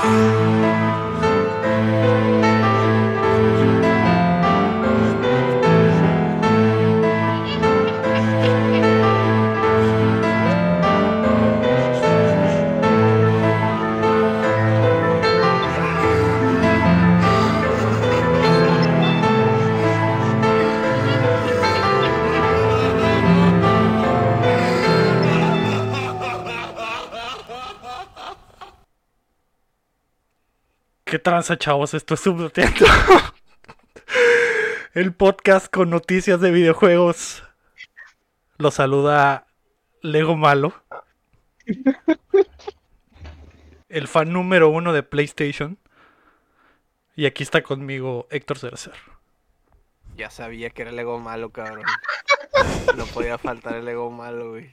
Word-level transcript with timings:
¿Qué 0.00 0.35
tranza, 31.36 31.58
chavos? 31.58 31.92
Esto 31.92 32.14
es 32.14 32.20
Subdoteando. 32.20 32.86
El 34.94 35.12
podcast 35.12 35.70
con 35.70 35.90
noticias 35.90 36.40
de 36.40 36.50
videojuegos. 36.50 37.42
Lo 38.56 38.70
saluda 38.70 39.46
Lego 40.00 40.34
Malo. 40.34 40.72
El 43.90 44.08
fan 44.08 44.32
número 44.32 44.70
uno 44.70 44.94
de 44.94 45.02
PlayStation. 45.02 45.76
Y 47.16 47.26
aquí 47.26 47.42
está 47.42 47.62
conmigo 47.62 48.26
Héctor 48.30 48.58
Cerecer. 48.58 48.94
Ya 50.16 50.30
sabía 50.30 50.70
que 50.70 50.80
era 50.80 50.90
el 50.90 50.98
ego 50.98 51.18
malo, 51.18 51.50
cabrón. 51.50 51.84
No 52.96 53.04
podía 53.04 53.36
faltar 53.36 53.74
el 53.74 53.86
ego 53.86 54.10
malo, 54.10 54.52
güey. 54.52 54.70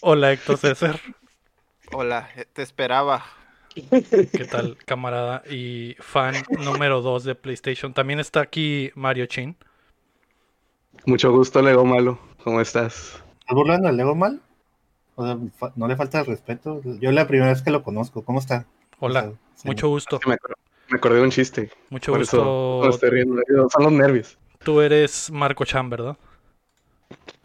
Hola 0.00 0.30
Héctor 0.30 0.58
Cerecer. 0.58 1.00
Hola, 1.90 2.30
eh, 2.36 2.46
te 2.52 2.62
esperaba. 2.62 3.26
¿Qué 4.32 4.46
tal, 4.50 4.78
camarada? 4.86 5.42
Y 5.50 5.96
fan 6.00 6.34
número 6.64 7.02
dos 7.02 7.24
de 7.24 7.34
PlayStation. 7.34 7.92
También 7.92 8.20
está 8.20 8.40
aquí 8.40 8.90
Mario 8.94 9.26
Chin. 9.26 9.56
Mucho 11.04 11.30
gusto, 11.30 11.60
Lego 11.60 11.84
Malo. 11.84 12.18
¿Cómo 12.42 12.60
estás? 12.60 13.22
¿Estás 13.40 13.54
burlando 13.54 13.88
al 13.88 13.96
Lego 13.96 14.14
mal? 14.14 14.40
O 15.14 15.24
sea, 15.24 15.38
no 15.76 15.88
le 15.88 15.96
falta 15.96 16.20
el 16.20 16.26
respeto. 16.26 16.80
Yo 17.00 17.10
es 17.10 17.14
la 17.14 17.26
primera 17.26 17.50
vez 17.50 17.62
que 17.62 17.70
lo 17.70 17.82
conozco. 17.82 18.22
¿Cómo 18.24 18.38
está? 18.38 18.66
Hola, 18.98 19.20
O 19.20 19.22
sea, 19.22 19.32
sí. 19.56 19.68
mucho 19.68 19.88
gusto. 19.88 20.20
Me, 20.26 20.34
acor- 20.34 20.56
me 20.88 20.96
acordé 20.96 21.16
de 21.18 21.22
un 21.22 21.30
chiste. 21.30 21.70
Mucho 21.90 22.12
por 22.12 22.22
eso 22.22 22.78
gusto. 22.80 22.90
estoy 22.90 23.10
riendo. 23.10 23.42
Son 23.70 23.84
los 23.84 23.92
nervios. 23.92 24.38
Tú 24.64 24.80
eres 24.80 25.30
Marco 25.30 25.64
Chan, 25.64 25.88
¿verdad? 25.90 26.16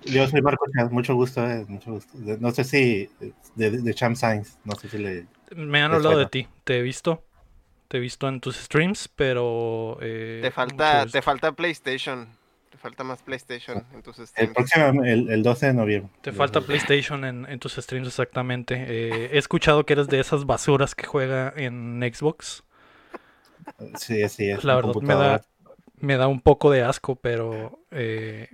Yo 0.05 0.27
soy 0.27 0.41
Marco 0.41 0.65
Chávez, 0.75 0.91
mucho 0.91 1.13
gusto, 1.13 1.45
eh, 1.47 1.65
mucho 1.67 1.91
gusto. 1.91 2.17
No 2.39 2.51
sé 2.51 2.63
si 2.63 3.09
de, 3.55 3.69
de 3.71 3.93
Champ 3.93 4.15
Sainz, 4.15 4.57
no 4.63 4.73
sé 4.75 4.89
si 4.89 4.97
le... 4.97 5.27
Me 5.55 5.81
han 5.81 5.91
hablado 5.93 6.17
de 6.17 6.25
ti, 6.27 6.47
te 6.63 6.79
he 6.79 6.81
visto. 6.81 7.23
Te 7.87 7.97
he 7.97 7.99
visto 7.99 8.27
en 8.27 8.39
tus 8.39 8.55
streams, 8.55 9.09
pero. 9.09 9.97
eh, 10.01 10.39
Te 10.43 10.51
falta, 10.51 11.05
te 11.05 11.21
falta 11.21 11.51
PlayStation. 11.51 12.27
Te 12.71 12.77
falta 12.77 13.03
más 13.03 13.21
PlayStation 13.21 13.85
en 13.93 14.01
tus 14.01 14.15
El 14.17 14.27
streams. 14.27 14.53
próximo, 14.53 15.03
el, 15.03 15.29
el 15.29 15.43
12 15.43 15.67
de 15.67 15.73
noviembre. 15.73 16.09
Te 16.21 16.31
falta 16.31 16.61
PlayStation 16.61 17.25
en, 17.25 17.45
en 17.49 17.59
tus 17.59 17.73
streams, 17.73 18.07
exactamente. 18.07 18.75
Eh, 18.87 19.29
he 19.33 19.37
escuchado 19.37 19.85
que 19.85 19.93
eres 19.93 20.07
de 20.07 20.19
esas 20.19 20.45
basuras 20.45 20.95
que 20.95 21.05
juega 21.05 21.53
en 21.55 21.99
Xbox. 22.13 22.63
Sí, 23.97 24.27
sí, 24.29 24.49
es 24.49 24.63
La 24.63 24.75
verdad 24.75 24.95
me 25.01 25.13
da, 25.15 25.41
me 25.99 26.17
da 26.17 26.27
un 26.27 26.41
poco 26.41 26.71
de 26.71 26.83
asco, 26.83 27.15
pero 27.15 27.79
eh, 27.91 28.47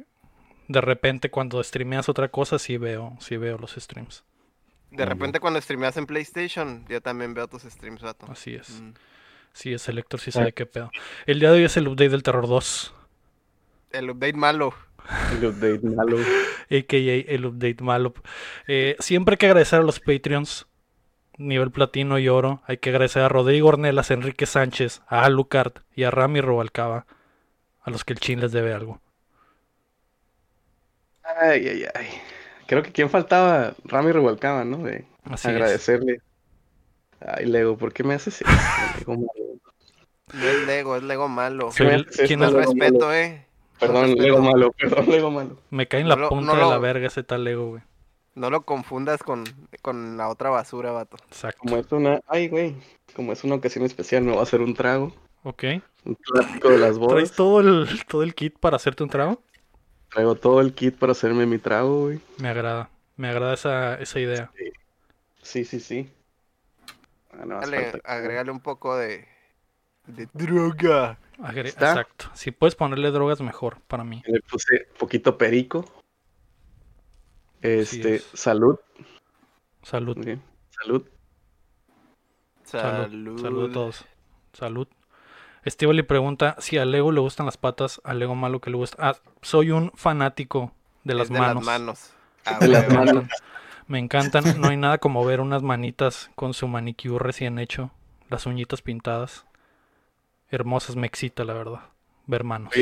de 0.68 0.82
repente 0.82 1.32
cuando 1.32 1.64
streameas 1.64 2.10
otra 2.10 2.30
cosa 2.30 2.60
sí 2.60 2.78
veo, 2.78 3.18
sí 3.20 3.38
veo 3.38 3.58
los 3.58 3.74
streams. 3.74 4.24
De 4.92 5.06
repente 5.06 5.40
cuando 5.40 5.60
streameas 5.62 5.98
en 5.98 6.06
PlayStation, 6.06 6.86
yo 6.88 7.02
también 7.02 7.34
veo 7.34 7.48
tus 7.48 7.64
streams, 7.64 8.02
vato. 8.02 8.26
Así 8.32 8.56
es. 8.56 8.82
Mm. 8.82 8.94
Sí, 9.54 9.74
es 9.74 9.88
el 9.90 9.98
Héctor, 9.98 10.20
sí 10.20 10.30
Ah. 10.30 10.34
sabe 10.34 10.54
qué 10.54 10.66
pedo. 10.66 10.92
El 11.26 11.40
día 11.40 11.52
de 11.52 11.58
hoy 11.58 11.64
es 11.66 11.78
el 11.78 11.88
update 11.88 12.10
del 12.10 12.24
Terror 12.24 12.48
2, 12.48 12.94
El 13.92 14.10
update 14.10 14.34
malo. 14.34 14.74
El 15.32 15.46
update 15.46 15.80
malo. 15.88 16.18
a.k.a. 16.70 17.34
el 17.34 17.46
update 17.46 17.84
malo. 17.84 18.14
Eh, 18.68 18.96
siempre 19.00 19.34
hay 19.34 19.38
que 19.38 19.46
agradecer 19.48 19.80
a 19.80 19.84
los 19.84 20.00
Patreons, 20.00 20.68
nivel 21.38 21.72
platino 21.72 22.20
y 22.20 22.28
oro. 22.30 22.62
Hay 22.68 22.78
que 22.78 22.90
agradecer 22.90 23.22
a 23.24 23.30
Rodrigo 23.30 23.70
Ornelas, 23.70 24.12
a 24.12 24.14
Enrique 24.16 24.46
Sánchez, 24.46 25.02
a 25.08 25.24
Alucard 25.26 25.74
y 25.96 26.04
a 26.04 26.12
Rami 26.12 26.42
Robalcaba, 26.42 27.06
a 27.82 27.90
los 27.90 28.04
que 28.04 28.14
el 28.14 28.20
chin 28.20 28.40
les 28.42 28.52
debe 28.52 28.74
algo. 28.74 29.02
Ay, 31.24 31.68
ay, 31.68 31.86
ay. 31.94 32.08
Creo 32.68 32.84
que 32.84 32.92
quién 32.92 33.10
faltaba, 33.10 33.74
Rami 33.86 34.12
Revolcaba, 34.12 34.64
¿no? 34.66 34.78
De 34.80 35.06
Así 35.26 35.48
es. 35.48 35.54
agradecerle. 35.54 36.22
Ay, 37.26 37.46
Lego, 37.46 37.78
¿por 37.78 37.94
qué 37.94 38.04
me 38.04 38.14
haces 38.14 38.42
eso? 38.42 38.50
Lego 39.00 39.14
malo? 39.14 39.60
No 40.34 40.44
es 40.46 40.68
Lego, 40.68 40.96
es 40.98 41.04
Lego 41.04 41.28
malo. 41.28 41.70
¿quién 41.76 41.90
es? 41.92 42.06
Respeto, 42.18 42.74
malo? 43.00 43.14
eh. 43.14 43.46
Perdón, 43.80 44.02
respeto. 44.04 44.24
Lego 44.24 44.40
malo, 44.40 44.72
perdón, 44.72 45.06
Lego 45.10 45.32
malo. 45.32 45.58
Me 45.70 45.88
cae 45.88 46.02
en 46.02 46.10
la 46.10 46.16
No 46.16 46.30
punta 46.30 46.54
no 46.54 46.60
de 46.66 46.70
la 46.70 46.78
verga 46.80 47.08
ese 47.08 47.24
tal 47.24 47.44
Lego, 47.44 47.70
güey. 47.70 47.82
No 48.36 48.50
lo 48.52 48.62
confundas 48.62 49.24
con, 49.24 49.46
con 49.82 50.18
la 50.18 50.28
otra 50.30 50.50
basura, 50.52 50.92
vato. 50.92 51.18
Exacto. 51.28 51.60
Como 51.60 51.78
es 51.78 51.92
una, 51.92 52.20
ay, 52.28 52.50
güey, 52.50 52.76
como 53.16 53.34
es 53.34 53.44
una 53.44 53.56
ocasión 53.56 53.84
especial, 53.86 54.24
me 54.24 54.32
voy 54.32 54.40
a 54.42 54.44
hacer 54.44 54.62
un 54.62 54.76
trago, 54.76 55.12
Ok. 55.44 55.64
un 56.06 56.14
clásico 56.16 56.70
de 56.70 56.78
las 56.78 56.98
¿Traes 56.98 57.00
bodas. 57.00 57.32
todo 57.32 57.60
el, 57.62 58.06
todo 58.08 58.22
el 58.24 58.36
kit 58.36 58.60
para 58.60 58.76
hacerte 58.76 59.02
un 59.04 59.10
trago? 59.10 59.42
Traigo 60.10 60.36
todo 60.36 60.62
el 60.62 60.74
kit 60.74 60.96
para 60.98 61.12
hacerme 61.12 61.46
mi 61.46 61.58
trago, 61.58 62.06
güey. 62.06 62.22
Me 62.38 62.50
agrada. 62.50 62.90
Me 63.16 63.30
agrada 63.30 63.54
esa, 63.54 63.96
esa 63.96 64.20
idea. 64.20 64.52
Sí, 65.42 65.66
sí, 65.66 65.80
sí. 65.80 66.12
Ah, 67.32 67.46
no, 67.46 67.58
hace 67.60 67.72
Dale, 67.72 68.02
agrégale 68.04 68.52
un 68.52 68.60
poco 68.60 68.96
de, 68.96 69.28
de 70.08 70.28
droga. 70.34 71.18
Agre- 71.40 71.68
¿Está? 71.68 71.90
Exacto. 71.90 72.32
Si 72.34 72.52
puedes 72.52 72.76
ponerle 72.76 73.12
drogas, 73.12 73.42
mejor 73.42 73.82
para 73.82 74.04
mí. 74.04 74.24
Le 74.26 74.40
puse 74.42 74.88
poquito 74.98 75.38
perico. 75.38 75.86
Este, 77.62 78.16
es. 78.16 78.30
salud. 78.34 78.80
Salud. 79.84 80.16
Muy 80.18 80.26
bien. 80.26 80.42
Salud. 80.70 81.06
Salud. 82.64 83.04
Salud. 83.10 83.42
Salud 83.42 83.70
a 83.70 83.74
todos. 83.74 84.06
Salud. 84.54 84.88
Estivali 85.68 86.04
pregunta 86.04 86.56
si 86.60 86.78
a 86.78 86.86
Lego 86.86 87.12
le 87.12 87.20
gustan 87.20 87.46
las 87.46 87.58
patas, 87.58 88.00
a 88.04 88.14
Lego 88.14 88.36
malo 88.36 88.62
que 88.62 88.70
le 88.70 88.78
gusta. 88.78 88.98
Ah, 89.10 89.16
soy 89.42 89.72
un 89.72 89.92
fanático 89.96 90.72
de 91.04 91.14
las 91.14 91.30
Es 91.30 91.34
de 91.34 91.40
manos. 91.40 91.66
las 91.66 91.80
manos. 91.80 92.14
Ah, 92.46 92.60
De 92.60 92.68
las 92.70 92.88
huevo. 92.88 93.06
manos. 93.06 93.26
Me 93.88 94.00
encantan. 94.00 94.60
No 94.62 94.70
hay 94.70 94.78
nada 94.78 94.98
como 94.98 95.26
ver 95.26 95.42
unas 95.42 95.64
manitas 95.64 96.32
con 96.36 96.54
su 96.54 96.68
manicure 96.68 97.24
recién 97.24 97.60
hecho, 97.60 97.92
las 98.30 98.46
uñitas 98.46 98.82
pintadas. 98.82 99.46
Hermosas, 100.50 100.96
me 100.96 101.08
excita, 101.08 101.44
la 101.44 101.54
verdad. 101.54 101.82
Ver 102.26 102.44
manos. 102.44 102.74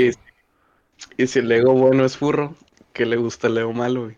Y 1.17 1.27
si 1.27 1.39
el 1.39 1.47
Lego 1.49 1.73
bueno 1.73 2.05
es 2.05 2.17
furro, 2.17 2.55
¿qué 2.93 3.05
le 3.05 3.17
gusta 3.17 3.47
el 3.47 3.55
Lego 3.55 3.73
malo, 3.73 4.03
güey? 4.05 4.17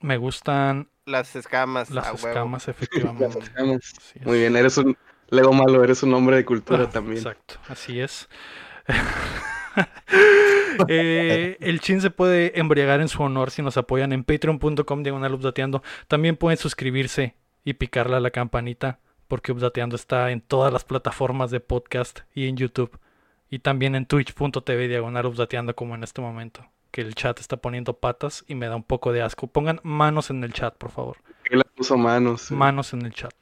Me 0.00 0.16
gustan 0.16 0.88
Las 1.06 1.36
escamas. 1.36 1.90
las 1.90 2.06
huevo. 2.22 2.28
escamas, 2.28 2.66
Las 2.68 2.76
efectivamente. 2.76 3.38
escamas. 3.40 3.92
Así 3.98 4.18
es. 4.20 4.26
Muy 4.26 4.38
bien, 4.38 4.56
eres 4.56 4.76
un 4.78 4.96
Lego 5.30 5.52
malo, 5.52 5.82
eres 5.84 6.02
un 6.02 6.12
hombre 6.14 6.36
de 6.36 6.44
cultura 6.44 6.84
Ah, 6.84 6.90
también. 6.90 7.18
Exacto, 7.18 7.54
así 7.68 8.00
es. 8.00 8.28
Eh, 10.88 11.56
el 11.60 11.80
chin 11.80 12.00
se 12.00 12.10
puede 12.10 12.58
embriagar 12.58 13.00
en 13.00 13.08
su 13.08 13.22
honor 13.22 13.50
si 13.50 13.60
nos 13.62 13.76
apoyan 13.76 14.12
en 14.12 14.24
patreon.com 14.24 15.02
diagonal 15.02 15.34
updateando. 15.34 15.82
También 16.08 16.36
pueden 16.36 16.56
suscribirse 16.58 17.34
y 17.64 17.74
picarle 17.74 18.16
a 18.16 18.20
la 18.20 18.30
campanita 18.30 18.98
porque 19.28 19.52
updateando 19.52 19.94
está 19.96 20.30
en 20.30 20.40
todas 20.40 20.72
las 20.72 20.84
plataformas 20.84 21.50
de 21.50 21.60
podcast 21.60 22.20
y 22.34 22.48
en 22.48 22.56
YouTube. 22.56 22.98
Y 23.50 23.58
también 23.60 23.94
en 23.94 24.06
twitch.tv 24.06 24.88
diagonal 24.88 25.26
updateando 25.26 25.74
como 25.76 25.94
en 25.94 26.02
este 26.02 26.20
momento. 26.20 26.64
Que 26.90 27.02
el 27.02 27.14
chat 27.14 27.38
está 27.38 27.58
poniendo 27.58 27.94
patas 27.98 28.44
y 28.48 28.54
me 28.54 28.66
da 28.66 28.76
un 28.76 28.84
poco 28.84 29.12
de 29.12 29.22
asco. 29.22 29.46
Pongan 29.48 29.80
manos 29.82 30.30
en 30.30 30.42
el 30.44 30.52
chat, 30.52 30.74
por 30.76 30.90
favor. 30.90 31.18
¿Qué 31.44 31.56
le 31.56 31.64
puso 31.76 31.96
manos? 31.96 32.50
Manos 32.50 32.92
en 32.92 33.02
el 33.04 33.12
chat. 33.12 33.34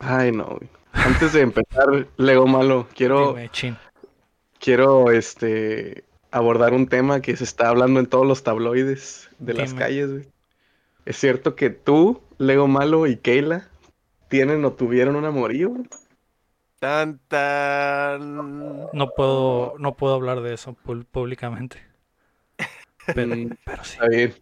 Ay, 0.00 0.32
no, 0.32 0.46
güey. 0.46 0.68
Antes 0.92 1.32
de 1.32 1.42
empezar, 1.42 2.08
Lego 2.16 2.46
malo, 2.46 2.88
quiero, 2.94 3.36
quiero, 4.58 5.10
este, 5.12 6.04
abordar 6.32 6.72
un 6.74 6.88
tema 6.88 7.20
que 7.20 7.36
se 7.36 7.44
está 7.44 7.68
hablando 7.68 8.00
en 8.00 8.06
todos 8.06 8.26
los 8.26 8.42
tabloides 8.42 9.30
de 9.38 9.54
las 9.54 9.72
calles, 9.72 10.10
güey. 10.10 10.28
¿Es 11.06 11.16
cierto 11.16 11.54
que 11.54 11.70
tú, 11.70 12.20
Lego 12.38 12.66
malo 12.66 13.06
y 13.06 13.16
Keila 13.16 13.68
tienen 14.28 14.64
o 14.64 14.72
tuvieron 14.72 15.16
un 15.16 15.24
amorío? 15.24 15.70
güey? 15.70 15.88
Tan, 16.80 17.18
tan. 17.28 18.36
No 18.92 19.10
puedo, 19.14 19.74
no 19.78 19.96
puedo 19.96 20.14
hablar 20.14 20.40
de 20.40 20.54
eso 20.54 20.74
públicamente. 21.12 21.76
Pero, 23.14 23.34
pero 23.64 23.84
sí. 23.84 23.92
Está 23.94 24.08
bien. 24.08 24.34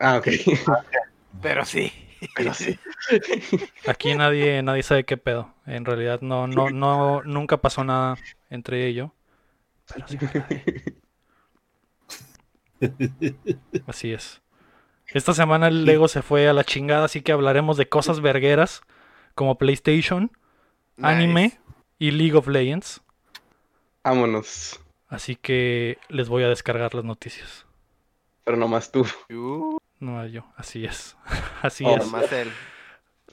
Ah, 0.00 0.16
ok. 0.18 0.28
Pero 1.42 1.64
sí. 1.64 1.92
Pero 2.34 2.52
sí. 2.52 2.78
Aquí 3.86 4.14
nadie, 4.14 4.62
nadie 4.62 4.82
sabe 4.82 5.04
qué 5.04 5.16
pedo. 5.16 5.54
En 5.66 5.84
realidad 5.84 6.20
no, 6.20 6.46
no, 6.46 6.70
no, 6.70 7.22
nunca 7.22 7.56
pasó 7.58 7.84
nada 7.84 8.16
entre. 8.50 8.92
Pero 9.94 10.08
sí. 10.08 10.18
Así 13.86 14.12
es. 14.12 14.40
Esta 15.08 15.32
semana 15.34 15.68
el 15.68 15.84
Lego 15.84 16.06
se 16.08 16.22
fue 16.22 16.48
a 16.48 16.52
la 16.52 16.64
chingada, 16.64 17.04
así 17.06 17.22
que 17.22 17.32
hablaremos 17.32 17.76
de 17.76 17.88
cosas 17.88 18.20
vergueras. 18.20 18.82
como 19.34 19.56
PlayStation, 19.56 20.32
anime 21.00 21.58
y 21.98 22.10
League 22.10 22.34
of 22.36 22.48
Legends. 22.48 23.02
Vámonos. 24.02 24.80
Así 25.08 25.36
que 25.36 25.98
les 26.08 26.28
voy 26.28 26.42
a 26.42 26.48
descargar 26.48 26.94
las 26.94 27.04
noticias. 27.04 27.66
Pero 28.44 28.56
nomás 28.56 28.90
tú. 28.90 29.06
No 30.00 30.26
yo, 30.26 30.44
así 30.56 30.84
es. 30.84 31.16
Así 31.62 31.84
Oh, 31.86 31.96
es. 31.96 32.04
nomás 32.04 32.32
él. 32.32 32.50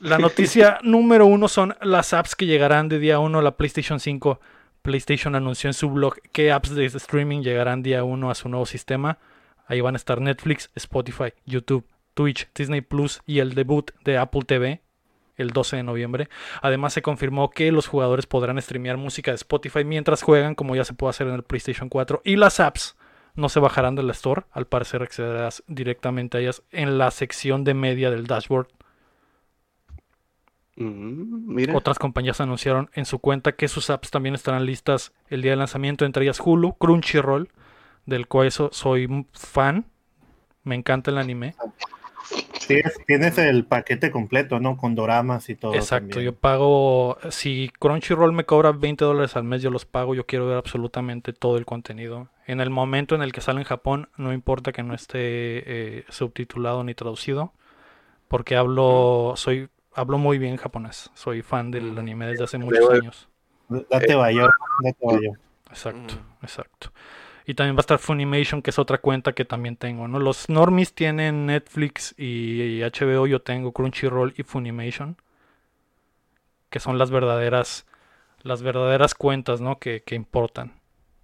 La 0.06 0.19
noticia 0.19 0.78
número 0.84 1.25
uno 1.25 1.48
son 1.48 1.75
las 1.81 2.13
apps 2.13 2.36
que 2.36 2.46
llegarán 2.46 2.90
de 2.90 3.00
día 3.00 3.18
1 3.18 3.40
a 3.40 3.42
la 3.42 3.57
PlayStation 3.57 4.00
5. 4.00 4.40
PlayStation 4.84 5.34
anunció 5.34 5.68
en 5.68 5.74
su 5.74 5.90
blog 5.90 6.18
qué 6.31 6.52
apps 6.52 6.75
de 6.75 6.86
streaming 6.86 7.42
llegarán 7.42 7.81
día 7.81 8.04
1 8.04 8.30
a 8.30 8.36
su 8.36 8.48
nuevo 8.48 8.68
sistema. 8.68 9.18
Ahí 9.66 9.81
van 9.81 9.96
a 9.96 9.98
estar 9.98 10.22
Netflix, 10.22 10.69
Spotify, 10.75 11.34
YouTube, 11.48 11.88
Twitch, 12.13 12.48
Disney 12.54 12.81
Plus 12.81 13.19
y 13.25 13.40
el 13.40 13.56
debut 13.56 13.90
de 14.04 14.19
Apple 14.19 14.44
TV 14.46 14.84
el 15.38 15.50
12 15.50 15.78
de 15.78 15.84
noviembre. 15.84 16.30
Además 16.62 16.94
se 16.94 17.01
confirmó 17.01 17.50
que 17.50 17.72
los 17.72 17.88
jugadores 17.88 18.28
podrán 18.28 18.62
streamear 18.62 18.98
música 18.98 19.31
de 19.31 19.36
Spotify 19.36 19.86
mientras 19.86 20.22
juegan, 20.22 20.54
como 20.54 20.75
ya 20.75 20.86
se 20.86 20.94
puede 20.94 21.10
hacer 21.10 21.25
en 21.28 21.34
el 21.34 21.44
PlayStation 21.44 21.90
4. 21.90 22.22
Y 22.24 22.36
las 22.36 22.60
apps 22.60 22.96
no 23.34 23.50
se 23.50 23.60
bajarán 23.60 23.96
del 23.96 24.12
store. 24.12 24.44
Al 24.51 24.68
parecer 24.68 25.01
accederás 25.01 25.63
directamente 25.66 26.38
a 26.38 26.42
ellas 26.42 26.62
en 26.69 27.00
la 27.00 27.10
sección 27.10 27.63
de 27.63 27.74
media 27.74 28.12
del 28.12 28.28
dashboard. 28.28 28.68
Mm, 30.75 31.54
mira. 31.54 31.75
Otras 31.75 32.00
compañías 32.00 32.42
anunciaron 32.42 32.89
en 32.94 33.06
su 33.06 33.19
cuenta 33.19 33.54
que 33.54 33.68
sus 33.68 33.89
apps 33.89 34.12
también 34.12 34.36
estarán 34.36 34.66
listas 34.66 35.13
el 35.30 35.42
día 35.42 35.51
de 35.51 35.57
lanzamiento, 35.57 36.06
entre 36.06 36.24
ellas 36.24 36.42
Hulu, 36.44 36.74
Crunchyroll, 36.74 37.50
del 38.06 38.27
cual 38.27 38.48
eso 38.48 38.69
soy 38.72 39.06
un 39.06 39.27
fan. 39.33 39.86
Me 40.63 40.75
encanta 40.75 41.12
el 41.12 41.18
anime. 41.18 41.56
Tienes, 42.68 43.00
tienes 43.06 43.38
el 43.38 43.66
paquete 43.66 44.10
completo, 44.10 44.60
¿no? 44.60 44.77
Con 44.77 44.95
doramas 44.95 45.50
y 45.50 45.56
todo. 45.56 45.75
Exacto, 45.75 46.10
también. 46.10 46.25
yo 46.25 46.36
pago, 46.36 47.18
si 47.30 47.72
Crunchyroll 47.80 48.33
me 48.33 48.45
cobra 48.45 48.72
20 48.72 49.06
dólares 49.06 49.36
al 49.36 49.44
mes, 49.44 49.62
yo 49.62 49.69
los 49.69 49.86
pago, 49.86 50.16
yo 50.16 50.25
quiero 50.25 50.48
ver 50.48 50.57
absolutamente 50.57 51.33
todo 51.33 51.57
el 51.57 51.66
contenido. 51.66 52.30
En 52.48 52.62
el 52.62 52.72
momento 52.72 53.13
en 53.13 53.22
el 53.22 53.31
que 53.31 53.42
sale 53.42 53.60
en 53.60 53.66
Japón, 53.66 54.10
no 54.18 54.33
importa 54.33 54.72
que 54.72 54.81
no 54.81 54.95
esté 54.95 55.19
eh, 55.19 56.06
subtitulado 56.10 56.83
ni 56.83 56.95
traducido, 56.95 57.54
porque 58.27 58.56
hablo, 58.56 59.33
soy, 59.36 59.69
hablo 59.96 60.18
muy 60.18 60.38
bien 60.38 60.58
japonés, 60.58 61.10
soy 61.14 61.42
fan 61.42 61.72
del 61.72 61.98
anime 61.98 62.28
desde 62.28 62.44
hace 62.44 62.58
muchos 62.58 62.90
años. 62.90 63.28
Date 63.70 64.16
bayo, 64.16 64.50
date 64.84 65.06
bayo. 65.06 65.32
Exacto, 65.70 66.16
Ujú. 66.16 66.24
exacto. 66.44 66.92
Y 67.48 67.54
también 67.54 67.76
va 67.76 67.80
a 67.80 67.82
estar 67.82 68.00
Funimation, 68.00 68.62
que 68.62 68.72
es 68.72 68.80
otra 68.80 69.00
cuenta 69.00 69.34
que 69.34 69.46
también 69.46 69.78
tengo, 69.78 70.08
¿no? 70.08 70.20
Los 70.20 70.50
normies 70.50 70.94
tienen 70.94 71.46
Netflix 71.46 72.14
y 72.18 72.82
HBO, 72.82 73.28
yo 73.28 73.42
tengo 73.42 73.72
Crunchyroll 73.72 74.34
y 74.38 74.44
Funimation, 74.44 75.18
que 76.70 76.80
son 76.80 76.98
las 76.98 77.12
verdaderas, 77.12 77.86
las 78.42 78.62
verdaderas 78.64 79.14
cuentas, 79.14 79.62
¿no? 79.62 79.80
Que, 79.80 80.02
que 80.04 80.16
importan. 80.16 80.74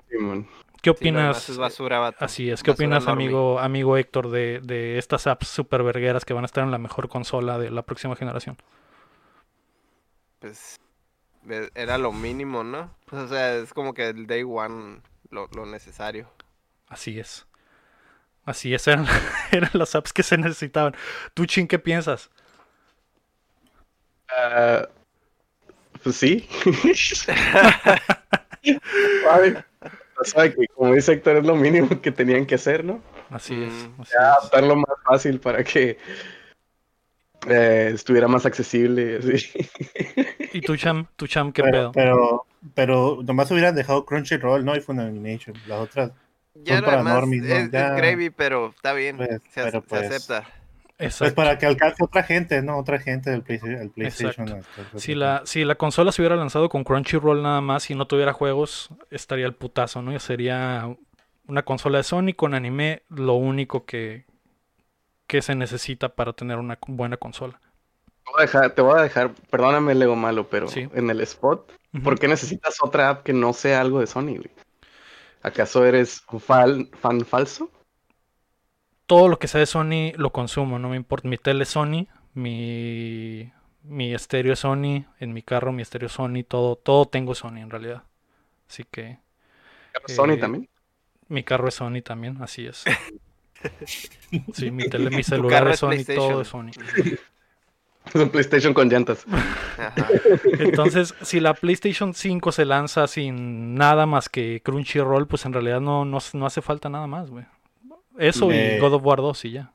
Simón. 0.10 0.48
¿Qué 0.82 0.90
Sí, 0.94 1.06
opinas? 1.06 1.52
es 1.52 1.58
basura, 1.58 2.00
vato. 2.00 2.28
Así 2.28 2.52
es, 2.52 2.64
¿qué 2.64 2.70
Basura 2.70 2.72
opinas, 2.72 3.08
amigo, 3.08 3.60
amigo 3.60 3.98
Héctor, 3.98 4.30
de, 4.32 4.62
de 4.64 4.98
estas 5.00 5.28
apps 5.28 5.48
super 5.48 5.84
vergueras 5.84 6.26
que 6.26 6.34
van 6.34 6.44
a 6.44 6.48
estar 6.48 6.64
en 6.64 6.72
la 6.72 6.78
mejor 6.78 7.10
consola 7.10 7.58
de 7.60 7.72
la 7.72 7.84
próxima 7.84 8.16
generación? 8.16 8.58
Pues 10.40 10.78
e- 11.50 11.72
era 11.76 11.98
lo 11.98 12.12
mínimo, 12.14 12.64
¿no? 12.64 12.96
Pues, 13.06 13.24
o 13.24 13.28
sea, 13.30 13.56
es 13.58 13.74
como 13.74 13.94
que 13.94 14.10
el 14.10 14.28
day 14.28 14.44
one 14.44 15.02
lo, 15.32 15.48
lo 15.56 15.66
necesario. 15.66 16.32
Así 16.88 17.20
es. 17.20 17.48
Así 18.46 18.74
es, 18.74 18.88
eran, 18.88 19.06
eran 19.52 19.72
las 19.74 19.96
apps 19.96 20.14
que 20.14 20.24
se 20.24 20.38
necesitaban. 20.38 20.96
¿Tú, 21.34 21.46
Chin, 21.46 21.68
qué 21.68 21.80
piensas? 21.80 22.32
Ah, 24.30 24.88
pues 26.04 26.16
sí. 26.16 26.48
que 30.56 30.68
como 30.74 30.94
dice 30.94 31.14
Héctor, 31.14 31.38
es 31.38 31.46
lo 31.46 31.56
mínimo 31.56 32.02
que 32.02 32.12
tenían 32.12 32.46
que 32.46 32.56
hacer, 32.56 32.84
¿no? 32.84 33.02
Así 33.30 33.54
es. 33.64 33.74
Mm, 33.74 34.02
así 34.02 34.12
Ya 34.14 34.32
es. 34.32 34.38
adaptarlo 34.38 34.76
más 34.76 34.96
fácil 35.06 35.40
para 35.40 35.64
que 35.64 35.98
eh, 37.48 37.92
estuviera 37.94 38.28
más 38.28 38.46
accesible. 38.46 39.18
así. 39.18 39.70
¿Y 40.54 40.62
tú, 40.62 40.76
Cham? 40.78 41.08
¿Tu 41.16 41.28
Cham 41.28 41.52
qué 41.52 41.64
Pero, 41.64 41.72
pedo? 41.78 41.92
pero, 41.94 42.46
pero 42.76 43.20
nomás 43.24 43.50
hubieran 43.52 43.76
dejado 43.76 44.06
Crunchyroll, 44.06 44.64
¿no? 44.64 44.76
Y 44.76 44.82
Funimation. 44.82 45.56
Las 45.66 45.80
otras, 45.80 46.12
Ya 46.56 46.76
Son 46.76 46.86
para 46.86 46.98
demás 46.98 47.14
normies, 47.16 47.44
¿no? 47.44 47.56
es, 47.56 47.72
gravy, 47.72 48.30
pero 48.30 48.68
está 48.76 48.94
bien. 48.94 49.18
Pues, 49.18 49.30
se, 49.50 49.62
ac- 49.62 49.64
pero 49.66 49.82
se 49.82 49.88
pues, 49.88 50.12
acepta. 50.12 50.48
Pues 51.20 51.34
para 51.34 51.58
que 51.58 51.66
alcance 51.66 52.04
otra 52.04 52.24
gente, 52.24 52.62
¿no? 52.62 52.78
Otra 52.78 53.00
gente 53.00 53.30
del 53.32 53.42
Play- 53.44 53.60
el 53.64 53.90
PlayStation. 53.90 54.48
Exacto. 54.48 55.00
Si 55.00 55.16
la, 55.16 55.42
si 55.46 55.64
la 55.64 55.76
consola 55.76 56.12
se 56.12 56.22
hubiera 56.22 56.36
lanzado 56.36 56.70
con 56.70 56.84
Crunchyroll 56.84 57.42
nada 57.42 57.62
más 57.62 57.90
y 57.90 57.96
no 57.96 58.06
tuviera 58.08 58.34
juegos, 58.34 58.90
estaría 59.10 59.46
el 59.46 59.54
putazo, 59.56 60.02
¿no? 60.02 60.18
Sería 60.20 60.96
una 61.48 61.64
consola 61.64 61.98
de 61.98 62.04
Sony 62.04 62.34
con 62.36 62.54
anime, 62.54 63.04
lo 63.10 63.34
único 63.34 63.86
que, 63.86 64.26
que 65.28 65.42
se 65.42 65.56
necesita 65.56 66.10
para 66.10 66.34
tener 66.34 66.58
una 66.58 66.78
buena 66.88 67.18
consola. 67.18 67.60
Te 68.24 68.32
voy 68.32 68.40
a 68.40 68.42
dejar, 68.42 68.70
te 68.72 68.82
voy 68.82 69.00
a 69.00 69.02
dejar, 69.04 69.32
perdóname 69.50 69.96
Lego 69.96 70.16
malo, 70.16 70.48
pero 70.50 70.68
Sí. 70.68 70.88
en 70.94 71.10
el 71.10 71.20
spot, 71.22 71.72
Ujú. 71.94 72.04
¿por 72.04 72.20
qué 72.20 72.28
necesitas 72.28 72.78
otra 72.82 73.10
app 73.10 73.24
que 73.24 73.34
no 73.34 73.52
sea 73.54 73.82
algo 73.82 74.00
de 74.00 74.08
Sony, 74.08 74.36
güey? 74.38 74.52
¿Acaso 75.42 75.84
eres 75.86 76.22
un 76.32 76.40
fal- 76.40 76.90
fan 76.98 77.26
falso? 77.26 77.72
Todo 79.12 79.28
lo 79.28 79.40
que 79.40 79.48
sea 79.50 79.60
de 79.60 79.66
Sony 79.66 80.14
lo 80.16 80.32
consumo, 80.32 80.80
no 80.80 80.88
me 80.90 80.96
importa. 80.96 81.28
Mi 81.28 81.38
tele 81.38 81.64
es 81.64 81.70
Sony, 81.70 82.08
mi, 82.34 83.52
mi 83.84 84.14
estéreo 84.14 84.54
es 84.54 84.60
Sony, 84.60 85.06
en 85.20 85.34
mi 85.34 85.44
carro 85.44 85.74
mi 85.74 85.82
estéreo 85.82 86.08
es 86.08 86.14
Sony, 86.14 86.44
todo, 86.48 86.78
todo 86.78 87.06
tengo 87.08 87.36
Sony 87.36 87.58
en 87.58 87.70
realidad. 87.70 88.04
Así 88.70 88.86
que 88.86 89.20
Sony 90.06 90.34
Eh, 90.34 90.38
también. 90.38 90.70
mi 91.30 91.44
carro 91.44 91.68
es 91.70 91.76
Sony 91.76 92.02
también, 92.04 92.42
así 92.42 92.66
es. 92.68 92.94
Sí, 94.54 94.72
mi 94.72 94.86
tele, 94.86 95.12
mi 95.12 95.24
celular 95.24 95.68
es 95.68 95.78
Sony, 95.78 96.06
todo 96.14 96.40
PlayStation. 96.40 96.42
es 96.42 96.48
Sony. 96.48 96.72
Es 98.06 98.16
un 98.16 98.30
PlayStation 98.32 98.74
con 98.74 98.90
llantas. 98.90 99.28
Ajá. 99.78 100.22
Entonces, 100.60 101.16
si 101.22 101.40
la 101.40 101.54
PlayStation 101.60 102.14
5 102.14 102.52
se 102.52 102.66
lanza 102.66 103.08
sin 103.08 103.76
nada 103.76 104.06
más 104.06 104.30
que 104.30 104.62
Crunchyroll, 104.64 105.28
pues 105.28 105.46
en 105.46 105.54
realidad 105.54 105.82
no, 105.82 106.06
no, 106.06 106.20
no 106.34 106.46
hace 106.46 106.62
falta 106.62 106.90
nada 106.90 107.08
más, 107.08 107.30
güey. 107.30 107.46
Eso 108.28 108.52
y. 108.52 108.78
God 108.78 108.94
of 108.96 109.06
War 109.06 109.20
2 109.20 109.46
y 109.46 109.52
ya. 109.52 109.74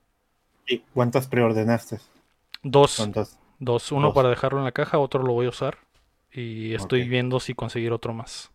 ¿Y 0.67 0.79
cuántas 0.95 1.29
preordenaste? 1.29 2.01
Dos, 2.63 2.97
¿Cuántas? 2.97 3.39
dos. 3.59 3.93
Uno 3.93 4.09
Dos. 4.09 4.15
para 4.15 4.29
dejarlo 4.31 4.59
en 4.59 4.65
la 4.65 4.73
caja, 4.73 4.99
otro 4.99 5.23
lo 5.23 5.33
voy 5.33 5.47
a 5.47 5.51
usar. 5.51 5.79
Y 6.33 6.75
estoy 6.75 7.09
viendo 7.09 7.41
si 7.41 7.55
conseguir 7.55 7.93
otro 7.93 8.13
más. 8.13 8.51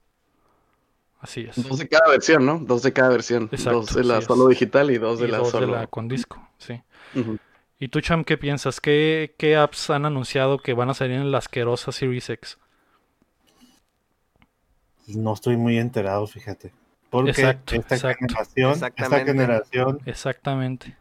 Así 1.19 1.41
es. 1.41 1.55
Dos 1.55 1.77
de 1.79 1.87
cada 1.87 2.09
versión, 2.09 2.45
¿no? 2.45 2.59
Dos 2.59 2.81
de 2.83 2.93
cada 2.93 3.09
versión. 3.09 3.51
Exacto, 3.51 3.81
dos 3.81 3.93
de 3.93 4.03
la 4.03 4.17
así 4.17 4.23
es. 4.23 4.25
solo 4.25 4.47
digital 4.47 4.91
y 4.91 4.97
dos 4.97 5.19
de 5.19 5.27
Y 5.27 5.27
la 5.27 5.39
dos 5.39 5.55
de 5.57 5.65
solo. 5.65 5.67
la 5.67 5.87
con 5.87 6.07
disco, 6.07 6.49
sí. 6.57 6.81
¿Y 7.79 7.87
tú, 7.89 8.01
Cham, 8.01 8.23
qué 8.23 8.37
piensas? 8.37 8.79
¿Qué, 8.81 9.35
qué 9.37 9.55
apps 9.55 9.89
han 9.89 10.05
anunciado 10.05 10.59
que 10.59 10.73
van 10.73 10.89
a 10.89 10.93
salir 10.93 11.15
en 11.17 11.31
la 11.31 11.39
asquerosa 11.39 11.91
Series 11.91 12.29
X? 12.29 12.57
No 15.07 15.33
estoy 15.33 15.57
muy 15.57 15.77
enterado, 15.77 16.25
fíjate. 16.25 16.73
Porque 17.11 17.29
Exacto, 17.31 17.75
esta 17.75 17.95
exacto. 17.95 18.25
generación, 18.25 18.71
esta 18.71 18.87
Exactamente. 18.87 19.31
generación, 19.33 19.99
Exactamente. 20.05 20.97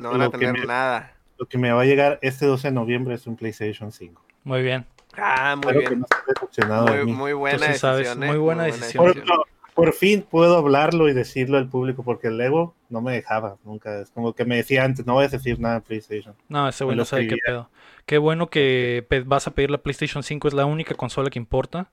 No 0.00 0.12
van 0.12 0.22
a 0.22 0.30
tener 0.30 0.52
me- 0.52 0.64
nada. 0.66 1.12
lo 1.38 1.46
que 1.46 1.58
me 1.58 1.70
va 1.72 1.82
a 1.82 1.84
llegar 1.84 2.18
este 2.22 2.46
12 2.46 2.68
de 2.68 2.72
noviembre 2.72 3.14
es 3.14 3.26
un 3.26 3.36
PlayStation 3.36 3.90
5. 3.92 4.22
Muy 4.44 4.62
bien. 4.62 4.86
Ah, 5.18 5.56
muy 5.56 5.72
Espero 5.72 5.90
bien. 5.90 6.68
no 6.68 6.82
Muy, 6.86 7.04
mí. 7.04 7.12
muy 7.12 7.32
buena 7.32 7.66
decisión. 7.66 8.22
¿eh? 8.22 8.26
muy 8.28 8.38
buena 8.38 8.62
decisión. 8.64 9.04
Por, 9.04 9.16
no, 9.26 9.42
por 9.74 9.92
fin 9.92 10.22
puedo 10.28 10.56
hablarlo 10.56 11.08
y 11.08 11.12
decirlo 11.14 11.58
al 11.58 11.68
público, 11.68 12.04
porque 12.04 12.28
el 12.28 12.36
Lego 12.38 12.74
no 12.88 13.00
me 13.00 13.12
dejaba 13.12 13.56
nunca. 13.64 14.00
Es 14.02 14.10
como 14.10 14.32
que 14.34 14.44
me 14.44 14.56
decía 14.56 14.84
antes, 14.84 15.04
no 15.04 15.14
voy 15.14 15.24
a 15.24 15.28
decir 15.28 15.58
nada 15.58 15.76
de 15.76 15.80
PlayStation. 15.80 16.36
No, 16.48 16.68
ese 16.68 16.84
güey 16.84 16.96
no 16.96 17.04
sabe 17.04 17.26
qué 17.26 17.36
pedo. 17.44 17.68
Qué 18.06 18.18
bueno 18.18 18.48
que 18.50 19.04
vas 19.26 19.48
a 19.48 19.50
pedir 19.50 19.70
la 19.72 19.78
PlayStation 19.78 20.22
5, 20.22 20.46
es 20.48 20.54
la 20.54 20.64
única 20.64 20.94
consola 20.94 21.28
que 21.28 21.38
importa. 21.40 21.90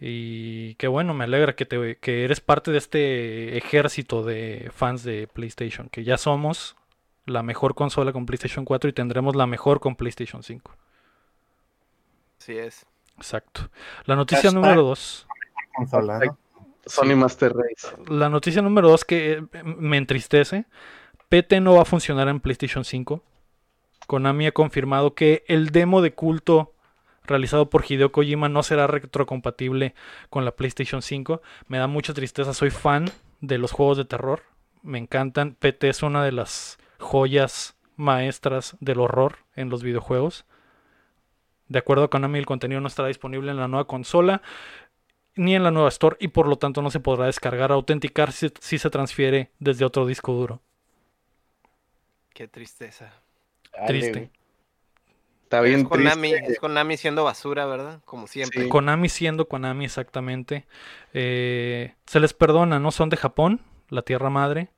Y 0.00 0.74
qué 0.76 0.86
bueno, 0.86 1.12
me 1.12 1.24
alegra 1.24 1.56
que, 1.56 1.66
te, 1.66 1.96
que 1.96 2.24
eres 2.24 2.40
parte 2.40 2.70
de 2.70 2.78
este 2.78 3.56
ejército 3.56 4.22
de 4.22 4.70
fans 4.72 5.02
de 5.02 5.26
PlayStation, 5.26 5.88
que 5.88 6.04
ya 6.04 6.16
somos 6.16 6.76
la 7.26 7.42
mejor 7.42 7.74
consola 7.74 8.12
con 8.12 8.26
PlayStation 8.26 8.64
4 8.64 8.90
y 8.90 8.92
tendremos 8.92 9.34
la 9.34 9.46
mejor 9.46 9.80
con 9.80 9.96
PlayStation 9.96 10.42
5. 10.42 10.72
Así 12.40 12.56
es. 12.56 12.86
Exacto. 13.16 13.68
La 14.04 14.14
noticia 14.14 14.50
Hashtag. 14.50 14.62
número 14.62 14.82
2. 14.84 15.26
Consola, 15.74 16.18
¿no? 16.20 16.38
Sony 16.86 17.16
Master 17.16 17.52
Race. 17.52 17.88
La 18.08 18.28
noticia 18.28 18.62
número 18.62 18.88
2 18.88 19.04
que 19.04 19.32
eh, 19.32 19.62
me 19.64 19.96
entristece. 19.96 20.64
PT 21.28 21.60
no 21.60 21.74
va 21.74 21.82
a 21.82 21.84
funcionar 21.84 22.28
en 22.28 22.40
PlayStation 22.40 22.84
5. 22.84 23.22
Konami 24.06 24.46
ha 24.46 24.52
confirmado 24.52 25.14
que 25.14 25.44
el 25.48 25.70
demo 25.70 26.00
de 26.00 26.14
culto 26.14 26.72
realizado 27.28 27.70
por 27.70 27.84
Hideo 27.88 28.12
Kojima 28.12 28.48
no 28.48 28.62
será 28.62 28.86
retrocompatible 28.86 29.94
con 30.30 30.44
la 30.44 30.56
PlayStation 30.56 31.02
5. 31.02 31.42
Me 31.68 31.78
da 31.78 31.86
mucha 31.86 32.14
tristeza, 32.14 32.54
soy 32.54 32.70
fan 32.70 33.06
de 33.40 33.58
los 33.58 33.72
juegos 33.72 33.96
de 33.96 34.04
terror. 34.04 34.42
Me 34.82 34.98
encantan. 34.98 35.54
PT 35.54 35.88
es 35.88 36.02
una 36.02 36.24
de 36.24 36.32
las 36.32 36.78
joyas 36.98 37.76
maestras 37.96 38.76
del 38.80 39.00
horror 39.00 39.38
en 39.54 39.70
los 39.70 39.82
videojuegos. 39.82 40.44
De 41.68 41.78
acuerdo 41.78 42.04
a 42.04 42.10
Konami, 42.10 42.38
el 42.38 42.46
contenido 42.46 42.80
no 42.80 42.88
estará 42.88 43.08
disponible 43.08 43.50
en 43.50 43.58
la 43.58 43.68
nueva 43.68 43.86
consola 43.86 44.42
ni 45.36 45.54
en 45.54 45.62
la 45.62 45.70
nueva 45.70 45.88
Store 45.88 46.16
y 46.18 46.28
por 46.28 46.48
lo 46.48 46.56
tanto 46.56 46.82
no 46.82 46.90
se 46.90 47.00
podrá 47.00 47.26
descargar 47.26 47.70
o 47.70 47.74
autenticar 47.74 48.32
si, 48.32 48.50
si 48.60 48.78
se 48.78 48.90
transfiere 48.90 49.52
desde 49.60 49.84
otro 49.84 50.04
disco 50.04 50.32
duro. 50.32 50.60
Qué 52.34 52.48
tristeza. 52.48 53.12
Triste. 53.86 54.30
Está 55.48 55.62
bien 55.62 55.80
es 55.80 55.88
Konami, 55.88 56.30
triste. 56.32 56.52
es 56.52 56.58
Konami 56.58 56.98
siendo 56.98 57.24
basura, 57.24 57.64
¿verdad? 57.64 58.02
Como 58.04 58.26
siempre. 58.26 58.64
Sí. 58.64 58.68
Konami 58.68 59.08
siendo 59.08 59.48
Konami 59.48 59.86
exactamente. 59.86 60.66
Eh, 61.14 61.94
se 62.04 62.20
les 62.20 62.34
perdona, 62.34 62.78
no 62.78 62.90
son 62.90 63.08
de 63.08 63.16
Japón, 63.16 63.62
la 63.88 64.02
tierra 64.02 64.28
madre. 64.28 64.68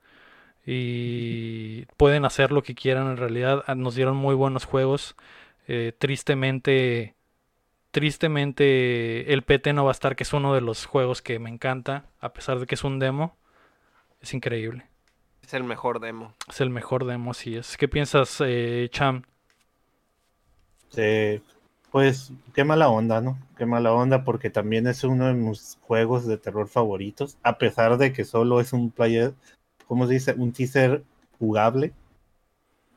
Y 0.65 1.87
pueden 1.97 2.25
hacer 2.25 2.53
lo 2.53 2.63
que 2.63 2.77
quieran 2.77 3.09
en 3.09 3.17
realidad. 3.17 3.65
Ah, 3.67 3.75
Nos 3.75 3.97
dieron 3.97 4.17
muy 4.17 4.37
buenos 4.37 4.65
juegos. 4.65 5.17
Eh, 5.67 5.93
tristemente, 5.99 7.17
tristemente 7.91 9.33
el 9.33 9.43
PT 9.43 9.73
no 9.73 9.83
va 9.83 9.91
a 9.91 9.99
estar, 9.99 10.15
que 10.15 10.23
es 10.23 10.33
uno 10.33 10.55
de 10.55 10.61
los 10.61 10.87
juegos 10.87 11.21
que 11.21 11.41
me 11.41 11.51
encanta, 11.51 12.05
a 12.21 12.33
pesar 12.33 12.61
de 12.61 12.67
que 12.67 12.77
es 12.77 12.85
un 12.85 13.01
demo. 13.01 13.37
Es 14.21 14.35
increíble. 14.35 14.87
Es 15.43 15.53
el 15.53 15.65
mejor 15.65 15.99
demo. 15.99 16.33
Es 16.49 16.61
el 16.61 16.71
mejor 16.71 17.07
demo, 17.07 17.33
así 17.33 17.57
es. 17.57 17.77
¿Qué 17.77 17.89
piensas, 17.89 18.41
eh, 18.47 18.89
Cham? 18.93 19.25
Sí, 20.91 21.43
pues 21.91 22.33
qué 22.55 22.65
mala 22.65 22.89
onda, 22.89 23.21
¿no? 23.21 23.39
Qué 23.57 23.67
mala 23.67 23.93
onda 23.93 24.25
porque 24.25 24.51
también 24.51 24.87
es 24.87 25.03
uno 25.05 25.27
de 25.27 25.35
mis 25.35 25.79
juegos 25.83 26.27
de 26.27 26.37
terror 26.39 26.69
favoritos, 26.69 27.39
a 27.43 27.59
pesar 27.59 27.97
de 27.97 28.13
que 28.13 28.25
solo 28.25 28.61
es 28.61 28.73
un 28.73 28.91
player, 28.91 29.35
¿cómo 29.87 30.07
se 30.07 30.15
dice? 30.15 30.35
Un 30.37 30.53
teaser 30.53 31.03
jugable. 31.39 31.93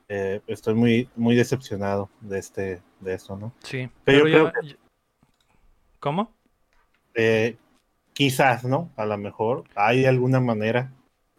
Eh, 0.10 0.42
estoy 0.48 0.76
muy, 0.76 1.10
muy 1.16 1.36
decepcionado 1.36 2.10
de 2.22 2.40
este, 2.40 2.82
de 3.00 3.14
eso, 3.14 3.36
¿no? 3.38 3.52
Sí. 3.64 3.90
Pero 4.04 4.24
pero 4.24 4.28
yo 4.28 4.46
ya- 4.46 4.52
creo 4.52 4.64
ya- 4.64 4.78
¿Cómo? 6.00 6.32
Eh, 7.16 7.56
quizás, 8.14 8.64
¿no? 8.66 8.92
A 8.98 9.06
lo 9.06 9.18
mejor 9.18 9.64
hay 9.76 10.06
alguna 10.06 10.40
manera 10.40 10.92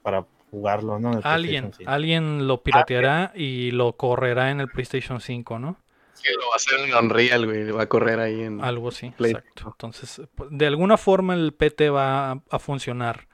para 0.03 0.25
jugarlo, 0.51 0.99
¿no? 0.99 1.11
Alguien, 1.23 1.23
PlayStation 1.71 1.73
5. 1.75 1.91
alguien 1.91 2.47
lo 2.49 2.63
pirateará 2.63 3.33
y 3.35 3.71
lo 3.73 3.97
correrá 3.97 4.51
en 4.51 4.61
el 4.61 4.69
PlayStation 4.69 5.21
5, 5.21 5.59
¿no? 5.59 5.77
Sí, 6.15 6.29
lo 6.33 6.49
va 6.49 6.55
a 6.55 6.57
hacer 6.57 6.81
en 6.81 6.95
Unreal, 6.95 7.45
güey. 7.47 7.71
Va 7.71 7.83
a 7.83 7.89
correr 7.89 8.21
ahí 8.21 8.43
en. 8.43 8.63
Algo 8.65 8.89
así, 8.89 9.11
Play. 9.11 9.33
exacto. 9.33 9.69
Entonces, 9.69 10.21
pu- 10.37 10.49
de 10.51 10.67
alguna 10.67 10.97
forma 10.97 11.35
el 11.35 11.53
PT 11.53 11.91
va 11.91 12.31
a, 12.33 12.43
a 12.51 12.59
funcionar 12.59 13.29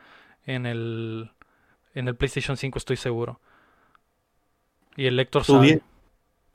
en 0.45 0.67
el, 0.67 1.31
en 1.95 2.09
el 2.09 2.17
PlayStation 2.17 2.57
5, 2.57 2.79
estoy 2.79 2.97
seguro. 2.97 3.41
Y 4.97 5.07
el 5.07 5.17
lector 5.17 5.45
¿Tú, 5.45 5.53
sabe. 5.55 5.83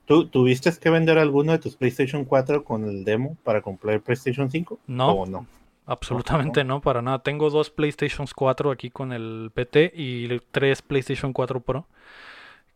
¿tú 0.04 0.26
tuviste 0.28 0.70
que 0.80 0.90
vender 0.90 1.18
alguno 1.18 1.52
de 1.52 1.58
tus 1.58 1.76
PlayStation 1.76 2.24
4 2.24 2.64
con 2.64 2.84
el 2.84 3.04
demo 3.04 3.36
para 3.44 3.62
comprar 3.62 3.94
el 3.94 4.00
PlayStation 4.02 4.50
5? 4.50 4.78
No, 4.86 5.10
¿O 5.12 5.26
no? 5.26 5.46
absolutamente 5.86 6.64
no, 6.64 6.80
para 6.80 7.00
nada. 7.02 7.20
Tengo 7.20 7.48
dos 7.50 7.70
PlayStation 7.70 8.26
4 8.34 8.70
aquí 8.70 8.90
con 8.90 9.12
el 9.12 9.50
PT 9.54 9.92
y 9.94 10.28
tres 10.50 10.82
PlayStation 10.82 11.32
4 11.32 11.60
Pro, 11.60 11.86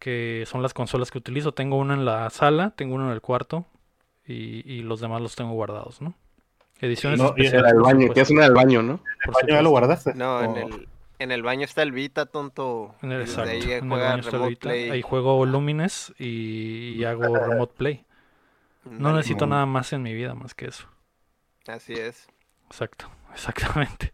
que 0.00 0.44
son 0.48 0.62
las 0.62 0.74
consolas 0.74 1.12
que 1.12 1.18
utilizo. 1.18 1.52
Tengo 1.54 1.76
una 1.76 1.94
en 1.94 2.04
la 2.04 2.28
sala, 2.30 2.72
tengo 2.76 2.96
uno 2.96 3.06
en 3.06 3.12
el 3.12 3.20
cuarto 3.20 3.66
y, 4.26 4.68
y 4.70 4.82
los 4.82 5.00
demás 5.00 5.20
los 5.22 5.36
tengo 5.36 5.52
guardados, 5.52 6.00
¿no? 6.02 6.14
Ediciones 6.80 7.20
No, 7.20 7.34
y 7.36 7.46
en 7.46 7.54
el 7.54 7.62
baño. 7.62 8.00
supuesto, 8.00 8.12
Tienes 8.14 8.30
una 8.30 8.42
del 8.44 8.54
baño, 8.54 8.82
¿no? 8.82 9.00
por 9.24 9.48
¿Ya 9.48 9.62
lo 9.62 9.70
guardaste? 9.70 10.14
No, 10.14 10.42
en 10.42 10.50
¿O- 10.50 10.56
el, 10.68 10.88
en 11.18 11.30
el 11.30 11.42
baño 11.42 11.64
está 11.66 11.82
el 11.82 11.92
Vita, 11.92 12.26
tonto. 12.26 12.94
En 13.02 13.12
el, 13.12 13.20
exacto, 13.20 13.50
ahí 13.50 13.62
en 13.72 13.92
el 13.92 14.00
baño 14.00 14.20
está 14.20 14.30
Remote 14.30 14.44
ahorita. 14.44 14.60
Play. 14.62 14.90
Ahí 14.90 15.02
juego 15.02 15.44
Lumines 15.46 16.14
y, 16.18 16.94
y 16.96 17.04
hago 17.04 17.36
Remote 17.36 17.74
Play. 17.76 18.06
No 18.84 19.12
necesito 19.14 19.46
no. 19.46 19.50
nada 19.54 19.66
más 19.66 19.92
en 19.92 20.02
mi 20.02 20.14
vida 20.14 20.34
más 20.34 20.54
que 20.54 20.66
eso. 20.66 20.88
Así 21.66 21.92
es. 21.92 22.26
Exacto, 22.70 23.10
exactamente. 23.32 24.12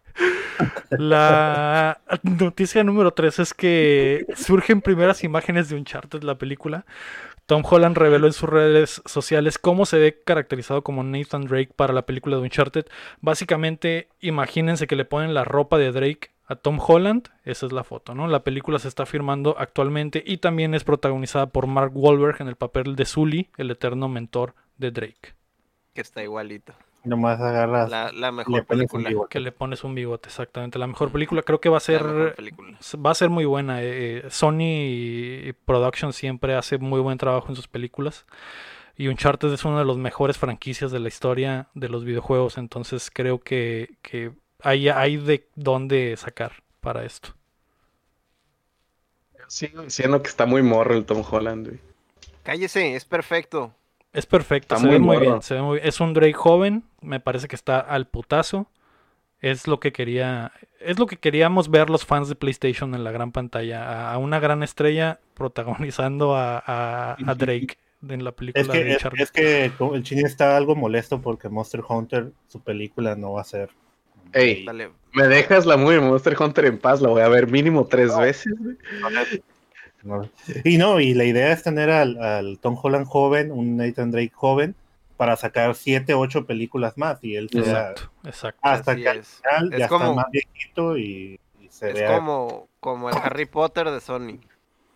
La 0.91 2.01
noticia 2.23 2.83
número 2.85 3.13
3 3.13 3.39
es 3.41 3.55
que 3.55 4.27
surgen 4.35 4.81
primeras 4.81 5.25
imágenes 5.25 5.69
de 5.69 5.77
Uncharted, 5.77 6.23
la 6.23 6.39
película. 6.39 6.87
Tom 7.47 7.63
Holland 7.65 7.97
reveló 7.97 8.27
en 8.27 8.33
sus 8.33 8.49
redes 8.49 9.03
sociales 9.05 9.59
cómo 9.59 9.87
se 9.87 9.99
ve 9.99 10.23
caracterizado 10.25 10.83
como 10.83 11.05
Nathan 11.05 11.43
Drake 11.43 11.71
para 11.77 11.93
la 11.93 12.05
película 12.05 12.37
de 12.37 12.43
Uncharted. 12.43 12.87
Básicamente, 13.21 14.09
imagínense 14.21 14.89
que 14.89 14.97
le 14.97 15.05
ponen 15.05 15.33
la 15.33 15.45
ropa 15.45 15.79
de 15.79 15.93
Drake 15.93 16.31
a 16.47 16.57
Tom 16.57 16.81
Holland. 16.85 17.29
Esa 17.45 17.67
es 17.67 17.73
la 17.73 17.85
foto, 17.85 18.15
¿no? 18.15 18.27
La 18.27 18.43
película 18.43 18.81
se 18.81 18.89
está 18.89 19.07
firmando 19.07 19.57
actualmente 19.59 20.25
y 20.27 20.39
también 20.39 20.75
es 20.75 20.83
protagonizada 20.83 21.47
por 21.47 21.69
Mark 21.69 21.93
Wahlberg 21.95 22.41
en 22.41 22.49
el 22.49 22.57
papel 22.57 22.97
de 22.97 23.05
Sully, 23.05 23.51
el 23.57 23.71
eterno 23.71 24.09
mentor 24.09 24.55
de 24.77 24.91
Drake. 24.91 25.35
Que 25.95 26.01
está 26.01 26.25
igualito. 26.25 26.75
Nomás 27.07 27.41
agarras 27.41 27.89
La, 27.89 28.11
la 28.13 28.33
mejor 28.33 28.65
película. 28.67 29.11
Que 29.31 29.41
le 29.41 29.53
pones 29.53 29.85
un 29.85 29.95
bigote, 29.95 30.29
exactamente. 30.29 30.79
La 30.79 30.87
mejor 30.87 31.11
película 31.13 31.43
creo 31.43 31.61
que 31.61 31.69
va 31.69 31.77
a 31.77 31.81
ser 31.81 32.03
va 32.05 33.11
a 33.11 33.15
ser 33.15 33.31
muy 33.31 33.45
buena. 33.45 33.83
eh, 33.83 34.25
eh, 34.27 34.31
Sony 34.31 35.53
Production 35.65 36.13
siempre 36.13 36.55
hace 36.55 36.79
muy 36.79 37.01
buen 37.01 37.19
trabajo 37.19 37.49
en 37.49 37.57
sus 37.57 37.69
películas. 37.69 38.27
Y 38.97 39.09
Uncharted 39.09 39.53
es 39.53 39.65
una 39.65 39.79
de 39.81 39.85
las 39.85 39.97
mejores 39.99 40.39
franquicias 40.39 40.91
de 40.91 41.01
la 41.01 41.09
historia 41.09 41.69
de 41.75 41.89
los 41.89 42.05
videojuegos. 42.05 42.59
Entonces 42.59 43.11
creo 43.13 43.39
que, 43.41 43.97
que 44.03 44.33
hay, 44.63 44.89
hay 44.89 45.17
de 45.19 45.47
dónde 45.55 46.17
sacar 46.17 46.53
para 46.81 47.05
esto. 47.05 47.35
Sigo 49.49 49.83
diciendo 49.83 50.23
que 50.23 50.29
está 50.29 50.47
muy 50.47 50.63
morro 50.63 50.95
el 50.95 51.05
Tom 51.05 51.23
Holland, 51.29 51.67
güey. 51.69 51.81
Cállese, 52.43 52.97
es 52.97 53.05
perfecto. 53.05 53.75
Es 54.17 54.27
perfecto, 54.27 54.75
Está 54.75 54.81
se 54.83 54.87
muy 54.87 54.95
ve 54.95 54.99
muy 55.01 55.17
bien, 55.19 55.43
se 55.43 55.55
ve 55.55 55.63
muy 55.63 55.75
bien. 55.77 55.87
Es 55.89 56.01
un 56.01 56.15
Drake 56.15 56.33
joven, 56.33 56.85
me 57.03 57.21
parece 57.21 57.49
que 57.49 57.57
está 57.57 57.79
al 57.81 58.07
putazo. 58.09 58.69
Es 59.41 59.69
lo 59.69 59.79
que 59.81 59.93
quería, 59.93 60.53
es 60.81 60.99
lo 60.99 61.07
que 61.07 61.19
queríamos 61.19 61.71
ver 61.71 61.91
los 61.91 62.07
fans 62.07 62.29
de 62.29 62.35
PlayStation 62.37 62.95
en 62.95 63.05
la 63.05 63.11
gran 63.11 63.33
pantalla, 63.33 63.85
a, 63.85 64.15
a 64.15 64.19
una 64.19 64.41
gran 64.41 64.63
estrella 64.63 65.21
protagonizando 65.35 66.35
a, 66.35 66.57
a- 66.67 67.17
a 67.27 67.35
Drake 67.35 67.77
en 68.09 68.25
la 68.25 68.33
película 68.33 68.63
Es 68.65 68.69
que, 68.71 68.85
de 68.85 68.93
es, 68.95 69.05
es 69.19 69.31
que 69.31 69.71
el 69.95 70.03
chino 70.03 70.27
está 70.27 70.57
algo 70.57 70.75
molesto 70.75 71.21
porque 71.21 71.49
Monster 71.51 71.83
Hunter, 71.87 72.33
su 72.49 72.61
película, 72.61 73.15
no 73.15 73.33
va 73.35 73.43
a 73.43 73.45
ser. 73.45 73.69
Ey. 74.33 74.65
Dale. 74.65 74.91
Me 75.13 75.29
dejas 75.29 75.67
la 75.67 75.77
movie 75.77 75.97
de 76.01 76.07
Monster 76.07 76.37
Hunter 76.41 76.65
en 76.65 76.79
paz, 76.79 77.01
la 77.03 77.09
voy 77.09 77.21
a 77.23 77.29
ver 77.29 77.47
mínimo 77.51 77.87
tres 77.87 78.17
veces, 78.19 78.55
güey. 78.59 78.77
No. 80.07 80.29
Y 80.65 80.79
no, 80.79 81.01
y 81.01 81.15
la 81.15 81.25
idea 81.25 81.53
es 81.53 81.63
tener 81.63 81.91
al, 81.91 82.17
al 82.23 82.59
Tom 82.61 82.79
Holland 82.81 83.07
joven, 83.07 83.51
un 83.53 83.77
Nathan 83.77 84.11
Drake 84.11 84.33
joven, 84.35 84.75
para 85.17 85.37
sacar 85.37 85.75
siete, 85.75 86.15
ocho 86.15 86.47
películas 86.47 86.97
más. 86.97 87.23
Y 87.25 87.37
él 87.37 87.49
sea 87.51 87.61
Exacto, 87.63 88.11
exacto. 88.25 88.61
hasta 88.63 88.93
Así 88.93 89.03
que 89.03 89.09
al 89.09 89.19
es. 89.19 89.29
final 89.43 89.73
Es 89.73 89.79
ya 89.81 89.89
como- 89.89 90.05
está 90.05 90.15
más 90.15 90.27
viejito 90.31 90.97
y, 90.97 91.41
y 91.61 91.69
se 91.71 91.89
Es 91.89 91.95
vea. 91.95 92.15
como, 92.17 92.69
como 92.81 93.11
el 93.11 93.17
Harry 93.17 93.47
Potter 93.47 93.91
de 93.91 94.01
Sony. 94.01 94.39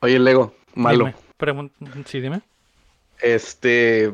Oye, 0.00 0.18
Lego, 0.18 0.54
malo. 0.74 1.12
Dime, 1.38 1.70
sí, 2.06 2.20
dime. 2.20 2.40
Este. 3.20 4.12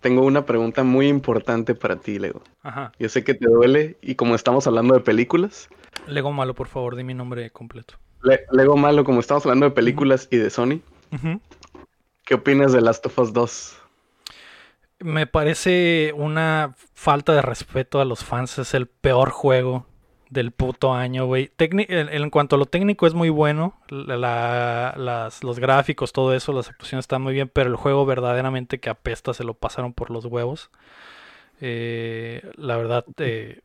Tengo 0.00 0.22
una 0.24 0.44
pregunta 0.46 0.84
muy 0.84 1.08
importante 1.08 1.74
para 1.74 1.96
ti, 1.96 2.18
Lego. 2.18 2.42
Ajá. 2.62 2.92
Yo 2.98 3.08
sé 3.08 3.24
que 3.24 3.34
te 3.34 3.46
duele, 3.48 3.96
y 4.02 4.14
como 4.14 4.34
estamos 4.34 4.66
hablando 4.66 4.94
de 4.94 5.00
películas, 5.00 5.68
Lego 6.06 6.30
malo, 6.30 6.54
por 6.54 6.68
favor, 6.68 6.94
di 6.94 7.02
mi 7.02 7.14
nombre 7.14 7.50
completo. 7.50 7.94
Le- 8.22 8.44
Lego 8.52 8.76
malo, 8.76 9.04
como 9.04 9.20
estamos 9.20 9.44
hablando 9.46 9.66
de 9.66 9.72
películas 9.72 10.28
y 10.30 10.36
de 10.36 10.50
Sony. 10.50 10.80
¿qué 12.24 12.34
opinas 12.34 12.72
de 12.72 12.80
Last 12.80 13.06
of 13.06 13.18
Us 13.18 13.32
2? 13.32 13.76
Me 14.98 15.26
parece 15.26 16.12
una 16.16 16.74
falta 16.94 17.32
de 17.34 17.42
respeto 17.42 18.00
a 18.00 18.04
los 18.04 18.24
fans. 18.24 18.58
Es 18.58 18.74
el 18.74 18.86
peor 18.86 19.30
juego 19.30 19.86
del 20.30 20.50
puto 20.50 20.92
año, 20.92 21.26
güey. 21.26 21.52
En, 21.58 22.30
cuanto 22.30 22.56
a 22.56 22.58
lo 22.58 22.66
técnico 22.66 23.06
es 23.06 23.14
muy 23.14 23.28
bueno. 23.28 23.78
la- 23.88 24.16
la- 24.16 24.94
las- 24.96 25.44
los 25.44 25.58
gráficos, 25.60 26.12
todo 26.12 26.34
eso, 26.34 26.52
las 26.52 26.68
actuaciones 26.68 27.04
están 27.04 27.22
muy 27.22 27.34
bien. 27.34 27.48
Pero 27.52 27.70
el 27.70 27.76
juego 27.76 28.06
verdaderamente 28.06 28.80
que 28.80 28.90
apesta 28.90 29.34
se 29.34 29.44
lo 29.44 29.54
pasaron 29.54 29.92
por 29.92 30.10
los 30.10 30.24
huevos. 30.24 30.70
Eh, 31.60 32.42
la 32.56 32.76
verdad, 32.76 33.04
eh, 33.18 33.60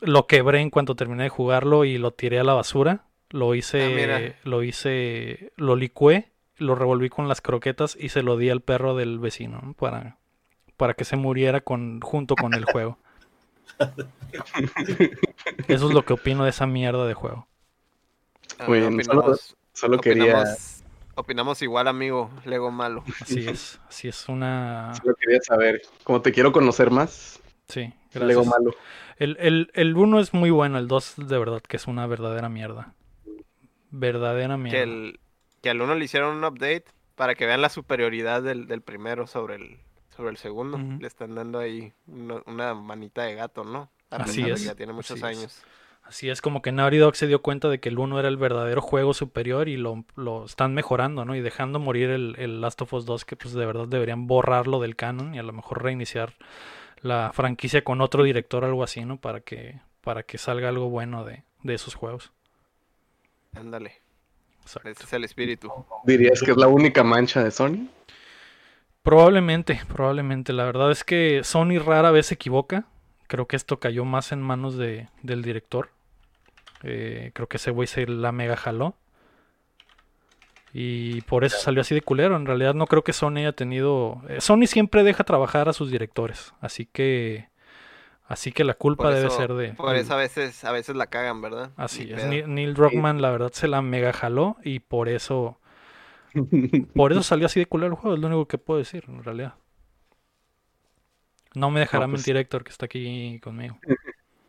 lo 0.00 0.26
quebré 0.26 0.60
en 0.60 0.70
cuanto 0.70 0.94
terminé 0.96 1.24
de 1.24 1.28
jugarlo 1.28 1.84
y 1.84 1.98
lo 1.98 2.12
tiré 2.12 2.38
a 2.38 2.44
la 2.44 2.54
basura. 2.54 3.04
Lo 3.36 3.52
Ah, 3.52 3.56
hice, 3.56 3.88
mira. 3.88 4.34
lo 4.44 4.62
hice, 4.62 5.52
lo 5.56 5.76
licué, 5.76 6.30
lo 6.56 6.74
revolví 6.74 7.10
con 7.10 7.28
las 7.28 7.42
croquetas 7.42 7.96
y 8.00 8.08
se 8.08 8.22
lo 8.22 8.36
di 8.38 8.48
al 8.48 8.62
perro 8.62 8.96
del 8.96 9.18
vecino 9.18 9.60
¿no? 9.62 9.72
para, 9.74 10.16
para 10.78 10.94
que 10.94 11.04
se 11.04 11.16
muriera 11.16 11.60
con, 11.60 12.00
junto 12.00 12.36
con 12.36 12.54
el 12.54 12.64
juego. 12.64 12.98
Eso 15.68 15.88
es 15.88 15.94
lo 15.94 16.04
que 16.04 16.14
opino 16.14 16.44
de 16.44 16.50
esa 16.50 16.66
mierda 16.66 17.06
de 17.06 17.14
juego. 17.14 17.46
Ah, 18.58 18.64
Muy 18.68 18.80
bien, 18.80 19.02
solo- 19.04 19.20
opinamos, 19.20 19.56
Solo 19.74 20.00
quería, 20.00 20.32
opinamos, 20.32 20.82
opinamos 21.14 21.62
igual, 21.62 21.88
amigo. 21.88 22.30
Lego 22.46 22.70
malo. 22.70 23.04
Así 23.20 23.46
es, 23.46 23.78
así 23.86 24.08
es 24.08 24.28
una... 24.30 24.94
solo 25.02 25.14
quería 25.16 25.40
saber. 25.42 25.82
Como 26.04 26.22
te 26.22 26.32
quiero 26.32 26.52
conocer 26.52 26.90
más, 26.90 27.38
Sí, 27.68 27.92
Lego 28.14 28.44
malo. 28.46 28.74
El, 29.18 29.36
el, 29.40 29.70
el 29.74 29.94
1 29.96 30.20
es 30.20 30.32
muy 30.32 30.48
bueno, 30.50 30.78
el 30.78 30.88
2 30.88 31.14
de 31.16 31.38
verdad 31.38 31.60
que 31.60 31.76
es 31.76 31.86
una 31.86 32.06
verdadera 32.06 32.48
mierda. 32.48 32.94
Verdadera 33.90 34.54
Que, 34.54 34.60
mierda. 34.62 34.82
el, 34.82 35.20
que 35.62 35.70
al 35.70 35.80
uno 35.80 35.94
le 35.94 36.04
hicieron 36.04 36.36
un 36.36 36.44
update 36.44 36.84
para 37.14 37.34
que 37.34 37.46
vean 37.46 37.62
la 37.62 37.68
superioridad 37.68 38.42
del, 38.42 38.66
del 38.66 38.82
primero 38.82 39.26
sobre 39.26 39.56
el, 39.56 39.78
sobre 40.14 40.30
el 40.30 40.36
segundo. 40.36 40.78
Le 40.98 41.06
están 41.06 41.34
dando 41.34 41.58
ahí 41.58 41.92
una 42.06 42.74
manita 42.74 43.22
de 43.24 43.34
gato, 43.34 43.64
¿no? 43.64 43.90
Así 44.10 44.44
que 44.44 44.52
es, 44.52 44.64
Ya 44.64 44.74
tiene 44.74 44.92
muchos 44.92 45.22
así 45.22 45.32
es. 45.32 45.38
años. 45.38 45.62
Así 46.04 46.28
es 46.30 46.40
como 46.40 46.62
que 46.62 46.70
Naughty 46.70 46.98
Dog 46.98 47.16
se 47.16 47.26
dio 47.26 47.42
cuenta 47.42 47.68
de 47.68 47.80
que 47.80 47.88
el 47.88 47.98
1 47.98 48.20
era 48.20 48.28
el 48.28 48.36
verdadero 48.36 48.80
juego 48.80 49.12
superior 49.12 49.68
y 49.68 49.76
lo, 49.76 50.04
lo 50.14 50.44
están 50.44 50.72
mejorando, 50.72 51.24
¿no? 51.24 51.34
Y 51.34 51.40
dejando 51.40 51.80
morir 51.80 52.10
el, 52.10 52.36
el 52.38 52.60
Last 52.60 52.80
of 52.82 52.92
Us 52.92 53.06
2, 53.06 53.24
que 53.24 53.34
pues 53.34 53.54
de 53.54 53.66
verdad 53.66 53.88
deberían 53.88 54.28
borrarlo 54.28 54.78
del 54.80 54.94
canon 54.94 55.34
y 55.34 55.40
a 55.40 55.42
lo 55.42 55.52
mejor 55.52 55.82
reiniciar 55.82 56.34
la 57.00 57.32
franquicia 57.34 57.82
con 57.82 58.00
otro 58.00 58.22
director 58.22 58.62
o 58.62 58.66
algo 58.68 58.84
así, 58.84 59.04
¿no? 59.04 59.16
Para 59.20 59.40
que, 59.40 59.80
para 60.00 60.22
que 60.22 60.38
salga 60.38 60.68
algo 60.68 60.88
bueno 60.90 61.24
de, 61.24 61.42
de 61.64 61.74
esos 61.74 61.96
juegos. 61.96 62.30
Ándale. 63.58 64.02
Ese 64.84 65.04
es 65.04 65.12
el 65.12 65.24
espíritu. 65.24 65.72
¿Dirías 66.04 66.42
que 66.42 66.50
es 66.50 66.56
la 66.56 66.66
única 66.66 67.04
mancha 67.04 67.42
de 67.42 67.50
Sony? 67.50 67.88
Probablemente, 69.02 69.80
probablemente. 69.86 70.52
La 70.52 70.64
verdad 70.64 70.90
es 70.90 71.04
que 71.04 71.42
Sony 71.44 71.78
rara 71.78 72.10
vez 72.10 72.26
se 72.26 72.34
equivoca. 72.34 72.86
Creo 73.28 73.46
que 73.46 73.56
esto 73.56 73.78
cayó 73.78 74.04
más 74.04 74.32
en 74.32 74.42
manos 74.42 74.76
de, 74.76 75.08
del 75.22 75.42
director. 75.42 75.90
Eh, 76.82 77.30
creo 77.32 77.48
que 77.48 77.58
ese 77.58 77.70
güey 77.70 77.86
se 77.86 78.06
la 78.06 78.32
mega 78.32 78.56
jaló. 78.56 78.96
Y 80.72 81.20
por 81.22 81.44
eso 81.44 81.58
salió 81.58 81.80
así 81.80 81.94
de 81.94 82.02
culero. 82.02 82.36
En 82.36 82.46
realidad 82.46 82.74
no 82.74 82.86
creo 82.86 83.04
que 83.04 83.12
Sony 83.12 83.38
haya 83.38 83.52
tenido... 83.52 84.20
eh, 84.28 84.40
Sony 84.40 84.66
siempre 84.66 85.04
deja 85.04 85.24
trabajar 85.24 85.68
a 85.68 85.72
sus 85.72 85.90
directores. 85.90 86.52
Así 86.60 86.86
que... 86.86 87.48
Así 88.28 88.50
que 88.52 88.64
la 88.64 88.74
culpa 88.74 89.10
debe 89.10 89.30
ser 89.30 89.52
de... 89.54 89.74
Por 89.74 89.94
eso 89.94 90.14
a 90.14 90.16
veces, 90.16 90.64
a 90.64 90.72
veces 90.72 90.96
la 90.96 91.06
cagan, 91.06 91.40
¿verdad? 91.40 91.70
Así 91.76 92.10
es. 92.10 92.20
pedo. 92.22 92.28
Ni- 92.28 92.42
Neil 92.42 92.74
Druckmann 92.74 93.22
la 93.22 93.30
verdad 93.30 93.52
se 93.52 93.68
la 93.68 93.82
mega 93.82 94.12
jaló. 94.12 94.56
Y 94.64 94.80
por 94.80 95.08
eso... 95.08 95.60
Por 96.94 97.12
eso 97.12 97.22
salió 97.22 97.46
así 97.46 97.60
de 97.60 97.66
culero 97.66 97.94
el 97.94 97.98
juego, 97.98 98.14
es 98.16 98.20
lo 98.20 98.26
único 98.26 98.46
que 98.46 98.58
puedo 98.58 98.78
decir, 98.78 99.04
en 99.08 99.22
realidad. 99.24 99.54
No 101.54 101.70
me 101.70 101.80
dejará 101.80 102.06
No, 102.06 102.12
pues- 102.12 102.20
mentir 102.20 102.36
Héctor, 102.36 102.64
que 102.64 102.70
está 102.70 102.86
aquí 102.86 103.40
conmigo. 103.40 103.78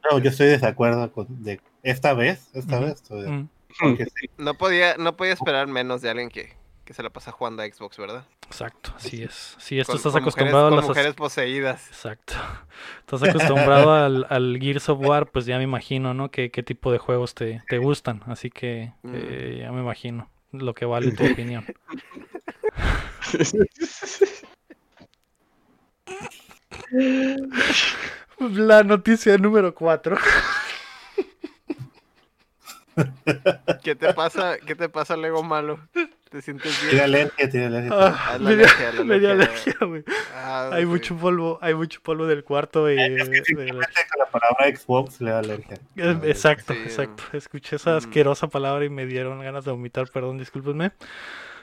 No, 0.10 0.20
yo 0.20 0.30
estoy 0.30 0.46
de 0.46 0.54
desacuerdo 0.54 1.12
con 1.12 1.44
de 1.44 1.60
esta 1.84 2.14
vez, 2.14 2.50
esta 2.54 2.80
vez. 2.80 2.94
estoy 2.94 3.28
Mm, 3.30 3.50
sí, 3.98 4.30
No 4.38 4.54
podía, 4.54 4.96
no 4.96 5.18
podía 5.18 5.34
esperar 5.34 5.68
menos 5.68 6.02
de 6.02 6.10
alguien 6.10 6.30
que, 6.30 6.54
que 6.88 6.94
se 6.94 7.04
la 7.04 7.10
pasa 7.10 7.34
jugando 7.34 7.62
a 7.62 7.66
Xbox, 7.66 7.98
¿verdad? 7.98 8.26
exacto, 8.46 8.94
así 8.96 9.22
es. 9.22 9.58
Esto 9.60 9.92
Con- 9.92 9.98
estás 9.98 10.14
con 10.14 10.22
acostumbrado 10.22 10.70
mujeres, 10.70 10.72
a 10.72 10.76
las... 10.78 10.88
mujeres 10.88 11.14
poseídas. 11.16 11.88
Exacto. 11.90 12.34
Estás 13.02 13.24
acostumbrado 13.24 13.92
al, 14.06 14.26
al 14.30 14.58
Gears 14.60 14.88
of 14.88 15.00
War, 15.02 15.30
pues 15.30 15.46
ya 15.46 15.58
me 15.58 15.64
imagino, 15.66 16.14
¿no? 16.14 16.32
¿Qué, 16.32 16.50
qué 16.50 16.64
tipo 16.64 16.92
de 16.94 16.98
juegos 16.98 17.36
te, 17.36 17.62
te 17.68 17.78
gustan? 17.78 18.24
Así 18.28 18.50
que 18.50 18.94
Mm. 19.04 19.12
eh, 19.16 19.58
ya 19.64 19.72
me 19.74 19.82
imagino 19.82 20.30
lo 20.54 20.74
que 20.74 20.86
vale 20.86 21.12
tu 21.12 21.26
opinión. 21.32 21.66
La 28.40 28.84
noticia 28.84 29.38
número 29.38 29.74
4. 29.74 30.18
¿Qué 33.84 33.96
te 33.96 34.14
pasa? 34.14 34.58
¿Qué 34.60 34.76
te 34.76 34.90
pasa, 34.90 35.18
Lego 35.18 35.44
malo? 35.44 35.80
¿Te 36.30 36.42
sientes 36.42 36.78
tiene 36.80 36.92
bien? 36.94 37.04
alergia, 37.04 37.50
tiene 37.50 37.66
alergia. 37.68 37.92
Ah, 37.94 38.26
Ah, 38.28 38.38
la 38.38 38.50
me 38.50 38.56
dio- 38.56 38.66
alergia, 38.66 38.92
la 38.92 39.04
me 39.06 39.20
dio 39.20 39.32
alergia. 39.32 39.56
alergia, 39.80 39.88
güey. 39.88 40.04
Ah, 40.36 40.70
Hay 40.74 40.82
sí. 40.82 40.86
mucho 40.88 41.16
polvo, 41.18 41.58
hay 41.62 41.74
mucho 41.74 42.02
polvo 42.02 42.26
del 42.26 42.44
cuarto 42.44 42.92
y 42.92 43.00
Es 43.00 43.08
que 43.08 43.14
de 43.32 43.40
la- 43.40 43.46
simplemente 43.46 43.88
con 44.10 44.20
la 44.20 44.26
palabra 44.30 44.78
Xbox 44.78 45.22
le 45.22 45.32
da 45.32 45.40
alergia. 45.40 45.78
Eh, 45.96 46.20
Exacto, 46.24 46.74
Sí. 46.74 46.80
exacto. 46.84 47.24
Escuché 47.34 47.78
esa 47.78 47.94
Mm. 47.94 47.98
asquerosa 47.98 48.48
palabra 48.48 48.84
y 48.84 48.90
me 48.90 49.06
dieron 49.06 49.40
ganas 49.42 49.64
de 49.66 49.72
vomitar, 49.72 50.10
perdón, 50.10 50.38
discúlpenme. 50.38 50.92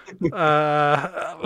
Ah, 0.32 1.36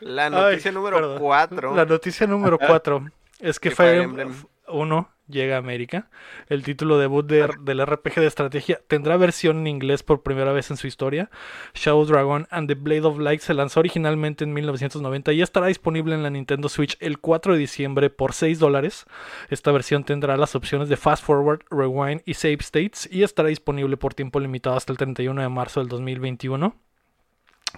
La 0.00 0.24
Ay, 0.26 0.30
noticia 0.30 0.72
número 0.72 0.96
perdón. 0.96 1.18
4. 1.18 1.74
la 1.74 1.84
noticia 1.84 2.26
número 2.26 2.58
4 2.58 3.06
es 3.40 3.58
que 3.60 3.70
Fire 3.70 3.90
Fire 3.90 4.02
Emblem 4.02 4.28
Emblem 4.28 4.46
1 4.74 5.10
llega 5.26 5.54
a 5.56 5.58
América. 5.58 6.10
El 6.48 6.62
título 6.62 6.98
debut 6.98 7.24
de- 7.26 7.48
del 7.62 7.80
RPG 7.80 8.16
de 8.20 8.26
estrategia 8.26 8.80
tendrá 8.88 9.16
versión 9.16 9.58
en 9.60 9.66
inglés 9.68 10.02
por 10.02 10.22
primera 10.22 10.52
vez 10.52 10.70
en 10.70 10.76
su 10.76 10.86
historia. 10.86 11.30
Shadow 11.72 12.04
Dragon 12.04 12.46
and 12.50 12.68
the 12.68 12.74
Blade 12.74 13.06
of 13.06 13.18
Light 13.18 13.40
se 13.40 13.54
lanzó 13.54 13.80
originalmente 13.80 14.44
en 14.44 14.52
1990 14.52 15.32
y 15.32 15.40
estará 15.40 15.68
disponible 15.68 16.14
en 16.14 16.22
la 16.22 16.28
Nintendo 16.30 16.68
Switch 16.68 16.98
el 17.00 17.18
4 17.20 17.54
de 17.54 17.58
diciembre 17.58 18.10
por 18.10 18.34
6 18.34 18.58
dólares. 18.58 19.06
Esta 19.48 19.72
versión 19.72 20.04
tendrá 20.04 20.36
las 20.36 20.54
opciones 20.54 20.88
de 20.90 20.96
Fast 20.98 21.24
Forward, 21.24 21.60
Rewind 21.70 22.20
y 22.26 22.34
Save 22.34 22.58
States 22.60 23.08
y 23.10 23.22
estará 23.22 23.48
disponible 23.48 23.96
por 23.96 24.12
tiempo 24.12 24.40
limitado 24.40 24.76
hasta 24.76 24.92
el 24.92 24.98
31 24.98 25.40
de 25.40 25.48
marzo 25.48 25.80
del 25.80 25.88
2021. 25.88 26.76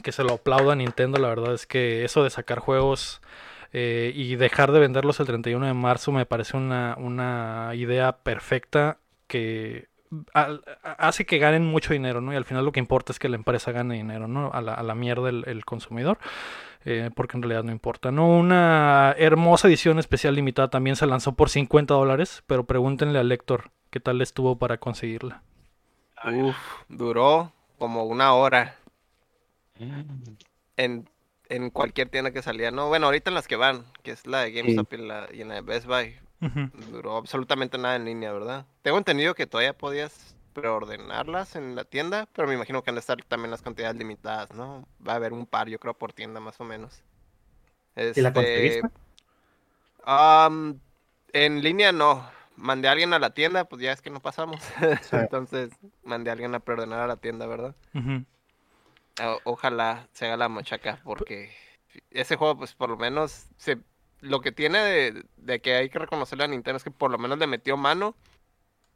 Que 0.03 0.13
se 0.13 0.25
lo 0.25 0.35
aplaudo 0.35 0.73
a 0.73 0.77
Nintendo, 0.77 1.19
la 1.19 1.29
verdad 1.29 1.55
es 1.55 1.67
que 1.67 2.05
eso 2.05 2.23
de 2.23 2.29
sacar 2.31 2.59
juegos 2.59 3.23
eh, 3.77 4.13
y 4.15 4.37
dejar 4.37 4.73
de 4.73 4.81
venderlos 4.81 5.21
el 5.21 5.27
31 5.27 5.67
de 5.67 5.75
marzo 5.75 6.11
me 6.13 6.25
parece 6.27 6.57
una, 6.57 6.97
una 6.99 7.73
idea 7.75 8.17
perfecta 8.19 8.99
que 9.27 9.89
al- 10.33 10.63
hace 10.83 11.27
que 11.27 11.39
ganen 11.39 11.67
mucho 11.67 11.93
dinero, 11.93 12.21
¿no? 12.23 12.33
Y 12.33 12.37
al 12.37 12.45
final 12.47 12.65
lo 12.65 12.73
que 12.73 12.81
importa 12.81 13.13
es 13.13 13.19
que 13.19 13.29
la 13.29 13.37
empresa 13.37 13.73
gane 13.73 13.97
dinero, 13.97 14.29
¿no? 14.29 14.51
A 14.53 14.63
la, 14.63 14.75
a 14.75 14.83
la 14.83 14.95
mierda 14.95 15.29
el, 15.29 15.45
el 15.47 15.65
consumidor, 15.67 16.19
eh, 16.85 17.11
porque 17.15 17.37
en 17.37 17.43
realidad 17.43 17.65
no 17.65 17.73
importa, 17.73 18.11
¿no? 18.13 18.29
Una 18.29 19.15
hermosa 19.19 19.69
edición 19.69 19.99
especial 19.99 20.35
limitada 20.37 20.69
también 20.71 20.97
se 20.97 21.07
lanzó 21.07 21.33
por 21.35 21.51
50 21.51 21.95
dólares, 21.95 22.45
pero 22.47 22.65
pregúntenle 22.65 23.19
al 23.19 23.29
lector 23.29 23.71
qué 23.91 24.01
tal 24.01 24.23
estuvo 24.23 24.57
para 24.59 24.79
conseguirla. 24.79 25.43
Uf, 26.25 26.57
duró 26.89 27.53
como 27.79 28.05
una 28.05 28.35
hora 28.35 28.77
en, 30.77 31.09
en 31.49 31.71
cualquier 31.71 32.09
tienda 32.09 32.31
que 32.31 32.43
salía. 32.43 32.71
No, 32.71 32.89
bueno, 32.89 33.07
ahorita 33.07 33.31
en 33.31 33.35
las 33.35 33.49
que 33.49 33.57
van, 33.57 33.85
que 34.03 34.13
es 34.13 34.27
la 34.27 34.43
de 34.43 34.53
GameStop 34.53 34.93
y, 34.93 34.97
la, 34.99 35.29
y 35.33 35.43
en 35.43 35.49
la 35.49 35.55
de 35.57 35.61
Best 35.63 35.87
Buy. 35.87 36.17
Ujú. 36.41 36.71
Duró 36.91 37.17
absolutamente 37.17 37.79
nada 37.79 37.97
en 37.97 38.05
línea, 38.05 38.33
¿verdad? 38.33 38.67
Tengo 38.83 38.99
entendido 38.99 39.35
que 39.35 39.47
todavía 39.47 39.77
podías 39.77 40.35
preordenarlas 40.53 41.57
en 41.57 41.75
la 41.77 41.85
tienda, 41.85 42.29
pero 42.33 42.49
me 42.49 42.55
imagino 42.55 42.83
que 42.83 42.91
han 42.91 42.97
de 42.97 43.01
estar 43.01 43.23
también 43.25 43.51
las 43.51 43.63
cantidades 43.63 43.97
limitadas, 43.97 44.53
¿no? 44.55 44.87
Va 45.07 45.13
a 45.13 45.17
haber 45.17 45.33
un 45.33 45.47
par, 45.47 45.69
yo 45.69 45.79
creo, 45.79 45.95
por 45.95 46.13
tienda 46.13 46.41
más 46.41 46.61
o 46.61 46.65
menos. 46.65 47.03
¿Y 47.95 48.21
la 48.21 48.29
Este, 48.29 48.33
conseguiste? 48.33 48.89
am, 50.05 50.81
en 51.33 51.63
línea 51.63 51.93
no. 51.93 52.29
Mandé 52.57 52.89
a 52.89 52.93
alguien 52.93 53.13
a 53.13 53.19
la 53.19 53.31
tienda, 53.31 53.65
pues 53.65 53.83
ya 53.83 53.93
es 53.93 54.01
que 54.01 54.09
no 54.09 54.21
pasamos. 54.21 54.63
Entonces, 55.13 55.71
mandé 56.05 56.31
a 56.31 56.33
alguien 56.33 56.55
a 56.55 56.61
preordenar 56.61 57.01
a 57.01 57.07
la 57.07 57.17
tienda, 57.17 57.47
¿verdad? 57.47 57.75
Ujú. 57.95 58.25
O- 59.23 59.41
ojalá 59.45 60.09
se 60.13 60.27
haga 60.27 60.37
la 60.37 60.49
machaca, 60.49 61.01
porque 61.05 61.51
ese 62.11 62.37
juego, 62.37 62.59
pues 62.59 62.75
por 62.75 62.91
lo 62.91 62.97
menos, 62.97 63.47
se, 63.57 63.79
lo 64.21 64.41
que 64.41 64.53
tiene 64.53 64.79
de, 64.79 65.25
de 65.37 65.61
que 65.61 65.75
hay 65.75 65.89
que 65.89 65.99
reconocerle 65.99 66.45
a 66.45 66.49
Nintendo 66.49 66.77
es 66.77 66.85
que 66.85 66.91
por 66.91 67.11
lo 67.11 67.19
menos 67.19 67.39
le 67.39 67.47
metió 67.47 67.77
mano 67.77 68.15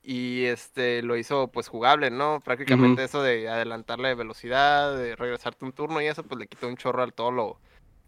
y 0.03 0.45
este 0.45 1.03
lo 1.03 1.17
hizo 1.17 1.49
pues 1.49 1.69
jugable, 1.69 2.11
¿no? 2.11 2.41
Prácticamente 2.41 3.05
eso 3.05 3.23
de 3.23 3.49
adelantarle 3.49 4.15
velocidad, 4.15 4.97
de 4.97 5.17
regresarte 5.17 5.65
un 5.65 5.73
turno 5.73 6.01
y 6.01 6.07
eso, 6.07 6.23
pues 6.23 6.39
le 6.39 6.47
quitó 6.47 6.69
un 6.69 6.77
chorro 6.77 7.03
al 7.03 7.13
todo 7.13 7.31
lo, 7.31 7.59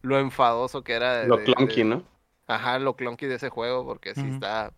lo 0.02 0.18
enfadoso 0.18 0.82
que 0.82 0.92
era. 0.94 1.16
de- 1.22 1.28
Lo 1.28 1.36
de- 1.36 1.44
clunky, 1.44 1.76
de- 1.82 1.84
¿no? 1.84 2.02
Ajá, 2.46 2.78
lo 2.78 2.96
clunky 2.96 3.26
de 3.26 3.36
ese 3.36 3.48
juego, 3.50 3.84
porque 3.86 4.14
sí 4.14 4.26
está. 4.28 4.72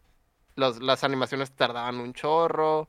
Los, 0.57 0.81
las 0.81 1.03
animaciones 1.03 1.51
tardaban 1.53 1.97
un 1.99 2.12
chorro. 2.12 2.88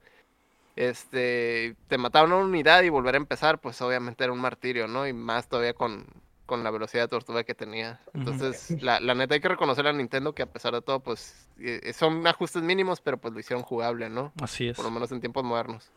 Este. 0.75 1.75
Te 1.87 1.97
mataban 1.97 2.31
una 2.33 2.43
unidad 2.45 2.83
y 2.83 2.89
volver 2.89 3.15
a 3.15 3.17
empezar, 3.17 3.59
pues 3.59 3.81
obviamente 3.81 4.23
era 4.23 4.33
un 4.33 4.39
martirio, 4.41 4.87
¿no? 4.87 5.07
Y 5.07 5.13
más 5.13 5.47
todavía 5.47 5.73
con, 5.73 6.05
con 6.45 6.63
la 6.63 6.71
velocidad 6.71 7.03
de 7.03 7.07
tortuga 7.09 7.43
que 7.43 7.55
tenía. 7.55 7.99
Entonces, 8.13 8.75
la, 8.81 8.99
la 8.99 9.15
neta 9.15 9.35
hay 9.35 9.41
que 9.41 9.49
reconocer 9.49 9.87
a 9.87 9.93
Nintendo 9.93 10.33
que 10.33 10.43
a 10.43 10.51
pesar 10.51 10.73
de 10.73 10.81
todo, 10.81 10.99
pues. 10.99 11.47
eh, 11.59 11.93
son 11.93 12.25
ajustes 12.27 12.61
mínimos, 12.63 13.01
pero 13.01 13.17
pues 13.17 13.33
lo 13.33 13.39
hicieron 13.39 13.63
jugable, 13.63 14.09
¿no? 14.09 14.33
Así 14.41 14.67
es. 14.67 14.75
Por 14.75 14.85
lo 14.85 14.91
menos 14.91 15.11
en 15.11 15.21
tiempos 15.21 15.43
modernos. 15.43 15.91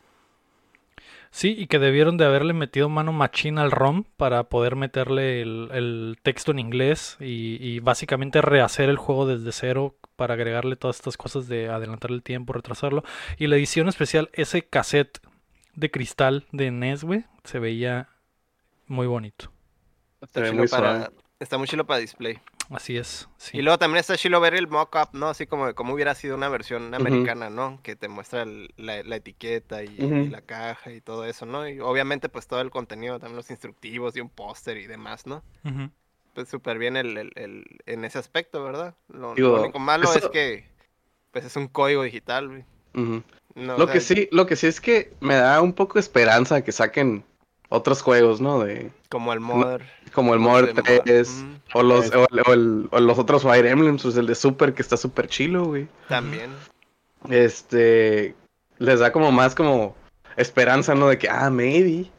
Sí, 1.30 1.54
y 1.58 1.66
que 1.66 1.78
debieron 1.78 2.16
de 2.16 2.24
haberle 2.24 2.54
metido 2.54 2.88
mano 2.88 3.12
machina 3.12 3.62
al 3.62 3.70
ROM 3.70 4.04
para 4.16 4.44
poder 4.44 4.76
meterle 4.76 5.42
el, 5.42 5.68
el 5.72 6.18
texto 6.22 6.52
en 6.52 6.58
inglés 6.58 7.16
y, 7.20 7.58
y 7.60 7.80
básicamente 7.80 8.40
rehacer 8.40 8.88
el 8.88 8.96
juego 8.96 9.26
desde 9.26 9.52
cero 9.52 9.94
para 10.18 10.34
agregarle 10.34 10.74
todas 10.74 10.96
estas 10.96 11.16
cosas 11.16 11.46
de 11.46 11.68
adelantar 11.68 12.10
el 12.10 12.24
tiempo, 12.24 12.52
retrasarlo. 12.52 13.04
Y 13.38 13.46
la 13.46 13.54
edición 13.54 13.88
especial, 13.88 14.30
ese 14.32 14.62
cassette 14.66 15.20
de 15.74 15.92
cristal 15.92 16.44
de 16.50 16.72
NES, 16.72 17.04
güey, 17.04 17.24
se 17.44 17.60
veía 17.60 18.08
muy 18.88 19.06
bonito. 19.06 19.52
Está, 20.20 20.42
chilo 20.42 20.54
muy 20.54 20.66
para, 20.66 21.12
está 21.38 21.56
muy 21.56 21.68
chilo 21.68 21.86
para 21.86 22.00
display. 22.00 22.40
Así 22.68 22.96
es. 22.96 23.28
Sí. 23.38 23.58
Y 23.58 23.62
luego 23.62 23.78
también 23.78 24.00
está 24.00 24.16
chilo 24.16 24.40
ver 24.40 24.54
el 24.54 24.66
mock-up, 24.66 25.10
¿no? 25.12 25.28
Así 25.28 25.46
como 25.46 25.68
de 25.68 25.74
cómo 25.74 25.94
hubiera 25.94 26.16
sido 26.16 26.34
una 26.34 26.48
versión 26.48 26.92
americana, 26.94 27.48
¿no? 27.48 27.78
Que 27.84 27.94
te 27.94 28.08
muestra 28.08 28.42
el- 28.42 28.74
la, 28.76 29.04
la 29.04 29.16
etiqueta 29.16 29.84
y, 29.84 29.96
la 30.28 30.42
caja 30.42 30.90
y 30.90 31.00
todo 31.00 31.24
eso, 31.26 31.46
¿no? 31.46 31.68
Y 31.68 31.78
obviamente 31.78 32.28
pues 32.28 32.48
todo 32.48 32.60
el 32.60 32.70
contenido, 32.70 33.20
también 33.20 33.36
los 33.36 33.50
instructivos 33.50 34.16
y 34.16 34.20
un 34.20 34.28
póster 34.28 34.78
y 34.78 34.88
demás, 34.88 35.26
¿no? 35.26 35.44
Ujú. 35.64 35.90
Pues 36.34 36.48
súper 36.48 36.78
bien 36.78 36.96
el, 36.96 37.16
el- 37.18 37.32
el- 37.34 37.64
en 37.86 38.04
ese 38.04 38.18
aspecto, 38.18 38.62
¿verdad? 38.62 38.94
Lo, 39.08 39.32
único 39.32 39.78
malo 39.78 40.04
eso- 40.04 40.18
es 40.18 40.28
que 40.28 40.64
pues 41.32 41.44
es 41.44 41.56
un 41.56 41.68
código 41.68 42.02
digital, 42.02 42.48
güey. 42.48 42.64
Ujú. 42.94 43.22
No, 43.54 43.74
o 43.74 43.78
Lo 43.78 43.84
sea, 43.86 43.94
que 43.94 44.00
sí, 44.00 44.28
lo 44.30 44.46
que 44.46 44.56
sí 44.56 44.66
es 44.66 44.80
que 44.80 45.12
me 45.20 45.34
da 45.34 45.60
un 45.60 45.72
poco 45.72 45.94
de 45.94 46.00
esperanza 46.00 46.62
que 46.62 46.70
saquen 46.72 47.24
otros 47.70 48.00
juegos, 48.02 48.40
¿no? 48.40 48.60
De 48.60 48.90
Como 49.10 49.32
el 49.32 49.40
Mother. 49.40 49.84
como 50.14 50.32
el 50.32 50.40
Mother 50.40 50.66
de 50.74 50.74
Mother, 50.82 51.02
3 51.04 51.28
mm. 51.28 51.54
o 51.74 51.82
los 51.82 52.10
o, 52.14 52.26
el- 52.30 52.40
o 52.46 52.52
el- 52.52 52.88
o 52.92 53.00
los 53.00 53.18
otros 53.18 53.42
Fire 53.42 53.66
Emblems, 53.66 54.02
pues 54.02 54.16
el 54.16 54.26
de 54.26 54.34
Super 54.34 54.74
que 54.74 54.82
está 54.82 54.96
súper 54.96 55.26
chilo, 55.28 55.64
güey. 55.64 55.88
También. 56.08 56.50
Este 57.28 58.34
les 58.78 59.00
da 59.00 59.10
como 59.12 59.32
más 59.32 59.54
como 59.54 59.96
esperanza, 60.36 60.94
¿no? 60.94 61.08
De 61.08 61.18
que 61.18 61.28
ah, 61.28 61.50
maybe 61.50 62.10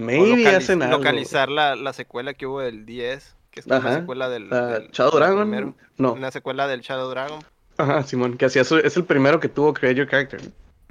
maybe 0.00 0.36
localiz- 0.44 0.56
hacen 0.56 0.82
algo. 0.82 0.98
localizar 0.98 1.48
la, 1.48 1.76
la 1.76 1.92
secuela 1.92 2.34
que 2.34 2.46
hubo 2.46 2.60
del 2.60 2.84
10, 2.86 3.36
que 3.50 3.60
es 3.60 3.66
como 3.66 3.78
una 3.80 3.88
Ajá. 3.90 4.00
secuela 4.00 4.28
del, 4.28 4.52
Ah, 4.52 4.56
del- 4.66 4.90
Shadow 4.90 5.12
del 5.12 5.20
Dragon. 5.20 5.38
primero. 5.50 5.74
No. 5.96 6.12
Una 6.14 6.30
secuela 6.30 6.66
del 6.66 6.80
Shadow 6.80 7.10
Dragon. 7.10 7.40
Ajá, 7.76 8.02
Simón, 8.02 8.36
que 8.36 8.44
hacía 8.46 8.62
es 8.62 8.96
el 8.96 9.04
primero 9.04 9.40
que 9.40 9.48
tuvo 9.48 9.72
Create 9.72 9.96
Your 9.98 10.08
Character. 10.08 10.40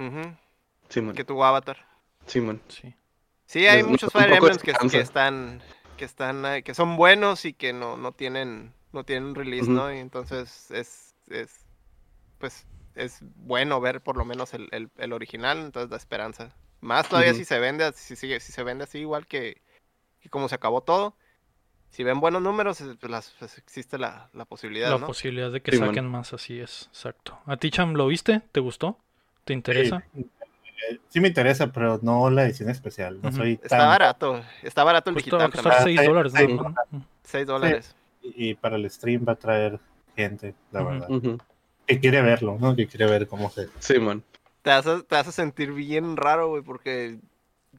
Ujú, 0.00 0.32
Simón. 0.88 1.14
Que 1.14 1.24
tuvo 1.24 1.44
Avatar. 1.44 1.76
Simón. 2.26 2.60
Sí. 2.68 2.94
Sí, 3.46 3.66
hay 3.66 3.82
muchos 3.82 4.12
Fire 4.12 4.32
Emblems 4.32 4.58
que, 4.58 4.70
están 5.00 5.60
que 5.96 6.04
están 6.04 6.44
eh, 6.46 6.62
que 6.62 6.72
son 6.74 6.96
buenos 6.96 7.44
y 7.44 7.52
que 7.52 7.72
no, 7.72 7.96
no 7.96 8.12
tienen 8.12 8.72
no 8.92 9.04
tienen 9.04 9.24
un 9.30 9.34
release. 9.34 9.68
¿no? 9.70 9.92
Y 9.92 9.98
entonces 9.98 10.70
es, 10.70 11.14
es 11.28 11.64
pues 12.38 12.66
es 12.94 13.18
bueno 13.36 13.80
ver 13.80 14.00
por 14.00 14.16
lo 14.16 14.24
menos 14.24 14.52
el, 14.54 14.68
el, 14.72 14.88
el 14.98 15.12
original, 15.12 15.58
entonces 15.58 15.90
da 15.90 15.96
esperanza. 15.96 16.52
Más 16.80 17.08
todavía 17.08 17.34
si 17.34 17.44
se 17.44 17.58
vende 17.58 17.92
si 17.92 18.16
sigue 18.16 18.40
si 18.40 18.52
se 18.52 18.62
vende 18.62 18.84
así 18.84 18.98
igual 19.00 19.26
que, 19.26 19.60
que 20.20 20.28
como 20.30 20.48
se 20.48 20.54
acabó 20.54 20.80
todo. 20.82 21.14
Si 21.90 22.04
ven 22.04 22.20
buenos 22.20 22.40
números, 22.40 22.80
eh, 22.82 22.96
pues, 23.00 23.10
las- 23.10 23.34
pues, 23.38 23.58
existe 23.58 23.98
la, 23.98 24.30
la 24.32 24.44
posibilidad, 24.44 24.90
La 24.90 24.98
¿no? 24.98 25.06
posibilidad 25.08 25.50
de 25.50 25.60
que 25.60 25.76
saquen 25.76 26.06
más, 26.06 26.32
así 26.32 26.60
es, 26.60 26.86
exacto. 26.92 27.38
¿A 27.46 27.56
ti, 27.56 27.70
Cham, 27.72 27.94
lo 27.94 28.06
viste? 28.06 28.42
¿Te 28.52 28.60
gustó? 28.60 28.96
¿Te 29.44 29.52
interesa? 29.54 30.04
Sí, 30.14 30.30
sí 31.08 31.20
me 31.20 31.28
interesa, 31.28 31.72
pero 31.72 31.98
no 32.02 32.30
la 32.30 32.44
edición 32.44 32.70
especial. 32.70 33.20
No 33.20 33.32
soy 33.32 33.58
Está 33.62 33.86
barato, 33.86 34.40
está 34.62 34.84
barato 34.84 35.10
el 35.10 35.14
Justo 35.16 35.36
va 35.36 35.44
a 35.44 35.46
digital 35.48 35.64
costar 35.64 35.84
también. 35.84 35.96
6 35.96 36.00
Sí, 36.00 36.06
dólares, 36.06 36.32
sí. 36.32 36.46
¿no? 36.54 36.74
Ujú. 36.98 37.06
6 37.24 37.46
dólares. 37.46 37.96
Y 38.22 38.54
para 38.54 38.76
el 38.76 38.88
stream 38.88 39.24
va 39.28 39.32
a 39.32 39.36
traer 39.36 39.80
gente, 40.14 40.54
la 40.70 40.82
verdad. 40.84 41.08
Que 41.86 41.98
quiere 41.98 42.22
verlo, 42.22 42.56
¿no? 42.60 42.76
Que 42.76 42.86
quiere 42.86 43.06
ver 43.06 43.26
cómo 43.26 43.50
se. 43.50 43.68
Simón. 43.80 44.22
Te 44.62 44.70
hace, 44.70 45.02
te 45.02 45.16
hace 45.16 45.32
sentir 45.32 45.72
bien 45.72 46.16
raro, 46.16 46.48
güey, 46.48 46.62
porque 46.62 47.18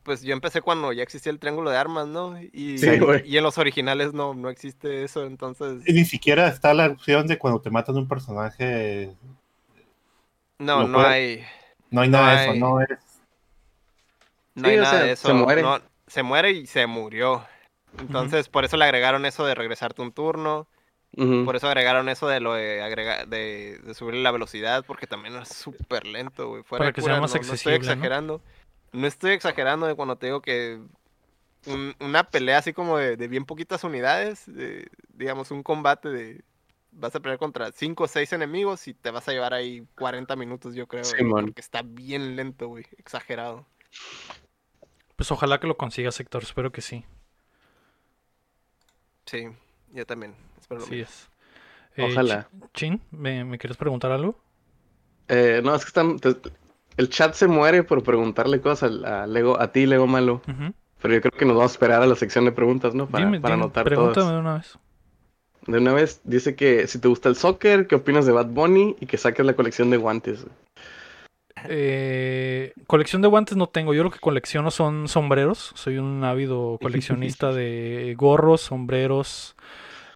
pues 0.03 0.21
yo 0.23 0.33
empecé 0.33 0.61
cuando 0.61 0.91
ya 0.93 1.03
existía 1.03 1.31
el 1.31 1.39
triángulo 1.39 1.69
de 1.69 1.77
armas, 1.77 2.07
¿no? 2.07 2.41
Y, 2.41 2.77
Sí, 2.79 2.97
güey. 2.99 3.21
y 3.27 3.37
en 3.37 3.43
los 3.43 3.57
originales 3.57 4.13
no, 4.13 4.33
no 4.33 4.49
existe 4.49 5.03
eso, 5.03 5.25
entonces 5.25 5.83
Y 5.87 5.93
ni 5.93 6.05
siquiera 6.05 6.47
está 6.47 6.73
la 6.73 6.87
opción 6.87 7.27
de 7.27 7.37
cuando 7.37 7.61
te 7.61 7.69
matan 7.69 7.97
un 7.97 8.07
personaje. 8.07 9.15
no, 10.59 10.87
no 10.87 11.01
hay, 11.01 11.43
No 11.91 12.01
hay 12.01 12.09
No 12.09 12.17
nada 12.17 12.41
de 12.41 12.43
eso, 12.49 12.55
no 12.55 12.81
es. 12.81 12.89
no 14.55 14.67
hay 14.67 14.77
nada 14.77 14.89
sea, 14.91 15.03
de 15.03 15.11
eso. 15.11 15.27
se 15.27 15.33
muere. 15.33 15.61
no, 15.61 15.79
se 16.07 16.23
muere 16.23 16.51
y 16.51 16.65
se 16.67 16.87
murió. 16.87 17.45
Entonces, 17.99 18.47
por 18.49 18.63
eso 18.65 18.77
le 18.77 18.85
agregaron 18.85 19.25
eso 19.25 19.45
de 19.45 19.53
regresarte 19.53 20.01
un 20.01 20.13
turno, 20.13 20.67
Por 21.15 21.55
eso 21.57 21.67
agregaron 21.67 22.07
eso 22.09 22.27
de 22.27 22.39
lo 22.39 22.53
de 22.53 22.81
agregar, 22.81 23.27
de, 23.27 23.79
de 23.83 23.93
subirle 23.93 24.21
la 24.23 24.31
velocidad, 24.31 24.85
porque 24.85 25.07
también 25.07 25.35
es 25.35 25.49
súper 25.49 26.05
lento, 26.07 26.47
güey. 26.47 26.63
Fuera 26.63 26.83
Para 26.85 26.93
que 26.93 27.01
sea 27.01 27.19
más 27.19 27.35
no- 27.35 27.41
no 27.41 27.53
estoy 27.53 27.73
exagerando. 27.73 28.41
¿no? 28.93 29.07
estoy 29.07 29.31
exagerando 29.31 29.87
de 29.87 29.95
cuando 29.95 30.15
te 30.17 30.27
digo 30.27 30.41
que 30.41 30.79
un- 31.65 31.95
una 31.99 32.23
pelea 32.23 32.59
así 32.59 32.71
como 32.73 32.97
de, 32.97 33.17
de 33.17 33.27
bien 33.27 33.45
poquitas 33.45 33.83
unidades, 33.83 34.43
de, 34.47 34.87
digamos 35.13 35.51
un 35.51 35.63
combate 35.63 36.09
de 36.09 36.41
vas 36.93 37.15
a 37.15 37.19
pelear 37.19 37.39
contra 37.39 37.71
5 37.71 38.03
o 38.05 38.07
6 38.07 38.31
enemigos 38.33 38.87
y 38.87 38.93
te 38.93 39.11
vas 39.11 39.27
a 39.27 39.31
llevar 39.31 39.53
ahí 39.53 39.85
40 39.95 40.35
minutos, 40.35 40.75
yo 40.75 40.87
creo, 40.87 41.03
güey, 41.03 41.15
Simón. 41.17 41.45
porque 41.47 41.61
está 41.61 41.81
bien 41.83 42.35
lento, 42.35 42.67
güey, 42.67 42.85
exagerado. 42.97 43.65
Pues 45.17 45.31
ojalá 45.31 45.59
que 45.59 45.67
lo 45.67 45.77
consigas, 45.77 46.19
Héctor, 46.19 46.43
espero 46.43 46.71
que 46.71 46.81
sí. 46.81 47.05
Sí, 49.25 49.47
yo 49.93 50.05
también. 50.05 50.35
Espero 50.71 50.79
lo 50.79 50.85
Así 50.85 50.99
es. 51.01 51.29
Eh, 51.97 52.03
Ojalá. 52.11 52.47
Ch- 52.49 52.69
Chin, 52.73 53.01
¿me, 53.11 53.43
me 53.43 53.57
quieres 53.57 53.77
preguntar 53.77 54.11
algo? 54.11 54.39
Eh, 55.27 55.61
no, 55.63 55.75
es 55.75 55.83
que 55.83 55.89
están. 55.89 56.19
te- 56.19 56.35
el 56.97 57.09
chat 57.09 57.33
se 57.33 57.47
muere 57.47 57.83
por 57.83 58.03
preguntarle 58.03 58.61
cosas 58.61 58.91
a, 59.03 59.23
a 59.23 59.27
Lego, 59.27 59.59
a 59.59 59.71
ti, 59.71 59.85
Lego 59.85 60.07
Malo. 60.07 60.41
Pero 61.01 61.13
yo 61.15 61.21
creo 61.21 61.31
que 61.31 61.45
nos 61.45 61.55
vamos 61.55 61.71
a 61.71 61.73
esperar 61.73 62.01
a 62.01 62.05
la 62.05 62.15
sección 62.15 62.45
de 62.45 62.51
preguntas, 62.51 62.93
¿no? 62.93 63.07
Para, 63.07 63.25
Dime, 63.25 63.41
para 63.41 63.55
dime, 63.55 63.63
anotar 63.65 63.85
pregúntame 63.85 64.13
todas. 64.25 64.33
de 64.33 64.39
una 64.39 64.53
vez. 64.55 64.77
De 65.67 65.77
una 65.77 65.93
vez, 65.93 66.21
dice 66.23 66.55
que 66.55 66.87
si 66.87 66.99
te 66.99 67.07
gusta 67.07 67.29
el 67.29 67.35
soccer, 67.35 67.87
¿qué 67.87 67.95
opinas 67.95 68.25
de 68.25 68.31
Bad 68.31 68.47
Bunny? 68.47 68.95
Y 68.99 69.05
que 69.05 69.17
saques 69.17 69.45
la 69.45 69.53
colección 69.55 69.89
de 69.89 69.97
guantes. 69.97 70.45
Eh, 71.65 72.73
colección 72.87 73.21
de 73.21 73.27
guantes 73.27 73.57
no 73.57 73.67
tengo. 73.67 73.93
Yo 73.93 74.03
lo 74.03 74.11
que 74.11 74.19
colecciono 74.19 74.71
son 74.71 75.07
sombreros. 75.07 75.71
Soy 75.75 75.97
un 75.97 76.23
ávido 76.23 76.77
coleccionista 76.81 77.51
de 77.53 78.15
gorros, 78.17 78.61
sombreros, 78.61 79.55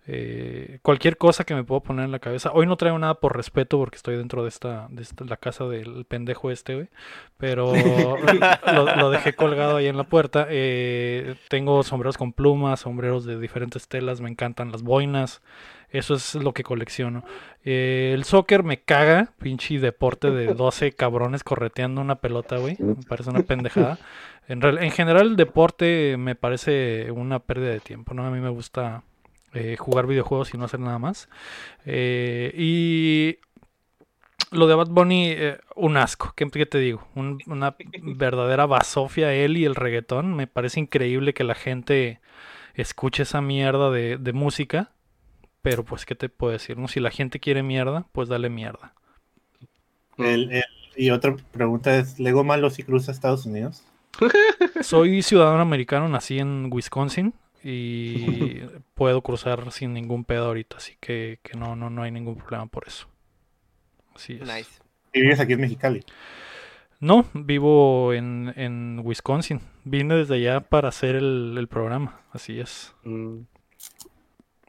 eh, 0.08 0.80
cualquier 0.84 1.18
cosa 1.18 1.44
que 1.46 1.56
me 1.56 1.64
puedo 1.64 1.82
poner 1.82 2.06
en 2.06 2.12
la 2.12 2.20
cabeza. 2.20 2.52
Hoy 2.54 2.68
no 2.68 2.78
traigo 2.78 3.00
nada 3.00 3.16
por 3.16 3.36
respeto 3.36 3.78
porque 3.80 3.96
estoy 3.96 4.16
dentro 4.18 4.44
de 4.44 4.50
esta, 4.50 4.88
de 4.92 5.02
esta- 5.02 5.26
la 5.26 5.38
casa 5.38 5.66
del 5.66 6.06
pendejo 6.06 6.52
este, 6.52 6.76
güey. 6.76 6.88
Pero 7.38 7.74
lo, 8.74 8.96
lo 8.96 9.10
dejé 9.10 9.34
colgado 9.34 9.78
ahí 9.78 9.88
en 9.88 9.98
la 9.98 10.04
puerta. 10.04 10.46
Eh, 10.50 11.36
tengo 11.50 11.82
sombreros 11.84 12.18
con 12.18 12.34
plumas, 12.34 12.82
sombreros 12.82 13.26
de 13.26 13.40
diferentes 13.40 13.88
telas. 13.88 14.22
Me 14.22 14.30
encantan 14.30 14.72
las 14.72 14.84
boinas. 14.84 15.42
Eso 15.90 16.16
es 16.16 16.36
lo 16.36 16.54
que 16.54 16.64
colecciono. 16.64 17.24
Eh, 17.64 18.12
el 18.14 18.26
soccer 18.26 18.64
me 18.64 18.82
caga, 18.82 19.32
pinche 19.40 19.80
deporte 19.80 20.30
de 20.30 20.54
12 20.54 20.92
cabrones 20.92 21.44
correteando 21.44 22.02
una 22.02 22.16
pelota, 22.16 22.58
güey. 22.58 22.76
Me 22.80 22.96
parece 23.08 23.30
una 23.30 23.44
pendejada. 23.44 23.98
En, 24.48 24.62
en 24.64 24.92
general, 24.92 25.28
el 25.30 25.36
deporte 25.36 26.16
me 26.18 26.36
parece 26.36 27.10
una 27.12 27.40
pérdida 27.40 27.70
de 27.70 27.80
tiempo, 27.80 28.14
¿no? 28.14 28.26
A 28.26 28.30
mí 28.32 28.40
me 28.40 28.50
gusta 28.50 29.04
eh, 29.56 29.76
jugar 29.78 30.06
videojuegos 30.06 30.54
y 30.54 30.58
no 30.58 30.66
hacer 30.66 30.80
nada 30.80 31.00
más. 31.00 31.28
Eh, 31.86 32.54
y 32.56 33.40
lo 34.52 34.68
de 34.68 34.76
Bad 34.76 34.90
Bunny, 34.90 35.28
eh, 35.32 35.58
un 35.76 35.98
asco. 35.98 36.34
¿Qué, 36.36 36.48
qué 36.50 36.66
te 36.66 36.78
digo? 36.78 37.08
Un- 37.16 37.40
una 37.48 37.76
verdadera 38.04 38.66
basofia 38.66 39.34
él 39.34 39.58
y 39.58 39.66
el 39.66 39.76
reggaetón. 39.76 40.36
Me 40.36 40.48
parece 40.48 40.80
increíble 40.80 41.34
que 41.34 41.44
la 41.44 41.56
gente 41.56 42.20
escuche 42.76 43.24
esa 43.24 43.42
mierda 43.42 43.90
de, 43.92 44.18
de 44.18 44.34
música. 44.34 44.92
Pero 45.62 45.84
pues, 45.84 46.06
¿qué 46.06 46.14
te 46.14 46.30
puedo 46.30 46.54
decir? 46.54 46.78
no? 46.78 46.88
Si 46.88 47.00
la 47.00 47.10
gente 47.10 47.40
quiere 47.40 47.64
mierda, 47.64 48.06
pues 48.12 48.30
dale 48.30 48.50
mierda. 48.50 48.94
El- 50.18 50.52
el- 50.52 50.64
y 50.96 51.10
otra 51.10 51.36
pregunta 51.52 51.98
es: 51.98 52.20
¿Lego 52.20 52.44
malo 52.44 52.70
si 52.70 52.84
cruza 52.84 53.12
Estados 53.12 53.46
Unidos? 53.46 53.84
Soy 54.82 55.22
ciudadano 55.24 55.62
americano, 55.62 56.08
nací 56.08 56.40
en 56.40 56.70
Wisconsin 56.72 57.34
y 57.68 58.62
puedo 58.94 59.22
cruzar 59.22 59.72
sin 59.72 59.94
ningún 59.94 60.24
pedo 60.24 60.46
ahorita, 60.46 60.78
así 60.78 60.96
que, 61.00 61.40
que 61.42 61.58
no, 61.58 61.76
no, 61.76 61.90
no 61.90 62.04
hay 62.04 62.12
ningún 62.12 62.36
problema 62.36 62.68
por 62.68 62.88
eso. 62.88 63.08
Así 64.16 64.34
es. 64.34 64.42
Nice. 64.42 64.70
Y 65.14 65.22
vives 65.22 65.40
aquí 65.40 65.54
en 65.54 65.62
Mexicali. 65.62 66.04
No, 67.00 67.26
vivo 67.34 68.14
en, 68.14 68.54
en 68.56 69.02
Wisconsin. 69.04 69.62
Vine 69.84 70.16
desde 70.16 70.36
allá 70.36 70.62
para 70.62 70.90
hacer 70.90 71.16
el, 71.16 71.56
el 71.58 71.68
programa. 71.68 72.22
Así 72.32 72.60
es, 72.60 72.94
Mm. 73.04 73.40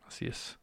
así 0.07 0.27
es. 0.27 0.59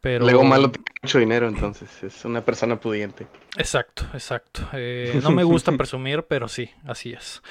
Pero... 0.00 0.24
Lego 0.24 0.44
Malo 0.44 0.70
tiene 0.70 0.84
mucho 1.02 1.18
dinero, 1.18 1.48
entonces 1.48 2.02
es 2.04 2.24
una 2.24 2.40
persona 2.44 2.78
pudiente. 2.78 3.26
Exacto, 3.56 4.04
exacto. 4.14 4.62
Eh, 4.72 5.18
no 5.24 5.32
me 5.32 5.42
gusta 5.42 5.72
presumir, 5.72 6.22
pero 6.22 6.46
sí, 6.46 6.70
así 6.86 7.12
es. 7.12 7.42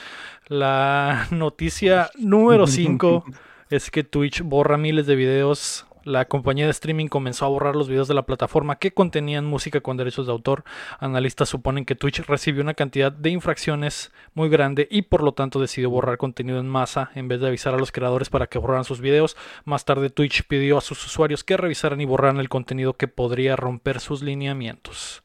La 0.47 1.27
noticia 1.31 2.09
número 2.17 2.65
5 2.67 3.25
es 3.69 3.91
que 3.91 4.03
Twitch 4.03 4.41
borra 4.41 4.77
miles 4.77 5.07
de 5.07 5.15
videos. 5.15 5.85
La 6.03 6.23
compañía 6.23 6.63
de 6.63 6.71
streaming 6.71 7.07
comenzó 7.07 7.45
a 7.45 7.49
borrar 7.49 7.75
los 7.75 7.89
videos 7.89 8.07
de 8.07 8.13
la 8.13 8.25
plataforma 8.25 8.77
que 8.77 8.93
contenían 8.93 9.43
música 9.43 9.81
con 9.81 9.97
derechos 9.97 10.25
de 10.25 10.31
autor. 10.31 10.63
Analistas 10.99 11.49
suponen 11.49 11.83
que 11.83 11.95
Twitch 11.95 12.21
recibió 12.25 12.63
una 12.63 12.75
cantidad 12.75 13.11
de 13.11 13.29
infracciones 13.29 14.13
muy 14.33 14.47
grande 14.47 14.87
y 14.89 15.01
por 15.01 15.21
lo 15.21 15.33
tanto 15.33 15.59
decidió 15.59 15.89
borrar 15.89 16.17
contenido 16.17 16.59
en 16.59 16.67
masa 16.69 17.11
en 17.13 17.27
vez 17.27 17.41
de 17.41 17.47
avisar 17.47 17.73
a 17.73 17.77
los 17.77 17.91
creadores 17.91 18.29
para 18.29 18.47
que 18.47 18.57
borraran 18.57 18.85
sus 18.85 19.01
videos. 19.01 19.35
Más 19.65 19.83
tarde 19.83 20.09
Twitch 20.09 20.47
pidió 20.47 20.77
a 20.77 20.81
sus 20.81 21.05
usuarios 21.05 21.43
que 21.43 21.57
revisaran 21.57 21.99
y 21.99 22.05
borraran 22.05 22.37
el 22.37 22.47
contenido 22.47 22.93
que 22.93 23.09
podría 23.09 23.57
romper 23.57 23.99
sus 23.99 24.21
lineamientos. 24.21 25.23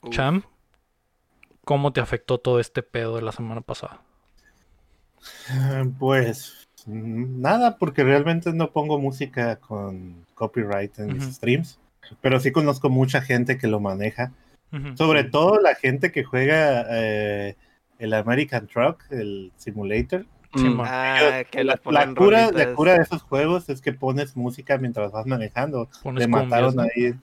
Uf. 0.00 0.14
Cham, 0.14 0.44
¿cómo 1.62 1.92
te 1.92 2.00
afectó 2.00 2.38
todo 2.38 2.58
este 2.58 2.82
pedo 2.82 3.16
de 3.16 3.22
la 3.22 3.32
semana 3.32 3.60
pasada? 3.60 4.00
Pues 5.98 6.63
nada, 6.86 7.78
porque 7.78 8.04
realmente 8.04 8.52
no 8.52 8.70
pongo 8.70 8.98
música 8.98 9.56
con 9.56 10.24
copyright 10.34 10.98
en 10.98 11.20
streams, 11.20 11.78
pero 12.20 12.40
sí 12.40 12.52
conozco 12.52 12.90
mucha 12.90 13.20
gente 13.22 13.58
que 13.58 13.66
lo 13.66 13.80
maneja, 13.80 14.32
sobre 14.94 15.22
todo 15.24 15.60
la 15.60 15.76
gente 15.76 16.10
que 16.10 16.24
juega 16.24 16.84
eh, 16.90 17.56
el 17.98 18.12
American 18.12 18.66
Truck, 18.66 19.04
el 19.10 19.52
simulator. 19.56 20.26
Sí, 20.56 20.64
Mm. 20.68 20.80
Ah, 20.84 21.42
que 21.50 21.64
la, 21.64 21.80
la 21.84 22.14
cura, 22.14 22.52
la 22.52 22.74
cura 22.74 22.94
de 22.94 23.02
esos 23.02 23.22
juegos 23.22 23.68
es 23.68 23.80
que 23.80 23.92
pones 23.92 24.36
música 24.36 24.78
mientras 24.78 25.10
vas 25.10 25.26
manejando. 25.26 25.88
Pones 26.02 26.20
Le 26.20 26.28
mataron 26.28 26.74
cumbias, 26.74 26.92
¿no? 26.96 27.06
ahí. 27.08 27.14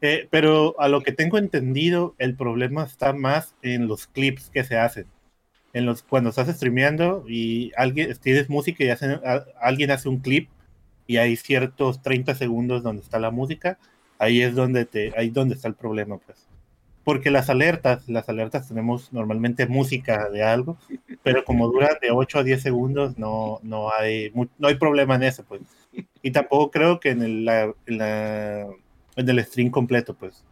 Eh, 0.00 0.28
pero 0.30 0.74
a 0.78 0.88
lo 0.88 1.02
que 1.02 1.12
tengo 1.12 1.38
entendido, 1.38 2.14
el 2.18 2.34
problema 2.34 2.84
está 2.84 3.12
más 3.12 3.54
en 3.62 3.88
los 3.88 4.06
clips 4.06 4.50
que 4.50 4.64
se 4.64 4.78
hacen. 4.78 5.06
En 5.76 5.84
los, 5.84 6.02
cuando 6.02 6.30
estás 6.30 6.48
streameando 6.48 7.24
y 7.28 7.70
alguien 7.76 8.16
tienes 8.22 8.48
música 8.48 8.82
y 8.82 8.88
hacen, 8.88 9.20
alguien 9.60 9.90
hace 9.90 10.08
un 10.08 10.20
clip 10.20 10.48
y 11.06 11.18
hay 11.18 11.36
ciertos 11.36 12.00
30 12.00 12.34
segundos 12.34 12.82
donde 12.82 13.02
está 13.02 13.18
la 13.18 13.30
música, 13.30 13.78
ahí 14.18 14.40
es 14.40 14.54
donde 14.54 14.86
te, 14.86 15.12
ahí 15.18 15.28
es 15.28 15.34
donde 15.34 15.54
está 15.54 15.68
el 15.68 15.74
problema, 15.74 16.16
pues. 16.16 16.46
Porque 17.04 17.30
las 17.30 17.50
alertas, 17.50 18.08
las 18.08 18.26
alertas 18.30 18.68
tenemos 18.68 19.12
normalmente 19.12 19.66
música 19.66 20.30
de 20.30 20.42
algo, 20.42 20.78
pero 21.22 21.44
como 21.44 21.68
duran 21.68 21.98
de 22.00 22.10
8 22.10 22.38
a 22.38 22.42
10 22.42 22.62
segundos, 22.62 23.18
no, 23.18 23.60
no 23.62 23.92
hay, 23.92 24.32
no 24.58 24.68
hay 24.68 24.76
problema 24.76 25.16
en 25.16 25.24
eso, 25.24 25.44
pues. 25.44 25.60
Y 26.22 26.30
tampoco 26.30 26.70
creo 26.70 27.00
que 27.00 27.10
en 27.10 27.22
el, 27.22 27.48
en 27.86 28.00
en 29.16 29.28
el 29.28 29.44
stream 29.44 29.70
completo, 29.70 30.14
pues. 30.14 30.42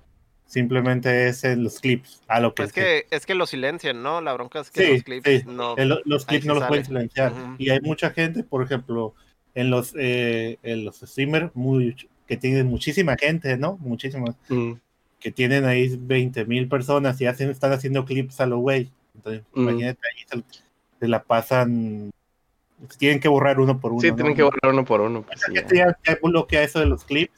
Simplemente 0.46 1.28
es 1.28 1.42
en 1.44 1.64
los 1.64 1.80
clips, 1.80 2.22
a 2.28 2.38
lo 2.38 2.54
que 2.54 2.62
Es 2.64 2.72
que, 2.72 3.06
es 3.10 3.26
que 3.26 3.34
lo 3.34 3.46
silencian, 3.46 4.02
¿no? 4.02 4.20
La 4.20 4.32
bronca 4.34 4.60
es 4.60 4.70
que 4.70 4.84
Sí, 4.86 4.92
los 4.92 5.02
clips 5.02 5.28
sí. 5.28 5.42
no. 5.46 5.76
el- 5.76 6.00
los 6.04 6.26
clips 6.26 6.44
no 6.46 6.54
los 6.54 6.60
sale. 6.62 6.68
pueden 6.68 6.84
silenciar. 6.84 7.32
Y 7.58 7.70
hay 7.70 7.80
mucha 7.80 8.10
gente, 8.10 8.44
por 8.44 8.62
ejemplo, 8.62 9.14
en 9.54 9.70
los, 9.70 9.94
eh, 9.98 10.58
en 10.62 10.84
los 10.84 11.00
streamers 11.00 11.50
muy, 11.54 11.96
que 12.28 12.36
tienen 12.36 12.66
muchísima 12.66 13.16
gente, 13.18 13.56
¿no? 13.56 13.78
Muchísimas. 13.78 14.36
Mm, 14.48 14.72
que 15.18 15.32
tienen 15.32 15.64
ahí 15.64 15.96
20 15.98 16.44
mil 16.44 16.68
personas 16.68 17.18
y 17.20 17.26
hacen, 17.26 17.48
están 17.50 17.72
haciendo 17.72 18.04
clips 18.04 18.40
a 18.40 18.46
lo 18.46 18.58
güey. 18.58 18.90
Entonces, 19.14 19.42
Mm. 19.54 19.60
imagínate, 19.62 20.00
ahí 20.14 20.24
se, 20.42 20.58
se 21.00 21.08
la 21.08 21.22
pasan. 21.22 22.10
Tienen 22.98 23.20
que 23.20 23.28
borrar 23.28 23.58
uno 23.60 23.80
por 23.80 23.92
uno. 23.92 24.00
Sí, 24.02 24.10
¿no? 24.10 24.16
tienen 24.16 24.34
que 24.36 24.42
borrar 24.42 24.72
uno 24.72 24.84
por 24.84 25.00
uno. 25.00 25.22
pues, 25.22 25.40
ya, 25.52 25.66
ya 26.06 26.18
bloquea 26.22 26.62
eso 26.62 26.80
de 26.80 26.86
los 26.86 27.04
clips, 27.04 27.32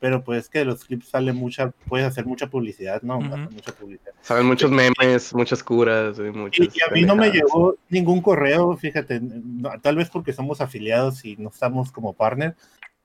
pero 0.00 0.24
pues 0.24 0.48
que 0.48 0.60
de 0.60 0.64
los 0.64 0.84
clips 0.84 1.08
sale 1.08 1.32
mucha, 1.34 1.72
puedes 1.86 2.06
hacer 2.06 2.24
mucha 2.24 2.48
publicidad, 2.48 3.02
¿no? 3.02 3.20
Mucha 3.20 3.72
publicidad. 3.72 4.12
Saben 4.22 4.46
muchos 4.46 4.70
memes, 4.70 5.34
muchas 5.34 5.62
curas, 5.62 6.18
y 6.18 6.22
Y, 6.22 6.30
muchas 6.30 6.74
y 6.74 6.80
a 6.80 6.92
mí 6.92 7.02
no 7.02 7.14
me 7.14 7.30
llegó 7.30 7.76
ningún 7.90 8.22
correo, 8.22 8.76
fíjate, 8.78 9.20
no, 9.20 9.70
tal 9.80 9.96
vez 9.96 10.08
porque 10.08 10.32
somos 10.32 10.62
afiliados 10.62 11.24
y 11.26 11.36
no 11.36 11.50
estamos 11.50 11.92
como 11.92 12.14
partner, 12.14 12.56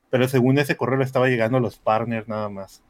pero 0.10 0.28
según 0.30 0.58
ese 0.58 0.78
correo 0.78 0.98
le 0.98 1.04
estaba 1.04 1.28
llegando 1.28 1.58
a 1.58 1.62
los 1.62 1.78
partners 1.78 2.30
nada 2.30 2.48
más. 2.48 2.82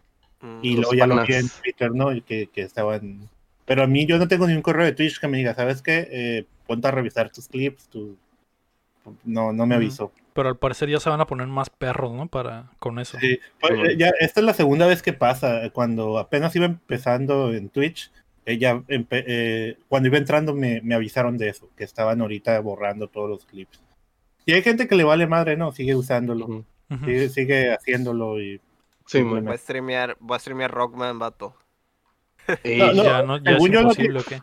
Mm. 0.42 0.60
Y 0.62 0.76
luego 0.76 0.94
ya 0.94 1.08
lo 1.08 1.24
vi 1.26 1.34
en. 1.34 1.50
Twitter, 1.50 1.92
¿no? 1.92 2.14
Y 2.14 2.22
que, 2.22 2.48
que 2.48 2.62
estaban... 2.62 3.28
Pero 3.66 3.82
a 3.82 3.88
mí 3.88 4.06
yo 4.06 4.20
no 4.20 4.28
tengo 4.28 4.46
ningún 4.46 4.62
correo 4.62 4.86
de 4.86 4.92
Twitch 4.92 5.20
que 5.20 5.28
me 5.28 5.38
diga, 5.38 5.56
¿sabes 5.56 5.82
qué? 5.82 6.08
Eh, 6.12 6.46
ponte 6.68 6.88
a 6.88 6.92
revisar 6.92 7.32
tus 7.32 7.48
clips, 7.48 7.88
tu... 7.90 8.16
No, 9.24 9.52
no 9.52 9.66
me 9.66 9.74
avisó. 9.74 10.12
Pero 10.36 10.50
al 10.50 10.58
parecer 10.58 10.90
ya 10.90 11.00
se 11.00 11.10
van 11.10 11.22
a 11.22 11.28
poner 11.28 11.48
más 11.48 11.70
perros, 11.70 12.12
¿no? 12.12 12.28
Para 12.28 12.70
con 12.80 13.00
eso. 13.00 13.18
Sí, 13.22 13.40
pues, 13.62 13.72
eh, 13.72 13.96
ya, 13.98 14.12
esta 14.20 14.42
es 14.42 14.46
la 14.46 14.54
segunda 14.54 14.86
vez 14.86 15.02
que 15.02 15.14
pasa. 15.14 15.70
Cuando 15.72 16.20
apenas 16.20 16.54
iba 16.58 16.66
empezando 16.66 17.54
en 17.54 17.70
Twitch, 17.70 18.12
ella 18.46 18.76
empe- 18.90 19.24
eh, 19.26 19.78
cuando 19.88 20.10
iba 20.10 20.18
entrando 20.18 20.54
me, 20.54 20.82
me 20.82 20.94
avisaron 20.94 21.38
de 21.38 21.48
eso, 21.48 21.70
que 21.78 21.86
estaban 21.86 22.20
ahorita 22.20 22.60
borrando 22.60 23.08
todos 23.08 23.30
los 23.30 23.46
clips. 23.46 23.80
Y 24.46 24.52
hay 24.52 24.62
gente 24.62 24.90
que 24.90 24.96
le 24.96 25.06
vale 25.06 25.26
madre, 25.26 25.56
¿no? 25.56 25.72
Sigue 25.72 25.96
usándolo, 25.96 26.66
sigue, 27.06 27.30
sigue 27.30 27.74
haciéndolo 27.74 28.42
y 28.42 28.60
Sí, 29.06 29.24
man. 29.24 29.46
Voy 29.46 29.54
a 29.54 29.58
streamear, 29.58 30.18
voy 30.20 30.36
a 30.36 30.40
streamear 30.40 30.70
Rockman, 30.72 31.18
vato. 31.18 31.56
Ey, 32.62 32.78
No, 32.80 32.88
no, 32.94 33.04
ya 33.04 33.24
no, 33.24 33.38
ya 33.38 33.52
es 33.52 33.56
según 33.56 33.72
yo 33.72 33.74
lo 33.76 33.82
imposible, 33.84 34.20
¿o 34.20 34.24
qué? 34.24 34.42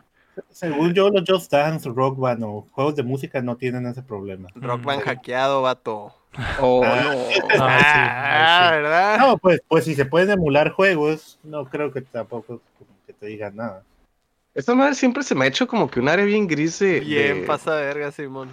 Según 0.49 0.93
yo 0.93 1.09
los 1.09 1.23
Just 1.27 1.51
Dance, 1.51 1.89
Rock 1.89 2.17
Band 2.17 2.43
o 2.43 2.67
juegos 2.71 2.95
de 2.95 3.03
música 3.03 3.41
no 3.41 3.55
tienen 3.57 3.85
ese 3.85 4.01
problema. 4.01 4.49
Rockman 4.55 4.99
Mm. 4.99 5.01
hackeado, 5.01 5.61
vato. 5.61 6.13
Oh, 6.59 6.81
Ah. 6.83 7.01
no. 7.03 7.11
Ah, 7.11 7.27
sí, 7.51 7.57
Ah, 7.59 8.67
sí. 8.69 8.75
¿verdad? 8.77 9.17
No, 9.19 9.37
pues, 9.37 9.61
pues 9.67 9.85
si 9.85 9.93
se 9.95 10.05
pueden 10.05 10.31
emular 10.31 10.71
juegos, 10.71 11.39
no 11.43 11.65
creo 11.65 11.91
que 11.91 12.01
tampoco 12.01 12.61
como 12.77 12.89
que 13.05 13.13
te 13.13 13.27
digan 13.27 13.55
nada. 13.55 13.83
Esta 14.55 14.75
madre 14.75 14.95
siempre 14.95 15.23
se 15.23 15.33
me 15.35 15.45
ha 15.45 15.47
hecho 15.47 15.67
como 15.67 15.89
que 15.89 15.99
un 15.99 16.09
área 16.09 16.25
bien 16.25 16.47
gris 16.47 16.77
de, 16.79 16.99
Bien, 16.99 17.41
de, 17.41 17.47
pasa 17.47 17.75
verga, 17.75 18.11
Simón. 18.11 18.49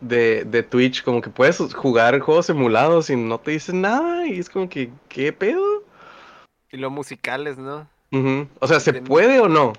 de, 0.00 0.44
de 0.44 0.62
Twitch. 0.62 1.02
Como 1.02 1.20
que 1.20 1.30
puedes 1.30 1.58
jugar 1.74 2.18
juegos 2.20 2.50
emulados 2.50 3.10
y 3.10 3.16
no 3.16 3.38
te 3.38 3.50
dicen 3.52 3.80
nada. 3.80 4.26
Y 4.26 4.38
es 4.38 4.48
como 4.48 4.68
que, 4.68 4.90
¿qué 5.08 5.32
pedo? 5.32 5.64
Y 6.72 6.76
los 6.76 6.92
musicales, 6.92 7.58
¿no? 7.58 7.86
O 8.60 8.66
sea, 8.68 8.78
¿se 8.80 8.92
puede 8.92 9.40
o 9.40 9.48
no? 9.48 9.72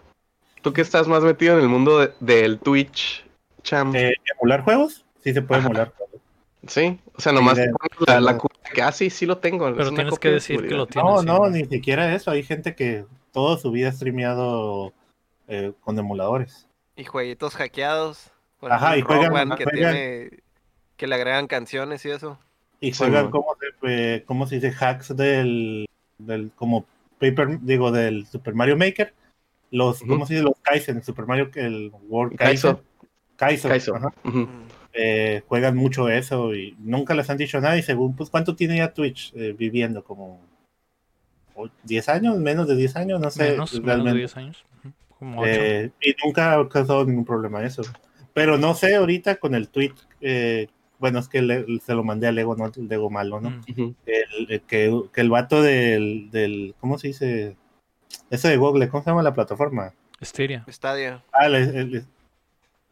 Tú 0.62 0.74
que 0.74 0.82
estás 0.82 1.08
más 1.08 1.24
metido 1.24 1.56
en 1.58 1.62
el 1.64 1.70
mundo 1.70 2.00
de- 2.00 2.14
del 2.20 2.60
Twitch, 2.60 3.26
Cham. 3.64 3.96
Eh, 3.96 4.14
¿Emular 4.40 4.62
juegos? 4.64 5.06
Sí 5.24 5.34
se 5.34 5.42
puede 5.42 5.60
Ajá. 5.60 5.70
emular 5.70 5.94
juegos. 5.96 6.22
Sí, 6.68 7.00
o 7.16 7.22
sea, 7.22 7.32
nomás 7.32 7.58
de- 7.58 7.66
te 7.66 7.72
pones 7.72 8.08
la, 8.08 8.20
la 8.34 8.38
que 8.74 8.82
ah, 8.84 8.92
sí, 8.92 9.10
sí 9.10 9.26
lo 9.26 9.40
tengo. 9.40 9.74
Pero 9.76 9.92
tienes 9.92 10.20
que 10.20 10.28
de 10.28 10.34
decir 10.36 10.68
que 10.68 10.76
lo 10.76 10.86
tienes. 10.86 11.12
No, 11.12 11.20
sí, 11.22 11.26
no, 11.26 11.50
ni 11.50 11.66
siquiera 11.66 12.14
eso. 12.14 12.30
Hay 12.30 12.44
gente 12.44 12.76
que 12.76 13.06
toda 13.32 13.58
su 13.58 13.72
vida 13.72 13.90
ha 13.90 13.92
streameado 13.92 14.94
eh, 15.48 15.74
con 15.82 15.98
emuladores. 15.98 16.68
Y 16.96 17.04
jueguitos 17.06 17.56
hackeados. 17.56 18.32
Por 18.60 18.72
Ajá, 18.72 18.96
y 18.98 19.02
juegan- 19.02 19.34
Band, 19.34 19.56
que 19.56 19.64
juegan- 19.64 19.94
tiene. 19.94 20.30
Que 20.98 21.08
le 21.08 21.16
agregan 21.16 21.48
canciones 21.48 22.06
y 22.06 22.12
eso. 22.12 22.38
Y 22.80 22.94
Sí, 22.94 23.00
juegan. 23.00 23.32
¿cómo, 23.32 23.56
se, 23.60 24.16
eh, 24.16 24.24
cómo 24.28 24.46
se 24.46 24.60
dice? 24.60 24.72
Hacks 24.80 25.16
del, 25.16 25.88
del 26.20 26.52
como 26.56 26.86
Paper, 27.20 27.60
digo, 27.62 27.92
del 27.92 28.28
Super 28.28 28.54
Mario 28.54 28.78
Maker. 28.78 29.14
Los. 29.72 30.02
¿cómo 30.02 30.26
se 30.28 30.34
dice? 30.36 30.44
Los 30.44 30.60
Kaizen, 30.62 31.02
Super 31.04 31.26
Mario, 31.26 31.50
el 31.56 31.92
World 32.10 32.36
Kaizo. 32.38 32.76
Kaizen. 32.78 32.86
Kaizo, 33.38 33.68
Kaizo. 33.70 33.96
ajá. 33.96 34.14
Eh, 34.94 35.42
juegan 35.48 35.76
mucho 35.78 36.10
eso 36.10 36.54
y 36.54 36.76
nunca 36.80 37.14
les 37.16 37.30
han 37.30 37.38
dicho 37.38 37.60
nada. 37.62 37.78
Y 37.78 37.82
según, 37.84 38.16
pues, 38.16 38.30
¿cuánto 38.30 38.56
tiene 38.56 38.78
ya 38.78 38.94
Twitch 38.94 39.32
eh, 39.36 39.56
viviendo? 39.58 40.04
Como 40.04 40.42
o- 41.56 41.70
10 41.84 42.10
años, 42.10 42.38
menos 42.38 42.68
de 42.68 42.76
10 42.76 42.96
años, 42.98 43.20
no 43.20 43.30
sé. 43.32 43.52
menos, 43.52 43.72
menos 43.74 43.86
de 43.86 43.86
realmente. 43.88 44.20
10 44.20 44.38
años. 44.38 44.66
Ujú, 44.84 44.94
Como 45.20 45.42
8. 45.42 45.50
Eh, 45.54 45.92
y 46.02 46.14
nunca 46.26 46.60
ha 46.60 46.68
causado 46.70 47.06
ningún 47.06 47.26
problema 47.26 47.64
eso. 47.64 47.82
Pero 48.34 48.58
no 48.58 48.74
sé 48.76 48.96
ahorita 48.96 49.36
con 49.38 49.56
el 49.56 49.70
tweet, 49.70 49.94
eh, 50.22 50.68
bueno, 51.00 51.20
es 51.20 51.28
que 51.28 51.42
le- 51.42 51.66
se 51.80 51.94
lo 51.94 52.04
mandé 52.04 52.28
a 52.28 52.32
Lego, 52.32 52.56
no 52.56 52.66
el 52.66 52.88
Lego 52.88 53.10
malo, 53.10 53.40
¿no? 53.42 53.62
El- 54.06 54.48
el 54.50 54.62
que, 54.62 55.02
que 55.14 55.22
el 55.22 55.30
vato 55.30 55.62
del, 55.62 56.30
del, 56.32 56.76
¿cómo 56.80 56.98
se 56.98 57.08
dice? 57.08 57.56
Eso 58.32 58.48
de 58.48 58.58
Google, 58.58 58.90
¿cómo 58.90 59.04
se 59.04 59.10
llama 59.12 59.22
la 59.22 59.34
plataforma? 59.34 59.94
Styria. 60.24 60.66
Stadia. 60.70 61.24
Ah, 61.32 61.46
el- 61.48 61.56
el- 61.56 62.06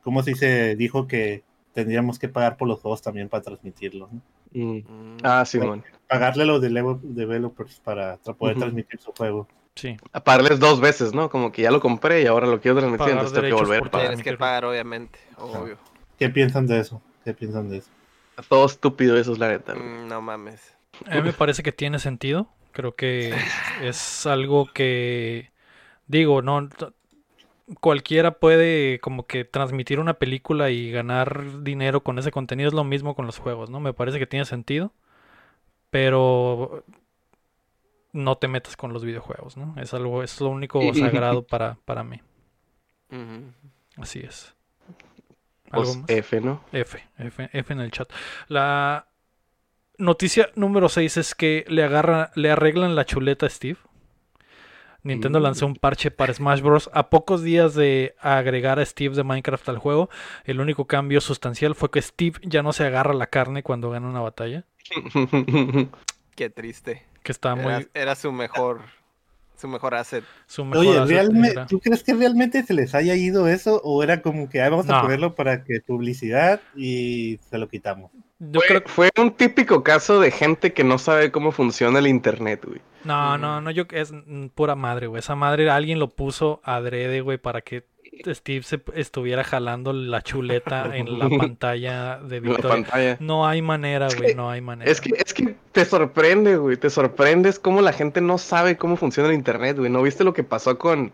¿cómo 0.04 0.22
se 0.22 0.32
dice? 0.32 0.76
Dijo 0.76 1.08
que 1.08 1.44
tendríamos 1.74 2.20
que 2.20 2.28
pagar 2.30 2.58
por 2.58 2.68
los 2.68 2.80
juegos 2.82 3.02
también 3.02 3.30
para 3.30 3.42
transmitirlo, 3.44 4.10
¿no? 4.12 4.22
Mm. 4.52 4.78
Mm. 4.80 5.18
Ah, 5.24 5.44
sí, 5.46 5.60
man. 5.60 5.84
Pagarle 6.08 6.44
a 6.44 6.46
los 6.46 6.62
de 6.62 6.70
Lego 6.70 7.00
developers 7.02 7.80
para 7.80 8.18
poder 8.18 8.58
transmitir 8.58 9.00
su 9.00 9.12
juego. 9.14 9.48
Sí. 9.76 9.96
A 10.12 10.20
pagarles 10.22 10.60
dos 10.60 10.82
veces, 10.82 11.14
¿no? 11.14 11.30
Como 11.30 11.52
que 11.52 11.62
ya 11.62 11.72
lo 11.72 11.80
compré 11.80 12.22
y 12.24 12.26
ahora 12.26 12.48
lo 12.48 12.60
quiero 12.60 12.78
transmitir, 12.80 13.00
Pagar 13.00 13.14
entonces 13.24 13.42
tengo 13.42 13.58
que 13.58 13.64
volver. 13.64 13.90
Tienes 13.90 14.24
que 14.24 14.38
pagar, 14.38 14.66
obviamente. 14.66 15.20
Obvio. 15.38 15.78
¿Qué 16.18 16.30
piensan 16.30 16.68
de 16.68 16.80
eso? 16.80 17.02
¿Qué 17.24 17.34
piensan 17.34 17.70
de 17.70 17.78
eso? 17.78 17.90
Todo 18.50 18.66
estúpido 18.66 19.18
eso 19.18 19.32
es 19.34 19.40
la 19.40 19.48
neta. 19.50 19.76
Mm, 19.76 20.08
no 20.08 20.22
mames. 20.22 20.74
A 21.06 21.16
mí 21.16 21.22
me 21.22 21.34
parece 21.34 21.64
que 21.64 21.72
tiene 21.72 22.00
sentido. 22.00 22.50
Creo 22.72 22.96
que 22.96 23.34
es 23.82 24.26
algo 24.26 24.68
que, 24.74 25.52
digo, 26.08 26.42
no, 26.42 26.70
cualquiera 27.80 28.40
puede 28.40 29.00
como 29.00 29.28
que 29.28 29.46
transmitir 29.46 30.00
una 30.00 30.16
película 30.16 30.70
y 30.70 30.92
ganar 30.92 31.64
dinero 31.64 32.04
con 32.04 32.18
ese 32.20 32.32
contenido. 32.32 32.68
Es 32.70 32.74
lo 32.74 32.84
mismo 32.84 33.16
con 33.16 33.26
los 33.26 33.38
juegos, 33.38 33.70
¿no? 33.70 33.80
Me 33.80 33.94
parece 33.94 34.20
que 34.20 34.28
tiene 34.28 34.46
sentido, 34.46 34.92
pero 35.92 36.84
no 38.12 38.38
te 38.38 38.48
metas 38.48 38.76
con 38.76 38.94
los 38.94 39.04
videojuegos, 39.06 39.58
¿no? 39.58 39.76
Es 39.78 39.94
algo, 39.94 40.24
es 40.24 40.40
lo 40.42 40.50
único 40.50 40.94
sagrado 40.94 41.44
para, 41.44 41.78
para 41.86 42.04
mí. 42.04 42.22
Así 43.98 44.20
es. 44.20 44.56
¿Algo 45.72 45.94
Pues 45.94 45.96
más? 45.96 46.12
F, 46.12 46.42
¿no? 46.42 46.64
F, 46.74 47.00
F, 47.20 47.50
F 47.54 47.74
en 47.74 47.82
el 47.82 47.92
chat. 47.92 48.12
La 48.50 49.09
noticia 50.00 50.50
número 50.56 50.90
6 50.90 51.18
es 51.18 51.36
que 51.36 51.66
le 51.68 51.84
agarra, 51.84 52.32
le 52.36 52.50
arreglan 52.50 52.96
la 52.96 53.06
chuleta 53.06 53.46
a 53.46 53.50
Steve. 53.50 53.78
Nintendo 55.02 55.40
Mm. 55.40 55.44
lanzó 55.44 55.66
un 55.66 55.76
parche 55.76 56.12
para 56.12 56.34
Smash 56.34 56.62
Bros. 56.62 56.90
A 56.94 57.10
pocos 57.10 57.42
días 57.42 57.74
de 57.74 58.16
agregar 58.20 58.80
a 58.80 58.86
Steve 58.86 59.16
de 59.16 59.24
Minecraft 59.24 59.70
al 59.70 59.78
juego, 59.78 60.10
el 60.44 60.60
único 60.60 60.86
cambio 60.88 61.22
sustancial 61.22 61.74
fue 61.76 61.90
que 61.90 62.02
Steve 62.02 62.40
ya 62.44 62.64
no 62.64 62.74
se 62.74 62.86
agarra 62.86 63.14
la 63.14 63.28
carne 63.28 63.64
cuando 63.64 63.90
gana 63.92 64.10
una 64.10 64.20
batalla. 64.20 64.66
Qué 66.36 66.50
triste. 66.50 67.06
Que 67.24 67.32
está 67.32 67.56
muy 67.56 67.72
Era, 67.74 67.86
era 67.94 68.16
su 68.16 68.32
mejor. 68.32 68.82
Su 69.60 69.68
mejor 69.68 69.94
asset. 69.96 70.24
su 70.48 70.64
mejor 70.64 70.86
Oye, 70.86 70.98
asset 70.98 71.10
¿realmente, 71.10 71.52
era- 71.52 71.68
¿tú 71.68 71.80
crees 71.80 72.02
que 72.04 72.14
realmente 72.14 72.64
se 72.64 72.74
les 72.74 72.96
haya 72.96 73.16
ido 73.16 73.48
eso? 73.48 73.82
¿O 73.84 74.02
era 74.04 74.22
como 74.22 74.50
que 74.50 74.62
ah, 74.62 74.70
vamos 74.70 74.90
a 74.90 74.94
No. 74.98 75.02
ponerlo 75.02 75.36
para 75.36 75.64
que 75.64 75.82
publicidad 75.82 76.62
y 76.76 77.40
se 77.50 77.58
lo 77.58 77.68
quitamos? 77.68 78.12
Yo 78.40 78.62
Fue, 78.62 78.68
creo 78.68 78.82
fue 78.86 79.10
un 79.22 79.32
típico 79.32 79.84
caso 79.84 80.22
de 80.22 80.32
gente 80.32 80.72
que 80.72 80.86
no 80.86 80.98
sabe 80.98 81.30
cómo 81.32 81.52
funciona 81.52 82.00
el 82.00 82.08
internet, 82.08 82.64
güey. 82.66 82.80
No, 83.04 83.38
no, 83.38 83.60
no, 83.60 83.70
yo 83.72 83.84
es 83.92 84.14
pura 84.56 84.76
madre, 84.76 85.08
güey. 85.08 85.20
Esa 85.20 85.36
madre 85.36 85.70
alguien 85.70 86.00
lo 86.00 86.08
puso 86.10 86.62
adrede, 86.64 87.20
güey, 87.22 87.38
para 87.38 87.60
que 87.62 87.84
Steve 88.28 88.64
se 88.64 88.82
estuviera 88.96 89.44
jalando 89.44 89.94
la 89.94 90.22
chuleta 90.22 90.90
en 90.96 91.18
la 91.20 91.30
pantalla 91.30 92.18
de 92.20 92.40
Victoria. 92.40 92.70
pantalla. 92.70 93.18
No 93.20 93.48
hay 93.48 93.62
manera, 93.62 94.08
Es 94.08 94.16
güey, 94.16 94.30
que- 94.30 94.36
no 94.36 94.50
hay 94.50 94.62
manera. 94.62 94.90
Es 94.90 95.02
que, 95.02 95.12
es 95.18 95.34
que 95.34 95.56
te 95.72 95.86
sorprende, 95.86 96.58
güey. 96.58 96.78
Te 96.78 96.90
sorprendes 96.90 97.60
cómo 97.60 97.82
la 97.82 97.94
gente 97.94 98.22
no 98.22 98.38
sabe 98.38 98.78
cómo 98.78 98.98
funciona 98.98 99.30
el 99.30 99.36
internet, 99.36 99.78
güey. 99.78 99.90
¿No 99.90 100.02
viste 100.02 100.24
lo 100.24 100.34
que 100.34 100.44
pasó 100.44 100.78
con 100.78 101.12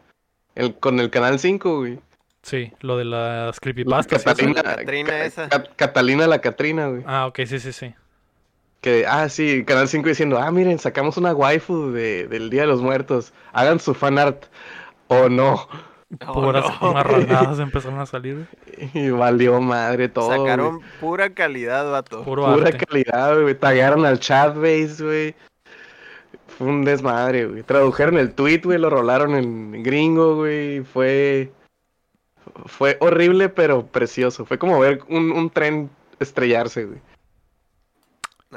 el, 0.55 0.75
con 0.75 0.99
el 0.99 1.09
canal 1.09 1.39
5, 1.39 1.77
güey? 1.79 1.99
Sí, 2.43 2.71
lo 2.81 2.97
de 2.97 3.05
las 3.05 3.55
La 3.55 3.59
creepypastas. 3.59 4.23
Catalina, 4.23 4.61
La 4.61 4.75
Catrina 4.75 5.09
Ca- 5.09 5.25
esa. 5.25 5.49
Ca- 5.49 5.63
Catalina 5.75 6.27
la 6.27 6.41
Catrina, 6.41 6.87
güey. 6.89 7.03
Ah, 7.07 7.25
ok, 7.27 7.39
sí, 7.47 7.59
sí, 7.59 7.73
sí. 7.73 7.93
Que, 8.81 9.05
ah, 9.07 9.27
sí, 9.29 9.63
Canal 9.65 9.87
5 9.87 10.07
diciendo, 10.09 10.37
ah, 10.37 10.51
miren, 10.51 10.77
sacamos 10.77 11.17
una 11.17 11.33
waifu 11.33 11.89
de, 11.91 12.27
del 12.27 12.51
Día 12.51 12.61
de 12.61 12.67
los 12.67 12.81
Muertos. 12.83 13.33
Hagan 13.51 13.79
su 13.79 13.95
fanart. 13.95 14.45
O 15.07 15.27
no. 15.29 15.67
Puras 16.33 16.65
no. 16.81 16.93
marranadas 16.93 17.59
empezaron 17.59 17.99
a 17.99 18.05
salir. 18.05 18.47
güey. 18.75 18.89
Y 18.93 19.09
valió 19.09 19.59
madre 19.59 20.07
todo. 20.07 20.27
güey. 20.27 20.39
Sacaron 20.39 20.79
pura 20.99 21.33
calidad, 21.33 21.89
vato. 21.91 22.23
Puro 22.23 22.45
Pura 22.45 22.67
arte. 22.67 22.85
calidad, 22.85 23.41
güey. 23.41 23.55
Tagaron 23.55 24.05
al 24.05 24.19
chatbase, 24.19 25.03
güey. 25.03 25.35
Fue 26.47 26.67
un 26.67 26.85
desmadre, 26.85 27.47
güey. 27.47 27.63
Tradujeron 27.63 28.17
el 28.17 28.33
tweet, 28.33 28.61
güey. 28.63 28.77
Lo 28.77 28.89
rolaron 28.89 29.35
en 29.35 29.83
gringo, 29.83 30.35
güey. 30.35 30.81
Fue. 30.83 31.51
Fue 32.65 32.97
horrible, 33.01 33.49
pero 33.49 33.85
precioso. 33.87 34.45
Fue 34.45 34.57
como 34.59 34.79
ver 34.79 35.01
un, 35.09 35.31
un 35.31 35.49
tren 35.49 35.89
estrellarse, 36.19 36.85
güey. 36.85 36.99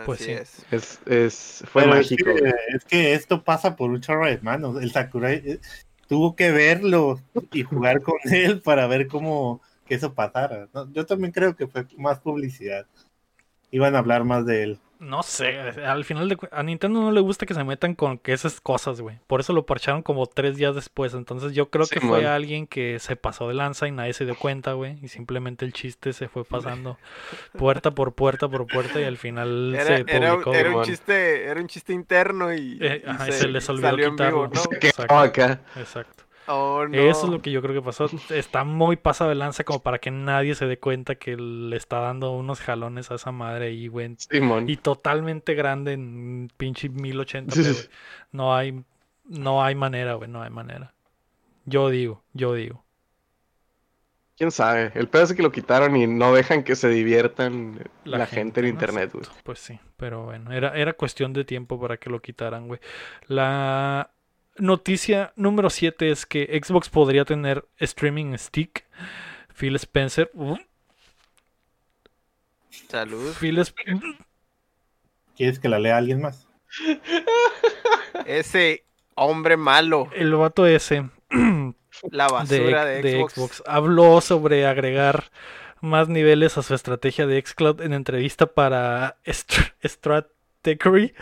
Pues 0.05 0.21
Así 0.21 0.25
sí. 0.27 0.33
es. 0.33 0.67
Es, 0.71 1.01
es, 1.07 1.65
fue 1.67 1.83
Pero 1.83 1.95
es 1.97 2.11
mágico. 2.13 2.35
que, 2.35 2.53
es 2.77 2.85
que 2.85 3.15
esto 3.15 3.43
pasa 3.43 3.75
por 3.75 3.91
un 3.91 4.01
chorro 4.01 4.27
de 4.27 4.39
manos. 4.43 4.81
El 4.81 4.93
Sakurai 4.93 5.43
eh, 5.45 5.61
tuvo 6.09 6.35
que 6.35 6.51
verlo 6.51 7.21
y 7.53 7.63
jugar 7.63 8.03
con 8.03 8.17
él 8.33 8.61
para 8.61 8.87
ver 8.89 9.07
cómo 9.07 9.61
que 9.87 9.95
eso 9.95 10.15
pasara. 10.15 10.69
Yo 10.93 11.07
también 11.07 11.33
creo 11.33 11.55
que 11.55 11.67
fue 11.67 11.87
más 11.97 12.19
publicidad. 12.19 12.87
Iban 13.71 13.95
a 13.95 13.99
hablar 13.99 14.25
más 14.25 14.45
de 14.45 14.63
él. 14.65 14.81
No 15.01 15.23
sé, 15.23 15.59
al 15.59 16.05
final 16.05 16.29
de 16.29 16.37
cu- 16.37 16.49
a 16.51 16.63
Nintendo 16.65 17.01
no 17.01 17.13
le 17.13 17.21
gusta 17.21 17.47
que 17.47 17.55
se 17.55 17.63
metan 17.63 17.95
con 17.95 18.19
que 18.19 18.33
esas 18.33 18.61
cosas, 18.61 19.01
güey. 19.01 19.19
Por 19.29 19.39
eso 19.41 19.53
lo 19.53 19.65
parcharon 19.65 20.03
como 20.03 20.27
tres 20.27 20.57
días 20.57 20.75
después. 20.75 21.15
Entonces 21.15 21.53
yo 21.55 21.71
creo 21.71 21.87
que 21.87 22.01
fue 22.09 22.27
alguien 22.27 22.67
que 22.67 22.99
se 22.99 23.15
pasó 23.15 23.47
de 23.47 23.55
lanza 23.55 23.87
y 23.87 23.93
nadie 23.93 24.13
se 24.13 24.25
dio 24.25 24.35
cuenta, 24.37 24.73
güey. 24.73 24.99
Y 25.03 25.09
simplemente 25.09 25.65
el 25.65 25.73
chiste 25.73 26.13
se 26.13 26.29
fue 26.29 26.45
pasando 26.45 26.99
puerta 27.57 27.93
por 27.93 28.15
puerta 28.15 28.49
por 28.49 28.67
puerta 28.67 29.01
y 29.01 29.05
al 29.05 29.19
final 29.19 29.73
Era, 29.75 29.85
se 29.99 30.05
publicó. 30.33 30.53
era 30.55 30.69
un 30.71 30.85
chiste, 30.85 31.45
era 31.45 31.61
un 31.61 31.67
chiste 31.69 31.93
interno 31.93 32.53
y, 32.53 32.79
Eh, 32.81 33.03
y 33.07 33.09
ajá, 33.09 33.29
y 33.29 33.33
se 33.33 33.49
les 33.49 33.69
olvidó 33.69 33.89
quitarlo. 34.11 34.51
Exacto. 35.77 36.25
Oh, 36.49 36.87
no. 36.89 36.97
Eso 36.97 37.27
es 37.27 37.31
lo 37.31 37.43
que 37.43 37.51
yo 37.51 37.61
creo 37.61 37.75
que 37.75 37.83
pasó. 37.83 38.09
Está 38.31 38.65
muy 38.65 38.97
pasado 38.97 39.29
de 39.29 39.37
lanza 39.37 39.65
como 39.65 39.83
para 39.83 39.99
que 39.99 40.11
nadie 40.11 40.55
se 40.55 40.67
dé 40.67 40.79
cuenta 40.79 41.17
que 41.17 41.37
le 41.37 41.77
está 41.77 41.99
dando 41.99 42.33
unos 42.33 42.61
jalones 42.61 43.11
a 43.11 43.17
esa 43.17 43.33
madre 43.33 43.67
ahí, 43.67 43.89
güey. 43.89 44.15
Simón. 44.17 44.69
Y 44.69 44.77
totalmente 44.77 45.55
grande 45.55 45.93
en 45.93 46.51
pinche 46.57 46.91
1080p, 46.91 47.53
Sí. 47.53 47.89
No 48.33 48.57
hay, 48.57 48.83
no 49.25 49.63
hay 49.63 49.75
manera, 49.75 50.15
güey, 50.15 50.31
no 50.31 50.43
hay 50.43 50.51
manera. 50.51 50.95
Yo 51.67 51.91
digo, 51.91 52.23
yo 52.33 52.55
digo. 52.55 52.83
Quién 54.39 54.51
sabe. 54.51 54.93
El 54.95 55.09
pedo 55.09 55.25
es 55.25 55.35
que 55.35 55.43
lo 55.43 55.53
quitaron 55.53 55.97
y 55.97 56.07
no 56.07 56.33
dejan 56.33 56.63
que 56.63 56.77
se 56.77 56.89
diviertan 56.89 57.81
la, 58.05 58.25
gente, 58.25 58.61
en 58.61 58.67
¿no? 58.67 58.71
internet, 58.71 59.11
güey. 59.13 59.27
Pues 59.43 59.59
sí, 59.59 59.79
pero 59.99 60.25
bueno, 60.25 60.53
era, 60.53 60.75
era 60.79 60.95
cuestión 60.95 61.35
de 61.35 61.45
tiempo 61.45 61.79
para 61.79 61.99
que 61.99 62.09
lo 62.09 62.23
quitaran, 62.23 62.69
güey. 62.69 62.81
La 63.27 64.11
noticia 64.59 65.33
número 65.37 65.71
7 65.71 66.11
es 66.11 66.27
que 66.27 66.59
Xbox 66.63 66.89
podría 66.89 67.25
tener 67.25 67.67
streaming 67.79 68.37
stick. 68.37 68.85
Phil 69.55 69.75
Spencer. 69.77 70.31
uh, 70.35 70.57
Salud. 72.89 73.35
Phil 73.39 73.59
Sp- 73.65 74.01
¿Quieres 75.37 75.59
que 75.59 75.69
la 75.69 75.79
lea 75.79 75.97
alguien 75.97 76.21
más? 76.21 76.47
Ese 78.27 78.85
hombre 79.15 79.57
malo, 79.57 80.09
el 80.15 80.35
vato 80.35 80.67
ese 80.67 81.09
la 82.11 82.27
de, 82.27 82.33
basura 82.33 82.85
de, 82.85 83.03
de 83.03 83.13
Xbox. 83.21 83.33
Xbox 83.35 83.63
habló 83.67 84.21
sobre 84.21 84.67
agregar 84.67 85.31
más 85.81 86.09
niveles 86.09 86.59
a 86.59 86.63
su 86.63 86.75
estrategia 86.75 87.27
de 87.27 87.41
xCloud 87.45 87.81
en 87.83 87.93
entrevista 87.95 88.47
para 88.47 89.17
Str- 89.25 90.29
Stratechery. 90.75 91.15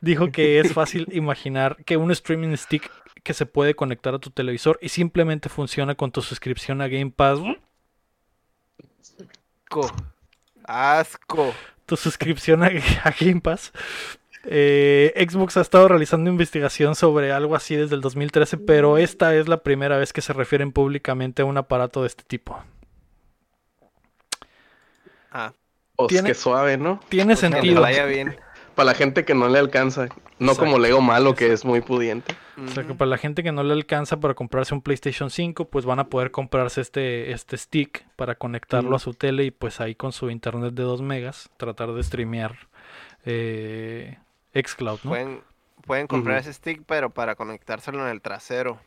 Dijo 0.00 0.30
que 0.30 0.60
es 0.60 0.72
fácil 0.74 1.06
imaginar 1.12 1.76
que 1.84 1.96
un 1.96 2.10
streaming 2.10 2.54
stick 2.56 2.90
que 3.22 3.32
se 3.34 3.46
puede 3.46 3.74
conectar 3.74 4.14
a 4.14 4.18
tu 4.18 4.30
televisor 4.30 4.78
y 4.82 4.90
simplemente 4.90 5.48
funciona 5.48 5.94
con 5.94 6.12
tu 6.12 6.20
suscripción 6.22 6.80
a 6.82 6.88
Game 6.88 7.10
Pass. 7.10 7.38
Asco. 9.70 9.90
Asco. 10.64 11.54
Tu 11.86 11.96
suscripción 11.96 12.62
a, 12.62 12.66
a 13.04 13.14
Game 13.18 13.40
Pass. 13.40 13.72
Eh, 14.46 15.14
Xbox 15.30 15.56
ha 15.56 15.62
estado 15.62 15.88
realizando 15.88 16.28
investigación 16.30 16.94
sobre 16.94 17.32
algo 17.32 17.56
así 17.56 17.76
desde 17.76 17.94
el 17.94 18.02
2013, 18.02 18.58
pero 18.58 18.98
esta 18.98 19.34
es 19.34 19.48
la 19.48 19.62
primera 19.62 19.96
vez 19.96 20.12
que 20.12 20.20
se 20.20 20.34
refieren 20.34 20.70
públicamente 20.72 21.40
a 21.42 21.44
un 21.46 21.56
aparato 21.56 22.02
de 22.02 22.08
este 22.08 22.24
tipo. 22.24 22.62
Ah, 25.30 25.52
Pues 25.96 26.08
Tiene- 26.08 26.28
que 26.28 26.34
suave, 26.34 26.76
¿no? 26.76 27.00
Tiene 27.08 27.34
pues 27.34 27.40
que 27.40 27.50
sentido. 27.50 27.80
vaya 27.80 28.04
bien. 28.04 28.36
Para 28.74 28.86
la 28.86 28.94
gente 28.94 29.24
que 29.24 29.34
no 29.34 29.48
le 29.48 29.58
alcanza. 29.58 30.06
No 30.38 30.52
Exacto. 30.52 30.64
como 30.64 30.78
Lego 30.78 31.00
Malo, 31.00 31.34
que 31.34 31.52
es 31.52 31.64
muy 31.64 31.80
pudiente. 31.80 32.34
O 32.62 32.68
sea 32.68 32.84
que 32.84 32.94
para 32.94 33.08
la 33.08 33.18
gente 33.18 33.42
que 33.42 33.52
no 33.52 33.62
le 33.62 33.72
alcanza 33.72 34.18
para 34.18 34.34
comprarse 34.34 34.74
un 34.74 34.82
PlayStation 34.82 35.30
5, 35.30 35.66
pues 35.66 35.84
van 35.84 35.98
a 35.98 36.08
poder 36.08 36.30
comprarse 36.30 36.80
este, 36.80 37.32
este 37.32 37.56
stick 37.56 38.04
para 38.16 38.34
conectarlo 38.34 38.96
a 38.96 38.98
su 38.98 39.14
tele 39.14 39.44
y 39.44 39.50
pues 39.50 39.80
ahí 39.80 39.94
con 39.94 40.12
su 40.12 40.30
internet 40.30 40.74
de 40.74 40.82
2 40.82 41.02
megas 41.02 41.50
tratar 41.56 41.92
de 41.92 42.02
streamear 42.02 42.56
eh, 43.24 44.18
xCloud, 44.54 45.00
¿no? 45.04 45.10
Pueden, 45.10 45.40
pueden 45.86 46.06
comprar 46.06 46.38
ese 46.38 46.52
stick, 46.52 46.82
pero 46.86 47.10
para 47.10 47.34
conectárselo 47.34 48.04
en 48.04 48.10
el 48.10 48.20
trasero. 48.20 48.78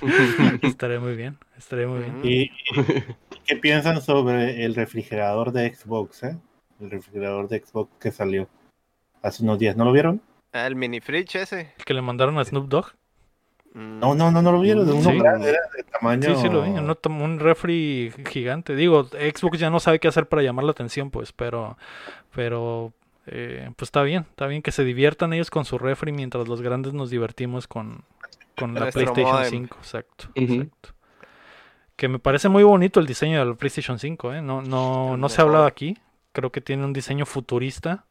Estaría 0.62 1.00
muy 1.00 1.14
bien, 1.14 1.38
estaría 1.56 1.86
muy 1.86 2.00
bien. 2.00 2.20
¿Y, 2.22 2.42
y 2.42 3.40
qué 3.44 3.56
piensan 3.56 4.00
sobre 4.00 4.64
el 4.64 4.74
refrigerador 4.74 5.52
de 5.52 5.74
Xbox? 5.74 6.22
Eh? 6.24 6.36
El 6.80 6.90
refrigerador 6.90 7.48
de 7.48 7.60
Xbox 7.60 7.90
que 8.00 8.10
salió 8.10 8.48
hace 9.22 9.42
unos 9.42 9.58
días. 9.58 9.76
¿No 9.76 9.84
lo 9.84 9.92
vieron? 9.92 10.20
Ah, 10.52 10.66
el 10.66 10.76
mini 10.76 11.00
fridge 11.00 11.36
ese. 11.36 11.72
El 11.78 11.84
que 11.84 11.94
le 11.94 12.02
mandaron 12.02 12.38
a 12.38 12.44
Snoop 12.44 12.68
Dogg. 12.68 12.86
Mm, 13.74 13.98
No, 14.00 14.14
no, 14.14 14.30
no, 14.30 14.42
no 14.42 14.52
lo 14.52 14.60
vieron. 14.60 14.86
De 14.86 14.92
uno 14.92 15.10
Sí. 15.10 15.18
grande, 15.18 15.50
era 15.50 15.60
de 15.76 15.82
tamaño. 15.84 16.22
Sí, 16.34 16.42
sí 16.42 16.48
lo 16.48 16.62
vi, 16.62 16.70
uno 16.70 16.96
un 17.24 17.38
refri 17.40 18.12
gigante. 18.28 18.74
Digo, 18.76 19.04
Xbox 19.04 19.58
ya 19.58 19.70
no 19.70 19.80
sabe 19.80 19.98
qué 19.98 20.08
hacer 20.08 20.28
para 20.28 20.42
llamar 20.42 20.64
la 20.64 20.72
atención, 20.72 21.10
pues, 21.10 21.32
pero, 21.32 21.78
pero, 22.34 22.92
eh, 23.26 23.70
pues 23.76 23.88
está 23.88 24.02
bien, 24.02 24.26
está 24.28 24.46
bien 24.46 24.60
que 24.62 24.72
se 24.72 24.84
diviertan 24.84 25.32
ellos 25.32 25.50
con 25.50 25.64
su 25.64 25.78
refri 25.78 26.12
mientras 26.12 26.48
los 26.48 26.60
grandes 26.60 26.92
nos 26.92 27.08
divertimos 27.08 27.66
con, 27.66 28.02
con 28.58 28.74
la 28.74 28.90
PlayStation 28.90 29.24
módem. 29.36 29.50
5, 29.50 29.76
exacto, 29.78 30.28
exacto. 30.34 30.90
Que 31.96 32.08
me 32.08 32.18
parece 32.18 32.48
muy 32.48 32.64
bonito 32.64 33.00
el 33.00 33.06
diseño 33.06 33.38
de 33.38 33.44
la 33.46 33.54
PlayStation 33.54 33.98
5, 33.98 34.34
¿eh? 34.34 34.42
No, 34.42 34.60
no, 34.60 35.16
no 35.16 35.28
se 35.28 35.40
ha 35.40 35.44
hablado 35.44 35.64
aquí. 35.66 35.96
Creo 36.32 36.50
que 36.50 36.60
tiene 36.60 36.84
un 36.84 36.92
diseño 36.92 37.26
futurista. 37.26 38.04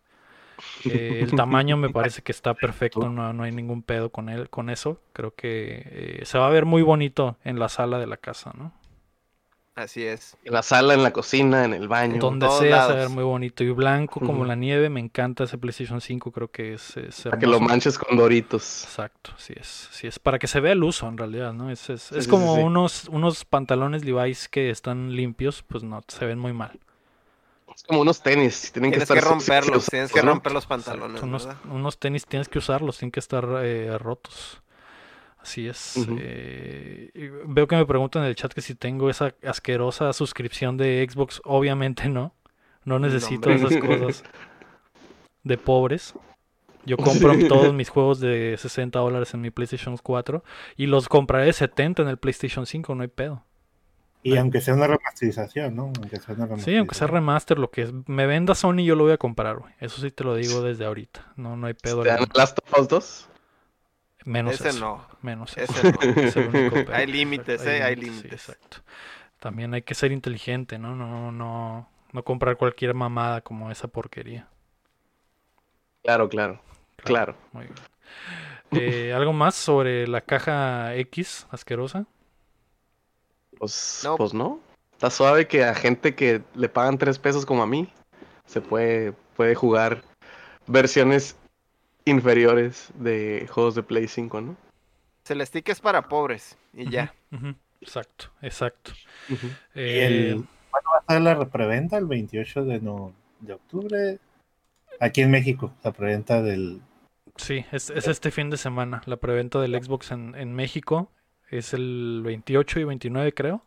Eh, 0.86 1.20
el 1.22 1.34
tamaño 1.34 1.78
me 1.78 1.90
parece 1.90 2.22
que 2.22 2.32
está 2.32 2.54
perfecto, 2.54 3.10
no, 3.10 3.34
no 3.34 3.44
hay 3.44 3.52
ningún 3.52 3.84
pedo 3.84 4.12
con 4.12 4.30
él, 4.30 4.50
con 4.50 4.70
eso. 4.70 5.00
Creo 5.14 5.34
que 5.36 6.20
eh, 6.22 6.26
se 6.26 6.38
va 6.38 6.48
a 6.48 6.50
ver 6.50 6.66
muy 6.66 6.82
bonito 6.82 7.38
en 7.44 7.60
la 7.60 7.70
sala 7.70 8.00
de 8.00 8.08
la 8.08 8.18
casa, 8.18 8.52
¿no? 8.58 8.74
Así 9.74 10.04
es. 10.06 10.38
En 10.44 10.54
la 10.54 10.64
sala, 10.64 10.94
en 10.94 11.02
la 11.02 11.12
cocina, 11.12 11.64
en 11.64 11.74
el 11.74 11.88
baño. 11.88 12.20
Donde 12.20 12.46
todos 12.46 12.60
sea 12.60 12.82
se 12.88 12.94
va 12.94 13.00
a 13.00 13.02
ver 13.04 13.10
muy 13.10 13.24
bonito 13.24 13.64
y 13.64 13.70
blanco 13.72 14.20
como 14.20 14.44
la 14.44 14.56
nieve. 14.56 14.90
Me 14.90 15.00
encanta 15.00 15.46
ese 15.46 15.58
PlayStation 15.58 16.02
5, 16.02 16.32
creo 16.32 16.52
que 16.52 16.74
es, 16.74 16.98
es 16.98 17.24
Para 17.24 17.40
que 17.40 17.48
lo 17.48 17.60
manches 17.62 17.98
con 17.98 18.18
doritos. 18.18 18.84
Exacto, 18.84 19.32
sí 19.38 19.54
es, 19.56 19.88
sí 19.92 20.08
es 20.08 20.20
para 20.20 20.40
que 20.40 20.48
se 20.48 20.60
vea 20.60 20.74
el 20.74 20.84
uso 20.84 21.08
en 21.08 21.18
realidad, 21.18 21.54
¿no? 21.54 21.70
Es, 21.72 21.90
es, 21.90 22.12
Sí, 22.12 22.20
es 22.20 22.26
sí, 22.26 22.30
como 22.30 22.56
sí, 22.56 22.62
sí. 22.62 22.66
unos 22.66 23.08
unos 23.10 23.46
pantalones 23.46 24.04
Levi's 24.04 24.50
que 24.50 24.70
están 24.70 25.16
limpios, 25.16 25.64
pues 25.64 25.84
no, 25.84 26.02
se 26.08 26.26
ven 26.26 26.38
muy 26.40 26.54
mal. 26.54 26.80
Es 27.82 27.88
como 27.88 28.02
unos 28.02 28.22
tenis. 28.22 28.72
Tienen 28.72 28.92
que 28.92 28.98
Tienes 28.98 29.10
estar 29.10 29.24
que 29.24 29.28
romperlos, 29.28 29.88
tienes 29.88 30.12
que 30.12 30.22
romper 30.22 30.52
los 30.52 30.66
Exacto, 30.66 30.92
pantalones. 30.92 31.24
unos, 31.24 31.48
¿verdad? 31.48 31.62
unos 31.72 31.98
tenis 31.98 32.28
tienes 32.28 32.48
que 32.48 32.60
usarlos, 32.60 33.00
tienen 33.00 33.12
que 33.12 33.20
estar 33.20 33.44
eh, 33.64 33.98
rotos. 33.98 34.62
Así 35.40 35.68
es. 35.68 35.96
Eh, 36.20 37.32
veo 37.48 37.68
que 37.68 37.76
me 37.76 37.86
preguntan 37.88 38.22
en 38.22 38.28
el 38.30 38.36
chat 38.36 38.54
que 38.54 38.62
si 38.62 38.76
tengo 38.76 39.10
esa 39.10 39.34
asquerosa 39.44 40.14
suscripción 40.14 40.78
de 40.78 41.08
Xbox. 41.10 41.42
Obviamente 41.44 42.08
no. 42.08 42.36
No 42.84 43.00
necesito 43.00 43.50
esas 43.50 43.76
cosas 43.78 44.24
de 45.44 45.58
pobres. 45.58 46.14
Yo 46.86 46.98
compro 46.98 47.34
todos 47.48 47.74
mis 47.74 47.90
juegos 47.90 48.20
de 48.20 48.56
60 48.60 49.00
dólares 49.00 49.34
en 49.34 49.42
mi 49.42 49.50
PlayStation 49.50 49.98
4 49.98 50.44
y 50.78 50.86
los 50.86 51.10
compraré 51.10 51.46
de 51.46 51.54
70 51.54 52.04
en 52.04 52.08
el 52.10 52.18
PlayStation 52.18 52.68
5, 52.68 52.94
no 52.94 53.02
hay 53.02 53.08
pedo. 53.08 53.44
Y 54.24 54.38
aunque 54.38 54.62
sea 54.62 54.76
una 54.76 54.88
remasterización, 54.88 55.76
¿no? 55.76 55.84
Aunque 55.98 56.20
sea 56.20 56.36
una 56.36 56.58
Sí, 56.60 56.78
aunque 56.78 56.96
sea 56.96 57.08
remaster, 57.08 57.58
lo 57.58 57.72
que 57.72 57.84
es, 57.84 57.94
me 58.08 58.28
venda 58.28 58.54
Sony, 58.54 58.84
yo 58.84 58.96
lo 58.96 59.06
voy 59.06 59.14
a 59.14 59.18
comprar, 59.18 59.58
güey. 59.58 59.74
Eso 59.80 60.00
sí 60.02 60.12
te 60.12 60.24
lo 60.24 60.36
digo 60.36 60.62
desde 60.62 60.86
ahorita. 60.86 61.34
No, 61.36 61.58
no 61.58 61.68
hay 61.68 61.74
pedo. 61.74 62.04
¿Te 62.04 62.10
dan. 62.10 62.28
Last 62.36 62.60
of 62.60 62.80
Us 62.80 62.88
2? 62.88 63.30
Menos 64.26 64.54
Ese 64.54 64.70
eso. 64.70 64.80
no. 64.80 65.08
Menos 65.22 65.58
eso. 65.58 65.74
Ese 65.74 65.92
no. 65.92 66.22
Es 66.22 66.36
el 66.36 66.48
único 66.50 66.76
pero. 66.76 66.96
Hay 66.96 67.08
límites, 67.08 67.66
eh, 67.66 67.82
hay 67.82 67.96
sí, 67.96 68.02
límites. 68.02 68.32
exacto. 68.32 68.78
También 69.40 69.74
hay 69.74 69.82
que 69.82 69.96
ser 69.96 70.12
inteligente, 70.12 70.78
¿no? 70.78 70.96
No, 70.96 71.32
no, 71.32 71.90
no 72.12 72.24
comprar 72.24 72.58
cualquier 72.58 72.94
mamada 72.94 73.42
como 73.42 73.72
esa 73.72 73.88
porquería. 73.88 74.48
Claro, 76.04 76.30
claro, 76.30 76.62
claro. 76.98 77.36
Muy 77.52 77.66
bien. 77.66 77.76
Eh, 78.72 79.14
¿Algo 79.14 79.34
más 79.34 79.56
sobre 79.56 80.08
la 80.08 80.22
caja 80.22 80.96
X 80.96 81.48
asquerosa? 81.52 82.06
Pues 83.62 84.02
No. 84.04 84.18
pues 84.18 84.34
no. 84.34 84.60
Está 84.94 85.12
suave 85.12 85.48
que 85.48 85.64
a 85.64 85.76
gente 85.76 86.16
que 86.16 86.42
le 86.56 86.68
pagan 86.68 86.98
tres 86.98 87.20
pesos 87.20 87.46
como 87.46 87.62
a 87.62 87.68
mí 87.68 87.88
se 88.46 88.60
puede, 88.60 89.14
puede 89.36 89.54
jugar 89.54 90.02
versiones 90.66 91.36
inferiores 92.06 92.90
de 92.96 93.48
juegos 93.52 93.76
de 93.76 93.84
Play 93.84 94.08
5, 94.08 94.42
¿no? 94.42 94.58
El 95.30 95.46
stick 95.46 95.70
es 95.70 95.80
para 95.80 96.10
pobres 96.10 96.58
y 96.74 96.90
ya. 96.90 97.14
Exacto, 97.80 98.32
exacto. 98.42 98.94
Y 99.30 99.36
Eh, 99.76 100.06
el, 100.32 100.46
¿Cuándo 100.72 100.90
va 100.90 101.04
a 101.06 101.14
ser 101.14 101.22
la 101.22 101.46
preventa? 101.50 101.98
El 102.00 102.06
28 102.08 102.66
de, 102.66 102.82
no, 102.82 103.14
de 103.42 103.54
octubre. 103.54 104.18
Aquí 105.00 105.22
en 105.22 105.30
México, 105.32 105.72
la 105.84 105.92
preventa 105.92 106.42
del. 106.42 106.82
Sí, 107.38 107.64
es, 107.72 107.92
es 107.92 108.08
este 108.08 108.32
fin 108.32 108.50
de 108.50 108.58
semana. 108.58 109.04
La 109.06 109.18
preventa 109.18 109.62
del 109.62 109.82
Xbox 109.82 110.12
en, 110.12 110.36
en 110.36 110.54
México 110.54 111.12
es 111.52 111.74
el 111.74 112.22
28 112.24 112.80
y 112.80 112.84
29, 112.86 113.34
creo. 113.34 113.64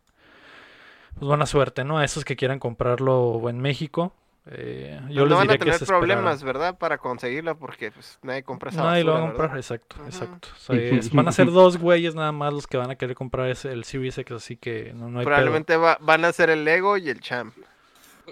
Pues 1.15 1.27
buena 1.27 1.45
suerte, 1.45 1.83
¿no? 1.85 1.97
A 1.97 2.03
esos 2.03 2.25
que 2.25 2.35
quieran 2.35 2.59
comprarlo 2.59 3.41
en 3.49 3.59
México. 3.61 4.13
eh, 4.47 4.99
yo 5.09 5.21
no 5.21 5.25
les 5.27 5.37
van 5.37 5.49
a 5.49 5.53
diré 5.53 5.57
que 5.65 5.71
tener 5.71 5.87
problemas. 5.87 6.43
¿verdad? 6.43 6.77
Para 6.77 6.97
conseguirla 6.97 7.55
porque 7.55 7.91
pues, 7.91 8.19
nadie 8.21 8.43
compra 8.43 8.69
esa 8.69 8.83
Nadie 8.83 9.03
lo 9.03 9.13
va 9.13 9.17
a 9.17 9.21
comprar, 9.21 9.41
¿verdad? 9.47 9.57
exacto, 9.57 9.95
exacto. 10.05 10.49
O 10.53 10.59
sea, 10.59 10.75
es- 10.75 11.11
van 11.13 11.27
a 11.27 11.31
ser 11.31 11.47
dos 11.51 11.77
güeyes 11.77 12.13
nada 12.15 12.31
más 12.31 12.53
los 12.53 12.67
que 12.67 12.77
van 12.77 12.91
a 12.91 12.95
querer 12.95 13.15
comprar 13.15 13.49
ese, 13.49 13.71
el 13.71 13.85
Series 13.85 14.17
X, 14.17 14.35
así 14.35 14.57
que 14.57 14.91
no, 14.93 15.09
no 15.09 15.19
hay. 15.19 15.25
Probablemente 15.25 15.77
va- 15.77 15.97
van 16.01 16.25
a 16.25 16.31
ser 16.33 16.49
el 16.49 16.63
Lego 16.65 16.97
y 16.97 17.09
el 17.09 17.21
Champ. 17.21 17.55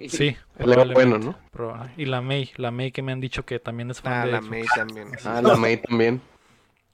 Sí, 0.07 0.35
El 0.57 0.69
Lego 0.71 0.85
bueno, 0.93 1.19
¿no? 1.19 1.35
Y 1.97 2.05
la 2.05 2.19
May, 2.21 2.51
la 2.57 2.71
May 2.71 2.91
que 2.91 3.01
me 3.03 3.11
han 3.11 3.19
dicho 3.19 3.45
que 3.45 3.59
también 3.59 3.91
es 3.91 4.01
fan 4.01 4.13
Ah, 4.13 4.25
de 4.25 4.31
la 4.33 4.37
Xbox. 4.39 4.49
May 4.51 4.63
también. 4.75 5.07
Ah, 5.23 5.41
la 5.41 5.55
May 5.55 5.77
también. 5.77 6.21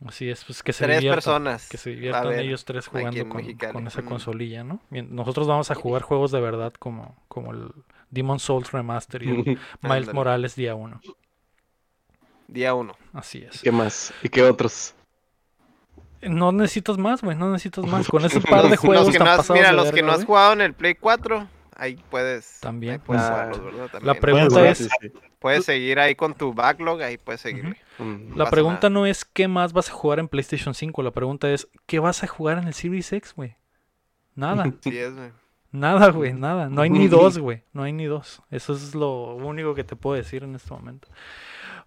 Así 0.06 0.30
es, 0.30 0.46
pues 0.46 0.64
que 0.64 0.72
se 0.72 0.86
Tres 0.86 1.00
diviertan, 1.00 1.16
personas. 1.18 1.68
que 1.68 1.78
se 1.78 1.90
diviertan 1.90 2.32
ellos 2.40 2.64
tres 2.64 2.88
jugando 2.88 3.28
con, 3.28 3.38
Mexicali. 3.38 3.74
con 3.74 3.86
esa 3.88 4.00
Ujú. 4.00 4.10
consolilla, 4.10 4.64
¿no? 4.64 4.80
Bien, 4.90 5.14
Nosotros 5.14 5.46
vamos 5.48 5.72
a 5.72 5.76
jugar 5.76 6.04
juegos 6.04 6.32
de 6.32 6.40
verdad 6.40 6.72
como, 6.80 7.18
como 7.28 7.52
el 7.52 7.70
Demon 8.10 8.40
Souls 8.40 8.72
Remaster 8.72 9.24
y 9.24 9.30
el 9.30 9.60
Miles. 9.82 10.14
Morales 10.14 10.56
día 10.56 10.74
uno. 10.76 11.02
Día 12.48 12.74
uno. 12.74 12.96
Así 13.14 13.40
es. 13.40 13.62
¿Qué 13.62 13.72
más? 13.74 14.14
¿Y 14.24 14.30
qué 14.30 14.44
otros? 14.44 14.96
No 16.22 16.52
necesitas 16.52 16.98
más, 16.98 17.22
güey, 17.22 17.36
no 17.38 17.52
necesitas 17.52 17.86
más. 17.86 18.08
Con 18.10 18.24
ese 18.26 18.40
par 18.42 18.70
de 18.70 18.78
juegos 18.78 19.06
los 19.08 19.12
que 19.14 19.18
tan 19.20 19.26
no 19.28 19.32
has, 19.32 19.38
pasados 19.38 19.60
mira, 19.60 19.72
los 19.74 19.86
que 19.88 19.96
verga, 19.96 20.08
no 20.08 20.14
has 20.14 20.26
jugado 20.26 20.54
en 20.54 20.62
el 20.62 20.74
Play 20.74 20.96
4, 20.96 21.48
ahí 21.80 21.98
puedes. 22.10 22.60
También. 22.60 22.94
ahí 22.94 23.00
puedes 23.00 23.24
Ah. 23.24 23.50
jugarlos, 23.52 23.64
¿verdad? 23.64 24.02
La 24.04 24.14
pregunta 24.16 24.56
Puedes 24.56 24.82
es, 24.82 24.90
Sí, 25.02 25.10
sí. 25.10 25.20
Puedes 25.40 25.66
seguir 25.66 26.00
ahí 26.00 26.16
con 26.16 26.34
tu 26.34 26.54
backlog, 26.54 27.02
ahí 27.02 27.18
puedes 27.18 27.42
seguirle. 27.42 27.78
Mm. 27.98 28.36
la 28.38 28.50
pregunta 28.50 28.90
nada. 28.90 29.00
no 29.02 29.06
es 29.06 29.24
qué 29.26 29.48
más 29.48 29.72
vas 29.74 29.90
a 29.90 29.94
jugar 29.94 30.20
en 30.20 30.28
PlayStation 30.28 30.74
5, 30.74 31.02
la 31.02 31.12
pregunta 31.12 31.50
es 31.50 31.68
¿qué 31.86 32.00
vas 32.00 32.24
a 32.24 32.28
jugar 32.28 32.58
en 32.58 32.68
el 32.68 32.74
Series 32.74 33.12
X, 33.14 33.34
güey? 33.36 33.56
Nada. 34.36 34.64
Sí, 34.82 34.98
es, 34.98 35.16
güey. 35.16 35.32
Nada, 35.72 36.10
güey, 36.10 36.34
nada. 36.34 36.68
No 36.68 36.82
hay 36.82 36.90
ni 36.90 37.08
dos, 37.08 37.38
güey. 37.38 37.64
No 37.74 37.84
hay 37.84 37.94
ni 37.94 38.06
dos. 38.06 38.42
Eso 38.50 38.74
es 38.74 38.96
lo 38.96 39.36
único 39.36 39.76
que 39.76 39.84
te 39.84 39.96
puedo 39.96 40.16
decir 40.16 40.44
en 40.44 40.56
este 40.56 40.74
momento. 40.74 41.08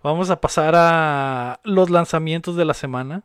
Vamos 0.05 0.30
a 0.30 0.40
pasar 0.40 0.74
a 0.76 1.61
los 1.64 1.90
lanzamientos 1.90 2.55
de 2.57 2.64
la 2.64 2.74
semana. 2.74 3.24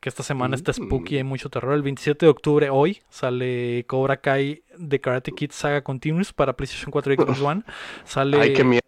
Que 0.00 0.08
esta 0.08 0.22
semana 0.22 0.56
está 0.56 0.72
Mm. 0.72 0.74
spooky 0.86 1.14
y 1.14 1.18
hay 1.18 1.24
mucho 1.24 1.50
terror. 1.50 1.74
El 1.74 1.82
27 1.82 2.24
de 2.26 2.30
octubre, 2.30 2.70
hoy, 2.70 3.02
sale 3.10 3.84
Cobra 3.86 4.16
Kai 4.18 4.62
The 4.88 5.00
Karate 5.00 5.32
Kid 5.32 5.50
Saga 5.52 5.82
Continuous 5.82 6.32
para 6.32 6.54
PlayStation 6.56 6.90
4 6.90 7.12
y 7.12 7.16
Xbox 7.16 7.40
One. 7.42 7.62
Sale. 8.04 8.40
Ay, 8.40 8.52
qué 8.54 8.64
miedo. 8.64 8.80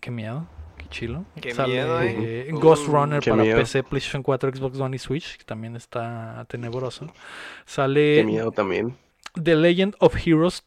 Qué 0.00 0.10
miedo. 0.12 0.46
Qué 0.76 0.86
chilo. 0.90 1.24
Qué 1.40 1.52
Sale 1.52 1.72
miedo, 1.72 2.00
eh. 2.02 2.48
Ghost 2.52 2.86
Uh, 2.88 2.92
Runner 2.92 3.20
qué 3.20 3.30
para 3.30 3.42
miedo. 3.42 3.58
PC, 3.58 3.82
PlayStation 3.82 4.22
4, 4.22 4.52
Xbox 4.54 4.78
One 4.78 4.94
y 4.94 4.98
Switch. 5.00 5.36
Que 5.38 5.44
también 5.44 5.74
está 5.74 6.46
tenebroso. 6.48 7.06
Qué 7.08 7.12
Sale 7.66 8.24
miedo 8.24 8.52
también. 8.52 8.96
The 9.42 9.56
Legend 9.56 9.96
of 9.98 10.14
Heroes 10.24 10.62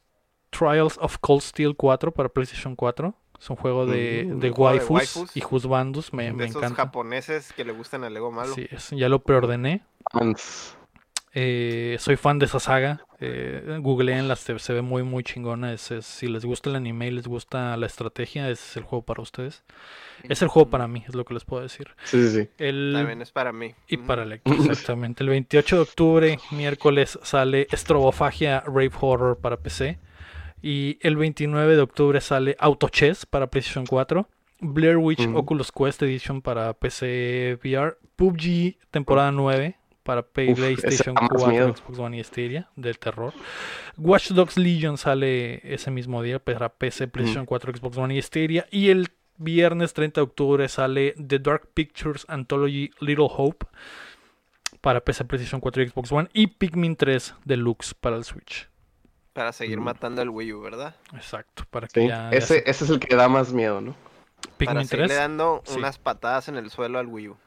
Trials 0.49 0.97
of 1.01 1.17
Cold 1.21 1.41
Steel 1.43 1.75
4 1.77 2.11
para 2.11 2.27
PlayStation 2.29 2.75
4. 2.75 3.13
Es 3.39 3.49
un 3.49 3.55
juego 3.55 3.85
de, 3.85 4.23
Mm. 4.25 4.39
de 4.39 4.49
Un 4.49 4.53
juego 4.55 4.79
de 4.79 4.85
waifus, 4.85 5.35
y 5.37 5.41
juzbandos. 5.41 6.11
Me, 6.13 6.25
De 6.25 6.33
me 6.33 6.45
esos 6.45 6.57
encanta. 6.57 6.83
japoneses 6.83 7.53
que 7.53 7.63
le 7.65 7.71
gustan 7.71 8.03
al 8.03 8.13
Lego 8.13 8.31
malo. 8.31 8.51
Así 8.53 8.67
es, 8.71 8.89
ya 8.91 9.09
lo 9.09 9.19
preordené. 9.19 9.83
Eh, 11.39 11.97
soy 11.99 12.15
fan 12.15 12.39
de 12.39 12.45
esa 12.45 12.59
saga. 12.59 13.05
Eh, 13.19 13.77
googleenla, 13.81 14.35
se, 14.35 14.57
se 14.57 14.73
ve 14.73 14.81
muy, 14.81 15.03
muy 15.03 15.23
chingona. 15.23 15.71
Es, 15.71 15.91
es- 15.91 16.05
si 16.05 16.27
les 16.27 16.45
gusta 16.45 16.69
el 16.71 16.75
anime 16.77 17.07
y 17.07 17.11
les 17.11 17.27
gusta 17.27 17.77
la 17.77 17.85
estrategia, 17.85 18.49
ese 18.49 18.63
es 18.71 18.77
el 18.77 18.83
juego 18.83 19.03
para 19.05 19.21
ustedes. 19.21 19.63
Es 20.23 20.41
el 20.41 20.47
juego 20.47 20.69
para 20.69 20.87
mí, 20.87 21.03
es 21.07 21.13
lo 21.13 21.25
que 21.25 21.35
les 21.35 21.43
puedo 21.45 21.61
decir. 21.61 21.89
Sí, 22.05 22.27
sí, 22.27 22.41
sí. 22.43 22.49
El, 22.57 22.93
También 22.95 23.21
es 23.21 23.31
para 23.31 23.51
mí. 23.53 23.75
y 23.87 23.97
para 23.97 24.23
el 24.23 24.31
Héctor, 24.33 24.55
exactamente. 24.55 25.23
El 25.23 25.29
28 25.29 25.75
de 25.75 25.81
octubre, 25.83 26.39
miércoles, 26.51 27.19
sale 27.21 27.67
Estrobofagia 27.69 28.61
Rave 28.65 28.91
Horror 28.99 29.37
para 29.37 29.57
PC. 29.57 29.99
Y 30.61 30.97
el 31.01 31.15
29 31.17 31.75
de 31.75 31.81
octubre 31.81 32.19
sale 32.21 32.55
Auto 32.59 32.89
Chess 32.89 33.25
para 33.25 33.47
PlayStation 33.47 33.85
4. 33.85 34.27
Blair 34.59 34.97
Witch 34.97 35.27
Mm. 35.27 35.35
Oculus 35.35 35.71
Quest 35.71 36.01
Edition 36.01 36.41
para 36.41 36.73
PC 36.73 37.59
VR. 37.63 37.97
PUBG 38.15 38.77
temporada 38.89 39.31
9 39.31 39.77
para 40.01 40.23
PlayStation 40.23 41.13
más 41.13 41.29
4, 41.29 41.47
miedo. 41.49 41.75
Xbox 41.75 41.99
One 41.99 42.17
y 42.17 42.23
Stadia 42.23 42.69
del 42.75 42.97
terror. 42.97 43.33
Watch 43.97 44.31
Dogs 44.31 44.57
Legion 44.57 44.97
sale 44.97 45.61
ese 45.71 45.91
mismo 45.91 46.23
día 46.23 46.39
para 46.39 46.69
PC, 46.69 47.07
PlayStation 47.09 47.45
4, 47.45 47.73
Xbox 47.75 47.97
One 47.97 48.15
y 48.15 48.21
Stadia. 48.21 48.65
Y 48.71 48.89
el 48.89 49.09
viernes 49.37 49.93
30 49.93 50.21
de 50.21 50.23
octubre 50.23 50.67
sale 50.69 51.13
The 51.27 51.39
Dark 51.39 51.67
Pictures 51.73 52.25
Anthology 52.29 52.89
Little 52.99 53.27
Hope 53.29 53.67
para 54.81 55.01
PC, 55.03 55.25
PlayStation 55.25 55.59
4 55.61 55.83
y 55.83 55.89
Xbox 55.89 56.11
One. 56.11 56.29
Y 56.33 56.47
Pikmin 56.47 56.95
3 56.95 57.35
Deluxe 57.45 57.93
para 57.93 58.15
el 58.15 58.23
Switch. 58.23 58.69
Para 59.37 59.51
seguir 59.53 59.79
Mm. 59.79 59.83
matando 59.83 60.23
el 60.23 60.29
Wii 60.29 60.53
U, 60.53 60.61
¿verdad? 60.61 60.95
Exacto, 61.13 61.63
para 61.69 61.87
que 61.87 62.01
Sí, 62.01 62.07
ya, 62.07 62.31
ya 62.31 62.37
ese, 62.37 62.47
se- 62.55 62.63
ese 62.69 62.85
es 62.85 62.89
el 62.89 62.99
que 62.99 63.15
da 63.15 63.29
más 63.29 63.53
miedo, 63.53 63.81
¿no? 63.81 63.93
Para 64.41 64.57
Pikmin 64.57 64.87
seguirle 64.87 65.07
3, 65.09 65.17
dando 65.19 65.61
Sí. 65.63 65.77
unas 65.77 65.99
patadas 65.99 66.47
en 66.47 66.55
el 66.55 66.71
suelo 66.71 66.97
al 66.97 67.05
Wii 67.05 67.27
U. 67.29 67.37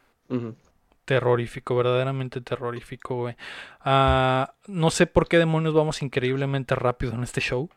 Terrorífico, 1.04 1.74
verdaderamente 1.74 2.40
terrorífico, 2.40 3.16
güey. 3.16 3.34
Ah, 3.80 4.54
no 4.68 4.90
sé 4.92 5.08
por 5.08 5.26
qué 5.26 5.38
demonios 5.38 5.74
vamos 5.74 6.00
increíblemente 6.02 6.76
rápido 6.76 7.12
en 7.14 7.24
este 7.24 7.40
show. 7.40 7.68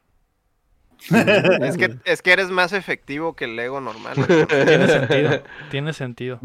Es 1.64 1.76
que, 1.78 1.98
es 2.06 2.22
que 2.22 2.34
eres 2.34 2.52
más 2.52 2.72
efectivo 2.72 3.36
que 3.36 3.46
el 3.46 3.56
Lego 3.56 3.82
normal. 3.82 4.14
Tiene 4.48 4.88
sentido, 4.88 5.44
tiene 5.72 5.94
sentido. 5.94 6.40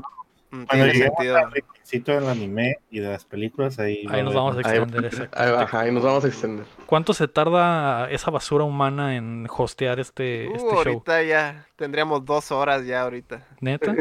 Mm, 0.51 0.65
Cuando 0.65 0.69
Tiene 0.85 0.93
lleguemos 0.93 1.17
sentido. 1.19 1.37
al 1.37 1.53
requisito 1.53 2.13
del 2.13 2.29
anime 2.29 2.79
y 2.91 3.01
de 3.01 3.09
las 3.11 3.25
películas, 3.25 3.79
ahí, 3.79 4.07
Ahí 4.09 4.23
nos 4.23 4.35
vamos 4.35 4.57
a 4.57 4.69
Ahí, 4.69 4.79
extender, 4.79 5.05
exacto. 5.05 5.39
ahí- 5.39 5.53
ajá, 5.57 5.81
ahí 5.81 5.93
nos 5.93 6.03
vamos 6.03 6.25
a 6.25 6.29
extender. 6.29 6.65
¿Cuánto 6.87 7.13
se 7.15 7.29
tarda 7.29 8.11
esa 8.11 8.31
basura 8.31 8.65
humana 8.65 9.17
en 9.17 9.47
hostear 9.55 10.01
este, 10.01 10.49
Uh, 10.49 10.55
este 10.57 10.69
show? 10.69 10.77
ahorita 10.79 11.23
ya 11.23 11.67
tendríamos 11.77 12.25
dos 12.25 12.51
horas 12.51 12.87
ya 12.87 13.03
ahorita. 13.03 13.47
¿Neta? 13.61 13.95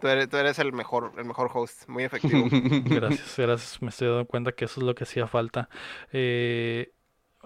Tú 0.00 0.08
eres, 0.08 0.28
tú 0.28 0.36
eres 0.36 0.58
el 0.60 0.72
mejor, 0.72 1.12
el 1.18 1.24
mejor 1.24 1.50
host, 1.52 1.88
muy 1.88 2.04
efectivo. 2.04 2.46
Gracias, 2.84 3.34
gracias. 3.36 3.82
Me 3.82 3.88
estoy 3.88 4.08
dando 4.08 4.26
cuenta 4.26 4.52
que 4.52 4.64
eso 4.66 4.80
es 4.80 4.86
lo 4.86 4.94
que 4.94 5.04
hacía 5.04 5.26
falta. 5.26 5.68
Eh, 6.12 6.92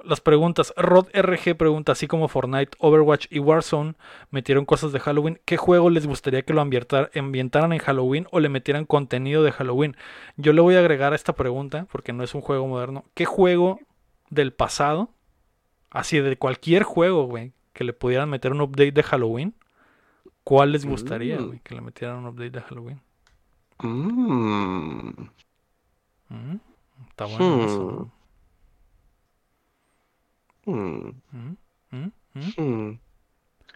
las 0.05 0.20
preguntas. 0.20 0.72
Rod 0.76 1.09
RG 1.14 1.57
pregunta, 1.57 1.92
así 1.92 2.07
como 2.07 2.28
Fortnite, 2.28 2.76
Overwatch 2.78 3.26
y 3.30 3.38
Warzone 3.38 3.94
metieron 4.30 4.64
cosas 4.64 4.92
de 4.92 5.00
Halloween, 5.00 5.40
¿qué 5.44 5.57
juego 5.57 5.90
les 5.90 6.07
gustaría 6.07 6.42
que 6.42 6.53
lo 6.53 6.61
ambientar- 6.62 7.11
ambientaran 7.18 7.72
en 7.72 7.78
Halloween 7.78 8.26
o 8.30 8.40
le 8.40 8.48
metieran 8.48 8.84
contenido 8.86 9.42
de 9.42 9.53
Halloween? 9.53 9.96
Yo 10.36 10.53
le 10.53 10.61
voy 10.61 10.74
a 10.74 10.80
agregar 10.80 11.12
a 11.12 11.16
esta 11.16 11.34
pregunta, 11.34 11.86
porque 11.90 12.12
no 12.12 12.22
es 12.24 12.34
un 12.34 12.40
juego 12.40 12.66
moderno. 12.66 13.05
¿Qué 13.14 13.24
juego 13.24 13.80
del 14.30 14.53
pasado, 14.53 15.11
así 15.90 16.18
de 16.20 16.36
cualquier 16.36 16.82
juego, 16.84 17.24
güey, 17.26 17.53
que 17.72 17.84
le 17.84 17.92
pudieran 17.92 18.28
meter 18.30 18.53
un 18.53 18.61
update 18.62 18.92
de 18.92 19.03
Halloween? 19.03 19.55
¿Cuál 20.44 20.72
les 20.72 20.84
gustaría, 20.86 21.38
Mm. 21.38 21.46
güey, 21.46 21.61
que 21.61 21.74
le 21.74 21.80
metieran 21.80 22.16
un 22.18 22.26
update 22.26 22.50
de 22.50 22.61
Halloween? 22.61 23.00
Mm. 23.80 25.28
Mm, 26.28 26.57
Está 27.11 27.26
bueno 27.26 27.64
eso, 27.64 28.11
Hmm. 30.65 31.11
Mm. 31.33 31.57
Mm, 31.91 32.11
mm. 32.57 33.01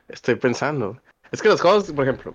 Estoy 0.09 0.37
pensando. 0.37 1.01
Es 1.33 1.43
que 1.43 1.49
los 1.49 1.61
juegos, 1.61 1.93
por 1.93 2.05
ejemplo. 2.05 2.33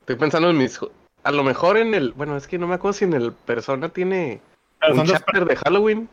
Estoy 0.00 0.16
pensando 0.16 0.50
en 0.50 0.58
mis. 0.58 0.78
A 1.24 1.32
lo 1.32 1.42
mejor 1.42 1.76
en 1.76 1.94
el. 1.94 2.12
Bueno, 2.12 2.36
es 2.36 2.46
que 2.46 2.58
no 2.58 2.66
me 2.66 2.74
acuerdo 2.74 2.94
si 2.94 3.04
en 3.04 3.14
el 3.14 3.32
Persona 3.32 3.88
tiene 3.88 4.40
Pero 4.80 4.94
un 4.94 5.06
chapter 5.06 5.44
de 5.44 5.56
Halloween. 5.56 6.08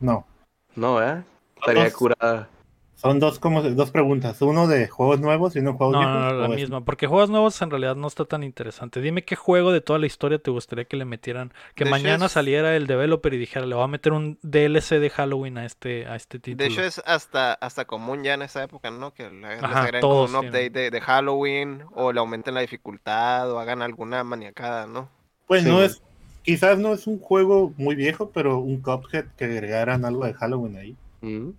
No, 0.00 0.26
No, 0.74 0.96
¿verdad? 0.96 1.24
Estaría 1.56 1.92
curada. 1.92 2.48
Son 2.94 3.18
dos 3.18 3.40
como 3.40 3.62
dos 3.62 3.90
preguntas, 3.90 4.40
uno 4.42 4.68
de 4.68 4.86
juegos 4.86 5.18
nuevos 5.20 5.56
y 5.56 5.58
uno 5.58 5.72
de 5.72 5.76
juegos 5.76 5.94
No, 5.94 5.98
viejos. 5.98 6.14
no, 6.14 6.32
no, 6.34 6.40
la 6.42 6.48
¿o 6.48 6.52
es- 6.54 6.60
misma. 6.60 6.84
Porque 6.84 7.08
juegos 7.08 7.30
nuevos 7.30 7.60
en 7.60 7.70
realidad 7.70 7.96
no 7.96 8.06
está 8.06 8.24
tan 8.24 8.44
interesante. 8.44 9.00
Dime 9.00 9.24
qué 9.24 9.34
juego 9.34 9.72
de 9.72 9.80
toda 9.80 9.98
la 9.98 10.06
historia 10.06 10.38
te 10.38 10.52
gustaría 10.52 10.84
que 10.84 10.96
le 10.96 11.04
metieran. 11.04 11.52
Que 11.74 11.84
De 11.84 11.90
mañana 11.90 12.26
es- 12.26 12.32
saliera 12.32 12.76
el 12.76 12.86
developer 12.86 13.34
y 13.34 13.38
dijera, 13.38 13.66
le 13.66 13.74
voy 13.74 13.82
a 13.82 13.88
meter 13.88 14.12
un 14.12 14.38
DLC 14.42 15.00
de 15.00 15.10
Halloween 15.10 15.58
a 15.58 15.64
este, 15.66 16.06
a 16.06 16.14
este 16.14 16.38
título. 16.38 16.64
De 16.64 16.66
hecho 16.72 16.82
es 16.84 17.02
hasta, 17.04 17.54
hasta 17.54 17.84
común 17.86 18.22
ya 18.22 18.34
en 18.34 18.42
esa 18.42 18.62
época, 18.62 18.90
¿no? 18.92 19.12
Que 19.12 19.30
le, 19.30 19.56
les 19.56 19.62
Ajá, 19.64 19.80
agreguen 19.80 20.00
como 20.02 20.14
todos 20.14 20.30
un 20.30 20.36
update 20.36 20.70
de, 20.70 20.90
de 20.90 21.00
Halloween 21.00 21.84
o 21.94 22.12
le 22.12 22.20
aumenten 22.20 22.54
la 22.54 22.60
dificultad 22.60 23.50
o 23.50 23.58
hagan 23.58 23.82
alguna 23.82 24.22
maniacada, 24.22 24.86
¿no? 24.86 25.08
Pues 25.46 25.62
Sí, 25.62 25.68
no 25.68 25.82
es, 25.82 26.02
quizás 26.42 26.78
no 26.78 26.92
es 26.94 27.06
un 27.06 27.18
juego 27.18 27.72
muy 27.76 27.94
viejo, 27.94 28.30
pero 28.30 28.58
un 28.58 28.80
Cuphead 28.80 29.26
que 29.36 29.44
agregaran 29.44 30.04
algo 30.04 30.24
de 30.24 30.34
Halloween 30.34 30.76
ahí. 30.76 30.96
Mm. 31.20 31.50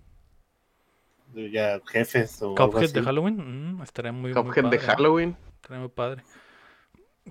Ya 1.52 1.80
jefes 1.86 2.40
o 2.42 2.50
algo 2.56 2.70
Cuphead 2.72 2.90
de. 2.92 3.02
Halloween, 3.02 3.76
mm, 3.76 3.82
estaría 3.82 4.12
muy, 4.12 4.32
muy 4.32 4.42
Cuphead 4.42 4.64
de 4.64 4.78
padre, 4.78 4.78
¿no? 4.86 4.86
Halloween. 4.94 5.36
Estaría 5.56 5.80
muy 5.80 5.88
padre. 5.88 6.22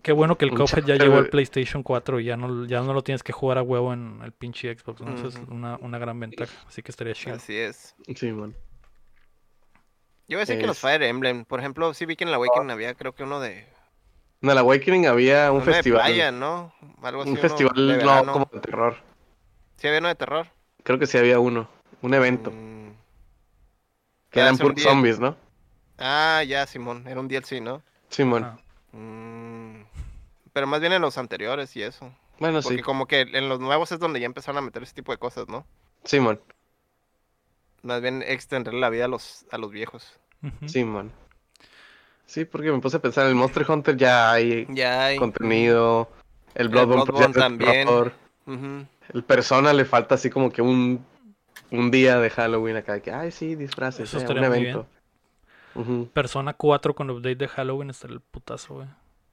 Qué 0.01 0.11
bueno 0.11 0.37
que 0.37 0.45
el 0.45 0.51
Cuphead 0.51 0.85
ya 0.85 0.95
llegó 0.95 1.17
al 1.17 1.25
de- 1.25 1.29
PlayStation 1.29 1.83
4 1.83 2.19
y 2.19 2.25
ya 2.25 2.35
no, 2.35 2.65
ya 2.65 2.81
no 2.81 2.93
lo 2.93 3.03
tienes 3.03 3.21
que 3.23 3.31
jugar 3.31 3.59
a 3.59 3.61
huevo 3.61 3.93
en 3.93 4.21
el 4.23 4.31
pinche 4.31 4.75
Xbox. 4.75 5.01
¿no? 5.01 5.13
Eso 5.13 5.27
es 5.27 5.35
una, 5.49 5.77
una 5.77 5.97
gran 5.99 6.19
ventaja. 6.19 6.51
Así 6.67 6.81
que 6.81 6.91
estaría 6.91 7.13
chido. 7.13 7.35
Así 7.35 7.55
es. 7.55 7.95
Sí, 8.15 8.31
man. 8.31 8.55
Yo 10.27 10.37
voy 10.37 10.43
a 10.43 10.45
decir 10.45 10.57
que 10.59 10.65
los 10.67 10.79
Fire 10.79 11.03
Emblem, 11.03 11.45
por 11.45 11.59
ejemplo, 11.59 11.93
sí 11.93 12.05
vi 12.05 12.15
que 12.15 12.23
en 12.23 12.31
la 12.31 12.37
Awakening 12.37 12.71
había 12.71 12.95
creo 12.95 13.13
que 13.13 13.23
uno 13.23 13.39
de, 13.39 13.67
En 14.41 14.49
el 14.49 14.57
Awakening 14.57 15.05
había 15.05 15.51
un 15.51 15.57
uno 15.57 15.65
de 15.65 15.73
festival. 15.73 16.01
playa, 16.05 16.31
¿no? 16.31 16.73
Algo 17.03 17.21
así, 17.21 17.31
un 17.31 17.37
festival 17.37 17.75
de 17.75 18.03
no 18.03 18.31
como 18.33 18.49
de 18.51 18.59
terror. 18.61 18.97
Sí 19.77 19.87
había 19.87 19.99
uno 19.99 20.07
de 20.07 20.15
terror. 20.15 20.47
Creo 20.83 20.97
que 20.97 21.05
sí 21.07 21.17
había 21.17 21.39
uno. 21.39 21.69
Un 22.01 22.13
evento. 22.13 22.51
Mm. 22.51 22.82
Que 24.33 24.39
Ah, 24.41 24.43
eran 24.45 24.57
puros 24.57 24.81
zombies, 24.81 25.19
¿no? 25.19 25.37
Ah, 25.97 26.43
ya, 26.45 26.65
Simón, 26.67 27.07
era 27.07 27.19
un 27.19 27.27
DLC, 27.29 27.61
¿no? 27.61 27.81
Simón. 28.09 28.59
Mm. 28.91 29.83
Pero 30.51 30.67
más 30.67 30.81
bien 30.81 30.91
en 30.93 31.01
los 31.01 31.17
anteriores 31.17 31.75
y 31.75 31.83
eso. 31.83 32.11
Bueno, 32.39 32.61
Porque 32.61 32.77
sí. 32.77 32.83
como 32.83 33.05
que 33.07 33.21
en 33.21 33.47
los 33.47 33.59
nuevos 33.59 33.91
es 33.91 33.99
donde 33.99 34.19
ya 34.19 34.25
empezaron 34.25 34.57
a 34.57 34.61
meter 34.61 34.83
ese 34.83 34.93
tipo 34.95 35.11
de 35.11 35.17
cosas, 35.19 35.47
¿no? 35.47 35.65
Simón. 36.03 36.41
Más 37.83 38.01
bien 38.01 38.23
extender 38.25 38.73
la 38.73 38.89
vida 38.89 39.05
a 39.05 39.07
los, 39.07 39.45
a 39.51 39.57
los 39.57 39.71
viejos. 39.71 40.19
Ujú. 40.41 40.67
Simón. 40.67 41.11
Sí, 42.25 42.45
porque 42.45 42.71
me 42.71 42.79
puse 42.79 42.97
a 42.97 43.01
pensar, 43.01 43.25
en 43.25 43.29
el 43.29 43.35
Monster 43.35 43.69
Hunter 43.69 43.95
ya 43.95 44.31
hay 44.31 44.65
Ya 44.69 45.05
hay. 45.05 45.17
contenido. 45.17 46.09
El 46.55 46.69
Bloodborne, 46.69 47.27
de 47.27 47.39
también. 47.39 47.87
Ujú. 47.87 48.85
El 49.13 49.23
Persona 49.23 49.73
le 49.73 49.85
falta 49.85 50.15
así 50.15 50.29
como 50.29 50.51
que 50.51 50.61
un, 50.61 51.05
un 51.77 51.91
día 51.91 52.19
de 52.19 52.29
Halloween 52.29 52.77
acá. 52.77 52.99
Que, 53.01 53.11
ay, 53.11 53.31
sí, 53.31 53.55
disfraces. 53.55 54.07
Eso 54.13 54.17
eh, 54.19 54.21
un 54.29 54.37
muy 54.37 54.45
evento. 54.45 54.87
Persona 56.13 56.53
4 56.53 56.93
con 56.93 57.09
update 57.09 57.35
de 57.35 57.47
Halloween 57.47 57.89
estaría 57.89 58.15
el 58.15 58.21
putazo, 58.21 58.75
güey. 58.75 58.87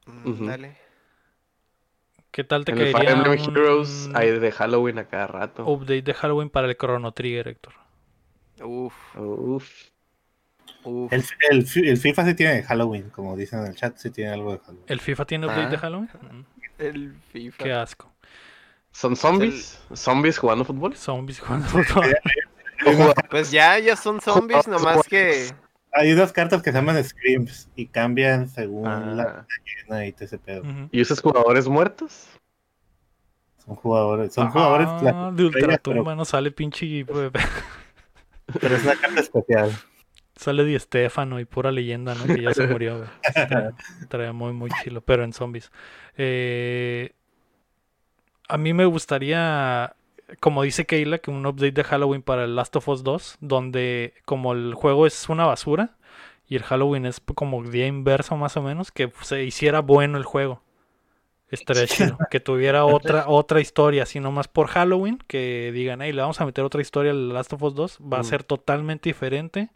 Mm. 0.07 0.47
Dale. 0.47 0.77
¿Qué 2.31 2.45
tal 2.45 2.65
te 2.65 2.73
En 2.73 2.79
el 2.79 2.93
Fire 2.93 3.07
caería 3.07 3.13
Emblem 3.31 3.49
un 3.49 3.57
Heroes 3.57 4.09
hay 4.15 4.39
de 4.39 4.53
Halloween 4.53 4.99
a 5.01 5.05
cada 5.07 5.27
rato. 5.27 5.65
update 5.67 6.03
de 6.03 6.15
Halloween 6.15 6.49
para 6.49 6.69
el 6.69 6.77
Chrono 6.77 7.13
Trigger, 7.13 7.49
Héctor? 7.49 7.75
Uf, 8.63 8.95
Uf. 9.17 9.69
uf. 10.85 11.13
El, 11.13 11.25
el, 11.51 11.67
fi- 11.67 11.89
el 11.89 11.97
FIFA 11.99 12.25
sí 12.27 12.35
tiene 12.35 12.63
Halloween, 12.63 13.11
como 13.11 13.37
dicen 13.37 13.61
en 13.61 13.67
el 13.67 13.75
chat, 13.75 13.97
sí 13.97 14.11
tiene 14.11 14.31
algo 14.33 14.53
de 14.53 14.59
Halloween. 14.61 14.85
¿El 14.87 15.01
FIFA 15.01 15.25
tiene 15.25 15.47
update 15.47 15.69
de 15.71 15.77
Ah. 15.77 15.81
Halloween? 15.81 16.09
Mm, 16.23 16.45
El 16.79 17.15
FIFA. 17.33 17.65
Qué 17.65 17.73
asco. 17.73 18.10
¿Son 18.93 19.17
zombies? 19.17 19.79
¿Zombies 19.95 20.39
jugando 20.39 20.65
fútbol? 20.65 20.97
Zombies 20.97 21.41
jugando 21.41 21.67
fútbol. 21.69 22.15
¿O 22.87 22.91
jugadores? 22.93 23.25
Pues 23.31 23.51
ya, 23.51 23.79
ya 23.79 23.95
son 23.97 24.21
zombies, 24.21 24.65
Jugadores 24.65 24.85
nomás 24.87 25.07
que... 25.07 25.51
Hay 25.93 26.13
unas 26.13 26.33
cartas 26.33 26.63
que 26.63 26.71
se 26.71 26.79
llaman 26.79 27.03
Screams 27.03 27.69
y 27.75 27.87
cambian 27.87 28.49
según 28.49 29.17
la 29.17 29.23
Ah, 29.23 29.47
llena 29.89 30.07
y 30.07 30.13
todo 30.13 30.25
ese 30.25 30.39
pedo. 30.39 30.63
¿Y 30.93 31.01
usas 31.03 31.21
jugadores 31.21 31.67
muertos? 31.69 32.29
Son 33.65 33.75
jugadores, 33.75 34.33
son 34.33 34.51
jugadores 34.51 34.87
Ah, 34.89 35.01
la- 35.03 35.31
de 35.33 35.45
Ultratumba 35.45 36.15
no 36.15 36.25
sale 36.25 36.51
pinche. 36.53 37.05
pues, 37.05 37.31
pero 38.61 38.77
es 38.77 38.85
una 38.85 38.97
carta 38.97 39.21
especial. 39.21 39.71
Sale 40.37 40.65
Di 40.65 40.79
Stefano 40.79 41.39
y 41.41 41.45
pura 41.45 41.71
leyenda, 41.73 42.15
¿no? 42.15 42.25
Que 42.25 42.41
ya 42.41 42.55
se 42.55 42.67
murió, 42.67 42.99
güey. 42.99 43.11
Estaría 44.01 44.33
muy, 44.33 44.53
muy 44.53 44.71
chilo, 44.83 45.01
pero 45.03 45.25
en 45.25 45.33
zombies. 45.33 45.71
Eh, 46.17 47.15
a 48.51 48.59
mí 48.59 48.73
me 48.75 48.85
gustaría, 48.85 49.95
como 50.41 50.63
dice 50.63 50.87
Keila, 50.87 51.19
que 51.19 51.31
un 51.31 51.47
update 51.47 51.73
de 51.73 51.85
Halloween 51.85 52.23
para 52.23 52.45
el 52.45 52.57
Last 52.57 52.75
of 52.77 52.89
Us 52.89 53.03
2, 53.03 53.39
donde 53.41 54.15
como 54.25 54.53
el 54.53 54.75
juego 54.75 55.07
es 55.07 55.29
una 55.29 55.47
basura 55.47 55.97
y 56.49 56.57
el 56.57 56.63
Halloween 56.63 57.07
es 57.07 57.21
como 57.35 57.63
día 57.63 57.87
inverso 57.87 58.37
más 58.37 58.57
o 58.57 58.63
menos, 58.63 58.91
que 58.91 59.13
se 59.23 59.45
hiciera 59.45 59.81
bueno 59.81 60.19
el 60.19 60.25
juego. 60.25 60.63
Estaría 61.49 61.87
chido. 61.87 62.17
Que 62.31 62.39
tuviera 62.41 62.85
otra, 62.85 63.25
otra 63.29 63.61
historia, 63.61 64.05
así 64.05 64.21
nomás 64.21 64.47
por 64.47 64.69
Halloween, 64.69 65.19
que 65.27 65.73
digan, 65.73 66.01
hey, 66.01 66.13
le 66.13 66.21
vamos 66.23 66.41
a 66.41 66.47
meter 66.47 66.65
otra 66.65 66.81
historia 66.81 67.11
al 67.13 67.31
Last 67.33 67.53
of 67.53 67.63
Us 67.63 67.75
2, 67.75 67.99
va 68.01 68.19
a 68.19 68.21
Mm. 68.21 68.25
ser 68.25 68.45
totalmente 68.45 69.09
diferente 69.11 69.71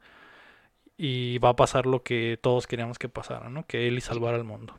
y 0.97 1.39
va 1.39 1.51
a 1.51 1.57
pasar 1.57 1.87
lo 1.87 2.03
que 2.05 2.39
todos 2.41 2.67
queríamos 2.69 2.99
que 3.01 3.09
pasara, 3.09 3.49
¿no? 3.51 3.67
Que 3.67 3.89
Ellie 3.89 4.01
salvara 4.01 4.37
al 4.37 4.45
mundo. 4.45 4.79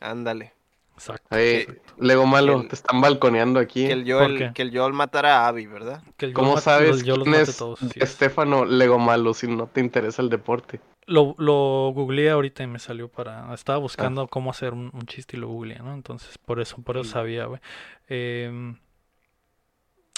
Ándale. 0.00 0.52
Exacto. 0.94 1.34
Oye, 1.34 1.66
Que- 1.66 1.80
Lego 1.98 2.26
Malo, 2.26 2.56
que 2.56 2.62
el- 2.62 2.68
te 2.68 2.74
están 2.74 3.00
balconeando 3.00 3.58
aquí. 3.60 3.86
Que 3.86 3.92
el? 3.92 4.10
Joel, 4.10 4.52
que 4.52 4.62
el 4.62 4.76
Joel 4.76 4.92
matara 4.92 5.40
a 5.40 5.48
Abby, 5.48 5.66
¿verdad? 5.66 6.02
Que 6.16 6.26
el 6.26 6.32
¿Cómo 6.32 6.58
sabes 6.58 6.88
los- 6.90 7.02
yo 7.04 7.16
los 7.16 7.24
quién 7.24 7.40
es 7.40 7.56
todos. 7.56 7.80
Estefano 7.96 8.64
Lego 8.64 8.98
Malo 8.98 9.34
si 9.34 9.46
no 9.48 9.66
te 9.66 9.80
interesa 9.80 10.22
el 10.22 10.28
deporte? 10.28 10.80
Lo, 11.06 11.34
lo 11.38 11.90
googleé 11.92 12.30
ahorita 12.30 12.62
y 12.62 12.68
me 12.68 12.78
salió 12.78 13.08
para... 13.08 13.52
Estaba 13.54 13.76
Ah. 13.76 13.80
buscando 13.80 14.28
cómo 14.28 14.50
hacer 14.50 14.72
un, 14.72 14.90
un 14.92 15.02
chiste 15.06 15.36
y 15.36 15.40
lo 15.40 15.48
googleé, 15.48 15.80
¿no? 15.80 15.92
Entonces, 15.94 16.38
por 16.38 16.60
eso, 16.60 16.76
por 16.82 16.96
eso 16.96 17.08
Mm. 17.08 17.12
sabía, 17.12 17.44
güey. 17.46 17.60
Em, 18.08 18.76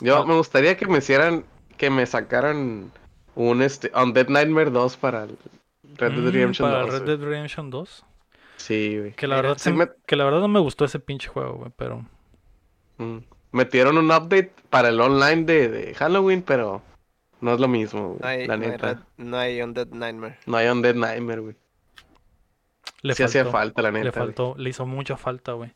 Yo 0.01 0.19
Ah. 0.19 0.27
me 0.27 0.35
gustaría 0.35 0.77
que 0.77 0.87
me 0.87 0.99
hicieran, 0.99 1.45
que 1.79 1.89
me 1.89 2.05
sacaran 2.05 2.91
un 3.37 3.63
este, 3.63 3.91
Undead 3.95 4.29
Nightmare 4.29 4.71
2 4.71 4.97
para 4.97 5.25
el 5.25 5.39
Red 5.97 6.13
Dead 6.13 6.21
mm, 6.21 6.25
Redemption 6.33 6.69
para 6.71 6.83
2. 6.83 6.93
Red 6.93 7.03
güey. 7.05 7.17
Dead 7.17 7.27
Redemption 7.27 7.71
2. 7.71 8.05
Sí, 8.57 8.99
güey. 8.99 9.13
Que 9.13 9.27
la, 9.27 9.37
Mira, 9.37 9.49
verdad 9.49 9.59
sí 9.63 9.71
se- 9.71 9.73
me- 9.77 9.89
que 10.07 10.17
la 10.17 10.25
verdad 10.25 10.41
no 10.41 10.49
me 10.49 10.61
gustó 10.61 10.85
ese 10.85 10.99
pinche 11.01 11.29
juego, 11.29 11.55
güey, 11.55 11.73
pero... 11.77 12.05
Mm. 12.99 13.19
Metieron 13.53 13.99
un 13.99 14.07
update 14.07 14.53
para 14.71 14.89
el 14.89 15.01
online 15.01 15.45
de, 15.45 15.69
de 15.69 15.95
Halloween, 15.95 16.43
pero 16.43 16.83
no 17.41 17.55
es 17.55 17.61
lo 17.61 17.69
mismo, 17.69 18.09
güey, 18.15 18.21
No 18.21 18.27
hay, 18.29 18.47
la 18.47 18.57
no 18.57 18.65
hay, 18.65 18.71
neta. 18.71 19.07
No 19.17 19.37
hay 19.39 19.63
Undead 19.63 19.89
Nightmare. 19.89 20.39
No 20.47 20.57
hay 20.57 20.69
Undead 20.69 20.95
Nightmare, 20.95 21.41
güey. 21.41 21.57
Le 23.03 23.15
sí 23.15 23.23
faltó, 23.23 23.39
hacía 23.41 23.45
falta, 23.53 23.83
la 23.83 23.91
neta. 23.93 24.05
le 24.05 24.11
güey. 24.11 24.25
faltó, 24.27 24.55
le 24.57 24.71
hizo 24.71 24.87
mucha 24.87 25.17
falta, 25.17 25.53
güey. 25.53 25.73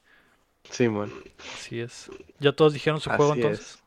Sí, 0.71 0.89
man. 0.89 1.11
Así 1.55 1.81
es. 1.81 2.11
¿Ya 2.41 2.53
todos 2.53 2.73
dijeron 2.73 3.01
su 3.01 3.11
juego 3.11 3.35
entonces? 3.35 3.61
es. 3.75 3.83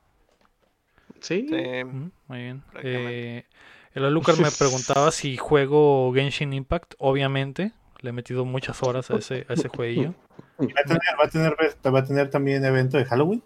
Sí. 1.19 1.47
Sí. 1.49 1.55
Ujú, 1.83 2.11
muy 2.27 2.37
bien. 2.39 2.63
Eh, 2.83 3.45
el 3.93 4.05
Alucard 4.05 4.39
me 4.39 4.49
preguntaba 4.51 5.11
si 5.11 5.37
juego 5.37 6.11
Genshin 6.13 6.53
Impact. 6.53 6.93
Obviamente, 6.97 7.73
le 8.01 8.09
he 8.09 8.13
metido 8.13 8.45
muchas 8.45 8.81
horas 8.83 9.09
a 9.11 9.17
ese, 9.17 9.45
a 9.49 9.53
ese 9.53 9.69
jueguillo. 9.69 10.13
¿Va 10.59 10.81
a, 10.81 10.83
tener, 10.83 11.01
va, 11.19 11.25
a 11.25 11.29
tener, 11.29 11.55
va 11.93 11.99
a 11.99 12.03
tener 12.03 12.29
también 12.29 12.63
evento 12.65 12.97
de 12.97 13.05
Halloween? 13.05 13.43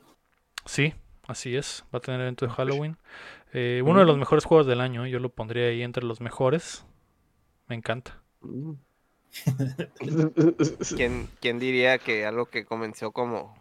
Sí, 0.65 0.93
así 1.27 1.55
es. 1.55 1.83
Va 1.93 1.99
a 1.99 2.01
tener 2.01 2.21
evento 2.21 2.45
de 2.45 2.51
Halloween. 2.51 2.97
Eh, 3.53 3.81
uno 3.85 3.99
de 3.99 4.05
los 4.05 4.17
mejores 4.17 4.45
juegos 4.45 4.67
del 4.67 4.81
año. 4.81 5.05
Yo 5.07 5.19
lo 5.19 5.29
pondría 5.29 5.67
ahí 5.67 5.81
entre 5.81 6.03
los 6.03 6.21
mejores. 6.21 6.85
Me 7.67 7.75
encanta. 7.75 8.21
¿Quién, 10.95 11.27
¿Quién 11.41 11.59
diría 11.59 11.97
que 11.97 12.25
algo 12.25 12.45
que 12.47 12.65
comenzó 12.65 13.11
como, 13.11 13.55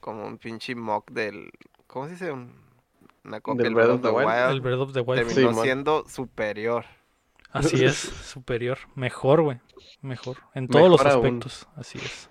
como 0.00 0.26
un 0.26 0.38
pinche 0.38 0.74
mock 0.74 1.10
del... 1.10 1.50
¿Cómo 1.86 2.06
se 2.06 2.12
dice? 2.12 2.32
Un- 2.32 2.52
una 3.24 3.40
copia 3.40 3.64
Del 3.64 3.74
Breath 3.74 3.90
of 3.90 4.02
the 4.02 4.08
Wild. 4.10 4.26
Wild. 4.28 4.50
El 4.50 4.60
Breath 4.60 4.80
of 4.80 4.92
the 4.92 5.00
Wild. 5.00 5.26
terminó 5.26 5.52
Sí, 5.54 5.60
siendo 5.62 6.04
superior. 6.08 6.84
Así 7.58 7.84
es, 7.84 7.96
superior. 8.24 8.78
Mejor, 8.94 9.42
güey. 9.42 9.58
Mejor. 10.02 10.36
En 10.54 10.68
todos 10.68 10.90
los 10.90 11.00
aún. 11.00 11.24
aspectos. 11.26 11.68
Así 11.76 11.98
es. 11.98 12.30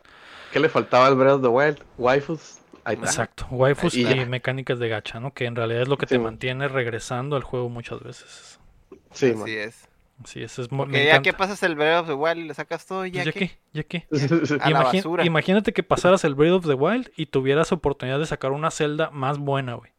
¿Qué 0.52 0.60
le 0.60 0.70
faltaba 0.70 1.08
al 1.08 1.16
Breath 1.16 1.34
of 1.36 1.42
the 1.42 1.48
Wild? 1.48 1.84
Waifus. 1.98 2.60
Exacto. 2.88 3.48
Waifus 3.50 3.96
Y 3.96 4.06
y, 4.08 4.26
mecánicas 4.26 4.78
de 4.80 4.88
gacha, 4.90 5.20
¿no? 5.20 5.34
Que 5.34 5.46
en 5.46 5.56
realidad 5.56 5.82
es 5.82 5.88
lo 5.88 5.98
que 5.98 6.06
Sí, 6.06 6.16
te 6.16 6.20
man. 6.20 6.26
mantiene 6.26 6.68
regresando 6.68 7.36
al 7.36 7.44
juego 7.44 7.68
muchas 7.70 8.00
veces. 8.02 8.60
Sí, 9.12 9.28
Así 9.28 9.36
man. 9.36 9.48
es. 9.50 9.90
Así 10.24 10.44
es. 10.44 10.60
es 10.60 10.70
Que 10.70 11.06
ya 11.06 11.22
que 11.22 11.34
pasas 11.34 11.62
el 11.64 11.76
Breath 11.76 12.02
of 12.02 12.08
the 12.08 12.14
Wild 12.14 12.38
y 12.38 12.44
le 12.48 12.54
sacas 12.54 12.86
todo, 12.86 13.00
Pues 13.00 13.12
ya, 13.12 13.24
ya 13.24 13.32
que... 13.34 13.40
qué, 13.40 13.60
ya 13.74 13.84
qué. 13.84 14.08
A 14.62 14.70
la 14.70 14.84
basura. 14.84 15.26
Imagínate 15.26 15.74
que 15.74 15.84
pasaras 15.84 16.24
el 16.24 16.36
Breath 16.36 16.54
of 16.54 16.68
the 16.68 16.74
Wild 16.76 17.12
y 17.18 17.26
tuvieras 17.26 17.72
oportunidad 17.72 18.20
de 18.20 18.26
sacar 18.26 18.52
una 18.52 18.72
celda 18.72 19.10
más 19.10 19.40
buena, 19.40 19.74
güey. 19.74 19.92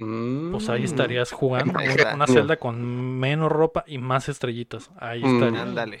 Pues 0.00 0.68
ahí 0.70 0.80
Mm. 0.80 0.84
estarías 0.84 1.30
jugando 1.32 1.74
una- 2.14 2.26
celda 2.26 2.56
con 2.56 3.18
menos 3.18 3.52
ropa 3.52 3.84
y 3.86 3.98
más 3.98 4.28
estrellitas. 4.30 4.90
Ahí 4.98 5.22
Mm. 5.22 5.34
estarías. 5.36 5.62
Ándale. 5.62 5.98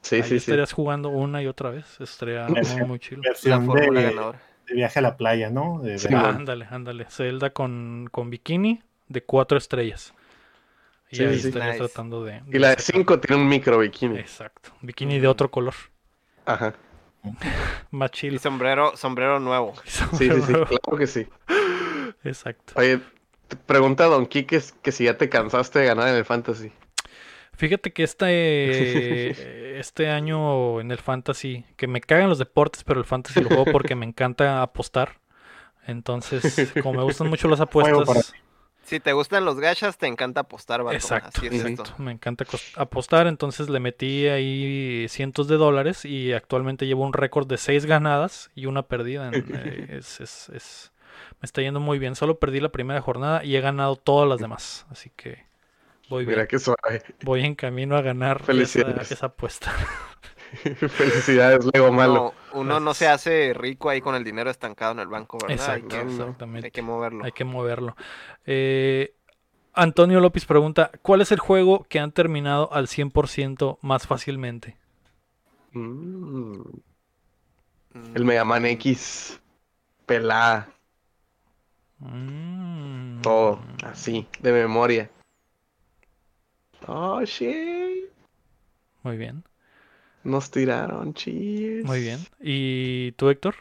Sí, 0.00 0.16
ahí 0.16 0.22
sí, 0.22 0.28
sí. 0.30 0.36
estarías 0.36 0.72
jugando 0.72 1.10
una 1.10 1.42
y 1.42 1.46
otra 1.46 1.68
vez. 1.70 2.00
Estaría 2.00 2.46
muy, 2.48 2.84
muy 2.86 2.98
chido. 2.98 3.20
La 3.22 3.30
Versión 3.30 3.66
fórmula 3.66 4.00
de, 4.00 4.06
ganadora. 4.06 4.40
de 4.68 4.74
viaje 4.74 4.98
a 4.98 5.02
la 5.02 5.16
playa, 5.16 5.50
¿no? 5.50 5.80
De 5.82 5.98
Sí, 5.98 6.14
ándale, 6.14 6.66
ándale. 6.70 7.06
Celda 7.10 7.50
con, 7.50 8.08
con 8.10 8.30
bikini 8.30 8.82
de 9.08 9.22
cuatro 9.22 9.58
estrellas. 9.58 10.14
Y 11.10 11.16
Sí, 11.16 11.24
ahí 11.24 11.34
sí, 11.34 11.40
sí. 11.42 11.48
estaría 11.48 11.72
Nice. 11.74 11.78
tratando 11.80 12.24
de. 12.24 12.40
Y 12.50 12.58
la 12.58 12.70
de 12.70 12.76
5 12.78 13.20
tiene 13.20 13.42
un 13.42 13.48
micro 13.48 13.78
bikini. 13.78 14.18
Exacto. 14.18 14.70
Bikini 14.80 15.20
de 15.20 15.28
otro 15.28 15.50
color. 15.50 15.74
Ajá. 16.46 16.72
Más 17.90 18.10
Y 18.14 18.14
chill. 18.14 18.38
sombrero, 18.40 18.96
sombrero 18.96 19.38
nuevo. 19.38 19.74
Sí, 19.84 20.30
sí, 20.30 20.40
sí, 20.40 20.52
claro 20.54 20.96
que 20.98 21.06
sí. 21.06 21.26
Exacto. 22.24 22.72
Oye, 22.76 23.00
te 23.52 23.56
pregunta 23.56 24.06
Don 24.06 24.26
Quique 24.26 24.60
que 24.82 24.92
si 24.92 25.04
ya 25.04 25.18
te 25.18 25.28
cansaste 25.28 25.80
de 25.80 25.86
ganar 25.86 26.08
en 26.08 26.14
el 26.14 26.24
fantasy. 26.24 26.72
Fíjate 27.54 27.92
que 27.92 28.02
este, 28.02 29.78
este 29.78 30.08
año 30.08 30.80
en 30.80 30.90
el 30.90 30.98
fantasy, 30.98 31.64
que 31.76 31.86
me 31.86 32.00
cagan 32.00 32.28
los 32.30 32.38
deportes, 32.38 32.82
pero 32.82 32.98
el 32.98 33.06
fantasy 33.06 33.40
lo 33.40 33.48
juego 33.48 33.66
porque 33.66 33.94
me 33.94 34.06
encanta 34.06 34.62
apostar. 34.62 35.20
Entonces, 35.86 36.72
como 36.80 36.98
me 37.00 37.04
gustan 37.04 37.28
mucho 37.28 37.48
las 37.48 37.60
apuestas, 37.60 38.34
Si 38.84 39.00
te 39.00 39.12
gustan 39.12 39.44
los 39.44 39.60
gachas, 39.60 39.98
te 39.98 40.06
encanta 40.06 40.40
apostar, 40.40 40.82
vato. 40.82 40.96
exacto, 40.96 41.28
Así 41.38 41.46
es 41.46 41.52
exacto, 41.52 41.82
esto. 41.84 42.02
me 42.02 42.12
encanta 42.12 42.46
apostar, 42.76 43.26
entonces 43.26 43.68
le 43.68 43.80
metí 43.80 44.26
ahí 44.28 45.06
cientos 45.08 45.46
de 45.46 45.56
dólares 45.56 46.04
y 46.04 46.32
actualmente 46.32 46.86
llevo 46.86 47.04
un 47.04 47.12
récord 47.12 47.46
de 47.46 47.58
seis 47.58 47.84
ganadas 47.84 48.50
y 48.54 48.66
una 48.66 48.82
perdida. 48.82 49.28
en- 49.28 49.44
eh, 49.54 49.86
es, 49.98 50.20
es- 50.20 50.48
es- 50.54 50.91
me 51.42 51.46
está 51.46 51.62
yendo 51.62 51.80
muy 51.80 51.98
bien, 52.00 52.16
solo 52.16 52.38
perdí 52.40 52.60
la 52.60 52.70
primera 52.72 53.02
jornada 53.02 53.44
y 53.44 53.56
he 53.56 53.62
ganado 53.62 53.96
todas 53.96 54.28
las 54.28 54.40
demás, 54.40 54.86
así 54.90 55.10
que 55.16 55.46
voy 56.08 56.26
bien. 56.26 56.36
Mira 56.36 56.46
qué 56.46 56.58
suave. 56.58 57.02
Voy 57.20 57.44
en 57.44 57.54
camino 57.54 57.96
a 57.96 58.02
ganar 58.02 58.50
esa, 58.58 58.94
Felicidades. 58.94 59.10
esa 59.10 59.26
apuesta. 59.26 59.72
Felicidades, 60.88 61.64
Lego 61.72 61.92
Malo. 61.92 62.26
Uno, 62.26 62.34
uno 62.52 62.80
no 62.80 62.94
se 62.94 63.08
hace 63.08 63.52
rico 63.54 63.88
ahí 63.88 64.00
con 64.00 64.14
el 64.14 64.24
dinero 64.24 64.50
estancado 64.50 64.92
en 64.92 65.00
el 65.00 65.08
banco, 65.08 65.40
¿verdad? 65.40 65.54
Exacto, 65.54 65.96
hay, 65.96 66.04
que, 66.06 66.10
exactamente. 66.10 66.66
hay 66.66 66.70
que 66.72 66.82
moverlo. 66.82 67.24
Hay 67.24 67.32
que 67.32 67.44
moverlo. 67.44 67.96
Eh, 68.44 69.14
Antonio 69.74 70.20
López 70.20 70.46
pregunta, 70.46 70.90
¿cuál 71.02 71.20
es 71.22 71.32
el 71.32 71.40
juego 71.40 71.86
que 71.88 72.00
han 72.00 72.12
terminado 72.12 72.72
al 72.72 72.88
100% 72.88 73.78
más 73.82 74.06
fácilmente? 74.06 74.76
Mm, 75.74 76.82
Mm, 77.94 78.16
el 78.16 78.24
Mega 78.24 78.44
Man 78.44 78.66
X. 78.66 79.40
Pelada. 80.06 80.68
Mm. 82.02 83.20
Todo. 83.22 83.60
Así. 83.84 84.26
De 84.40 84.52
memoria. 84.52 85.10
Oh, 86.86 87.22
shit. 87.24 88.10
Muy 89.02 89.16
bien, 89.16 89.42
Nos 90.22 90.50
tiraron, 90.50 91.14
chis. 91.14 91.84
muy 91.84 92.00
bien. 92.00 92.20
¿Y 92.40 93.12
tú, 93.12 93.30
Héctor? 93.30 93.56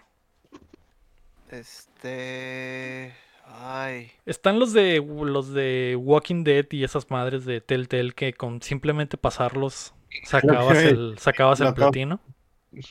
Este. 1.49 3.13
Ay. 3.45 4.11
Están 4.25 4.59
los 4.59 4.71
de 4.71 4.97
los 4.99 5.53
de 5.53 5.97
Walking 5.99 6.43
Dead 6.43 6.65
y 6.69 6.83
esas 6.83 7.09
madres 7.09 7.43
de 7.45 7.59
Telltale 7.59 8.13
que 8.13 8.33
con 8.33 8.61
simplemente 8.61 9.17
pasarlos 9.17 9.93
sacabas 10.23 10.77
el 10.77 11.17
sacabas 11.19 11.59
el 11.59 11.73
platino. 11.73 12.21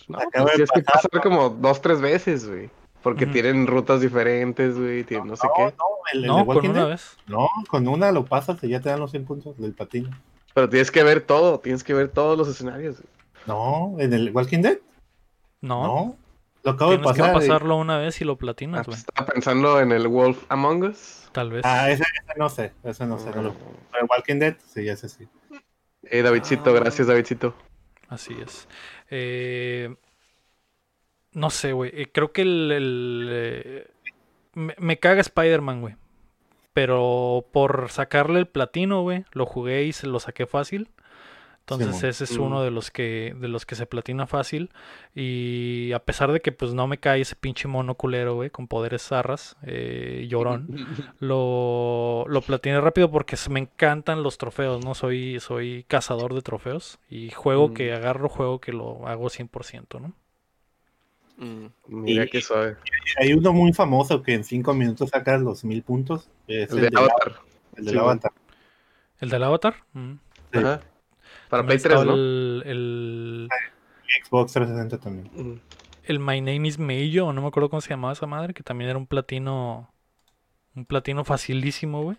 No, 0.09 0.19
pues 0.19 0.45
de 0.45 0.51
tienes 0.53 0.71
que 0.73 0.83
pasar 0.83 1.23
como 1.23 1.49
dos, 1.49 1.81
tres 1.81 2.01
veces, 2.01 2.47
güey. 2.47 2.69
Porque 3.03 3.27
tienen 3.27 3.67
rutas 3.67 4.01
diferentes, 4.01 4.79
güey. 4.79 5.05
Tienen 5.05 5.29
no 5.29 5.37
sé 5.37 5.47
no, 5.47 5.53
qué. 5.57 5.63
no, 5.65 5.85
el, 6.13 6.21
el 6.23 6.27
No, 6.27 6.37
con 6.47 6.57
Walking 6.57 6.69
una 6.71 6.81
Dead, 6.81 6.89
vez. 6.91 7.17
No, 7.27 7.49
con 7.69 7.89
una 7.89 8.13
lo 8.13 8.25
pasas 8.27 8.63
y 8.65 8.69
ya 8.69 8.81
te 8.81 8.89
dan 8.91 9.01
los 9.01 9.11
100 9.11 9.25
puntos 9.25 9.59
del 9.59 9.73
patino. 9.73 10.11
Pero 10.55 10.69
tienes 10.69 10.91
que 10.91 11.03
ver 11.03 11.21
todo. 11.23 11.61
Tienes 11.61 11.83
que 11.85 11.95
ver 11.95 12.09
todos 12.09 12.37
los 12.37 12.49
escenarios. 12.49 12.97
güey. 12.97 13.09
No, 13.47 13.97
en 13.99 14.13
el 14.13 14.31
Walking 14.33 14.61
Dead, 14.63 14.79
No, 15.63 15.83
no. 15.85 16.17
Lo 16.63 16.73
acabo 16.73 16.91
de 16.91 16.99
tienes 16.99 17.17
que 17.17 17.23
pasar. 17.23 17.37
y- 17.43 17.49
pasarlo 17.49 17.77
una 17.77 17.97
vez 17.97 18.21
y 18.21 18.25
lo 18.25 18.37
platinas, 18.37 18.85
güey. 18.87 18.99
estaba 18.99 19.27
pensando 19.27 19.81
en 19.81 19.93
el 19.93 20.07
Wolf 20.09 20.45
Among 20.51 20.83
Us. 20.83 21.29
Tal 21.33 21.51
vez. 21.51 21.63
Ah, 21.65 21.91
ese, 21.91 22.03
ese 22.03 22.39
no 22.39 22.49
sé, 22.51 22.73
ese 22.85 23.07
no 23.07 23.19
sé. 23.19 23.31
No 23.35 23.41
lo... 23.43 23.55
Pero 23.93 24.07
Walking 24.11 24.41
Dead, 24.41 24.57
sí, 24.67 24.87
ese 24.87 25.09
sí. 25.09 25.27
Eh, 26.03 26.21
Davidcito, 26.21 26.69
Ah. 26.71 26.73
gracias, 26.75 27.07
Davidcito. 27.09 27.55
Así 28.09 28.37
es. 28.45 28.69
Eh, 29.09 29.95
no 31.33 31.51
sé, 31.51 31.73
güey. 31.73 31.91
eh, 31.95 32.11
Creo 32.13 32.33
que 32.33 32.43
el... 32.43 32.73
el, 32.73 33.29
eh, 33.31 33.87
me, 34.55 34.75
me 34.79 34.99
caga 34.99 35.21
Spider-Man, 35.21 35.81
güey. 35.81 35.97
Pero 36.73 37.47
por 37.53 37.89
sacarle 37.91 38.39
el 38.39 38.47
platino, 38.47 39.03
güey, 39.03 39.25
lo 39.33 39.45
jugué 39.47 39.85
y 39.85 39.93
se 39.93 40.07
lo 40.07 40.21
saqué 40.21 40.47
fácil. 40.47 40.89
Entonces 41.61 42.03
ese 42.03 42.25
es 42.25 42.37
Mm. 42.37 42.43
uno 42.43 42.63
de 42.65 42.73
los 42.73 42.91
que 42.91 43.33
de 43.39 43.47
los 43.47 43.65
que 43.65 43.77
se 43.77 43.87
platina 43.87 44.27
fácil 44.27 44.71
y 45.15 45.93
a 45.93 46.01
pesar 46.01 46.33
de 46.33 46.41
que 46.41 46.51
pues 46.51 46.75
no 46.75 46.89
me 46.89 46.99
cae 46.99 47.21
ese 47.21 47.37
pinche 47.37 47.69
mono 47.69 47.95
culero, 47.95 48.35
güey, 48.35 48.51
con 48.51 48.67
poderes 48.67 49.03
zarras, 49.03 49.57
eh, 49.63 50.27
llorón, 50.29 50.67
lo, 51.21 52.25
lo 52.27 52.41
platiné 52.41 52.81
rápido 52.81 53.11
porque 53.13 53.37
se- 53.37 53.51
me 53.51 53.61
encantan 53.61 54.25
los 54.25 54.37
trofeos, 54.37 54.85
¿no? 54.85 54.95
Soy, 54.95 55.39
soy 55.39 55.85
cazador 55.87 56.35
de 56.35 56.43
trofeos 56.43 56.99
y 57.09 57.31
juego 57.31 57.69
Mm. 57.69 57.75
que 57.75 57.93
agarro, 57.93 58.29
juego 58.29 58.61
que 58.61 58.73
lo 58.73 59.07
hago 59.07 59.29
100%, 59.31 60.01
¿no? 60.01 60.13
Mm. 61.41 61.67
Mira 61.89 62.25
Y- 62.25 62.29
qué 62.29 62.41
suave. 62.41 62.77
Hay 63.19 63.33
uno 63.33 63.53
muy 63.53 63.73
famoso 63.73 64.23
que 64.23 64.35
en 64.35 64.45
5 64.45 64.75
minutos 64.75 65.11
sacas 65.11 65.41
los 65.41 65.65
1000 65.65 65.83
puntos. 65.83 66.29
Es 66.47 66.71
El 66.71 66.79
el, 66.79 66.85
de 66.85 66.91
de 66.91 66.99
Avatar. 66.99 67.41
el 67.77 67.85
del 67.85 67.95
Sí, 67.95 67.99
Avatar. 68.01 68.33
¿El 69.21 69.29
del 69.31 69.43
avatar? 69.43 69.75
Mm. 69.95 70.13
Sí. 70.53 70.59
Ajá. 70.59 70.81
Para 71.49 71.65
Play 71.67 71.79
3, 71.79 71.85
estaba 71.87 72.05
¿no? 72.05 72.15
el, 72.15 72.63
el, 72.67 73.49
Xbox 74.25 74.53
360 74.53 74.99
también. 74.99 75.31
Mm. 75.35 75.61
el 76.05 76.19
My 76.21 76.41
Name 76.41 76.67
is 76.69 76.79
Meijo, 76.79 77.27
o 77.27 77.33
no 77.33 77.41
me 77.43 77.49
acuerdo 77.49 77.71
cómo 77.71 77.81
se 77.81 77.91
llamaba 77.91 78.13
esa 78.13 78.27
madre, 78.27 78.55
que 78.55 78.63
también 78.63 78.91
era 78.91 78.99
un 78.99 79.07
platino, 79.07 79.93
un 80.75 80.85
platino 80.85 81.25
facilísimo, 81.25 82.03
güey. 82.03 82.17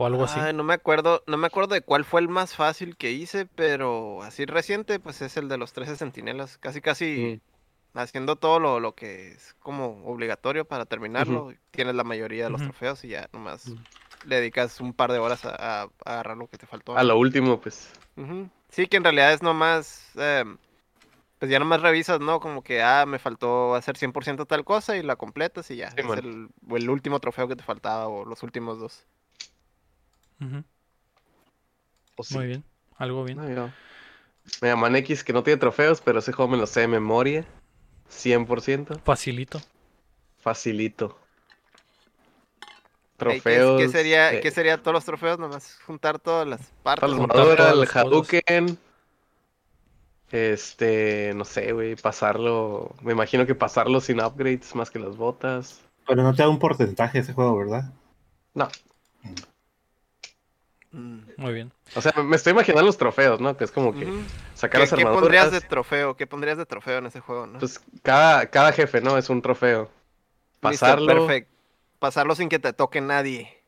O 0.00 0.06
algo 0.06 0.22
así. 0.24 0.38
Ay, 0.38 0.52
no 0.54 0.62
me 0.62 0.74
acuerdo, 0.74 1.24
no 1.26 1.36
me 1.36 1.48
acuerdo 1.48 1.74
de 1.74 1.80
cuál 1.80 2.04
fue 2.04 2.20
el 2.20 2.28
más 2.28 2.54
fácil 2.54 2.96
que 2.96 3.10
hice, 3.10 3.46
pero 3.46 4.22
así 4.22 4.46
reciente, 4.46 5.00
pues 5.00 5.20
es 5.22 5.36
el 5.36 5.48
de 5.48 5.58
los 5.58 5.72
13 5.72 5.96
centinelas. 5.96 6.56
Casi, 6.58 6.80
casi 6.80 7.42
haciendo 7.94 8.36
todo 8.36 8.60
lo, 8.60 8.78
lo 8.78 8.94
que 8.94 9.32
es 9.32 9.54
como 9.58 10.04
obligatorio 10.04 10.64
para 10.64 10.86
terminarlo. 10.86 11.52
Tienes 11.72 11.96
la 11.96 12.04
mayoría 12.04 12.44
de 12.44 12.50
los 12.50 12.60
trofeos 12.62 13.02
y 13.04 13.08
ya 13.08 13.28
nomás 13.32 13.74
le 14.24 14.36
dedicas 14.36 14.80
un 14.80 14.92
par 14.92 15.10
de 15.10 15.18
horas 15.18 15.44
a, 15.44 15.50
a- 15.56 15.82
a 15.82 16.12
agarrar 16.12 16.36
lo 16.36 16.46
que 16.46 16.58
te 16.58 16.66
faltó. 16.66 16.96
A 16.96 17.02
lo 17.02 17.18
último, 17.18 17.60
pues. 17.60 17.92
Sí, 18.68 18.86
que 18.86 18.98
en 18.98 19.04
realidad 19.04 19.32
es 19.32 19.42
nomás, 19.42 20.12
em, 20.14 20.58
pues 21.40 21.50
ya 21.50 21.58
nomás 21.58 21.82
revisas, 21.82 22.20
¿no? 22.20 22.38
Como 22.38 22.62
que, 22.62 22.82
ah, 22.82 23.04
me 23.04 23.18
faltó 23.18 23.74
hacer 23.74 23.96
100% 23.96 24.46
tal 24.46 24.64
cosa 24.64 24.96
y 24.96 25.02
la 25.02 25.16
completas 25.16 25.70
y 25.72 25.76
ya. 25.76 25.88
es 25.88 25.94
Simón. 25.96 26.18
el, 26.18 26.48
o 26.68 26.76
el 26.76 26.88
último 26.88 27.18
trofeo 27.18 27.48
que 27.48 27.56
te 27.56 27.64
faltaba 27.64 28.06
o 28.06 28.24
los 28.24 28.44
últimos 28.44 28.78
dos. 28.78 29.04
O 32.16 32.22
sí. 32.22 32.34
Muy 32.34 32.46
bien, 32.46 32.64
algo 32.96 33.24
bien. 33.24 33.38
No, 33.38 33.44
mira. 33.44 33.74
Mega 34.62 34.76
Man 34.76 34.96
X 34.96 35.22
que 35.24 35.32
no 35.32 35.42
tiene 35.42 35.58
trofeos, 35.60 36.00
pero 36.00 36.20
ese 36.20 36.32
juego 36.32 36.50
me 36.50 36.56
lo 36.56 36.66
sé 36.66 36.80
de 36.80 36.88
memoria. 36.88 37.44
100%. 38.10 39.00
Facilito. 39.04 39.60
Facilito. 40.38 41.18
Ey, 43.20 43.40
¿qué- 43.40 43.40
Trofeos. 43.40 43.80
¿Qué, 43.82 43.88
sería, 43.88 44.32
eh, 44.34 44.40
¿Qué 44.40 44.50
sería 44.50 44.78
todos 44.78 44.94
los 44.94 45.04
trofeos? 45.04 45.38
Nomás 45.38 45.78
juntar 45.84 46.18
todas 46.18 46.46
las 46.48 46.60
partes. 46.82 47.00
Todas 47.00 47.10
las 47.10 47.18
juntar 47.18 47.40
armaduras, 47.40 47.72
todas 47.74 47.90
el. 47.90 48.00
Hadouken. 48.00 48.78
Este, 50.30 51.32
no 51.34 51.44
sé, 51.44 51.72
güey, 51.72 51.96
pasarlo. 51.96 52.94
Me 53.02 53.12
imagino 53.12 53.46
que 53.46 53.54
pasarlo 53.54 54.00
sin 54.00 54.20
upgrades 54.20 54.74
más 54.74 54.90
que 54.90 54.98
las 54.98 55.16
botas. 55.16 55.80
Pero 56.06 56.22
no 56.22 56.32
te 56.34 56.42
da 56.42 56.48
un 56.48 56.58
porcentaje 56.58 57.18
ese 57.18 57.32
juego, 57.34 57.56
¿verdad? 57.58 57.92
No, 58.54 58.68
Mm. 59.22 59.34
Muy 61.36 61.52
bien. 61.54 61.72
o 61.94 62.00
sea, 62.00 62.12
me 62.22 62.36
estoy 62.36 62.52
imaginando 62.52 62.86
los 62.86 62.98
trofeos, 62.98 63.40
¿no? 63.40 63.56
Que 63.56 63.64
es 63.64 63.72
como 63.72 63.94
que 63.96 64.14
Ujú. 64.14 64.30
sacar 64.54 64.80
¿Qué, 64.80 64.82
las 64.82 64.92
qué 64.92 65.06
pondrías 65.06 65.50
armaduras. 65.50 65.50
de 65.50 65.60
trofeo? 65.60 66.16
¿Qué 66.16 66.26
pondrías 66.26 66.58
de 66.58 66.66
trofeo 66.66 66.98
en 66.98 67.06
ese 67.06 67.20
juego, 67.20 67.46
no? 67.46 67.66
Pues 67.66 67.80
cada, 68.02 68.48
cada 68.50 68.72
jefe, 68.72 69.00
¿no? 69.00 69.18
Es 69.18 69.30
un 69.30 69.42
trofeo. 69.42 69.90
Pasarlo. 70.60 71.00
perfecto. 71.04 71.52
Pasarlo 71.98 72.34
sin 72.36 72.48
que 72.48 72.58
te 72.60 72.72
toque 72.72 73.00
nadie. 73.00 73.64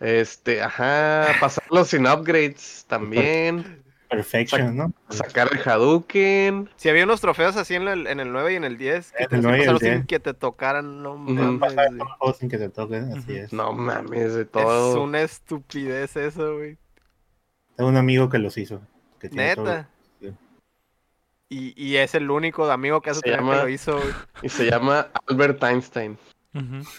Este, 0.00 0.62
ajá, 0.62 1.36
pasarlo 1.40 1.84
sin 1.84 2.06
upgrades 2.06 2.84
también. 2.88 3.66
Perfection, 4.08 4.76
¿no? 4.76 4.92
Sacar 5.10 5.48
el 5.52 5.58
Hadouken. 5.60 6.70
Si 6.76 6.88
había 6.88 7.04
unos 7.04 7.20
trofeos 7.20 7.56
así 7.56 7.74
en 7.74 7.88
el, 7.88 8.06
en 8.06 8.20
el 8.20 8.32
9 8.32 8.54
y 8.54 8.56
en 8.56 8.64
el 8.64 8.78
10, 8.78 9.12
que 9.12 9.18
En 9.18 9.22
el 9.24 9.28
tenías 9.28 9.42
que 9.42 9.46
9 9.46 9.58
y 9.58 9.60
el 9.60 9.66
pasarlo 9.66 9.78
sin 9.80 9.94
10. 9.94 10.06
que 10.06 10.20
te 10.20 10.34
tocaran, 10.34 11.02
no 11.02 11.16
mames, 11.16 11.72
sin 12.38 12.48
que 12.48 12.58
te 12.58 12.68
toquen, 12.70 13.12
así 13.16 13.36
es. 13.36 13.52
No 13.52 13.72
mames, 13.72 14.34
de 14.34 14.42
Es 14.42 14.50
todo. 14.50 15.02
una 15.02 15.20
estupidez 15.22 16.16
eso, 16.16 16.56
güey. 16.56 16.78
Tengo 17.76 17.90
un 17.90 17.96
amigo 17.96 18.28
que 18.30 18.38
los 18.38 18.56
hizo. 18.58 18.80
Que 19.20 19.28
tiene 19.28 19.54
todo- 19.54 19.64
Neta. 19.66 19.88
Y, 21.50 21.72
y 21.82 21.96
es 21.96 22.14
el 22.14 22.30
único 22.30 22.70
amigo 22.70 23.00
que 23.00 23.10
hace 23.10 23.20
Se 23.20 23.30
llama- 23.30 23.56
que 23.56 23.62
lo 23.62 23.68
hizo, 23.70 23.96
güey. 23.96 24.12
Y 24.42 24.48
se 24.50 24.70
llama 24.70 25.08
Albert 25.28 25.62
Einstein. 25.62 26.18
Ujú. 26.54 26.76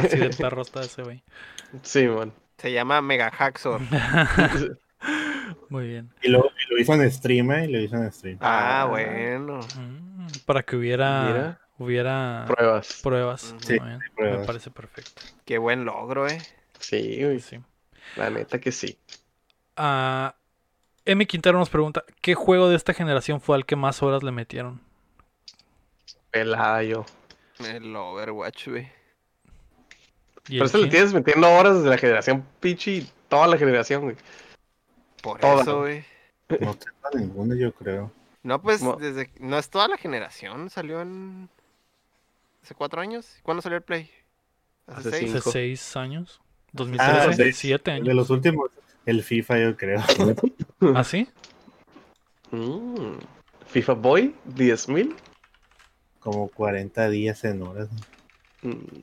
Así 0.00 0.16
de 0.18 0.30
perro 0.36 0.62
está 0.62 0.80
ese, 0.82 1.02
güey. 1.02 1.22
Sí, 1.82 2.06
man. 2.08 2.32
Se 2.58 2.72
llama 2.72 3.00
Mega 3.00 3.30
Hacksaw. 3.30 3.78
Muy 5.68 5.86
bien. 5.88 6.10
Y 6.22 6.28
lo, 6.28 6.38
y 6.46 6.72
lo 6.74 6.80
hizo 6.80 6.94
en 6.94 7.10
stream, 7.10 7.50
¿eh? 7.52 7.64
Y 7.64 7.72
lo 7.72 7.78
hizo 7.80 7.96
en 7.96 8.12
stream. 8.12 8.38
Ah, 8.40 8.82
Ah. 8.82 8.84
bueno. 8.86 9.60
Mm, 9.76 10.26
Para 10.46 10.62
que 10.62 10.76
hubiera 10.76 11.24
Mira. 11.24 11.60
hubiera 11.78 12.44
Pruebas. 12.46 13.00
pruebas. 13.02 13.54
Sí, 13.60 13.78
Muy 13.80 13.88
bien, 13.88 14.00
Me 14.40 14.46
parece 14.46 14.70
perfecto. 14.70 15.22
Qué 15.44 15.58
buen 15.58 15.84
logro, 15.84 16.26
eh. 16.28 16.38
Sí, 16.78 17.22
güey. 17.22 17.40
Sí. 17.40 17.58
La 18.16 18.30
neta 18.30 18.58
que 18.60 18.72
sí. 18.72 18.98
Ah, 19.76 20.34
M. 21.04 21.26
Quintero 21.26 21.58
nos 21.58 21.70
pregunta, 21.70 22.04
¿qué 22.20 22.34
juego 22.34 22.68
de 22.68 22.76
esta 22.76 22.92
generación 22.94 23.40
fue 23.40 23.56
al 23.56 23.64
que 23.66 23.76
más 23.76 24.02
horas 24.02 24.22
le 24.22 24.30
metieron? 24.32 24.80
Pelada 26.30 26.82
yo. 26.82 27.04
El 27.66 27.94
Overwatch, 27.94 28.68
güey. 28.68 28.88
¿Y 30.48 30.54
Pero 30.54 30.64
eso 30.64 30.78
le 30.78 30.88
tienes 30.88 31.12
metiendo 31.12 31.48
horas 31.50 31.76
desde 31.76 31.90
la 31.90 31.98
generación 31.98 32.44
Pichi, 32.60 33.08
toda 33.28 33.46
la 33.46 33.56
generación, 33.58 34.02
güey. 34.02 34.16
Por 35.22 35.40
Toda. 35.40 35.62
eso, 35.62 35.80
güey. 35.80 36.04
No 36.60 36.74
tengo 36.74 37.10
ninguno, 37.14 37.54
yo 37.54 37.72
creo. 37.72 38.10
No, 38.42 38.60
pues 38.60 38.82
Mo- 38.82 38.96
desde 38.96 39.30
no 39.38 39.58
es 39.58 39.68
toda 39.70 39.86
la 39.88 39.96
generación, 39.96 40.70
salió 40.70 41.00
en 41.02 41.48
hace 42.62 42.74
cuatro 42.74 43.00
años. 43.00 43.38
¿Cuándo 43.42 43.60
salió 43.62 43.76
el 43.78 43.84
Play? 43.84 44.10
Hace, 44.86 45.08
Hace 45.08 45.18
seis. 45.18 45.34
Hace 45.36 45.50
seis 45.50 45.96
años. 45.96 46.40
Ah, 46.42 46.70
2013, 46.72 47.44
sí. 47.44 47.52
siete 47.52 47.90
De 47.90 47.96
años. 47.98 48.14
los 48.14 48.30
últimos, 48.30 48.70
el 49.06 49.22
FIFA, 49.22 49.58
yo 49.58 49.76
creo. 49.76 50.00
¿Ah, 50.94 51.04
sí? 51.04 51.28
Mm. 52.50 53.18
FIFA 53.66 53.92
Boy, 53.94 54.34
10.000. 54.48 55.14
Como 56.18 56.48
40 56.48 57.08
días 57.10 57.44
en 57.44 57.62
horas. 57.62 57.88
Mm. 58.62 59.02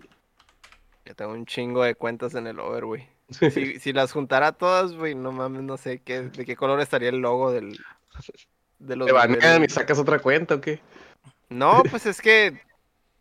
Yo 1.05 1.15
tengo 1.15 1.31
un 1.33 1.45
chingo 1.45 1.83
de 1.83 1.95
cuentas 1.95 2.35
en 2.35 2.47
el 2.47 2.59
Over, 2.59 2.85
güey. 2.85 3.07
Si, 3.51 3.79
si 3.79 3.91
las 3.93 4.13
juntara 4.13 4.53
todas, 4.53 4.93
güey, 4.93 5.13
no 5.13 5.31
mames, 5.33 5.61
no 5.63 5.75
sé 5.77 5.99
qué, 5.99 6.21
de 6.23 6.45
qué 6.45 6.55
color 6.55 6.79
estaría 6.79 7.09
el 7.09 7.17
logo 7.17 7.51
del 7.51 7.77
de 8.79 8.95
los 8.95 9.07
Te 9.07 9.11
banean 9.11 9.63
y 9.63 9.69
sacas 9.69 9.99
otra 9.99 10.19
cuenta 10.19 10.55
o 10.55 10.61
qué? 10.61 10.79
No, 11.49 11.83
pues 11.91 12.05
es 12.05 12.21
que 12.21 12.61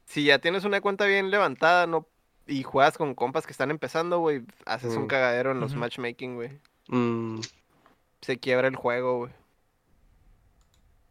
si 0.04 0.24
ya 0.24 0.38
tienes 0.38 0.64
una 0.64 0.80
cuenta 0.80 1.06
bien 1.06 1.30
levantada, 1.30 1.86
no 1.86 2.06
y 2.46 2.62
juegas 2.62 2.96
con 2.96 3.16
compas 3.16 3.44
que 3.44 3.50
están 3.50 3.72
empezando, 3.72 4.20
güey, 4.20 4.42
haces 4.64 4.94
un 4.94 5.04
Mm. 5.04 5.08
cagadero 5.08 5.50
en 5.50 5.58
los 5.58 5.74
matchmaking, 5.74 6.36
güey. 6.36 6.50
Mm. 6.86 7.40
Se 8.20 8.38
quiebra 8.38 8.68
el 8.68 8.76
juego, 8.76 9.18
güey. 9.18 9.32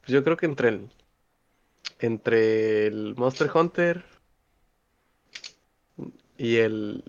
Pues 0.02 0.14
yo 0.14 0.24
creo 0.24 0.38
que 0.38 0.46
entre 0.46 0.70
el. 0.70 0.90
Entre 2.00 2.88
el 2.88 3.16
Monster 3.18 3.52
Hunter. 3.54 4.06
Y 6.38 6.58
el. 6.58 7.04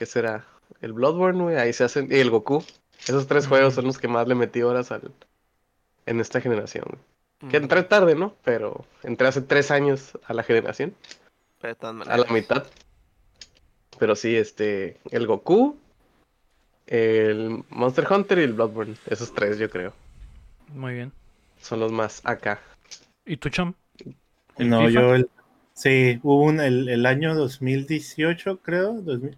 ¿Qué 0.00 0.06
será? 0.06 0.46
El 0.80 0.94
Bloodborne, 0.94 1.42
güey. 1.42 1.56
Ahí 1.56 1.74
se 1.74 1.84
hacen. 1.84 2.08
Y 2.10 2.16
el 2.20 2.30
Goku. 2.30 2.64
Esos 3.02 3.26
tres 3.26 3.46
juegos 3.46 3.74
son 3.74 3.84
los 3.84 3.98
que 3.98 4.08
más 4.08 4.26
le 4.26 4.34
metí 4.34 4.62
horas 4.62 4.90
al. 4.92 5.12
En 6.06 6.20
esta 6.20 6.40
generación. 6.40 6.86
güey. 6.88 7.50
Que 7.50 7.58
entré 7.58 7.82
tarde, 7.82 8.14
¿no? 8.14 8.34
Pero 8.42 8.86
entré 9.02 9.28
hace 9.28 9.42
tres 9.42 9.70
años 9.70 10.16
a 10.24 10.32
la 10.32 10.42
generación. 10.42 10.94
Pero 11.60 11.76
A 11.82 12.16
la 12.16 12.32
mitad. 12.32 12.64
Pero 13.98 14.16
sí, 14.16 14.34
este. 14.34 14.96
El 15.10 15.26
Goku. 15.26 15.76
El 16.86 17.62
Monster 17.68 18.10
Hunter 18.10 18.38
y 18.38 18.44
el 18.44 18.54
Bloodborne. 18.54 18.96
Esos 19.04 19.34
tres, 19.34 19.58
yo 19.58 19.68
creo. 19.68 19.92
Muy 20.68 20.94
bien. 20.94 21.12
Son 21.60 21.78
los 21.78 21.92
más 21.92 22.22
acá. 22.24 22.58
¿Y 23.26 23.36
tu 23.36 23.50
cham? 23.50 23.74
¿El 24.56 24.70
No, 24.70 24.86
FIFA? 24.86 24.90
yo 24.92 25.14
el, 25.14 25.30
sí, 25.74 26.20
hubo 26.22 26.44
un, 26.44 26.58
el, 26.58 26.88
el 26.88 27.04
año 27.04 27.34
2018, 27.34 28.60
creo. 28.62 28.94
2000 29.02 29.36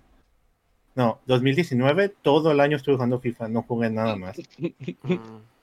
no, 0.94 1.20
2019, 1.26 2.10
todo 2.10 2.52
el 2.52 2.60
año 2.60 2.76
estuve 2.76 2.96
jugando 2.96 3.20
FIFA, 3.20 3.48
no 3.48 3.62
jugué 3.62 3.90
nada 3.90 4.16
más. 4.16 4.36
Mm. 5.02 5.16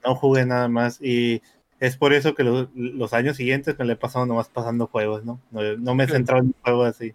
No 0.04 0.14
jugué 0.14 0.46
nada 0.46 0.68
más 0.68 0.98
y 1.02 1.42
es 1.78 1.96
por 1.96 2.12
eso 2.14 2.34
que 2.34 2.42
los, 2.42 2.68
los 2.74 3.12
años 3.12 3.36
siguientes 3.36 3.78
me 3.78 3.84
le 3.84 3.92
he 3.92 3.96
pasado 3.96 4.26
nomás 4.26 4.48
pasando 4.48 4.86
juegos, 4.86 5.24
¿no? 5.24 5.40
No, 5.50 5.60
no 5.76 5.94
me 5.94 6.04
he 6.04 6.08
centrado 6.08 6.40
en 6.40 6.48
un 6.48 6.54
juego 6.62 6.84
así. 6.84 7.14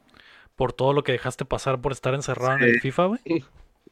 Por 0.55 0.72
todo 0.72 0.93
lo 0.93 1.03
que 1.03 1.11
dejaste 1.11 1.45
pasar 1.45 1.82
por 1.82 1.91
estar 1.91 2.13
encerrado 2.13 2.57
en 2.57 2.63
el 2.63 2.80
FIFA, 2.80 3.05
güey. 3.05 3.22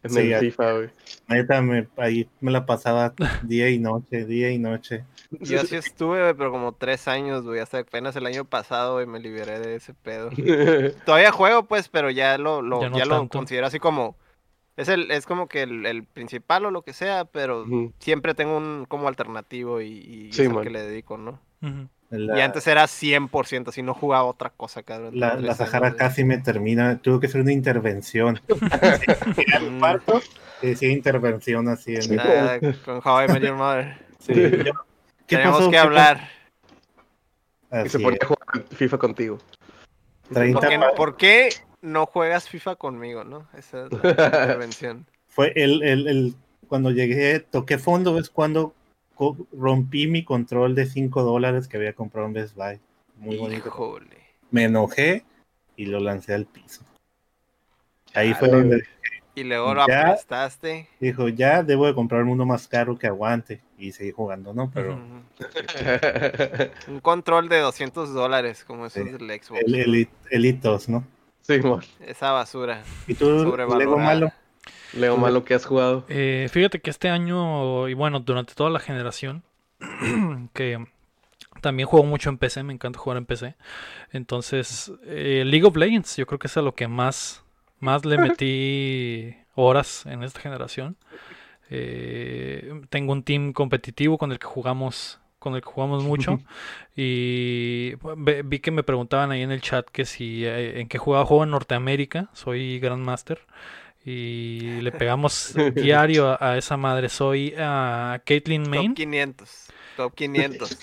En 0.04 0.10
Sí, 0.10 0.20
el 0.20 0.30
ya- 0.30 0.40
FIFA, 0.40 0.74
güey. 0.74 0.90
Neta, 1.30 1.62
me, 1.62 1.88
ahí 1.98 2.28
me 2.42 2.52
la 2.52 2.66
pasaba 2.66 3.14
día 3.44 3.70
y 3.70 3.80
noche, 3.80 4.26
día 4.26 4.52
y 4.52 4.58
noche. 4.58 5.06
Yo 5.40 5.64
sí 5.64 5.76
estuve, 5.78 6.22
güey, 6.22 6.34
pero 6.36 6.52
como 6.52 6.74
tres 6.74 7.08
años, 7.08 7.44
güey. 7.44 7.60
Hasta 7.60 7.80
apenas 7.80 8.16
el 8.16 8.26
año 8.26 8.46
pasado, 8.46 8.96
güey, 8.96 9.08
me 9.08 9.20
liberé 9.20 9.60
de 9.60 9.76
ese 9.76 9.94
pedo. 9.94 10.30
Todavía 11.06 11.32
juego, 11.32 11.64
pues, 11.66 11.88
pero 11.90 12.10
ya 12.12 12.38
lo, 12.38 12.62
lo, 12.62 12.82
Ya 12.96 13.06
lo 13.06 13.28
considero 13.30 13.66
así 13.68 13.80
como. 13.80 14.16
Es 14.76 14.90
el, 14.90 15.12
es 15.12 15.26
como 15.28 15.48
que 15.48 15.62
el, 15.62 15.86
el 15.86 16.04
principal 16.04 16.66
o 16.66 16.72
lo 16.72 16.82
que 16.82 16.94
sea, 16.94 17.26
pero 17.26 17.66
siempre 18.00 18.34
tengo 18.34 18.58
un 18.58 18.86
como 18.88 19.08
alternativo 19.08 19.82
y, 19.82 19.88
y 20.00 20.30
es 20.30 20.36
Sí, 20.36 20.46
al 20.48 20.62
que 20.62 20.72
le 20.72 20.82
dedico, 20.82 21.16
¿no? 21.18 21.40
Ujú. 21.62 21.88
La, 22.16 22.38
Y 22.38 22.42
antes 22.42 22.68
era 22.68 22.84
100%, 22.84 23.70
así 23.70 23.82
no 23.82 23.94
jugaba 23.96 24.26
otra 24.26 24.52
cosa, 24.52 24.84
cabrón. 24.84 25.20
la, 25.20 25.36
la 25.36 25.56
Sahara 25.56 25.96
casi 25.96 26.24
me 26.24 26.38
termina, 26.38 27.00
tuve 27.00 27.20
que 27.22 27.26
hacer 27.28 27.42
una 27.42 27.52
intervención. 27.54 28.40
Mm. 29.62 29.80
Parto, 29.80 30.22
y 30.62 30.68
decía 30.68 30.92
intervención 30.92 31.68
así 31.70 31.96
en 31.96 32.20
Ah, 32.20 32.60
con 32.86 32.98
How 33.04 33.24
I 33.24 33.28
Met 33.34 33.44
Your 33.44 33.56
Mother. 33.56 33.98
Sí, 34.20 34.34
yo- 34.34 34.74
¿Qué 35.28 35.38
Tenemos 35.38 35.58
pasó? 35.58 35.66
que 35.70 35.72
¿Qué 35.72 35.78
hablar. 35.80 36.30
Y 37.72 37.90
se 37.90 37.98
Así 37.98 37.98
ponía 38.04 38.20
a 38.22 38.28
jugar 38.28 38.66
FIFA 38.76 38.98
contigo. 38.98 39.38
30 40.32 40.60
¿Por 40.60 40.70
qué, 40.70 40.80
pa- 40.80 40.92
por 40.96 41.18
qué 41.18 41.50
no 41.82 42.06
juegas 42.06 42.48
FIFA 42.50 42.76
conmigo, 42.76 43.24
no? 43.24 43.48
Esa 43.58 43.86
es 43.86 43.92
la 43.92 44.10
intervención. 44.10 45.06
Fue 45.28 45.52
el, 45.56 45.82
el, 45.84 46.08
el- 46.08 46.36
cuando 46.68 46.92
llegué, 46.92 47.40
toqué 47.40 47.78
fondo, 47.78 48.18
es 48.20 48.30
cuando 48.30 48.74
rompí 49.52 50.08
mi 50.08 50.24
control 50.24 50.76
de 50.76 50.86
5 50.86 51.24
dólares 51.24 51.68
que 51.68 51.78
había 51.78 51.94
comprado 51.94 52.28
en 52.28 52.34
Best 52.34 52.56
Buy. 52.56 52.80
Muy 53.18 53.38
bonito. 53.38 53.68
Híjole. 53.68 54.18
Me 54.52 54.66
enojé 54.66 55.24
y 55.76 55.86
lo 55.86 56.00
lancé 56.00 56.34
al 56.34 56.46
piso. 56.46 56.84
Ahí 58.14 58.34
fue 58.34 58.50
donde. 58.50 58.84
Y 59.36 59.44
luego 59.44 59.74
lo 59.74 59.88
Ya. 59.88 60.02
aplastaste. 60.02 60.88
dijo, 61.00 61.28
ya 61.28 61.64
debo 61.64 61.88
de 61.88 61.96
comprarme 61.96 62.32
uno 62.32 62.46
más 62.46 62.68
caro 62.68 62.98
que 63.00 63.08
aguante. 63.08 63.62
Y 63.80 63.92
seguí 63.92 64.12
jugando, 64.12 64.54
¿no? 64.54 64.70
Pero. 64.72 65.00
Un 66.88 67.00
control 67.02 67.50
de 67.50 67.60
200 67.60 68.14
dólares, 68.14 68.64
como 68.64 68.86
esos 68.86 69.04
Sí. 69.04 69.10
del 69.10 69.42
Xbox. 69.42 69.62
el, 69.66 69.76
el, 69.76 70.08
elitos, 70.30 70.88
¿no? 70.90 71.04
Sí. 71.42 71.60
Esa 72.06 72.32
basura. 72.32 72.84
¿Y 73.08 73.16
tú, 73.16 73.56
Lego 73.78 73.98
malo? 73.98 74.32
Leo 74.94 75.18
malo 75.18 75.44
que 75.44 75.54
has 75.54 75.66
jugado. 75.66 76.06
Eh, 76.08 76.48
fíjate 76.52 76.80
que 76.80 76.90
este 76.90 77.10
año, 77.10 77.88
y 77.88 77.94
bueno, 77.94 78.20
durante 78.20 78.54
toda 78.54 78.70
la 78.70 78.80
generación, 78.80 79.44
que 80.54 80.86
también 81.62 81.88
juego 81.88 82.06
mucho 82.06 82.30
en 82.30 82.38
PC, 82.38 82.64
me 82.64 82.74
encanta 82.74 83.00
jugar 83.00 83.18
en 83.18 83.26
PC. 83.26 83.56
Entonces, 84.12 84.92
eh, 85.06 85.44
League 85.46 85.66
of 85.66 85.76
Legends, 85.76 86.18
yo 86.18 86.26
creo 86.26 86.40
que 86.40 86.48
es 86.48 86.58
a 86.58 86.62
lo 86.62 86.76
que 86.76 86.88
más, 86.88 87.44
más 87.80 88.06
le 88.06 88.18
metí 88.20 89.36
horas 89.56 90.06
en 90.06 90.24
esta 90.24 90.40
generación. 90.40 90.98
Eh, 91.70 92.82
tengo 92.90 93.14
un 93.14 93.24
team 93.24 93.54
competitivo 93.54 94.18
con 94.18 94.32
el 94.32 94.38
que 94.38 94.46
jugamos, 94.46 95.20
con 95.40 95.56
el 95.56 95.62
que 95.62 95.70
jugamos 95.70 96.04
mucho. 96.04 96.40
Y 96.96 97.96
vi 98.46 98.60
que 98.60 98.70
me 98.70 98.84
preguntaban 98.84 99.32
ahí 99.32 99.42
en 99.42 99.52
el 99.52 99.62
chat 99.62 99.90
que 99.90 100.06
si 100.06 100.46
en 100.46 100.88
qué 100.88 101.00
jugaba 101.00 101.26
juego 101.26 101.44
en 101.44 101.50
Norteamérica, 101.50 102.30
soy 102.34 102.78
Grandmaster. 102.80 103.40
Y 104.06 104.82
le 104.82 104.92
pegamos 104.92 105.56
diario 105.76 106.30
a, 106.30 106.38
a 106.54 106.58
esa 106.58 106.76
madre. 106.78 107.10
Soy 107.10 107.54
a 107.58 108.22
Caitlyn 108.26 108.70
Main. 108.70 108.90
Top 108.90 108.98
500. 108.98 109.68
Top 109.96 110.14
500. 110.16 110.78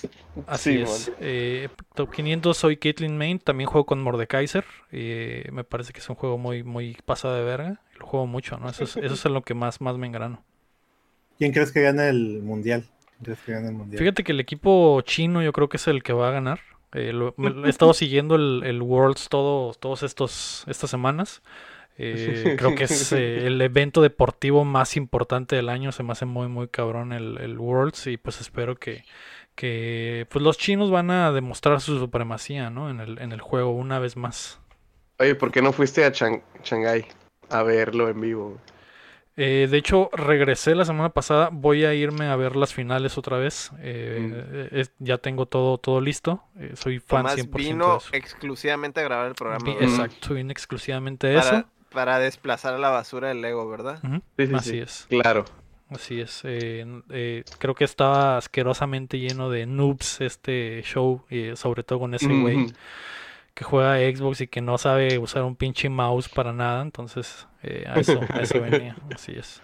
Así 0.47 0.77
Sí, 0.77 0.81
es. 0.81 1.11
Eh, 1.19 1.69
top 1.93 2.11
500 2.11 2.57
soy 2.57 2.77
Caitlyn 2.77 3.17
Main. 3.17 3.39
También 3.39 3.69
juego 3.69 3.85
con 3.85 4.01
Mordekaiser. 4.01 4.65
eh, 4.91 5.47
me 5.51 5.63
parece 5.63 5.93
que 5.93 5.99
es 5.99 6.09
un 6.09 6.15
juego 6.15 6.37
muy, 6.37 6.63
muy 6.63 6.97
pasado 7.05 7.35
de 7.35 7.43
verga. 7.43 7.81
Lo 7.99 8.07
juego 8.07 8.25
mucho, 8.25 8.57
¿no? 8.57 8.69
Eso 8.69 8.85
es, 8.85 8.97
eso 8.97 9.13
es 9.13 9.25
en 9.25 9.33
lo 9.33 9.43
que 9.43 9.53
más, 9.53 9.81
más 9.81 9.97
me 9.97 10.07
engrano. 10.07 10.43
¿Quién 11.37 11.51
crees 11.51 11.71
que 11.71 11.81
gana 11.81 12.09
el 12.09 12.41
mundial? 12.41 12.85
¿Quién 13.17 13.23
crees 13.23 13.39
que 13.41 13.51
gana 13.51 13.69
el 13.69 13.75
mundial? 13.75 13.99
Fíjate 13.99 14.23
que 14.23 14.31
el 14.31 14.39
equipo 14.39 15.01
chino 15.01 15.41
yo 15.43 15.51
creo 15.53 15.69
que 15.69 15.77
es 15.77 15.87
el 15.87 16.03
que 16.03 16.13
va 16.13 16.29
a 16.29 16.31
ganar. 16.31 16.59
Eh, 16.93 17.13
lo- 17.13 17.33
me- 17.37 17.67
he 17.67 17.69
estado 17.69 17.93
siguiendo 17.93 18.35
el, 18.35 18.63
el 18.65 18.81
Worlds 18.81 19.29
todo, 19.29 19.73
todos 19.75 20.03
estos 20.03 20.63
estas 20.67 20.89
semanas. 20.89 21.41
Eh, 22.03 22.55
creo 22.57 22.75
que 22.75 22.85
es 22.85 23.11
eh, 23.13 23.45
el 23.47 23.61
evento 23.61 24.01
deportivo 24.01 24.65
más 24.65 24.97
importante 24.97 25.55
del 25.55 25.69
año. 25.69 25.91
Se 25.91 26.03
me 26.03 26.11
hace 26.13 26.25
muy 26.25 26.47
muy 26.47 26.67
cabrón 26.67 27.13
el, 27.13 27.37
el 27.37 27.57
Worlds 27.59 28.07
y 28.07 28.17
pues 28.17 28.41
espero 28.41 28.75
que, 28.75 29.03
que 29.55 30.25
pues 30.29 30.43
los 30.43 30.57
chinos 30.57 30.89
van 30.91 31.11
a 31.11 31.31
demostrar 31.31 31.81
su 31.81 31.99
supremacía, 31.99 32.69
¿no? 32.69 32.89
En 32.89 32.99
el, 32.99 33.19
en 33.19 33.31
el 33.31 33.41
juego 33.41 33.71
una 33.71 33.99
vez 33.99 34.17
más. 34.17 34.59
Oye, 35.19 35.35
¿por 35.35 35.51
qué 35.51 35.61
no 35.61 35.71
fuiste 35.71 36.03
a 36.03 36.11
Chang- 36.11 36.41
Shanghái 36.63 37.05
a 37.49 37.63
verlo 37.63 38.09
en 38.09 38.19
vivo? 38.21 38.57
Eh, 39.37 39.67
de 39.71 39.77
hecho, 39.77 40.09
regresé 40.13 40.75
la 40.75 40.83
semana 40.83 41.09
pasada. 41.09 41.49
Voy 41.51 41.85
a 41.85 41.93
irme 41.93 42.27
a 42.27 42.35
ver 42.35 42.55
las 42.55 42.73
finales 42.73 43.17
otra 43.17 43.37
vez. 43.37 43.71
Eh, 43.79 44.67
es- 44.71 44.91
ya 44.99 45.19
tengo 45.19 45.45
todo, 45.45 45.77
todo 45.77 46.01
listo. 46.01 46.43
Eh, 46.59 46.73
soy 46.75 46.99
fan 46.99 47.19
Tomás 47.23 47.35
100% 47.37 47.51
de 47.51 47.63
vino 47.63 47.97
eso. 47.97 48.09
exclusivamente 48.11 48.99
a 48.99 49.03
grabar 49.03 49.27
el 49.27 49.35
programa. 49.35 49.71
Exacto, 49.79 50.33
vine 50.33 50.51
exclusivamente 50.51 51.27
a 51.27 51.39
eso. 51.39 51.65
Para, 51.91 52.19
desplazar 52.19 52.73
a 52.73 52.77
la 52.77 52.89
basura 52.89 53.27
del 53.29 53.41
Lego, 53.41 53.67
¿verdad? 53.69 53.99
Sí, 54.37 54.47
sí, 54.47 54.53
Así 54.55 54.69
sí. 54.71 54.79
es. 54.79 55.05
Claro. 55.09 55.45
Así 55.89 56.21
es. 56.21 56.41
eh, 56.45 56.85
eh, 57.09 57.43
creo 57.59 57.75
que 57.75 57.83
estaba 57.83 58.37
asquerosamente 58.37 59.19
lleno 59.19 59.49
de 59.49 59.65
noobs 59.65 60.21
este 60.21 60.81
show, 60.83 61.23
eh, 61.29 61.53
sobre 61.57 61.83
todo 61.83 61.99
con 61.99 62.13
ese 62.13 62.27
güey 62.27 62.67
que 63.53 63.65
juega 63.65 63.97
Xbox 63.97 64.39
y 64.41 64.47
que 64.47 64.61
no 64.61 64.77
sabe 64.77 65.17
usar 65.19 65.43
un 65.43 65.57
pinche 65.57 65.89
mouse 65.89 66.29
para 66.29 66.53
nada. 66.53 66.81
Entonces, 66.81 67.45
eh, 67.63 67.83
a 67.87 67.99
eso, 67.99 68.21
a 68.29 68.39
eso 68.39 68.61
venía. 68.61 68.95
Así 69.13 69.33
es. 69.33 69.61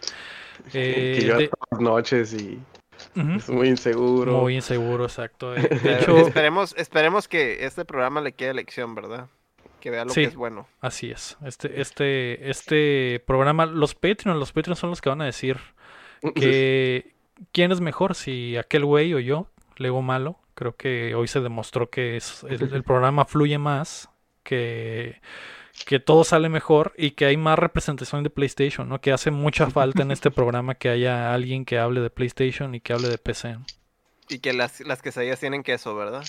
que 0.71 1.21
yo 1.25 1.37
de- 1.37 1.47
todas 1.47 1.67
las 1.71 1.79
noches 1.81 2.33
y 2.33 2.59
es 3.37 3.49
muy 3.49 3.69
inseguro. 3.69 4.33
Muy 4.41 4.55
inseguro, 4.55 5.05
exacto. 5.05 5.55
eh. 5.55 5.61
De 5.81 5.95
hecho, 6.01 6.17
esperemos, 6.17 6.75
esperemos 6.77 7.27
que 7.29 7.65
este 7.65 7.85
programa 7.85 8.19
le 8.19 8.33
quede 8.33 8.53
lección, 8.53 8.95
¿verdad? 8.95 9.27
Que 9.87 9.91
vea 9.91 10.03
lo 10.03 10.11
Sí. 10.11 10.23
que 10.23 10.27
es 10.27 10.35
bueno. 10.35 10.67
Así 10.81 11.09
es. 11.09 11.37
Este, 11.45 11.79
este, 11.79 12.49
este 12.49 13.23
programa, 13.25 13.65
los 13.65 13.95
Patreon, 13.95 14.37
los 14.37 14.51
Patreon 14.51 14.75
son 14.75 14.89
los 14.89 14.99
que 14.99 15.07
van 15.07 15.21
a 15.21 15.25
decir 15.25 15.57
que 16.35 17.13
quién 17.53 17.71
es 17.71 17.79
mejor, 17.79 18.13
si 18.13 18.57
aquel 18.57 18.83
güey 18.83 19.13
o 19.13 19.19
yo, 19.19 19.49
Lego 19.77 20.01
malo. 20.01 20.39
Creo 20.55 20.75
que 20.75 21.15
hoy 21.15 21.29
se 21.29 21.39
demostró 21.39 21.89
que 21.89 22.17
es, 22.17 22.43
el, 22.49 22.73
el 22.73 22.83
programa 22.83 23.23
fluye 23.23 23.57
más, 23.57 24.09
que, 24.43 25.21
que 25.85 26.01
todo 26.01 26.25
sale 26.25 26.49
mejor 26.49 26.91
y 26.97 27.11
que 27.11 27.23
hay 27.23 27.37
más 27.37 27.57
representación 27.57 28.23
de 28.23 28.29
PlayStation, 28.29 28.89
¿no? 28.89 28.99
Que 28.99 29.13
hace 29.13 29.31
mucha 29.31 29.69
falta 29.69 30.01
en 30.01 30.11
este 30.11 30.31
programa 30.31 30.75
que 30.75 30.89
haya 30.89 31.33
alguien 31.33 31.63
que 31.63 31.79
hable 31.79 32.01
de 32.01 32.09
PlayStation 32.09 32.75
y 32.75 32.81
que 32.81 32.91
hable 32.91 33.07
de 33.07 33.19
PC. 33.19 33.53
¿no? 33.53 33.65
Y 34.27 34.39
que 34.39 34.51
las, 34.51 34.81
las 34.81 35.01
quesadillas 35.01 35.39
tienen 35.39 35.63
queso, 35.63 35.95
¿verdad? 35.95 36.25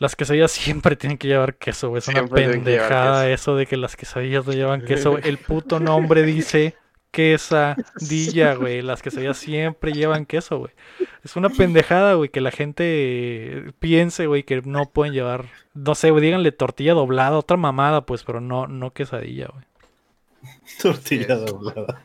Las 0.00 0.16
quesadillas 0.16 0.50
siempre 0.50 0.96
tienen 0.96 1.18
que 1.18 1.28
llevar 1.28 1.56
queso, 1.56 1.90
güey. 1.90 1.98
Es 1.98 2.08
una 2.08 2.20
Siempre 2.20 2.48
pendejada 2.48 3.28
eso 3.28 3.54
de 3.54 3.66
que 3.66 3.76
las 3.76 3.96
quesadillas 3.96 4.46
no 4.46 4.54
llevan 4.54 4.82
queso. 4.82 5.18
El 5.18 5.36
puto 5.36 5.78
nombre 5.78 6.22
dice 6.22 6.74
quesadilla, 7.10 8.54
güey. 8.56 8.80
Las 8.80 9.02
quesadillas 9.02 9.36
siempre 9.36 9.92
llevan 9.92 10.24
queso, 10.24 10.56
güey. 10.58 10.72
Es 11.22 11.36
una 11.36 11.50
pendejada, 11.50 12.14
güey, 12.14 12.30
que 12.30 12.40
la 12.40 12.50
gente 12.50 13.74
piense, 13.78 14.26
güey, 14.26 14.42
que 14.42 14.62
no 14.62 14.86
pueden 14.86 15.12
llevar, 15.12 15.44
no 15.74 15.94
sé, 15.94 16.10
güey, 16.10 16.24
díganle 16.24 16.50
tortilla 16.52 16.94
doblada, 16.94 17.36
otra 17.36 17.58
mamada, 17.58 18.06
pues, 18.06 18.24
pero 18.24 18.40
no, 18.40 18.66
no 18.66 18.92
quesadilla, 18.94 19.48
güey. 19.52 19.64
Tortilla 20.80 21.36
doblada. 21.36 22.00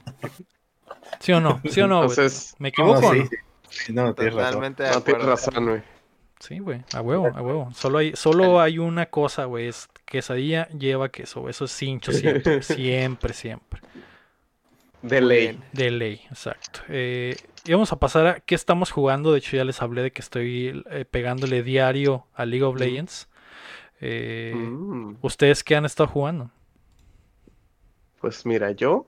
¿Sí 1.21 1.31
o 1.31 1.39
no? 1.39 1.61
¿Sí 1.69 1.79
o 1.79 1.87
no, 1.87 2.03
güey? 2.03 2.09
Entonces, 2.09 2.55
¿Me 2.59 2.69
equivoco 2.69 2.99
No, 2.99 3.07
o 3.07 3.13
sí, 3.13 3.93
no? 3.93 4.03
No, 4.07 4.13
tienes 4.15 4.33
razón. 4.33 4.47
Totalmente 4.51 4.83
de 4.83 4.91
no 4.91 5.01
tienes 5.01 5.23
acuerdo. 5.23 5.27
razón, 5.31 5.65
güey. 5.69 5.94
Sí, 6.39 6.59
güey, 6.59 6.83
a 6.93 7.01
huevo, 7.01 7.27
a 7.33 7.41
huevo. 7.41 7.71
Solo 7.73 7.97
hay, 7.99 8.13
solo 8.15 8.59
hay 8.59 8.77
una 8.77 9.05
cosa, 9.07 9.45
güey, 9.45 9.67
es 9.67 9.87
quesadilla 10.05 10.67
lleva 10.69 11.09
queso, 11.09 11.41
güey. 11.41 11.51
Eso 11.51 11.65
es 11.65 11.71
cincho 11.71 12.11
siempre, 12.11 12.61
siempre, 12.61 13.33
siempre. 13.33 13.81
De 15.01 15.21
ley. 15.21 15.39
bien. 15.47 15.63
De 15.71 15.91
ley, 15.91 16.21
exacto. 16.29 16.81
Eh, 16.89 17.35
y 17.63 17.71
vamos 17.71 17.91
a 17.93 17.99
pasar 17.99 18.27
a 18.27 18.39
qué 18.39 18.55
estamos 18.55 18.91
jugando. 18.91 19.31
De 19.31 19.37
hecho, 19.39 19.55
ya 19.55 19.63
les 19.63 19.81
hablé 19.81 20.01
de 20.03 20.11
que 20.11 20.21
estoy 20.21 20.83
eh, 20.91 21.05
pegándole 21.05 21.63
diario 21.63 22.25
a 22.33 22.45
League 22.45 22.63
of 22.65 22.75
Mm. 22.75 22.79
Legends. 22.79 23.27
Eh, 24.01 24.53
Mm, 24.55 25.15
¿Ustedes 25.21 25.63
qué 25.63 25.75
han 25.75 25.85
estado 25.85 26.09
jugando? 26.09 26.51
Pues 28.19 28.45
mira, 28.45 28.71
yo 28.71 29.05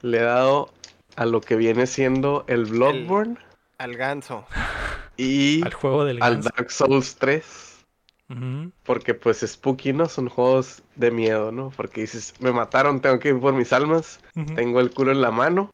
le 0.00 0.18
he 0.18 0.22
dado 0.22 0.70
a 1.16 1.24
lo 1.26 1.40
que 1.40 1.56
viene 1.56 1.86
siendo 1.86 2.44
el 2.48 2.64
Bloodborne 2.64 3.36
Al 3.78 3.96
ganso. 3.96 4.46
y 5.16 5.62
Al 5.64 5.72
juego 5.74 6.04
del 6.04 6.22
al 6.22 6.34
ganso. 6.34 6.50
Dark 6.56 6.70
Souls 6.70 7.16
3. 7.16 7.84
Ujú, 8.30 8.72
Porque 8.84 9.14
pues 9.14 9.40
Spooky, 9.40 9.92
¿no? 9.92 10.08
Son 10.08 10.28
juegos 10.28 10.82
de 10.96 11.10
miedo, 11.10 11.52
¿no? 11.52 11.70
Porque 11.76 12.02
dices, 12.02 12.34
me 12.40 12.52
mataron, 12.52 13.00
tengo 13.00 13.18
que 13.18 13.28
ir 13.30 13.40
por 13.40 13.54
mis 13.54 13.72
almas. 13.72 14.20
Tengo 14.54 14.80
el 14.80 14.90
culo 14.92 15.12
en 15.12 15.20
la 15.20 15.30
mano 15.30 15.70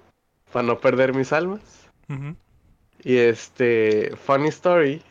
para 0.53 0.67
no 0.67 0.81
perder 0.81 1.15
mis 1.15 1.33
almas. 1.33 1.61
Y 3.03 3.17
este, 3.17 4.15
funny 4.17 4.49
story, 4.49 5.03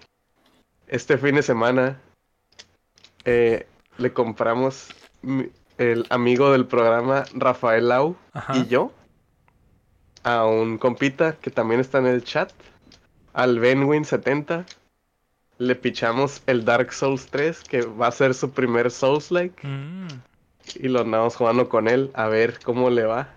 este 0.88 1.17
fin 1.17 1.36
de 1.36 1.43
semana 1.43 1.99
eh, 3.25 3.65
le 3.97 4.13
compramos 4.13 4.89
mi- 5.21 5.49
el 5.77 6.05
amigo 6.09 6.51
del 6.51 6.65
programa 6.67 7.23
Rafael 7.34 7.88
Lau 7.88 8.15
Ajá. 8.34 8.55
y 8.57 8.67
yo 8.67 8.91
a 10.23 10.45
un 10.45 10.77
compita 10.77 11.38
que 11.38 11.49
también 11.51 11.80
está 11.80 11.99
en 11.99 12.07
el 12.07 12.23
chat, 12.23 12.51
al 13.34 13.59
Benwin70. 13.59 14.65
Le 15.57 15.75
pichamos 15.75 16.41
el 16.47 16.63
Dark 16.63 16.93
Souls 16.93 17.27
3, 17.27 17.61
que 17.65 17.82
va 17.82 18.07
a 18.07 18.11
ser 18.11 18.34
su 18.34 18.51
primer 18.51 18.91
Souls-like, 18.91 19.67
Mm, 19.67 20.07
y 20.75 20.88
lo 20.88 21.01
andamos 21.01 21.36
jugando 21.36 21.67
con 21.67 21.88
él 21.88 22.11
a 22.13 22.27
ver 22.27 22.59
cómo 22.63 22.89
le 22.89 23.03
va. 23.03 23.34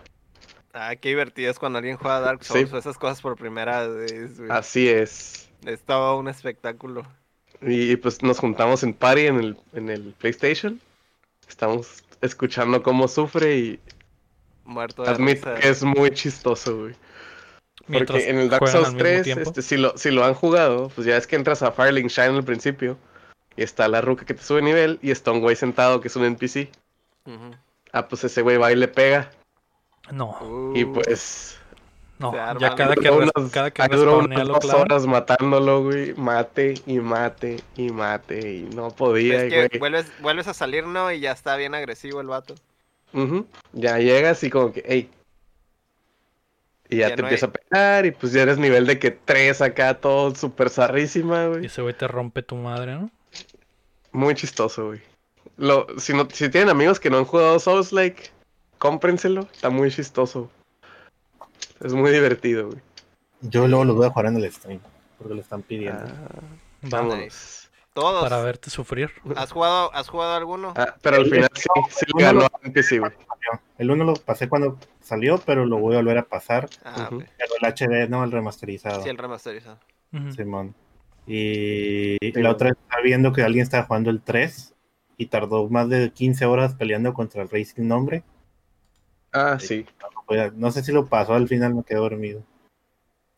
Ah, 0.72 0.94
qué 0.96 1.10
divertido 1.10 1.50
es 1.50 1.58
cuando 1.58 1.78
alguien 1.78 1.96
juega 1.96 2.20
Dark 2.20 2.44
Sí. 2.44 2.52
Souls 2.52 2.72
o 2.72 2.78
esas 2.78 2.96
cosas 2.96 3.20
por 3.20 3.36
primera 3.36 3.86
vez, 3.88 4.38
güey. 4.38 4.50
Así 4.50 4.88
es. 4.88 5.48
Es 5.66 5.80
todo 5.82 6.16
un 6.18 6.28
espectáculo. 6.28 7.02
Y, 7.60 7.96
pues 7.96 8.22
nos 8.22 8.38
juntamos 8.38 8.82
en 8.82 8.94
party 8.94 9.26
en 9.26 9.36
el, 9.40 9.56
en 9.72 9.88
el 9.88 10.14
PlayStation. 10.18 10.80
Estamos 11.48 12.02
escuchando 12.20 12.82
cómo 12.82 13.06
sufre 13.08 13.56
y 13.58 13.80
Muerto 14.64 15.02
de 15.02 15.10
admito 15.10 15.50
risa. 15.50 15.54
que 15.60 15.68
es 15.68 15.82
muy 15.82 16.10
chistoso, 16.12 16.78
güey. 16.78 16.94
Porque 17.90 18.28
en 18.30 18.38
el 18.38 18.48
Dark 18.48 18.68
Souls 18.68 18.88
al 18.88 18.92
mismo 18.94 18.98
3, 19.08 19.22
tiempo. 19.22 19.42
este, 19.50 19.62
si, 19.62 19.76
lo, 19.76 19.96
si 19.98 20.10
lo 20.10 20.24
han 20.24 20.34
jugado, 20.34 20.88
pues 20.94 21.06
ya 21.06 21.16
es 21.16 21.26
que 21.26 21.36
entras 21.36 21.62
a 21.62 21.72
Firelink 21.72 22.08
Shine 22.08 22.36
al 22.36 22.44
principio. 22.44 22.96
Y 23.56 23.62
está 23.62 23.86
la 23.88 24.00
ruca 24.00 24.24
que 24.24 24.34
te 24.34 24.42
sube 24.42 24.62
nivel 24.62 24.98
y 25.02 25.10
está 25.10 25.30
un 25.30 25.40
güey 25.40 25.56
sentado 25.56 26.00
que 26.00 26.08
es 26.08 26.16
un 26.16 26.24
NPC. 26.24 26.68
Ah, 27.92 28.08
pues 28.08 28.24
ese 28.24 28.40
güey 28.42 28.56
va 28.56 28.72
y 28.72 28.76
le 28.76 28.88
pega. 28.88 29.30
No, 30.10 30.72
Y 30.74 30.84
Uh, 30.84 30.92
pues. 30.94 31.58
no. 32.18 32.32
Ya 32.58 32.74
cada 32.74 32.94
que, 32.94 33.02
cada 33.52 33.70
ahí 33.78 33.88
duró 33.90 34.18
unas 34.20 34.48
dos 34.48 34.64
horas 34.72 35.06
matándolo, 35.06 35.82
güey. 35.84 36.14
Mate 36.14 36.74
y 36.86 36.98
mate 36.98 37.60
y 37.76 37.90
mate. 37.90 38.52
Y 38.52 38.62
no 38.74 38.88
podía, 38.90 39.44
es 39.44 39.50
que 39.52 39.66
güey. 39.68 39.78
vuelves, 39.78 40.06
vuelves 40.20 40.48
a 40.48 40.54
salir, 40.54 40.86
¿no? 40.86 41.12
Y 41.12 41.20
ya 41.20 41.32
está 41.32 41.56
bien 41.56 41.74
agresivo 41.74 42.20
el 42.20 42.26
vato. 42.28 42.54
Ujú. 43.12 43.46
Ya 43.72 43.98
llegas 43.98 44.42
y 44.44 44.50
como 44.50 44.72
que, 44.72 44.82
hey. 44.86 45.10
Y 46.92 46.96
ya, 46.98 47.08
Ya 47.08 47.16
te 47.16 47.22
no 47.22 47.28
empieza 47.28 47.46
a 47.46 47.52
pegar 47.52 48.06
y 48.06 48.10
pues 48.10 48.32
ya 48.32 48.42
eres 48.42 48.58
nivel 48.58 48.86
de 48.86 48.98
que 48.98 49.10
3 49.10 49.62
acá, 49.62 49.94
todo 50.00 50.34
súper 50.34 50.68
zarrísima, 50.70 51.44
Y 51.44 51.48
güey. 51.48 51.66
ese 51.66 51.80
güey 51.82 51.94
te 51.94 52.06
rompe 52.06 52.42
tu 52.42 52.54
madre, 52.56 52.94
¿no? 52.94 53.10
Muy 54.12 54.34
chistoso, 54.34 54.88
güey. 54.88 55.00
Lo, 55.56 55.86
si, 55.98 56.12
no, 56.12 56.28
si 56.30 56.48
tienen 56.50 56.68
amigos 56.70 57.00
que 57.00 57.08
no 57.10 57.18
han 57.18 57.24
jugado 57.24 57.58
Souls 57.58 57.92
Like, 57.92 58.30
cómprenselo. 58.78 59.48
Está 59.52 59.70
muy 59.70 59.90
chistoso. 59.90 60.50
Es 61.82 61.94
muy 61.94 62.10
divertido, 62.10 62.66
güey. 62.68 62.80
Yo 63.40 63.66
luego 63.66 63.84
lo 63.84 63.94
voy 63.94 64.06
a 64.06 64.10
jugar 64.10 64.26
en 64.26 64.36
el 64.36 64.52
stream, 64.52 64.80
porque 65.18 65.34
lo 65.34 65.40
están 65.40 65.62
pidiendo. 65.62 66.04
Ah, 66.04 66.40
Va, 66.84 66.98
vámonos. 66.98 67.70
Todos. 67.94 68.22
para 68.22 68.42
verte 68.42 68.70
sufrir. 68.70 69.10
¿Has 69.36 69.52
jugado, 69.52 69.92
¿Has 69.94 70.08
jugado 70.08 70.34
alguno? 70.34 70.72
Ah, 70.76 70.94
pero 71.02 71.16
al 71.16 71.24
final 71.26 71.50
sí, 71.54 71.68
sí 71.90 72.06
ganó 72.14 72.42
a 72.46 72.50
NPC, 72.62 72.98
güey. 73.00 73.12
El 73.76 73.90
uno 73.90 74.04
lo 74.04 74.14
pasé 74.14 74.48
cuando 74.48 74.78
salió, 75.02 75.38
pero 75.38 75.66
lo 75.66 75.78
voy 75.78 75.94
a 75.94 75.98
volver 75.98 76.18
a 76.18 76.24
pasar. 76.24 76.68
Ah. 76.84 77.08
Pero 77.10 77.52
el 77.60 77.72
HD, 77.72 78.08
no, 78.08 78.24
el 78.24 78.32
remasterizado. 78.32 79.02
Sí, 79.02 79.08
el 79.08 79.18
remasterizado. 79.18 79.78
Simón. 80.34 80.74
Y 81.26 82.16
Sí, 82.20 82.32
la 82.42 82.50
otra 82.50 82.70
vez 82.70 82.78
estaba 82.82 83.02
viendo 83.02 83.32
que 83.32 83.42
alguien 83.42 83.62
estaba 83.62 83.84
jugando 83.84 84.10
el 84.10 84.20
3 84.20 84.74
y 85.16 85.26
tardó 85.26 85.68
más 85.68 85.88
de 85.88 86.10
15 86.10 86.44
horas 86.46 86.74
peleando 86.74 87.14
contra 87.14 87.42
el 87.42 87.48
rey 87.48 87.64
sin 87.64 87.88
nombre. 87.88 88.24
Ah, 89.32 89.58
sí. 89.58 89.86
No, 90.56 90.70
sé 90.70 90.82
si 90.82 90.92
lo 90.92 91.06
pasó, 91.06 91.34
al 91.34 91.48
final 91.48 91.74
me 91.74 91.84
quedé 91.84 91.98
dormido. 91.98 92.42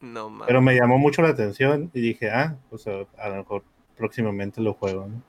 No 0.00 0.28
mames. 0.30 0.46
Pero 0.46 0.60
me 0.62 0.74
llamó 0.74 0.98
mucho 0.98 1.22
la 1.22 1.28
atención 1.30 1.90
y 1.94 2.00
dije, 2.00 2.30
ah, 2.30 2.56
pues 2.70 2.86
a, 2.86 3.06
a 3.18 3.28
lo 3.28 3.36
mejor 3.36 3.64
próximamente 3.96 4.60
lo 4.60 4.74
juego, 4.74 5.06
¿no? 5.06 5.22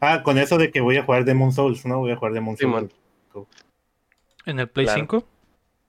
Ah, 0.00 0.22
con 0.22 0.38
eso 0.38 0.58
de 0.58 0.70
que 0.70 0.80
voy 0.80 0.96
a 0.98 1.04
jugar 1.04 1.24
Demon 1.24 1.52
Souls, 1.52 1.84
¿no? 1.86 1.98
Voy 2.00 2.12
a 2.12 2.16
jugar 2.16 2.32
Demon 2.32 2.56
Simón. 2.56 2.90
Souls. 3.32 3.48
¿En 4.44 4.60
el 4.60 4.68
Play 4.68 4.86
Claro. 4.86 5.00
5? 5.00 5.24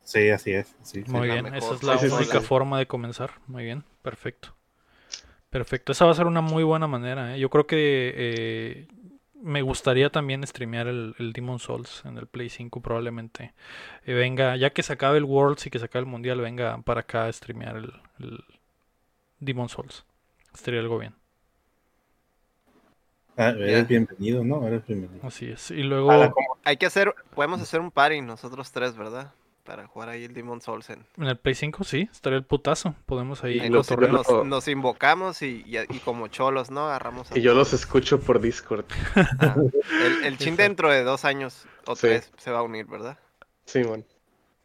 Sí, 0.08 0.30
así 0.30 0.54
es. 0.54 0.74
Sí, 0.82 1.04
sí. 1.06 1.12
Muy 1.12 1.28
bien, 1.28 1.54
esa 1.54 1.76
es 1.76 1.84
la 1.84 1.98
Sí, 1.98 2.10
sí, 2.10 2.10
sí, 2.10 2.16
única 2.16 2.40
sí. 2.40 2.46
forma 2.46 2.80
de 2.80 2.88
comenzar. 2.88 3.32
Muy 3.48 3.66
bien, 3.66 3.84
perfecto. 4.02 4.56
Perfecto, 5.50 5.92
esa 5.94 6.06
va 6.06 6.12
a 6.12 6.16
ser 6.16 6.28
una 6.28 6.42
muy 6.42 6.64
buena 6.64 6.88
manera. 6.88 7.36
¿eh? 7.36 7.40
Yo 7.40 7.50
creo 7.50 7.68
que 7.68 8.14
eh, 8.16 8.88
me 9.42 9.62
gustaría 9.62 10.10
también 10.10 10.46
streamear 10.46 10.88
el, 10.88 11.16
el 11.20 11.34
Demon 11.34 11.60
Souls 11.60 12.04
en 12.06 12.18
el 12.18 12.28
Play 12.28 12.50
5 12.50 12.82
probablemente. 12.82 13.54
Eh, 14.06 14.14
venga, 14.14 14.56
ya 14.58 14.72
que 14.72 14.84
se 14.84 14.94
acabe 14.94 15.18
el 15.18 15.26
Worlds 15.26 15.66
y 15.68 15.70
que 15.70 15.80
se 15.80 15.86
acabe 15.86 16.02
el 16.06 16.12
Mundial, 16.12 16.42
venga 16.42 16.78
para 16.84 17.02
acá 17.02 17.26
a 17.26 17.34
streamear 17.34 17.78
el, 17.78 17.94
el 18.20 18.44
Demon 19.40 19.70
Souls. 19.70 20.06
Estaría 20.54 20.80
algo 20.82 21.00
bien. 21.00 21.16
Ah, 23.38 23.50
eres 23.50 23.88
bienvenido, 23.88 24.44
¿no? 24.44 24.66
Eres 24.68 24.86
bienvenido. 24.86 25.28
Así 25.28 25.46
es. 25.46 25.72
Y 25.72 25.84
luego... 25.84 26.12
Hay 26.64 26.78
que 26.78 26.88
hacer, 26.88 27.14
podemos 27.36 27.62
hacer 27.62 27.80
un 27.80 27.92
party 27.92 28.22
nosotros 28.22 28.72
tres, 28.72 28.98
¿verdad? 28.98 29.32
Para 29.68 29.86
jugar 29.86 30.08
ahí 30.10 30.24
el 30.24 30.34
Demon 30.34 30.62
Souls 30.62 30.90
en... 30.90 31.06
En 31.18 31.26
el 31.26 31.38
Play 31.38 31.54
5, 31.54 31.84
sí, 31.84 32.08
estaría 32.10 32.38
el 32.40 32.46
putazo. 32.46 32.96
Podemos 33.06 33.44
ahí 33.44 33.60
ahí 33.60 33.70
lo- 33.70 33.84
nos, 34.46 34.68
invocamos 34.70 35.42
y, 35.42 35.62
y- 35.68 35.78
y 35.94 36.00
como 36.00 36.30
cholos, 36.30 36.72
¿no? 36.72 36.86
Agarramos 36.88 37.30
a 37.32 37.38
Y 37.38 37.42
yo 37.42 37.54
los 37.54 37.74
escucho 37.74 38.20
por 38.22 38.40
Discord. 38.40 38.86
Ah, 39.40 39.56
el, 40.06 40.24
el 40.24 40.38
chin 40.38 40.56
dentro 40.56 40.90
de 40.90 41.04
dos 41.04 41.26
años 41.26 41.66
o 41.86 41.96
Sí. 41.96 42.08
tres 42.08 42.32
se 42.38 42.50
va 42.50 42.60
a 42.60 42.64
unir, 42.64 42.86
¿verdad? 42.86 43.18
Sí, 43.66 43.84
man. 43.84 44.06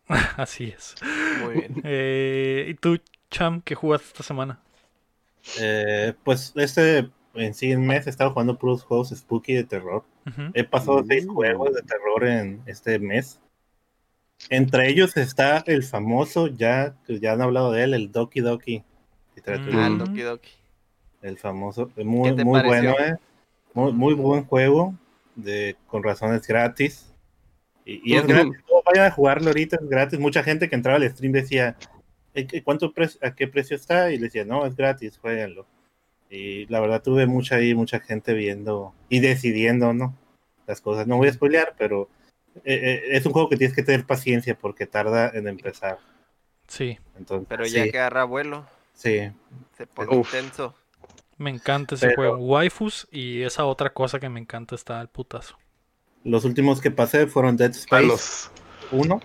Así 0.36 0.64
es. 0.68 0.94
Muy 1.42 1.54
bien. 1.54 1.80
Eh, 1.84 2.66
¿Y 2.68 2.74
tú, 2.74 2.98
Cham, 3.30 3.60
qué 3.62 3.74
jugaste 3.74 4.06
esta 4.06 4.22
semana? 4.22 4.60
Eh, 5.60 6.14
pues 6.24 6.52
este 6.54 7.10
en 7.34 7.54
sí 7.54 7.72
en 7.72 7.86
mes 7.86 8.06
he 8.06 8.10
estado 8.10 8.30
jugando 8.30 8.58
puros 8.58 8.84
juegos 8.84 9.08
spooky 9.10 9.54
de 9.54 9.64
terror. 9.64 10.04
He 10.54 10.62
pasado 10.64 11.02
seis 11.08 11.26
Mm. 11.26 11.34
juegos 11.34 11.74
de 11.74 11.82
terror 11.82 12.24
en 12.24 12.62
este 12.66 12.98
mes. 13.00 13.40
Entre 14.50 14.88
ellos 14.88 15.16
está 15.16 15.62
el 15.66 15.82
famoso, 15.82 16.48
ya, 16.48 16.94
que 17.06 17.20
ya 17.20 17.32
han 17.32 17.40
hablado 17.42 17.72
de 17.72 17.84
él, 17.84 17.94
el 17.94 18.12
Doki 18.12 18.40
Doki. 18.40 18.82
Literatura. 19.36 19.86
Ah, 19.86 19.88
Mm. 19.88 19.92
el 19.92 19.98
Doki 19.98 20.20
Doki. 20.22 20.50
El 21.22 21.38
famoso, 21.38 21.90
muy, 21.96 22.30
¿Qué 22.30 22.36
te 22.36 22.44
muy 22.44 22.60
pareció? 22.60 22.92
bueno, 22.92 23.04
eh. 23.06 23.16
Muy, 23.74 23.92
muy 23.92 24.12
buen 24.14 24.44
juego, 24.44 24.94
de, 25.34 25.76
con 25.86 26.02
razones 26.02 26.46
gratis. 26.46 27.10
Y, 27.86 28.12
y 28.12 28.16
es 28.16 28.26
gratis, 28.26 28.52
no, 28.70 28.82
vayan 28.84 29.06
a 29.06 29.10
jugarlo 29.10 29.48
ahorita, 29.48 29.76
es 29.80 29.88
gratis. 29.88 30.18
Mucha 30.18 30.42
gente 30.42 30.68
que 30.68 30.74
entraba 30.74 30.96
al 30.98 31.08
stream 31.10 31.32
decía, 31.32 31.76
"¿Eh, 32.34 32.46
qué- 32.46 32.62
¿cuánto 32.62 32.92
¿a 33.22 33.34
qué 33.34 33.48
precio 33.48 33.74
está? 33.76 34.10
Y 34.12 34.18
le 34.18 34.24
decía, 34.24 34.44
no, 34.44 34.66
es 34.66 34.76
gratis, 34.76 35.16
jueguenlo. 35.18 35.66
Y 36.28 36.66
la 36.66 36.80
verdad 36.80 37.02
tuve 37.02 37.26
mucha 37.26 37.56
ahí, 37.56 37.74
mucha 37.74 38.00
gente 38.00 38.34
viendo 38.34 38.92
y 39.08 39.20
decidiendo, 39.20 39.94
¿no? 39.94 40.14
Las 40.66 40.80
cosas. 40.80 41.06
No 41.06 41.16
voy 41.16 41.28
a 41.28 41.32
spoilear, 41.32 41.74
pero 41.78 42.08
eh, 42.56 42.60
eh, 42.64 43.02
es 43.10 43.26
un 43.26 43.32
juego 43.32 43.48
que 43.48 43.56
tienes 43.56 43.74
que 43.74 43.82
tener 43.82 44.06
paciencia 44.06 44.56
porque 44.58 44.86
tarda 44.86 45.30
en 45.34 45.48
empezar. 45.48 45.98
Sí, 46.68 46.98
Entonces, 47.18 47.46
Pero 47.48 47.64
ya 47.66 47.84
sí, 47.84 47.90
que 47.90 47.98
agarra 47.98 48.24
vuelo, 48.24 48.66
sí. 48.94 49.30
se 49.76 49.86
pone 49.86 50.16
Uf. 50.16 50.32
intenso. 50.34 50.74
me 51.38 51.50
encanta 51.50 51.94
ese 51.96 52.06
Pero- 52.08 52.16
juego. 52.16 52.36
Waifus 52.46 53.08
y 53.10 53.42
esa 53.42 53.64
otra 53.64 53.92
cosa 53.92 54.20
que 54.20 54.28
me 54.28 54.40
encanta 54.40 54.74
está 54.74 55.00
al 55.00 55.08
putazo. 55.08 55.58
Los 56.24 56.44
últimos 56.44 56.80
que 56.80 56.90
pasé 56.90 57.26
fueron 57.26 57.56
Dead 57.56 57.70
Space. 57.72 57.88
Palos. 57.90 58.50
1 58.92 59.20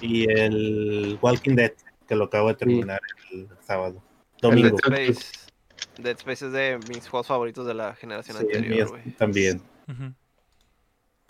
y 0.00 0.30
el 0.30 1.18
Walking 1.22 1.54
Dead, 1.54 1.72
que 2.06 2.14
lo 2.16 2.24
acabo 2.24 2.48
de 2.48 2.54
terminar 2.54 3.00
el 3.32 3.48
sábado. 3.62 4.02
Domingo. 4.40 4.76
El 4.84 4.90
Dead 4.92 5.00
Space. 5.10 5.32
Dead 5.98 6.16
Space 6.18 6.46
es 6.46 6.52
de 6.52 6.78
mis 6.88 7.08
juegos 7.08 7.26
favoritos 7.26 7.66
de 7.66 7.74
la 7.74 7.94
generación 7.94 8.36
Sí, 8.38 8.46
el 8.50 8.56
anterior, 8.58 8.88
güey. 8.90 9.02
también. 9.16 9.62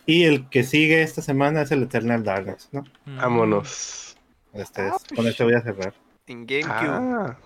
Y 0.06 0.24
el 0.24 0.48
que 0.48 0.64
sigue 0.64 1.02
esta 1.02 1.22
semana 1.22 1.62
es 1.62 1.70
el 1.70 1.82
Eternal 1.84 2.24
Darkness, 2.24 2.68
¿no? 2.72 2.82
Mm. 3.06 3.16
Vámonos. 3.18 4.16
Este 4.52 4.88
es- 4.88 5.04
con 5.14 5.26
este 5.26 5.44
voy 5.44 5.54
a 5.54 5.62
cerrar. 5.62 5.94
En 6.26 6.46
GameCube. 6.46 6.88
Ah, 6.88 7.38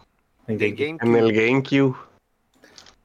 En 0.46 0.58
de 0.58 0.70
GameCube. 0.72 1.08
en 1.08 1.16
el 1.16 1.32
GameCube. 1.32 1.96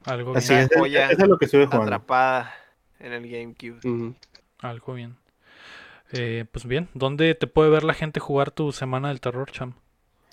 Algo 0.05 0.35
Así 0.35 0.53
bien. 0.53 0.65
es, 0.71 1.11
eso 1.11 1.21
es 1.23 1.27
lo 1.27 1.37
que 1.37 1.45
estuve 1.45 1.65
jugando. 1.65 1.85
Atrapada 1.85 2.53
en 2.99 3.13
el 3.13 3.29
GameCube. 3.29 4.13
Algo 4.59 4.93
bien. 4.93 5.15
Eh, 6.13 6.45
pues 6.51 6.65
bien, 6.65 6.89
¿dónde 6.93 7.35
te 7.35 7.47
puede 7.47 7.69
ver 7.69 7.83
la 7.83 7.93
gente 7.93 8.19
jugar 8.19 8.51
tu 8.51 8.71
semana 8.73 9.09
del 9.09 9.21
terror, 9.21 9.49
Cham? 9.51 9.73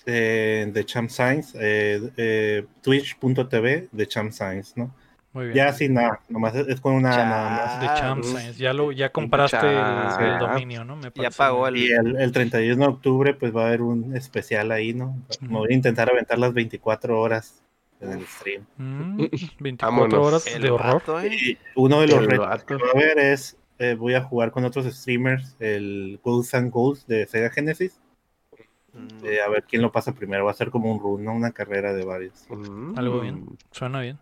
Eh, 0.06 0.68
de 0.72 0.84
Champ 0.84 1.10
Science, 1.10 1.56
eh, 1.60 2.10
eh, 2.16 2.66
twitch.tv 2.82 3.88
de 3.92 4.06
Champ 4.08 4.32
Science, 4.32 4.72
¿no? 4.76 4.92
Muy 5.38 5.44
bien. 5.46 5.56
Ya 5.56 5.72
sin 5.72 5.94
nada, 5.94 6.20
nomás 6.28 6.52
es, 6.56 6.80
con 6.80 6.94
una 6.94 7.10
nada 7.10 7.50
más. 7.50 7.80
de 7.80 7.86
Champ. 8.00 8.24
Science. 8.24 8.58
Ya 8.60 8.72
lo, 8.72 8.90
ya 8.90 9.10
compraste 9.12 9.56
el, 9.58 10.26
el 10.32 10.38
dominio, 10.40 10.84
¿no? 10.84 10.96
Me 10.96 11.12
Ya 11.14 11.30
pagó 11.30 11.68
el- 11.68 11.76
Y 11.76 11.92
el, 11.92 12.16
el 12.20 12.32
31 12.32 12.84
de 12.84 12.90
octubre 12.90 13.34
pues 13.34 13.54
va 13.54 13.62
a 13.62 13.66
haber 13.68 13.82
un 13.82 14.16
especial 14.16 14.72
ahí, 14.72 14.94
¿no? 14.94 15.16
Me 15.40 15.58
voy 15.58 15.68
a 15.70 15.74
intentar 15.74 16.10
aventar 16.10 16.38
las 16.40 16.52
24 16.52 17.20
horas 17.20 17.62
en 18.00 18.12
el 18.12 18.26
stream. 18.26 18.64
Mm, 18.78 19.16
24 19.60 19.86
Vámonos. 19.86 20.26
horas 20.26 20.46
El 20.48 20.62
de 20.62 20.70
horror. 20.70 20.94
vato, 20.94 21.20
¿eh? 21.20 21.30
Y 21.32 21.58
uno 21.76 22.00
de 22.00 22.08
los 22.08 22.18
El 22.18 22.26
retos 22.30 22.46
vato. 22.48 22.66
que 22.66 22.74
va 22.74 22.88
a 22.88 22.90
haber 22.90 23.18
es, 23.20 23.56
eh, 23.78 23.94
voy 23.94 24.14
a 24.14 24.22
jugar 24.24 24.50
con 24.50 24.64
otros 24.64 24.86
streamers 24.92 25.54
el 25.60 26.18
Ghosts 26.24 26.54
and 26.54 26.72
Goals 26.72 27.06
de 27.06 27.26
Sega 27.28 27.50
Genesis. 27.50 28.00
Mm. 28.92 29.24
eh, 29.24 29.40
a 29.46 29.48
ver 29.50 29.64
quién 29.68 29.82
lo 29.82 29.92
pasa 29.92 30.12
primero. 30.14 30.44
Va 30.46 30.50
a 30.50 30.54
ser 30.54 30.70
como 30.70 30.90
un 30.90 30.98
run, 30.98 31.22
¿no? 31.24 31.32
Una 31.32 31.52
carrera 31.52 31.92
de 31.92 32.04
varios. 32.04 32.46
Mm. 32.48 32.98
Algo 32.98 33.20
bien. 33.20 33.44
Suena 33.70 34.00
bien. 34.00 34.18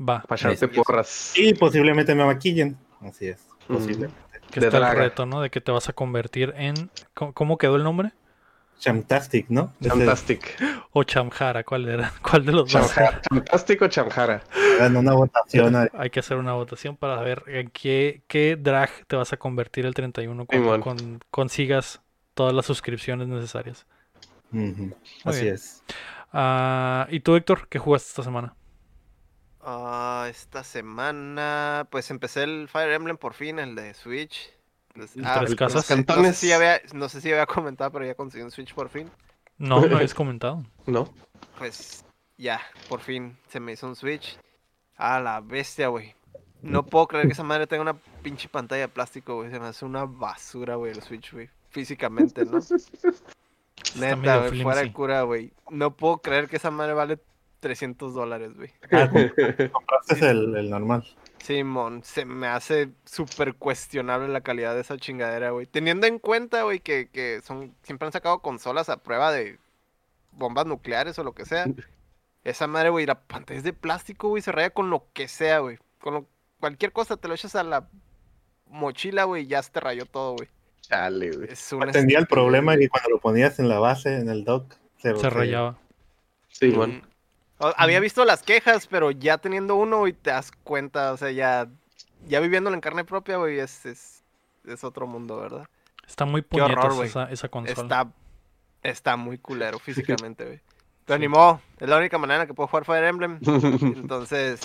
Va. 0.00 0.24
Sí, 0.36 0.56
sí. 0.56 0.66
porras. 0.68 1.32
Y 1.36 1.54
posiblemente 1.54 2.14
me 2.14 2.24
maquillen. 2.24 2.76
Así 3.00 3.28
es. 3.28 3.46
Mm. 3.68 3.74
Posiblemente. 3.74 4.16
Que 4.50 4.60
de 4.60 4.66
está 4.68 4.90
el 4.92 4.96
reto, 4.96 5.26
¿no? 5.26 5.40
De 5.42 5.50
que 5.50 5.60
te 5.60 5.72
vas 5.72 5.88
a 5.88 5.92
convertir 5.92 6.54
en. 6.56 6.90
¿Cómo, 7.14 7.32
cómo 7.34 7.58
quedó 7.58 7.76
el 7.76 7.84
nombre? 7.84 8.12
Chamtastic, 8.78 9.46
¿no? 9.50 9.72
Fantastic. 9.82 10.56
O 10.92 11.02
Chamjara, 11.02 11.64
¿cuál 11.64 11.88
era? 11.88 12.12
¿Cuál 12.22 12.46
de 12.46 12.52
los 12.52 12.70
dos? 12.72 12.80
Chamjara. 12.94 13.20
Fantástico 13.28 13.88
Chamjara. 13.88 14.42
hagan 14.78 14.96
una 14.96 15.14
votación. 15.14 15.90
Hay 15.92 16.10
que 16.10 16.20
hacer 16.20 16.36
una 16.36 16.52
votación 16.52 16.96
para 16.96 17.20
ver 17.20 17.42
en 17.48 17.70
qué, 17.70 18.22
qué 18.28 18.56
drag 18.56 18.88
te 19.08 19.16
vas 19.16 19.32
a 19.32 19.36
convertir 19.36 19.84
el 19.84 19.94
31 19.94 20.46
cuando 20.46 20.64
Simón. 20.64 20.80
con- 20.80 21.20
consigas 21.30 22.00
todas 22.34 22.54
las 22.54 22.66
suscripciones 22.66 23.26
necesarias. 23.26 23.84
Así 25.24 25.42
bien. 25.42 25.54
es. 25.54 25.82
Ah, 26.32 27.06
¿Y 27.10 27.20
tú, 27.20 27.34
Héctor, 27.34 27.66
qué 27.68 27.78
jugaste 27.80 28.08
esta 28.10 28.22
semana? 28.22 28.54
Ah, 29.70 30.26
esta 30.30 30.64
semana, 30.64 31.86
pues 31.90 32.10
empecé 32.10 32.44
el 32.44 32.68
Fire 32.68 32.90
Emblem 32.92 33.18
por 33.18 33.34
fin, 33.34 33.58
el 33.58 33.74
de 33.74 33.92
Switch. 33.92 34.50
Pues, 34.94 35.14
El 35.14 35.26
ah, 35.26 35.36
tres 35.40 35.50
no 35.50 35.56
casas. 35.56 35.84
sé- 35.84 35.94
No 35.94 36.00
sé, 36.00 36.06
Cantones. 36.06 36.36
si 36.38 36.52
había, 36.52 36.80
no 36.94 37.08
sé 37.10 37.20
si 37.20 37.30
había 37.30 37.44
comentado, 37.46 37.92
pero 37.92 38.06
ya 38.06 38.14
conseguí 38.14 38.42
un 38.42 38.50
Switch 38.50 38.72
por 38.74 38.88
fin. 38.88 39.10
No, 39.58 39.80
no 39.86 39.96
habías 39.96 40.14
comentado. 40.14 40.64
¿No? 40.86 41.12
Pues 41.58 42.02
ya, 42.38 42.60
por 42.88 43.00
fin 43.00 43.36
se 43.48 43.60
me 43.60 43.72
hizo 43.72 43.86
un 43.86 43.94
Switch. 43.94 44.38
A 44.96 45.20
la 45.20 45.40
bestia, 45.40 45.88
güey. 45.88 46.14
No 46.62 46.84
puedo 46.86 47.06
creer 47.06 47.26
que 47.26 47.34
esa 47.34 47.44
madre 47.44 47.66
tenga 47.66 47.82
una 47.82 47.94
pinche 48.22 48.48
pantalla 48.48 48.82
de 48.82 48.88
plástico, 48.88 49.36
güey. 49.36 49.50
Se 49.50 49.60
me 49.60 49.66
hace 49.66 49.84
una 49.84 50.06
basura, 50.06 50.76
güey, 50.76 50.92
el 50.92 51.02
Switch, 51.02 51.30
güey. 51.32 51.50
Físicamente, 51.70 52.44
¿no? 52.46 52.58
Neta, 53.96 54.38
güey, 54.48 54.62
fuera 54.62 54.80
de 54.80 54.92
cura, 54.92 55.22
güey. 55.22 55.52
No 55.70 55.94
puedo 55.94 56.18
creer 56.18 56.48
que 56.48 56.56
esa 56.56 56.70
madre 56.70 56.94
vale 56.94 57.18
300 57.60 58.14
dólares, 58.14 58.54
güey. 58.56 58.70
Ah, 58.92 59.10
compraste 59.72 60.30
el, 60.30 60.56
el 60.56 60.70
normal. 60.70 61.04
Simón, 61.42 62.02
se 62.04 62.24
me 62.24 62.46
hace 62.48 62.90
súper 63.04 63.54
cuestionable 63.54 64.28
la 64.28 64.40
calidad 64.40 64.74
de 64.74 64.80
esa 64.80 64.96
chingadera, 64.98 65.50
güey. 65.50 65.66
Teniendo 65.66 66.06
en 66.06 66.18
cuenta, 66.18 66.62
güey, 66.64 66.80
que, 66.80 67.08
que 67.08 67.40
son 67.44 67.74
siempre 67.82 68.06
han 68.06 68.12
sacado 68.12 68.40
consolas 68.40 68.88
a 68.88 68.98
prueba 69.02 69.30
de 69.32 69.58
bombas 70.32 70.66
nucleares 70.66 71.18
o 71.18 71.24
lo 71.24 71.32
que 71.34 71.44
sea. 71.46 71.66
Esa 72.44 72.66
madre, 72.66 72.88
güey, 72.90 73.04
la 73.04 73.20
pantalla 73.20 73.58
es 73.58 73.64
de 73.64 73.72
plástico, 73.72 74.28
güey, 74.28 74.42
se 74.42 74.52
raya 74.52 74.70
con 74.70 74.90
lo 74.90 75.04
que 75.12 75.28
sea, 75.28 75.58
güey. 75.58 75.78
Con 76.00 76.14
lo- 76.14 76.26
cualquier 76.60 76.92
cosa 76.92 77.16
te 77.16 77.28
lo 77.28 77.34
echas 77.34 77.54
a 77.56 77.62
la 77.62 77.88
mochila, 78.66 79.24
güey, 79.24 79.44
y 79.44 79.46
ya 79.48 79.62
se 79.62 79.70
te 79.70 79.80
rayó 79.80 80.06
todo, 80.06 80.34
güey. 80.34 80.48
Chale, 80.80 81.30
güey. 81.30 81.48
Es 81.52 81.72
una 81.72 81.86
Atendía 81.90 82.18
el 82.18 82.26
problema 82.26 82.76
que 82.76 82.88
cuando 82.88 83.10
lo 83.10 83.18
ponías 83.20 83.58
en 83.58 83.68
la 83.68 83.78
base, 83.78 84.16
en 84.16 84.28
el 84.28 84.44
dock, 84.44 84.74
se, 84.96 85.14
Se 85.16 85.30
rayaba. 85.30 85.76
Sí, 86.48 86.70
bueno. 86.70 87.02
Había 87.58 87.98
visto 88.00 88.24
las 88.24 88.42
quejas, 88.42 88.86
pero 88.86 89.10
ya 89.10 89.38
teniendo 89.38 89.74
uno, 89.76 89.98
güey, 89.98 90.12
te 90.12 90.30
das 90.30 90.52
cuenta, 90.62 91.12
o 91.12 91.16
sea, 91.16 91.30
ya, 91.32 91.68
ya 92.28 92.38
viviéndolo 92.40 92.74
en 92.74 92.80
carne 92.80 93.04
propia, 93.04 93.36
güey, 93.36 93.58
es, 93.58 93.84
es, 93.84 94.22
es 94.64 94.84
otro 94.84 95.06
mundo, 95.06 95.38
¿verdad? 95.38 95.68
Está 96.06 96.24
muy 96.24 96.42
puñetas 96.42 96.94
güey. 96.94 97.08
esa, 97.08 97.24
esa 97.30 97.48
consola. 97.48 97.82
Está, 97.82 98.12
está 98.82 99.16
muy 99.16 99.38
culero 99.38 99.78
físicamente, 100.18 100.44
güey. 100.44 100.60
Pero 101.04 101.18
ni 101.18 101.26
modo, 101.28 101.60
es 101.80 101.88
la 101.88 101.96
única 101.96 102.18
manera 102.18 102.46
que 102.46 102.54
puedo 102.54 102.68
jugar 102.68 102.84
Fire 102.84 103.04
Emblem. 103.04 103.38
Entonces, 103.42 104.60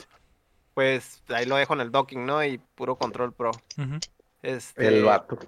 pues 0.74 1.24
ahí 1.30 1.46
lo 1.46 1.56
dejo 1.56 1.74
en 1.74 1.82
el 1.82 1.92
docking, 1.92 2.26
¿no? 2.26 2.44
Y 2.44 2.58
puro 2.76 2.96
control 2.98 3.34
pro. 3.34 3.52
Este, 4.42 4.88
El 4.88 5.04
vato. 5.06 5.40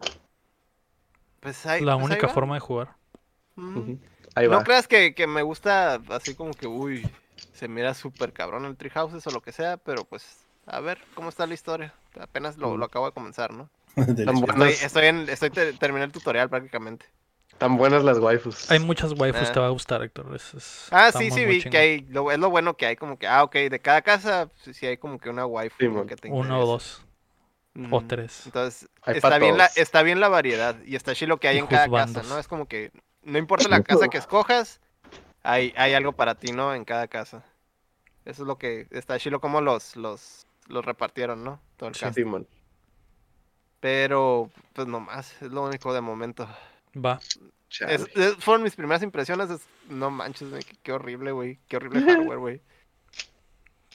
Pues 1.42 1.66
ahí, 1.66 1.82
La 1.84 1.96
pues 1.96 2.06
única 2.06 2.28
forma 2.30 2.56
de 2.56 2.62
jugar. 2.62 2.96
Mm. 3.56 3.94
Ahí 4.36 4.48
No 4.48 4.58
va. 4.58 4.64
creas 4.64 4.88
que, 4.88 5.14
que 5.14 5.28
me 5.28 5.42
gusta 5.44 6.02
así 6.10 6.34
como 6.34 6.52
que, 6.54 6.66
uy, 6.68 7.08
se 7.56 7.68
mira 7.68 7.94
súper 7.94 8.34
cabrón 8.34 8.66
el 8.66 8.76
Treehouses 8.78 9.26
o 9.28 9.32
lo 9.32 9.42
que 9.42 9.52
sea, 9.52 9.78
pero 9.78 10.04
pues, 10.06 10.46
a 10.66 10.80
ver 10.80 11.00
cómo 11.16 11.30
está 11.30 11.48
la 11.48 11.54
historia. 11.54 11.94
Apenas 12.20 12.58
lo, 12.58 12.78
lo 12.78 12.86
acabo 12.86 13.06
de 13.08 13.12
comenzar, 13.14 13.54
¿no? 13.54 13.70
Tan. 13.96 14.38
Estoy, 14.38 14.70
estoy 14.72 15.06
en, 15.08 15.30
estoy 15.30 15.50
te- 15.50 15.74
terminé 15.74 16.06
el 16.06 16.12
tutorial 16.12 16.50
prácticamente. 16.50 17.06
Tan 17.58 17.78
buenas 17.78 18.04
las 18.04 18.20
waifus. 18.20 18.70
Hay 18.70 18.80
muchas 18.80 19.14
waifus, 19.18 19.48
Ah. 19.50 19.54
te 19.54 19.60
va 19.62 19.68
a 19.68 19.70
gustar, 19.70 20.04
Héctor. 20.04 20.36
es- 20.36 20.54
es- 20.54 20.88
Ah, 20.92 21.10
sí, 21.14 21.30
muy, 21.30 21.32
sí, 21.32 21.46
vi 21.46 21.64
que 21.64 21.78
hay, 21.78 22.02
lo, 22.10 22.30
es 22.32 22.38
lo 22.38 22.50
bueno 22.50 22.76
que 22.76 22.86
hay 22.86 22.98
como 22.98 23.18
que, 23.18 23.28
ah, 23.28 23.44
ok, 23.44 23.54
de 23.56 23.80
cada 23.80 24.02
casa, 24.02 24.50
sí, 24.62 24.74
sí 24.74 24.86
hay 24.86 24.98
como 24.98 25.18
que 25.20 25.30
una 25.30 25.46
waifu 25.46 25.78
Sí, 25.80 25.86
¿no? 25.88 25.94
mon. 25.94 26.08
que 26.08 26.18
te 26.18 26.30
Uno 26.30 26.60
o 26.60 26.66
dos, 26.66 27.06
o 27.92 28.02
tres. 28.02 28.46
Entonces, 28.46 28.90
Hay 29.04 29.16
está 29.16 29.38
bien, 29.40 29.58
la, 29.58 29.68
está 29.76 30.04
bien 30.04 30.20
la 30.20 30.28
variedad 30.28 30.76
y 30.86 30.96
está 30.98 31.16
chido 31.16 31.30
lo 31.30 31.38
que 31.40 31.48
hay 31.48 31.56
Y 31.56 31.60
en 31.60 31.68
cada 31.68 31.90
casa, 31.90 32.24
¿no? 32.24 32.38
Es 32.40 32.48
como 32.50 32.68
que 32.68 32.92
no 33.24 33.38
importa 33.38 33.70
la 33.70 33.82
casa 33.84 34.10
que 34.10 34.18
escojas, 34.18 34.82
hay, 35.46 35.74
hay 35.78 35.94
algo 35.94 36.12
para 36.14 36.36
ti, 36.36 36.52
¿no? 36.52 36.74
En 36.74 36.84
cada 36.86 37.08
casa. 37.08 37.44
Eso 38.26 38.42
es 38.44 38.48
lo 38.48 38.58
que 38.58 38.88
está 38.92 39.18
chido 39.20 39.40
como 39.40 39.62
los, 39.62 39.96
los, 39.96 40.46
los 40.68 40.84
repartieron, 40.84 41.44
¿no? 41.44 41.60
Todo 41.78 41.90
el 41.90 41.96
Sí. 41.96 42.02
cast. 42.02 42.16
Simón. 42.16 42.48
Pero, 43.80 44.50
pues 44.74 44.88
nomás, 44.88 45.42
es 45.42 45.52
lo 45.52 45.64
único 45.64 45.94
de 45.94 46.02
momento. 46.02 46.48
Va. 46.96 47.20
Chale. 47.70 47.94
Es- 47.96 48.08
es- 48.16 48.36
fueron 48.38 48.64
mis 48.64 48.76
primeras 48.76 49.04
impresiones, 49.04 49.50
es- 49.50 49.68
no 49.90 50.10
manches, 50.10 50.50
güey, 50.50 50.64
qué, 50.64 50.76
qué 50.82 50.92
horrible, 50.92 51.32
güey, 51.32 51.60
qué 51.68 51.78
horrible 51.78 52.02
hardware, 52.34 52.40
güey. 52.40 52.62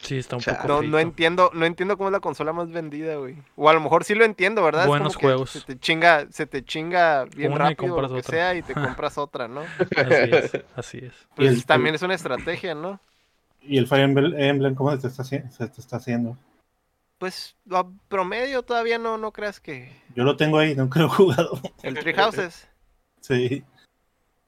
Sí, 0.03 0.17
está 0.19 0.37
un 0.37 0.43
poco 0.43 0.67
No, 0.67 0.83
no 0.83 0.99
entiendo, 0.99 1.51
no 1.53 1.67
entiendo 1.67 1.97
cómo 1.97 2.09
es 2.09 2.13
la 2.13 2.21
consola 2.21 2.53
más 2.53 2.71
vendida, 2.71 3.17
güey. 3.17 3.37
O 3.57 3.69
a 3.69 3.75
lo 3.75 3.81
mejor 3.81 4.05
sí 4.05 4.15
lo 4.15 4.25
entiendo, 4.25 4.63
¿verdad? 4.65 4.83
Es 4.83 4.87
como 4.87 4.93
Buenos 4.99 5.17
que 5.17 5.27
juegos. 5.27 5.51
Se 5.51 5.61
te 5.61 5.79
chinga, 5.79 6.27
se 6.31 6.47
te 6.47 6.65
chinga 6.65 7.25
bien 7.27 7.53
Una 7.53 7.69
rápido 7.71 8.01
lo 8.01 8.09
que 8.09 8.15
otra. 8.21 8.23
sea 8.31 8.55
y 8.55 8.63
te 8.63 8.73
compras 8.75 9.19
otra, 9.19 9.47
¿no? 9.47 9.61
Así 9.61 10.31
es, 10.33 10.53
así 10.75 10.99
es. 10.99 11.05
Y 11.37 11.47
el- 11.47 11.55
Pues 11.55 11.67
también 11.67 11.95
es 11.95 12.03
una 12.03 12.15
estrategia, 12.15 12.75
¿no? 12.75 12.99
¿Y 13.63 13.77
el 13.77 13.87
Fire 13.87 14.05
Emblem, 14.05 14.35
Emblem 14.41 14.75
cómo 14.75 14.91
se 14.93 14.99
te, 15.03 15.09
está, 15.09 15.23
se 15.25 15.39
te 15.41 15.81
está 15.81 15.97
haciendo? 15.97 16.37
Pues 17.19 17.55
a 17.71 17.85
promedio 18.09 18.63
todavía 18.63 18.97
no, 18.99 19.19
no 19.19 19.33
creas 19.33 19.61
que 19.61 19.93
Yo 20.15 20.25
lo 20.25 20.37
tengo 20.39 20.59
ahí, 20.59 20.75
nunca 20.75 21.01
lo 21.01 21.07
he 21.07 21.11
jugado. 21.11 21.61
el 21.83 21.99
Tree 21.99 22.15
Houses 22.15 22.67
Sí. 23.21 23.63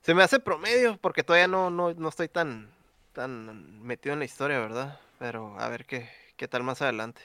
se 0.00 0.14
me 0.14 0.22
hace 0.22 0.40
promedio 0.40 0.96
porque 0.96 1.22
todavía 1.22 1.46
no, 1.48 1.68
no, 1.68 1.92
no 1.92 2.08
estoy 2.08 2.28
tan, 2.28 2.70
tan 3.12 3.82
metido 3.82 4.14
en 4.14 4.20
la 4.20 4.24
historia, 4.24 4.58
¿verdad? 4.58 4.98
Pero 5.22 5.56
a 5.60 5.68
ver 5.68 5.86
qué, 5.86 6.10
qué 6.36 6.48
tal 6.48 6.64
más 6.64 6.82
adelante. 6.82 7.22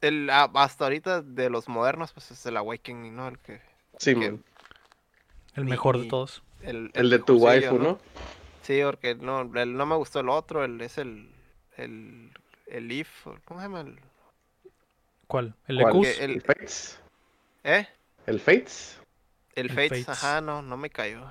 El, 0.00 0.30
a- 0.30 0.48
hasta 0.54 0.84
ahorita 0.84 1.22
de 1.22 1.50
los 1.50 1.68
modernos, 1.68 2.12
pues 2.12 2.30
es 2.30 2.46
el 2.46 2.56
Awakening, 2.56 3.16
¿no? 3.16 3.26
El 3.26 3.36
que 3.40 3.60
Sí, 3.98 4.14
que- 4.14 4.30
man. 4.30 4.44
El 5.56 5.64
Y- 5.64 5.70
mejor 5.70 5.98
de 5.98 6.06
todos. 6.06 6.44
el, 6.62 6.92
El 6.94 7.10
de 7.10 7.18
tu 7.18 7.36
waifu, 7.36 7.80
¿no? 7.80 7.98
Sí, 8.62 8.80
porque 8.84 9.16
no, 9.16 9.40
el- 9.60 9.76
no 9.76 9.86
me 9.86 9.96
gustó 9.96 10.20
el 10.20 10.28
otro, 10.28 10.62
el, 10.64 10.80
es 10.80 10.98
el, 10.98 11.28
el, 11.78 12.30
el 12.68 12.92
If, 12.92 13.26
o- 13.26 13.36
¿cómo 13.44 13.58
se 13.58 13.66
llama? 13.66 13.80
El, 13.80 13.98
¿Cuál? 15.26 15.56
¿El 15.66 15.80
¿Cuál? 15.80 15.92
Ecus? 15.96 16.06
Que 16.16 16.24
el- 16.26 16.30
¿El 16.30 16.42
Fates? 16.42 17.00
¿Eh? 17.64 17.88
¿El 18.26 18.38
Fates? 18.38 19.00
El 19.56 19.66
El 19.66 19.70
Fates, 19.74 20.06
Fates. 20.06 20.08
ajá, 20.10 20.40
no, 20.40 20.62
no 20.62 20.76
me 20.76 20.90
cayó. 20.90 21.28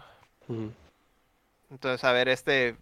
Entonces, 1.70 2.04
a 2.04 2.12
ver, 2.12 2.28
este. 2.28 2.76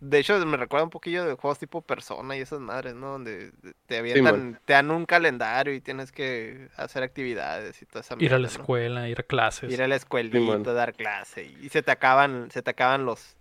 De 0.00 0.18
hecho, 0.18 0.38
me 0.46 0.56
recuerda 0.56 0.84
un 0.84 0.90
poquillo 0.90 1.26
de 1.26 1.34
juegos 1.34 1.58
tipo 1.58 1.82
Persona 1.82 2.34
y 2.36 2.40
esas 2.40 2.58
madres, 2.60 2.94
¿no? 2.94 3.08
Donde 3.12 3.52
te 3.86 3.98
avientan, 3.98 4.58
te 4.64 4.72
dan 4.72 4.90
un 4.90 5.04
calendario 5.04 5.74
y 5.74 5.80
tienes 5.82 6.10
que 6.10 6.68
hacer 6.76 7.02
actividades 7.02 7.82
y 7.82 7.86
toda 7.86 8.00
esa 8.00 8.14
Ir 8.18 8.32
a 8.32 8.38
la 8.38 8.38
mierda, 8.38 8.56
¿no? 8.56 8.62
escuela, 8.62 9.08
ir 9.10 9.20
a 9.20 9.22
clases. 9.24 9.70
Ir 9.70 9.82
a 9.82 9.88
la 9.88 9.96
escuelita, 9.96 10.38
Simón. 10.38 10.62
dar 10.62 10.94
clase. 10.94 11.44
Y 11.44 11.68
se 11.68 11.82
te 11.82 11.90
acaban, 11.90 12.50
se 12.50 12.62
te 12.62 12.70
acaban 12.70 13.04
los, 13.04 13.36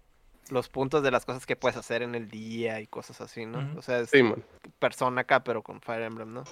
los 0.50 0.68
puntos 0.68 1.02
de 1.02 1.12
las 1.12 1.26
cosas 1.26 1.46
que 1.46 1.56
puedes 1.56 1.78
hacer 1.78 2.02
en 2.02 2.14
el 2.14 2.30
día 2.30 2.82
y 2.82 2.88
cosas 2.88 3.22
así, 3.22 3.46
¿no? 3.46 3.60
Ujú. 3.60 3.80
O 3.80 3.82
sea, 3.82 4.00
es 4.00 4.10
Sí, 4.10 4.22
man. 4.22 4.44
Persona 4.80 5.22
acá, 5.22 5.44
pero 5.46 5.62
con 5.64 5.80
Fire 5.80 6.02
Emblem, 6.04 6.34
¿no? 6.34 6.44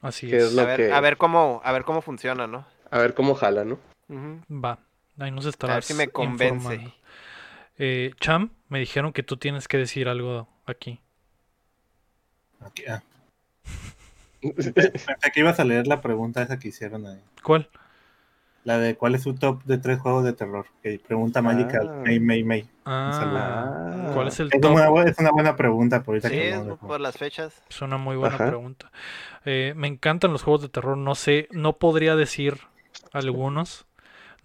Así 0.00 0.32
es. 0.32 0.52
es 0.52 0.58
A 0.58 0.64
ver, 0.64 0.76
que- 0.76 0.92
a 0.92 1.00
ver 1.00 1.16
cómo, 1.16 1.60
a 1.64 1.72
ver 1.72 1.82
cómo 1.84 2.02
funciona, 2.02 2.46
¿no? 2.46 2.64
A 2.90 2.98
ver 2.98 3.14
cómo 3.14 3.34
jala, 3.34 3.64
¿no? 3.64 3.78
Ujú. 4.08 4.40
Va. 4.64 4.78
Ahí 5.18 5.32
nos 5.32 5.46
A 5.46 5.48
estarás 5.48 5.76
ver 5.76 5.82
si 5.82 5.94
me 5.94 6.08
convence. 6.08 6.74
informando. 6.74 6.94
Eh, 7.78 8.12
Cham, 8.20 8.50
me 8.68 8.78
dijeron 8.80 9.12
que 9.12 9.22
tú 9.22 9.36
tienes 9.36 9.68
que 9.68 9.78
decir 9.78 10.08
algo 10.08 10.48
aquí. 10.66 11.00
Aquí, 12.60 12.84
ah. 12.88 13.02
Pensé 14.40 14.72
que 15.32 15.40
ibas 15.40 15.58
a 15.60 15.64
leer 15.64 15.86
la 15.86 16.00
pregunta 16.00 16.42
esa 16.42 16.58
que 16.58 16.68
hicieron 16.68 17.06
ahí. 17.06 17.20
¿Cuál? 17.42 17.68
La 18.64 18.78
de 18.78 18.96
cuál 18.96 19.14
es 19.14 19.22
su 19.22 19.34
top 19.34 19.62
de 19.64 19.78
tres 19.78 19.98
juegos 20.00 20.24
de 20.24 20.32
terror. 20.32 20.66
Que 20.82 20.98
pregunta 20.98 21.40
Magical. 21.40 21.88
Ah. 21.90 22.02
May, 22.04 22.20
May, 22.20 22.44
May. 22.44 22.68
Ah, 22.84 23.64
Ah. 23.70 24.10
¿cuál 24.14 24.28
es 24.28 24.40
el 24.40 24.50
Es 24.52 24.60
top? 24.60 24.72
una, 24.72 25.04
es 25.04 25.18
una 25.18 25.30
buena 25.30 25.56
pregunta 25.56 26.02
por 26.02 26.14
ahorita 26.14 26.28
Sí, 26.28 26.34
que 26.34 26.76
por 26.80 27.00
las 27.00 27.16
fechas. 27.16 27.62
Es 27.70 27.80
una 27.80 27.96
muy 27.96 28.16
buena 28.16 28.34
Ajá. 28.34 28.46
pregunta. 28.48 28.90
Eh, 29.44 29.72
me 29.76 29.88
encantan 29.88 30.32
los 30.32 30.42
juegos 30.42 30.62
de 30.62 30.68
terror. 30.68 30.96
No 30.98 31.14
sé, 31.14 31.48
no 31.52 31.78
podría 31.78 32.14
decir 32.16 32.58
algunos. 33.12 33.86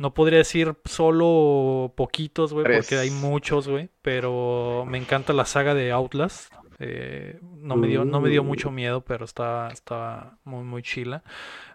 No 0.03 0.13
podría 0.13 0.39
decir 0.39 0.75
solo 0.83 1.93
poquitos, 1.95 2.51
güey, 2.51 2.65
porque 2.65 2.97
hay 2.97 3.09
muchos, 3.09 3.69
güey. 3.69 3.89
Pero 4.01 4.83
me 4.85 4.97
encanta 4.97 5.31
la 5.31 5.45
saga 5.45 5.73
de 5.73 5.93
Outlast. 5.93 6.53
Eh, 6.79 7.39
no 7.41 7.77
me 7.77 7.87
dio, 7.87 8.03
no 8.03 8.19
me 8.19 8.27
dio 8.29 8.41
Uh. 8.41 8.45
mucho 8.45 8.69
miedo, 8.69 8.99
pero 9.05 9.23
está, 9.23 9.69
está 9.71 10.37
muy, 10.43 10.65
muy 10.65 10.83
chila. 10.83 11.23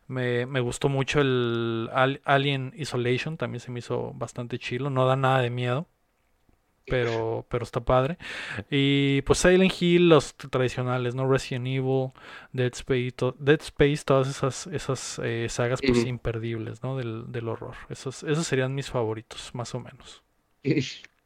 Me, 0.09 0.45
me 0.45 0.61
gustó 0.61 0.91
mucho 0.91 1.23
el 1.23 1.89
Al- 1.95 2.21
Alien 2.25 2.75
Isolation, 2.77 3.39
también 3.39 3.61
se 3.61 3.71
me 3.71 3.79
hizo 3.79 4.13
bastante 4.15 4.59
chilo. 4.59 4.91
No 4.91 5.07
da 5.07 5.17
nada 5.17 5.41
de 5.41 5.49
miedo, 5.49 5.87
pero, 6.89 7.47
pero 7.49 7.65
está 7.65 7.81
padre. 7.81 8.19
Y 8.71 9.23
pues 9.23 9.39
Silent 9.41 9.73
Hill, 9.81 10.09
los 10.09 10.35
tradicionales, 10.37 11.15
¿no? 11.15 11.31
Resident 11.31 11.67
Evil, 11.67 12.13
Dead 12.53 12.73
Space, 12.75 13.13
to- 13.13 13.37
Dead 13.39 13.61
Space 13.61 14.03
todas 14.05 14.29
esas, 14.29 14.67
esas 14.69 15.21
eh, 15.25 15.47
sagas 15.51 15.81
pues 15.81 16.05
imperdibles, 16.05 16.83
¿no? 16.83 16.97
Del, 16.97 17.31
del 17.33 17.49
horror. 17.49 17.75
Esos, 17.89 18.23
esos 18.23 18.47
serían 18.47 18.75
mis 18.75 18.91
favoritos, 18.91 19.51
más 19.55 19.75
o 19.75 19.81
menos. 19.81 20.23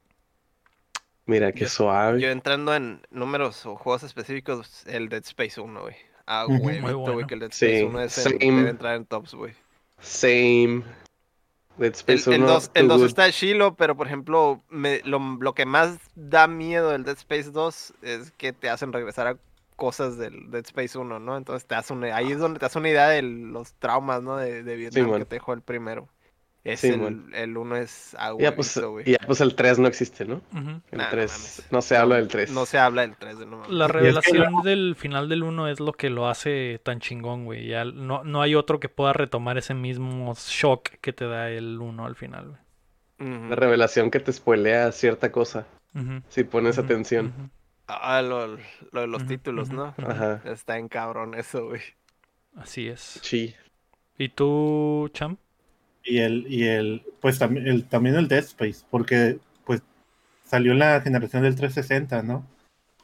Mira, 1.26 1.52
qué 1.52 1.66
suave. 1.68 2.20
Yo 2.20 2.28
entrando 2.30 2.74
en 2.74 3.02
números 3.10 3.64
o 3.66 3.76
juegos 3.76 4.02
específicos, 4.02 4.84
el 4.86 5.08
Dead 5.08 5.22
Space 5.24 5.60
1, 5.60 5.80
güey. 5.80 5.94
Ah, 6.26 6.44
güey, 6.48 6.80
Muy 6.80 6.92
bueno. 6.94 7.26
que 7.26 7.34
el 7.34 7.40
Dead 7.40 7.50
Sí, 7.52 7.66
Space 7.66 7.84
1 7.84 8.00
es 8.02 8.26
el, 8.26 8.38
debe 8.38 8.70
entrar 8.70 8.96
en 8.96 9.06
tops, 9.06 9.34
güey. 9.34 9.54
Same. 10.00 10.82
Dead 11.78 11.88
El, 11.88 11.94
Space 11.94 12.34
el 12.34 12.42
1. 12.42 12.52
2, 12.52 12.70
el 12.74 12.82
too 12.82 12.88
2 12.88 12.98
good. 13.00 13.06
está 13.08 13.32
chilo, 13.32 13.74
pero 13.74 13.96
por 13.96 14.06
ejemplo, 14.06 14.62
me- 14.68 15.00
lo, 15.04 15.18
lo 15.40 15.54
que 15.54 15.66
más 15.66 15.98
da 16.14 16.46
miedo 16.46 16.90
del 16.90 17.04
Dead 17.04 17.16
Space 17.16 17.50
2 17.50 17.94
es 18.02 18.30
que 18.32 18.52
te 18.52 18.68
hacen 18.70 18.92
regresar 18.92 19.26
a 19.26 19.36
cosas 19.76 20.16
del 20.18 20.50
Dead 20.50 20.64
Space 20.66 20.96
1, 20.98 21.18
¿no? 21.18 21.36
Entonces 21.36 21.66
te 21.66 21.74
hace 21.74 21.92
una, 21.92 22.14
ahí 22.14 22.30
es 22.32 22.38
donde 22.38 22.60
te 22.60 22.66
hace 22.66 22.78
una 22.78 22.90
idea 22.90 23.08
de 23.08 23.22
los 23.22 23.72
traumas, 23.74 24.22
¿no? 24.22 24.36
De, 24.36 24.62
de 24.62 24.76
Vietnam 24.76 25.10
man. 25.10 25.18
que 25.20 25.24
te 25.24 25.36
dejó 25.36 25.54
el 25.54 25.62
primero. 25.62 26.08
Es 26.64 26.78
Sí, 26.80 26.88
el, 26.90 27.24
el 27.34 27.56
1 27.56 27.76
es 27.76 28.12
Ya 28.12 28.18
agua, 28.26 28.52
pues, 28.54 28.78
güey. 28.78 29.04
ya 29.04 29.18
pues 29.26 29.40
el 29.40 29.56
3 29.56 29.80
no 29.80 29.88
existe, 29.88 30.24
¿no? 30.24 30.36
Ujú. 30.52 30.80
El 30.92 30.98
Nah, 30.98 31.04
no 31.04 31.10
3. 31.10 31.32
mames. 31.32 31.66
No 31.72 31.82
se 31.82 31.96
habla 31.96 32.16
del 32.16 32.28
3. 32.28 32.52
No 32.52 32.66
se 32.66 32.78
habla 32.78 33.02
del 33.02 33.16
3 33.16 33.38
de 33.40 33.46
no. 33.46 33.66
La 33.68 33.86
es 33.86 33.90
que 33.92 33.98
revelación 33.98 34.62
del 34.62 34.94
final 34.94 35.28
del 35.28 35.42
1 35.42 35.66
es 35.68 35.80
lo 35.80 35.92
que 35.92 36.08
lo 36.08 36.28
hace 36.28 36.80
tan 36.84 37.00
chingón, 37.00 37.44
güey. 37.46 37.66
Ya 37.66 37.84
no, 37.84 38.22
no 38.22 38.42
hay 38.42 38.54
otro 38.54 38.78
que 38.78 38.88
pueda 38.88 39.12
retomar 39.12 39.58
ese 39.58 39.74
mismo 39.74 40.34
shock 40.36 40.90
que 41.00 41.12
te 41.12 41.26
da 41.26 41.50
el 41.50 41.80
1 41.80 42.06
al 42.06 42.14
final, 42.14 42.50
güey. 42.50 42.60
Ujú. 43.28 43.48
La 43.50 43.56
revelación 43.56 44.10
que 44.12 44.20
te 44.20 44.32
spoilea 44.32 44.92
cierta 44.92 45.32
cosa. 45.32 45.66
Ujú, 45.94 46.22
Si 46.28 46.44
pones 46.44 46.78
atención. 46.78 47.50
Ah, 47.88 48.22
lo, 48.22 48.46
lo 48.92 49.00
de 49.00 49.06
los 49.08 49.26
títulos, 49.26 49.70
¿no? 49.70 49.94
Ajá. 49.98 50.40
Está 50.44 50.78
en 50.78 50.88
cabrón 50.88 51.34
eso, 51.34 51.66
güey. 51.66 51.80
Así 52.56 52.86
es. 52.88 53.18
Sí. 53.22 53.54
¿Y 54.16 54.28
tú, 54.28 55.10
Cham? 55.12 55.36
Y 56.04 56.18
el, 56.18 56.46
y 56.48 56.64
el, 56.64 57.02
pues 57.20 57.38
también 57.38 57.66
el, 57.68 57.84
también 57.88 58.16
el 58.16 58.28
Dead 58.28 58.40
Space, 58.44 58.84
porque 58.90 59.38
pues 59.64 59.82
salió 60.44 60.72
en 60.72 60.80
la 60.80 61.00
generación 61.00 61.42
del 61.42 61.54
360, 61.54 62.22
¿no? 62.22 62.44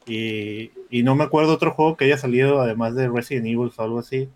Y, 0.05 0.71
y 0.89 1.03
no 1.03 1.15
me 1.15 1.23
acuerdo 1.23 1.53
otro 1.53 1.71
juego 1.71 1.95
que 1.95 2.05
haya 2.05 2.17
salido 2.17 2.61
además 2.61 2.95
de 2.95 3.07
Resident 3.07 3.45
Evil 3.45 3.71
o 3.75 3.81
algo 3.81 3.99
así, 3.99 4.29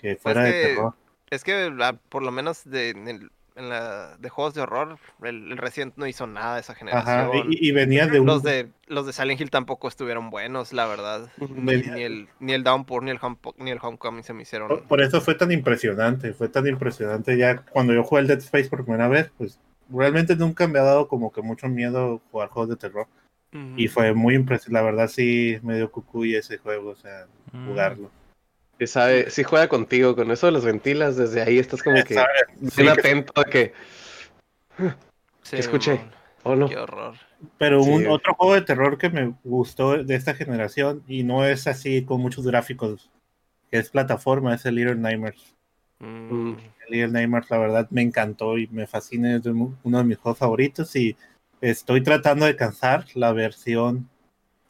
que 0.00 0.16
fuera 0.16 0.42
de 0.44 0.52
que- 0.52 0.66
terror. 0.68 0.94
Es 1.28 1.42
que 1.42 1.70
la- 1.70 1.94
por 1.94 2.22
lo 2.22 2.30
menos 2.30 2.62
de, 2.64 2.90
en, 2.90 3.08
el- 3.08 3.30
en 3.56 3.68
la, 3.68 4.16
de 4.18 4.28
juegos 4.28 4.54
de 4.54 4.60
horror, 4.60 4.98
el, 5.22 5.50
el 5.52 5.56
Resident 5.58 5.94
no 5.96 6.06
hizo 6.06 6.26
nada 6.26 6.54
de 6.54 6.60
esa 6.60 6.72
Ajá, 6.72 6.78
generación. 6.78 7.52
y, 7.52 7.68
y 7.68 7.72
venía 7.72 8.06
de 8.06 8.20
un... 8.20 8.26
Los 8.26 8.42
de, 8.42 8.70
los 8.86 9.06
de 9.06 9.12
Silent 9.12 9.40
Hill 9.40 9.50
tampoco 9.50 9.88
estuvieron 9.88 10.30
buenos, 10.30 10.72
la 10.72 10.86
verdad. 10.86 11.28
Ni, 11.38 11.76
ni 11.76 12.02
el, 12.02 12.28
ni 12.38 12.52
el 12.52 12.62
Downpour 12.62 13.02
ni 13.02 13.10
el, 13.10 13.18
Home, 13.20 13.38
ni 13.58 13.70
el 13.70 13.78
Homecoming 13.80 14.22
se 14.22 14.32
me 14.34 14.42
hicieron. 14.42 14.68
Por, 14.68 14.82
por 14.84 15.00
eso 15.00 15.20
fue 15.20 15.34
tan 15.34 15.50
impresionante, 15.52 16.32
fue 16.32 16.48
tan 16.48 16.66
impresionante 16.66 17.36
ya 17.36 17.62
cuando 17.70 17.92
yo 17.94 18.04
jugué 18.04 18.20
el 18.22 18.26
Dead 18.28 18.38
Space 18.38 18.68
por 18.68 18.84
primera 18.84 19.08
vez, 19.08 19.30
pues 19.38 19.58
realmente 19.90 20.36
nunca 20.36 20.68
me 20.68 20.78
ha 20.78 20.82
dado 20.82 21.08
como 21.08 21.32
que 21.32 21.42
mucho 21.42 21.68
miedo 21.68 22.20
jugar 22.30 22.48
juegos 22.50 22.70
de 22.70 22.76
terror. 22.76 23.06
Y 23.76 23.88
fue 23.88 24.12
muy 24.12 24.34
impresionante, 24.34 24.74
la 24.74 24.82
verdad 24.82 25.08
sí 25.08 25.58
me 25.62 25.76
dio 25.76 25.90
cucuy 25.90 26.34
ese 26.34 26.58
juego, 26.58 26.90
o 26.90 26.96
sea, 26.96 27.26
Mm, 27.52 27.68
jugarlo. 27.68 28.10
Sabe, 28.84 29.30
sí 29.30 29.42
juega 29.42 29.68
contigo, 29.68 30.14
con 30.14 30.30
eso 30.30 30.46
de 30.46 30.52
los 30.52 30.64
ventilas, 30.64 31.16
desde 31.16 31.40
ahí 31.40 31.58
estás 31.58 31.82
como 31.82 32.02
que 32.04 32.14
bien 32.14 32.70
Sí, 32.70 32.88
atento 32.88 33.32
a 33.40 33.44
que, 33.44 33.72
Sí, 35.42 35.56
escuché. 35.56 36.00
oh 36.42 36.56
no, 36.56 36.68
Qué 36.68 36.76
horror. 36.76 37.14
Pero 37.58 37.82
Sí. 37.82 37.90
un 37.90 38.06
otro 38.08 38.34
juego 38.34 38.54
de 38.54 38.62
terror 38.62 38.98
que 38.98 39.08
me 39.10 39.34
gustó 39.44 40.02
de 40.02 40.14
esta 40.14 40.34
generación 40.34 41.02
y 41.06 41.22
no 41.22 41.44
es 41.46 41.66
así 41.66 42.04
con 42.04 42.20
muchos 42.20 42.46
gráficos, 42.46 43.10
que 43.70 43.78
es 43.78 43.90
plataforma, 43.90 44.54
es 44.54 44.66
el 44.66 44.74
Little 44.74 44.96
Nightmares. 44.96 45.54
Mm. 45.98 46.52
El 46.86 46.90
Little 46.90 47.08
Nightmares, 47.12 47.50
la 47.50 47.58
verdad, 47.58 47.86
me 47.90 48.02
encantó 48.02 48.58
y 48.58 48.66
me 48.68 48.86
fascina, 48.86 49.36
es 49.36 49.46
uno 49.46 49.98
de 49.98 50.04
mis 50.04 50.18
juegos 50.18 50.38
favoritos 50.38 50.94
y 50.96 51.16
estoy 51.60 52.02
tratando 52.02 52.44
de 52.44 52.50
alcanzar 52.52 53.06
la 53.14 53.32
versión, 53.32 54.08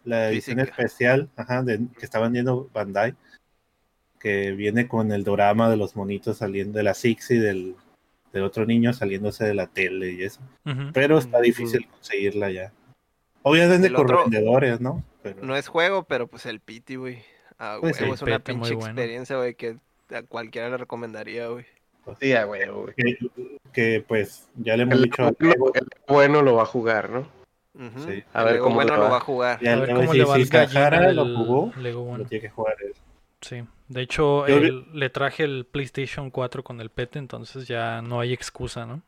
la 0.05 0.31
edición 0.31 0.59
Física. 0.59 0.83
especial 0.83 1.29
ajá, 1.37 1.63
de, 1.63 1.79
que 1.99 2.05
está 2.05 2.21
vendiendo 2.21 2.69
Bandai, 2.73 3.15
que 4.27 4.51
viene 4.51 4.89
con 4.89 5.13
el 5.13 5.23
drama 5.23 5.71
de 5.71 5.77
los 5.77 5.95
monitos 5.95 6.39
saliendo 6.39 6.79
de 6.79 6.83
la 6.83 6.95
Six 6.95 7.31
y 7.31 7.39
del, 7.39 7.77
del 8.33 8.43
otro 8.43 8.67
niño 8.67 8.93
saliéndose 8.93 9.45
de 9.45 9.55
la 9.55 9.69
tele 9.69 10.11
y 10.11 10.25
eso. 10.25 10.41
ujú. 10.65 10.91
Pero 10.93 11.19
está 11.19 11.41
difícil 11.41 11.87
conseguirla 11.89 12.51
ya. 12.51 12.73
Obviamente 13.43 13.87
El 13.87 13.95
otro- 13.95 14.23
vendedores, 14.23 14.81
¿no? 14.81 15.05
Pero, 15.23 15.43
No 15.45 15.55
es 15.55 15.69
juego, 15.69 16.03
pero 16.03 16.27
pues 16.27 16.45
el 16.47 16.59
Pity, 16.59 16.97
güey. 16.97 17.19
Ah, 17.61 17.79
Pues 17.81 18.01
el 18.01 18.09
es 18.13 18.21
una 18.23 18.41
pinche 18.41 18.75
bueno. 18.75 18.87
experiencia, 18.91 19.37
güey, 19.37 19.55
que 19.55 19.77
a 20.13 20.23
cualquiera 20.23 20.71
le 20.71 20.77
recomendaría, 20.77 21.47
güey. 21.47 21.65
sí, 22.21 22.33
a 22.33 22.47
huevo, 22.49 22.83
güey. 22.83 22.95
que, 22.97 23.19
que, 23.73 24.05
pues 24.09 24.49
ya 24.57 24.77
le 24.77 24.83
hemos 24.83 24.97
El, 24.97 25.03
dicho 25.05 25.23
a 25.25 25.31
bueno, 25.39 25.67
el 25.73 25.87
bueno 26.09 26.43
lo 26.43 26.55
va 26.57 26.63
a 26.65 26.67
jugar, 26.67 27.11
¿no? 27.11 27.21
Ujú. 27.75 28.01
Sí. 28.11 28.25
A 28.33 28.41
El 28.41 28.45
ver 28.47 28.59
cómo 28.59 28.75
bueno 28.75 28.97
lo 28.97 29.03
va. 29.05 29.09
va 29.11 29.17
a 29.19 29.21
jugar. 29.21 29.59
Y 29.63 29.69
A 29.69 29.77
ver 29.77 29.95
cómo 29.95 30.11
si- 30.13 30.19
le 30.19 30.25
va 30.25 30.35
si 30.37 30.45
gallina 30.47 30.73
Sahara 30.73 31.13
lo 31.13 31.25
jugó, 31.37 31.73
Lego 31.77 32.05
lo 32.05 32.11
One. 32.15 32.25
tiene 32.25 32.43
que 32.43 32.51
jugar 32.51 32.75
él. 32.85 32.93
Sí, 33.41 33.63
de 33.89 34.03
hecho 34.03 34.45
vi- 34.45 34.53
él- 34.53 34.87
le 34.93 35.11
traje 35.11 35.45
el 35.45 35.67
PlayStation 35.71 36.31
4 36.31 36.63
con 36.65 36.81
el 36.81 36.91
pete, 36.91 37.19
entonces 37.19 37.67
ya 37.69 38.03
no 38.03 38.21
hay 38.21 38.33
excusa, 38.33 38.87
¿no? 38.87 39.03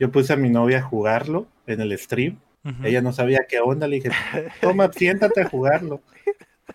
Yo 0.00 0.10
puse 0.12 0.32
a 0.32 0.36
mi 0.36 0.48
novia 0.48 0.78
a 0.78 0.82
jugarlo 0.82 1.46
en 1.66 1.80
el 1.80 1.96
stream. 1.98 2.38
Ella 2.84 3.00
no 3.00 3.12
sabía 3.12 3.46
qué 3.48 3.60
onda. 3.60 3.88
Le 3.88 3.96
dije, 3.96 4.10
toma, 4.60 4.92
siéntate 4.92 5.40
a 5.40 5.48
jugarlo. 5.48 6.02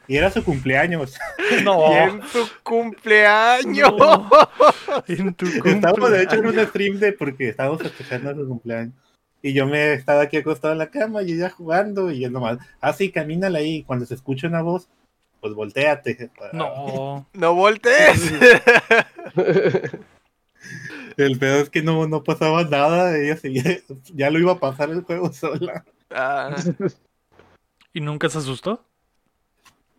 Y 0.08 0.18
era 0.18 0.32
su 0.32 0.44
cumpleaños. 0.44 1.18
No, 1.64 1.92
Y 1.92 1.96
en 1.96 2.24
su 2.28 2.48
cumpleaños. 2.64 3.94
no. 3.98 4.30
En 5.08 5.34
tu 5.36 5.46
Estábamos 5.46 6.12
de 6.12 6.24
hecho 6.24 6.36
en 6.38 6.48
un 6.48 6.60
stream 6.68 7.00
de 7.00 7.14
porque 7.14 7.50
estábamos 7.50 7.82
festejando 7.84 8.34
su 8.36 8.48
cumpleaños. 8.48 8.94
Y 9.42 9.54
yo 9.54 9.68
me 9.68 9.94
estaba 9.94 10.22
aquí 10.24 10.38
acostado 10.38 10.72
en 10.74 10.80
la 10.80 10.90
cama 10.90 11.22
y 11.22 11.34
ella 11.34 11.50
jugando 11.50 12.12
y 12.12 12.24
él 12.24 12.32
nomás, 12.32 12.58
ah 12.82 12.94
sí, 12.94 13.12
camínala 13.12 13.60
ahí. 13.60 13.76
Y 13.78 13.84
cuando 13.84 14.06
se 14.06 14.16
escucha 14.16 14.48
una 14.48 14.62
voz, 14.62 14.90
pues 15.44 15.54
volteate. 15.54 16.32
No, 16.54 17.28
No 17.34 17.54
voltees. 17.54 18.32
El 21.18 21.38
peor 21.38 21.60
es 21.64 21.70
que 21.70 21.82
no, 21.84 22.08
no 22.08 22.24
pasaba 22.24 22.64
nada, 22.64 23.18
ella 23.18 23.36
seguía, 23.38 23.80
ya 24.14 24.30
lo 24.32 24.40
iba 24.40 24.54
a 24.54 24.60
pasar 24.60 24.90
el 24.90 25.02
juego 25.04 25.32
sola. 25.34 25.84
Ah, 26.10 26.56
¿y 27.94 28.00
nunca 28.02 28.30
se 28.30 28.38
asustó? 28.38 28.84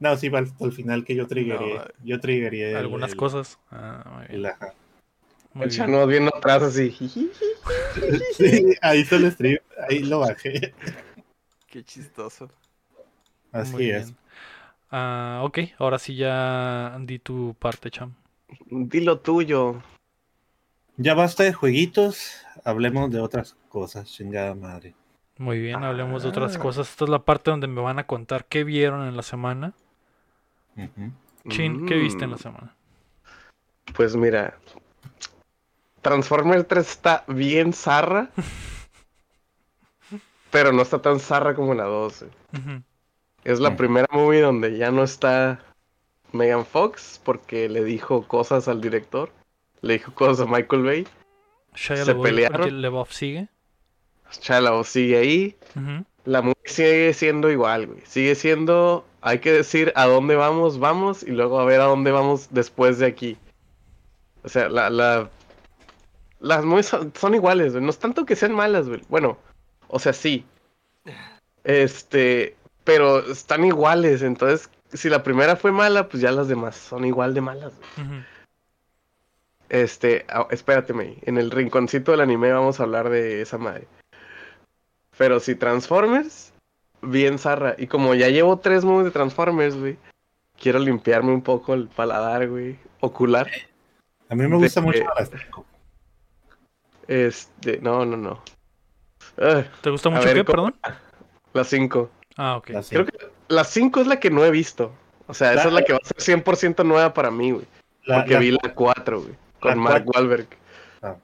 No, 0.00 0.16
sí, 0.16 0.28
va 0.30 0.40
hasta 0.40 0.64
el 0.64 0.72
final 0.72 1.04
que 1.04 1.14
yo 1.14 1.26
triggeré. 1.28 1.74
No, 1.74 1.84
yo 2.02 2.18
triggeré 2.20 2.74
Algunas 2.76 3.10
el- 3.12 3.16
cosas. 3.16 3.58
Ah, 3.70 4.02
muy 4.16 4.26
bien, 4.26 4.34
el- 4.40 4.46
ajá. 4.46 4.74
muy 5.52 5.64
El 5.64 5.68
bien. 5.70 5.80
Chano 5.80 6.06
viendo 6.06 6.34
atrás 6.34 6.62
así. 6.62 6.90
Sí, 8.36 8.74
ahí 8.82 9.00
hizo 9.00 9.16
el 9.16 9.30
stream, 9.30 9.58
ahí 9.88 10.00
lo 10.00 10.20
bajé. 10.20 10.74
qué 11.68 11.84
chistoso. 11.84 12.50
Así 13.52 13.72
Muy 13.72 13.90
es. 13.90 14.06
bien. 14.06 14.16
Ah, 14.96 15.40
ok, 15.42 15.58
ahora 15.78 15.98
sí 15.98 16.14
ya 16.14 16.96
di 17.00 17.18
tu 17.18 17.56
parte, 17.58 17.90
Cham. 17.90 18.14
Dilo 18.70 19.18
tuyo. 19.18 19.82
Ya 20.96 21.14
basta 21.14 21.42
de 21.42 21.52
jueguitos, 21.52 22.40
hablemos 22.64 23.10
de 23.10 23.18
otras 23.18 23.56
cosas, 23.68 24.06
chingada 24.08 24.54
madre. 24.54 24.94
Muy 25.36 25.58
bien, 25.58 25.82
hablemos 25.82 26.22
de 26.22 26.28
otras 26.28 26.56
Ah. 26.56 26.60
cosas. 26.60 26.88
Esta 26.88 27.06
es 27.06 27.10
la 27.10 27.24
parte 27.24 27.50
donde 27.50 27.66
me 27.66 27.80
van 27.80 27.98
a 27.98 28.06
contar 28.06 28.44
qué 28.44 28.62
vieron 28.62 29.04
en 29.08 29.16
la 29.16 29.24
semana. 29.24 29.72
Chin, 31.48 31.86
¿qué 31.86 31.94
viste 31.96 32.22
en 32.22 32.30
la 32.30 32.36
Mm, 32.36 32.38
semana? 32.38 32.76
Pues 33.96 34.14
mira. 34.14 34.56
Transformers 36.02 36.68
3 36.68 36.88
está 36.88 37.24
bien 37.26 37.72
zarra. 37.72 38.30
pero 40.52 40.70
no 40.72 40.82
está 40.82 41.02
tan 41.02 41.18
zarra 41.18 41.56
como 41.56 41.74
la 41.74 41.82
2. 41.84 42.26
güey. 42.52 42.62
Ujú. 42.62 42.82
Es 43.44 43.60
la 43.60 43.70
Mm. 43.70 43.76
primera 43.76 44.06
movie 44.10 44.40
donde 44.40 44.76
ya 44.76 44.90
no 44.90 45.02
está 45.04 45.60
Megan 46.32 46.64
Fox 46.66 47.20
porque 47.24 47.68
le 47.68 47.84
dijo 47.84 48.26
cosas 48.26 48.68
al 48.68 48.80
director. 48.80 49.30
Le 49.82 49.94
dijo 49.94 50.12
cosas 50.14 50.46
a 50.46 50.50
Michael 50.50 50.82
Bay. 50.82 51.06
Shia 51.74 51.96
¿Se 52.04 52.14
LaBeouf- 52.14 52.22
pelearon? 52.22 52.82
LaBeouf 52.82 53.12
sigue. 53.12 53.48
Chala 54.40 54.82
sigue 54.84 55.18
ahí. 55.18 55.56
Ujú. 55.76 56.04
La 56.24 56.40
movie 56.40 56.56
sigue 56.64 57.12
siendo 57.12 57.50
igual, 57.50 57.86
güey. 57.86 58.00
Sigue 58.06 58.34
siendo, 58.34 59.04
hay 59.20 59.40
que 59.40 59.52
decir 59.52 59.92
a 59.94 60.06
dónde 60.06 60.36
vamos, 60.36 60.78
vamos, 60.78 61.22
y 61.22 61.30
luego 61.32 61.60
a 61.60 61.64
ver 61.66 61.80
a 61.82 61.84
dónde 61.84 62.10
vamos 62.12 62.48
después 62.50 62.98
de 62.98 63.06
aquí. 63.06 63.36
O 64.42 64.48
sea, 64.48 64.68
la, 64.70 64.88
la, 64.88 65.28
las 66.40 66.64
movies 66.64 66.86
son, 66.86 67.12
son 67.14 67.34
iguales, 67.34 67.72
güey. 67.72 67.84
No 67.84 67.90
es 67.90 67.98
tanto 67.98 68.24
que 68.24 68.36
sean 68.36 68.54
malas, 68.54 68.88
güey. 68.88 69.02
Bueno, 69.10 69.36
o 69.88 69.98
sea, 69.98 70.14
sí. 70.14 70.46
Este, 71.62 72.56
pero 72.84 73.20
están 73.30 73.64
iguales, 73.64 74.22
entonces, 74.22 74.70
si 74.92 75.08
la 75.08 75.22
primera 75.22 75.56
fue 75.56 75.72
mala, 75.72 76.08
pues 76.08 76.22
ya 76.22 76.30
las 76.30 76.48
demás 76.48 76.76
son 76.76 77.04
igual 77.04 77.34
de 77.34 77.40
malas. 77.40 77.72
Este, 79.68 80.24
ah, 80.28 80.46
espérate, 80.50 80.92
May. 80.92 81.18
En 81.22 81.38
el 81.38 81.50
rinconcito 81.50 82.12
del 82.12 82.20
anime 82.20 82.52
vamos 82.52 82.78
a 82.78 82.84
hablar 82.84 83.08
de 83.08 83.40
esa 83.42 83.58
madre. 83.58 83.88
Pero 85.16 85.40
si 85.40 85.54
Transformers, 85.54 86.52
bien 87.02 87.38
zarra. 87.38 87.74
Y 87.78 87.86
como 87.86 88.14
ya 88.14 88.28
llevo 88.28 88.58
tres 88.58 88.84
movies 88.84 89.06
de 89.06 89.10
Transformers, 89.12 89.76
güey, 89.76 89.96
quiero 90.60 90.78
limpiarme 90.78 91.32
un 91.32 91.42
poco 91.42 91.74
el 91.74 91.88
paladar, 91.88 92.48
güey, 92.48 92.78
ocular. 93.00 93.50
A 94.28 94.34
mí 94.34 94.42
me 94.42 94.50
De 94.50 94.56
gusta 94.56 94.80
mucho 94.80 95.04
las 95.18 95.30
cinco. 95.30 95.64
Este, 97.08 97.78
no, 97.80 98.04
no, 98.04 98.16
no. 98.16 98.42
¿Te 99.80 99.90
gusta 99.90 100.10
mucho 100.10 100.24
ver, 100.24 100.36
qué, 100.36 100.44
¿cómo- 100.44 100.70
perdón? 100.70 100.96
la 101.52 101.64
5. 101.64 102.10
Ah, 102.36 102.56
ok. 102.56 102.70
Las 102.70 102.88
Creo 102.88 103.04
cinco. 103.04 103.18
que 103.18 103.54
la 103.54 103.64
5 103.64 104.00
es 104.00 104.06
la 104.06 104.18
que 104.20 104.30
no 104.30 104.44
he 104.44 104.50
visto. 104.50 104.92
O 105.26 105.34
sea, 105.34 105.52
esa 105.54 105.68
es 105.68 105.72
la 105.72 105.82
que 105.82 105.92
va 105.92 106.00
a 106.02 106.06
ser 106.06 106.16
100% 106.20 106.84
nueva 106.84 107.14
para 107.14 107.30
mí, 107.30 107.52
güey. 107.52 107.66
La- 108.04 108.16
Porque 108.18 108.34
la- 108.34 108.40
vi 108.40 108.50
la 108.50 108.74
4, 108.74 109.20
güey. 109.22 109.34
Con 109.60 109.78
Mark 109.78 110.04
cuatro- 110.04 110.20
Wahlberg. 110.20 110.48
Ah. 111.02 111.16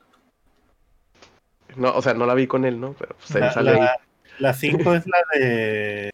No, 1.77 1.95
o 1.95 2.03
sea, 2.03 2.15
no 2.15 2.27
la 2.27 2.35
vi 2.35 2.47
con 2.47 2.65
él, 2.65 2.81
¿no? 2.81 2.95
Pero 2.99 3.15
pues, 3.17 3.31
él 3.35 3.41
la- 3.43 3.53
sale 3.53 3.71
ahí. 3.73 3.81
la- 3.81 3.97
la 4.39 4.55
cinco 4.55 4.95
es 4.95 5.07
la 5.07 5.19
de. 5.35 6.11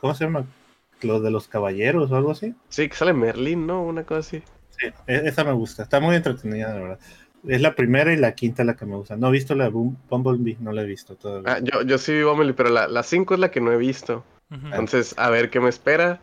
¿Cómo 0.00 0.14
se 0.14 0.24
llama? 0.24 0.46
Los 1.02 1.22
de 1.22 1.30
los 1.30 1.48
caballeros 1.48 2.10
o 2.10 2.16
algo 2.16 2.30
así. 2.30 2.54
Sí, 2.70 2.88
que 2.88 2.96
sale 2.96 3.12
Merlin, 3.12 3.66
¿no? 3.66 3.82
Una 3.82 4.04
cosa 4.04 4.20
así. 4.20 4.42
Sí, 4.70 4.86
e- 5.06 5.22
esa 5.28 5.44
me 5.44 5.52
gusta. 5.52 5.82
Está 5.82 6.00
muy 6.00 6.16
entretenida, 6.16 6.68
la 6.68 6.80
verdad. 6.80 6.98
Es 7.46 7.60
la 7.60 7.74
primera 7.74 8.12
y 8.12 8.16
la 8.16 8.32
quinta 8.34 8.64
la 8.64 8.74
que 8.76 8.86
me 8.86 8.96
gusta. 8.96 9.16
No 9.16 9.28
he 9.28 9.32
visto 9.32 9.54
la 9.54 9.68
Boom- 9.70 9.96
Bumblebee, 10.10 10.56
no 10.60 10.72
la 10.72 10.82
he 10.82 10.86
visto 10.86 11.14
todavía. 11.16 11.52
Ah, 11.54 11.58
yo, 11.62 11.82
yo 11.82 11.98
sí 11.98 12.12
vi 12.12 12.22
Bumblebee, 12.22 12.54
pero 12.54 12.70
la 12.70 13.02
5 13.02 13.34
es 13.34 13.40
la 13.40 13.50
que 13.50 13.60
no 13.60 13.72
he 13.72 13.76
visto. 13.76 14.24
Entonces, 14.50 15.14
a 15.18 15.30
ver 15.30 15.50
qué 15.50 15.60
me 15.60 15.68
espera. 15.68 16.20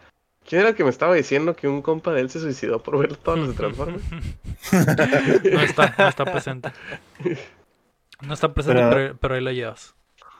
¿Quién 0.48 0.60
era 0.62 0.70
el 0.72 0.76
que 0.76 0.84
me 0.84 0.90
estaba 0.90 1.14
diciendo 1.16 1.56
que 1.56 1.70
un 1.70 1.82
compa 1.82 2.12
de 2.12 2.20
él 2.22 2.30
se 2.30 2.40
suicidó 2.42 2.84
por 2.84 2.98
ver 3.00 3.16
todos 3.16 3.40
los 3.40 3.48
de 3.50 3.54
Transformers? 3.54 4.04
No 5.54 5.62
está, 5.62 5.96
no 5.98 6.08
está 6.08 6.26
presente. 6.26 6.72
No 8.22 8.34
está 8.34 8.54
presente, 8.54 8.80
Pero- 8.82 8.90
pero, 8.90 9.18
pero 9.18 9.36
ahí 9.36 9.42
la 9.42 9.52
llevas. 9.54 9.96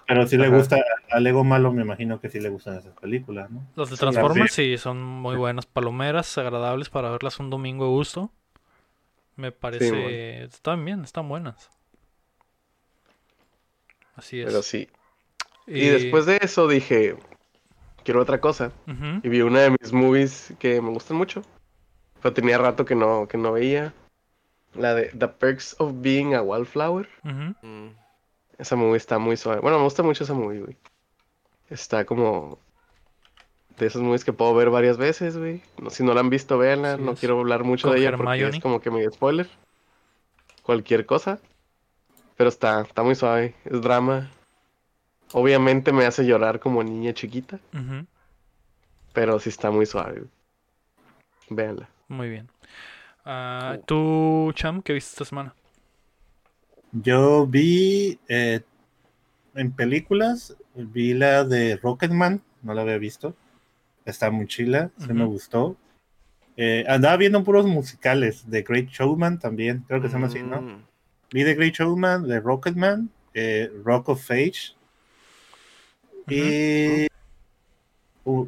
Pero 0.08 0.28
si 0.28 0.36
le 0.38 0.50
gusta 0.50 0.78
a 1.12 1.20
Lego 1.22 1.46
Malo, 1.46 1.72
me 1.72 1.82
imagino 1.82 2.20
que 2.20 2.30
sí 2.30 2.42
le 2.42 2.50
gustan 2.50 2.78
esas 2.78 2.94
películas, 3.00 3.50
¿no? 3.50 3.66
Las 3.76 3.90
de 3.90 3.96
Sí, 3.96 4.02
Transformers 4.02 4.52
sí, 4.54 4.78
son 4.78 5.02
muy 5.02 5.38
buenas. 5.38 5.66
Palomeras, 5.66 6.38
agradables 6.38 6.90
para 6.90 7.10
verlas 7.10 7.40
un 7.40 7.50
domingo 7.50 7.86
a 7.86 7.88
gusto. 7.90 8.30
Me 9.36 9.52
parece... 9.52 9.92
bueno. 9.92 10.08
Están 10.46 10.86
bien, 10.86 11.04
están 11.04 11.28
buenas. 11.28 11.70
Así 14.16 14.42
es. 14.42 14.46
Pero 14.46 14.62
sí. 14.62 14.90
Y 15.66 15.88
después 15.88 16.26
de 16.26 16.40
eso 16.42 16.68
dije, 16.68 17.16
quiero 18.04 18.22
otra 18.22 18.40
cosa. 18.40 18.72
Y 19.24 19.30
vi 19.30 19.42
una 19.42 19.62
de 19.62 19.72
mis 19.72 19.94
movies 19.94 20.54
que 20.60 20.82
me 20.82 20.90
gustan 20.90 21.18
mucho. 21.18 21.42
Pero 22.22 22.34
tenía 22.34 22.58
rato 22.58 22.86
que 22.86 22.96
no, 22.96 23.28
que 23.28 23.38
no 23.38 23.54
veía. 23.54 23.94
La 24.76 24.94
de 24.94 25.06
The 25.18 25.28
Perks 25.28 25.76
of 25.80 25.94
Being 25.96 26.36
a 26.36 26.42
Wallflower. 26.42 27.08
Mm. 27.24 27.88
Esa 28.58 28.76
movie 28.76 28.98
está 28.98 29.18
muy 29.20 29.38
suave. 29.38 29.62
Bueno, 29.62 29.78
me 29.78 29.84
gusta 29.84 30.04
mucho 30.04 30.24
esa 30.24 30.34
movie, 30.34 30.60
güey. 30.60 30.78
Está 31.70 32.06
como... 32.06 32.60
De 33.78 33.88
esas 33.88 34.02
movies 34.02 34.24
que 34.24 34.34
puedo 34.34 34.54
ver 34.54 34.70
varias 34.70 34.98
veces, 34.98 35.38
güey. 35.38 35.62
No, 35.82 35.90
si 35.90 36.04
no 36.04 36.14
la 36.14 36.20
han 36.20 36.30
visto, 36.30 36.58
véanla. 36.58 36.98
No 36.98 37.14
es. 37.14 37.20
quiero 37.20 37.40
hablar 37.40 37.64
mucho 37.64 37.88
Con 37.88 37.96
de 37.96 38.02
ella 38.02 38.16
porque 38.16 38.32
Hermione. 38.34 38.58
es 38.58 38.62
como 38.64 38.80
que 38.82 38.92
me 38.92 39.10
spoiler. 39.10 39.50
Cualquier 40.62 41.06
cosa. 41.06 41.40
Pero 42.38 42.50
está, 42.50 42.82
está 42.82 43.04
muy 43.04 43.16
suave. 43.16 43.56
Es 43.66 43.82
drama. 43.82 44.30
Obviamente 45.34 45.92
me 45.92 46.06
hace 46.06 46.26
llorar 46.26 46.60
como 46.60 46.84
niña 46.84 47.14
chiquita. 47.14 47.60
Pero 49.14 49.40
sí 49.40 49.50
está 49.50 49.72
muy 49.72 49.86
suave, 49.86 50.20
güey. 50.20 50.30
Véanla. 51.50 51.90
Muy 52.08 52.30
bien. 52.30 52.50
Ah, 53.26 53.78
¿Tú, 53.86 54.52
Cham, 54.56 54.82
qué 54.82 54.94
viste 54.94 55.12
esta 55.12 55.26
semana? 55.26 55.54
Yo 56.92 57.48
vi 57.48 58.20
eh, 58.28 58.62
en 59.56 59.72
películas, 59.72 60.56
vi 60.76 61.14
la 61.14 61.44
de 61.44 61.78
Rocketman, 61.78 62.42
no 62.62 62.74
la 62.74 62.82
había 62.84 62.98
visto. 63.00 63.36
Está 64.06 64.30
muy 64.32 64.48
chila, 64.48 64.92
se 64.98 65.14
me 65.14 65.26
gustó. 65.26 65.78
Eh, 66.58 66.86
andaba 66.88 67.18
viendo 67.18 67.44
puros 67.44 67.66
musicales, 67.66 68.50
de 68.50 68.62
Great 68.62 68.88
Showman 68.90 69.40
también, 69.40 69.84
creo 69.88 70.02
que 70.02 70.08
se 70.08 70.14
llama 70.14 70.28
así, 70.28 70.44
¿no? 70.44 70.62
Mm. 70.62 70.84
Vi 71.32 71.44
de 71.44 71.56
Great 71.56 71.74
Showman, 71.74 72.28
de 72.28 72.40
Rocketman, 72.40 73.10
eh, 73.34 73.72
Rock 73.84 74.10
of 74.10 74.30
Age. 74.30 74.76
Y 76.30 77.08
uh, 78.26 78.48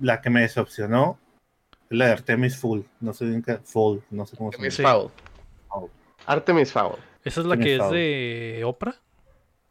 la 0.00 0.20
que 0.20 0.30
me 0.30 0.42
decepcionó 0.42 1.18
es 1.90 1.98
la 1.98 2.06
de 2.06 2.12
Artemis 2.12 2.56
Fowl. 2.56 2.84
No 3.00 3.12
sé 3.12 3.26
bien 3.26 3.42
qué- 3.42 3.58
Fowl, 3.64 4.02
no 4.10 4.26
sé 4.26 4.36
cómo 4.36 4.50
se 4.52 4.58
llama. 4.58 4.66
Artemis 4.66 4.74
Sí. 4.74 4.82
Fowl. 4.82 5.10
Fowl. 5.68 5.90
Artemis 6.26 6.72
Fowl. 6.72 6.96
¿Esa 7.24 7.40
es 7.40 7.46
la 7.46 7.56
que 7.56 7.76
es 7.76 7.90
de 7.90 8.62
Oprah? 8.64 8.94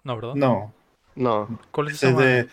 No, 0.04 0.16
¿verdad? 0.16 0.36
No, 0.36 0.74
No. 1.16 1.60
¿Cuál 1.72 1.88
es 1.90 1.94
esa? 1.96 2.10
es, 2.10 2.18
de, 2.18 2.48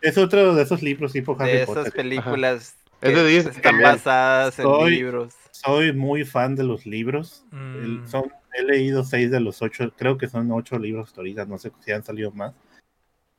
es 0.00 0.18
otro 0.18 0.54
de 0.54 0.62
esos 0.62 0.82
libros 0.82 1.12
tipo 1.12 1.36
Harry 1.38 1.52
De 1.52 1.62
esas 1.62 1.74
Potter. 1.76 1.92
películas 1.92 2.76
Es 3.00 3.08
de 3.10 3.14
que 3.14 3.24
Disney 3.24 3.48
están 3.56 3.62
también. 3.62 3.90
basadas 3.92 4.58
en 4.58 4.64
Soy- 4.64 4.90
libros. 4.96 5.34
Soy 5.50 5.92
muy 5.92 6.24
fan 6.24 6.54
de 6.56 6.64
los 6.64 6.86
libros. 6.86 7.44
El- 7.52 8.00
Mm, 8.02 8.06
son, 8.06 8.32
he 8.54 8.62
leído 8.64 9.04
seis 9.04 9.30
de 9.30 9.40
los 9.40 9.60
ocho, 9.62 9.92
creo 9.96 10.16
que 10.18 10.28
son 10.28 10.50
ocho 10.52 10.78
libros 10.78 11.12
ahorita, 11.16 11.44
no 11.46 11.58
sé 11.58 11.72
si 11.84 11.92
han 11.92 12.04
salido 12.04 12.30
más. 12.32 12.54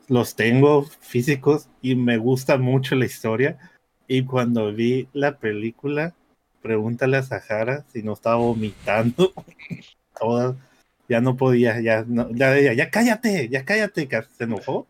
los 0.08 0.36
tengo 0.36 0.84
físicos 1.02 1.70
y 1.84 1.94
me 1.96 2.18
gusta 2.18 2.58
mucho 2.58 2.96
la 2.96 3.06
historia. 3.06 3.60
Y 4.08 4.26
cuando 4.26 4.74
vi 4.74 5.08
la 5.14 5.38
película, 5.38 6.16
pregúntale 6.64 7.18
a 7.18 7.22
Sahara 7.24 7.86
si 7.94 8.02
no 8.02 8.14
estaba 8.14 8.38
vomitando. 8.38 9.32
Toda, 10.20 10.56
ya 11.08 11.22
no 11.22 11.38
podía, 11.38 11.80
ya, 11.80 12.04
no, 12.08 12.28
ya, 12.32 12.60
ya, 12.60 12.74
ya 12.74 12.90
cállate, 12.90 13.50
ya 13.50 13.64
cállate, 13.66 14.08
que 14.08 14.24
se 14.36 14.46
enojó. 14.46 14.88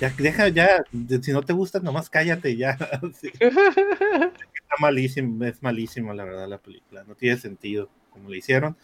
Ya, 0.00 0.10
deja, 0.16 0.48
ya, 0.48 0.84
si 1.22 1.32
no 1.32 1.42
te 1.42 1.52
gusta, 1.52 1.80
nomás 1.80 2.08
cállate, 2.10 2.56
ya. 2.56 2.76
Sí. 3.14 3.30
Está 3.40 4.74
malísimo, 4.80 5.44
es 5.44 5.62
malísimo, 5.62 6.12
la 6.14 6.24
verdad, 6.24 6.48
la 6.48 6.58
película. 6.58 7.04
No 7.04 7.14
tiene 7.14 7.36
sentido 7.38 7.88
como 8.10 8.28
le 8.28 8.38
hicieron. 8.38 8.76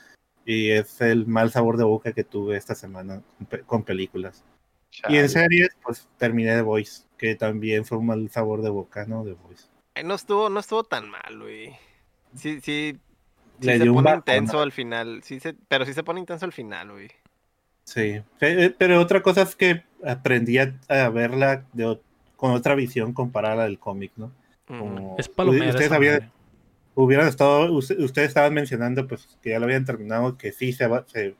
Y 0.46 0.70
es 0.70 1.00
el 1.00 1.26
mal 1.26 1.50
sabor 1.50 1.76
de 1.76 1.84
boca 1.84 2.12
que 2.12 2.24
tuve 2.24 2.56
esta 2.56 2.74
semana 2.74 3.22
con, 3.38 3.46
pe- 3.46 3.60
con 3.62 3.82
películas. 3.82 4.44
Y 5.08 5.16
en 5.16 5.28
series, 5.28 5.70
pues 5.82 6.08
terminé 6.18 6.54
The 6.54 6.62
Voice, 6.62 7.04
que 7.18 7.34
también 7.34 7.84
fue 7.84 7.98
un 7.98 8.06
mal 8.06 8.30
sabor 8.30 8.62
de 8.62 8.70
boca, 8.70 9.06
¿no? 9.06 9.24
The 9.24 9.32
Voice. 9.32 9.64
Ay, 9.94 10.04
no 10.04 10.14
estuvo, 10.14 10.48
no 10.50 10.60
estuvo 10.60 10.84
tan 10.84 11.08
mal, 11.08 11.38
güey. 11.40 11.70
Sí, 12.36 12.60
sí. 12.60 12.98
sí 13.60 13.66
Le 13.66 13.78
se 13.78 13.86
pone 13.86 14.02
bajón, 14.02 14.18
intenso 14.18 14.52
¿no? 14.54 14.60
al 14.62 14.72
final. 14.72 15.22
Sí 15.22 15.40
se, 15.40 15.54
pero 15.68 15.84
sí 15.86 15.94
se 15.94 16.02
pone 16.04 16.20
intenso 16.20 16.44
al 16.44 16.52
final, 16.52 16.92
güey. 16.92 17.10
Sí, 17.84 18.20
Pe- 18.38 18.64
eh, 18.66 18.74
pero 18.76 19.00
otra 19.00 19.22
cosa 19.22 19.42
es 19.42 19.54
que 19.56 19.82
aprendí 20.04 20.58
a, 20.58 20.74
a 20.88 21.08
verla 21.10 21.64
de 21.72 21.98
con 22.36 22.52
otra 22.52 22.74
visión 22.74 23.12
comparada 23.12 23.64
al 23.64 23.78
cómic, 23.78 24.12
¿no? 24.16 24.32
Ujú. 24.68 24.78
Como- 24.78 25.16
Es 25.18 25.28
palomera. 25.28 25.66
Ustedes 25.66 25.86
esa 25.86 25.96
habían- 25.96 26.30
hubieran 26.94 27.28
estado, 27.28 27.72
usted- 27.72 27.98
ustedes 28.00 28.28
estaban 28.28 28.54
mencionando 28.54 29.06
pues 29.06 29.28
que 29.42 29.50
ya 29.50 29.58
lo 29.58 29.64
habían 29.66 29.84
terminado, 29.84 30.36
que 30.38 30.52
sí 30.52 30.72
se 30.72 30.86
va, 30.86 31.04
se, 31.06 31.34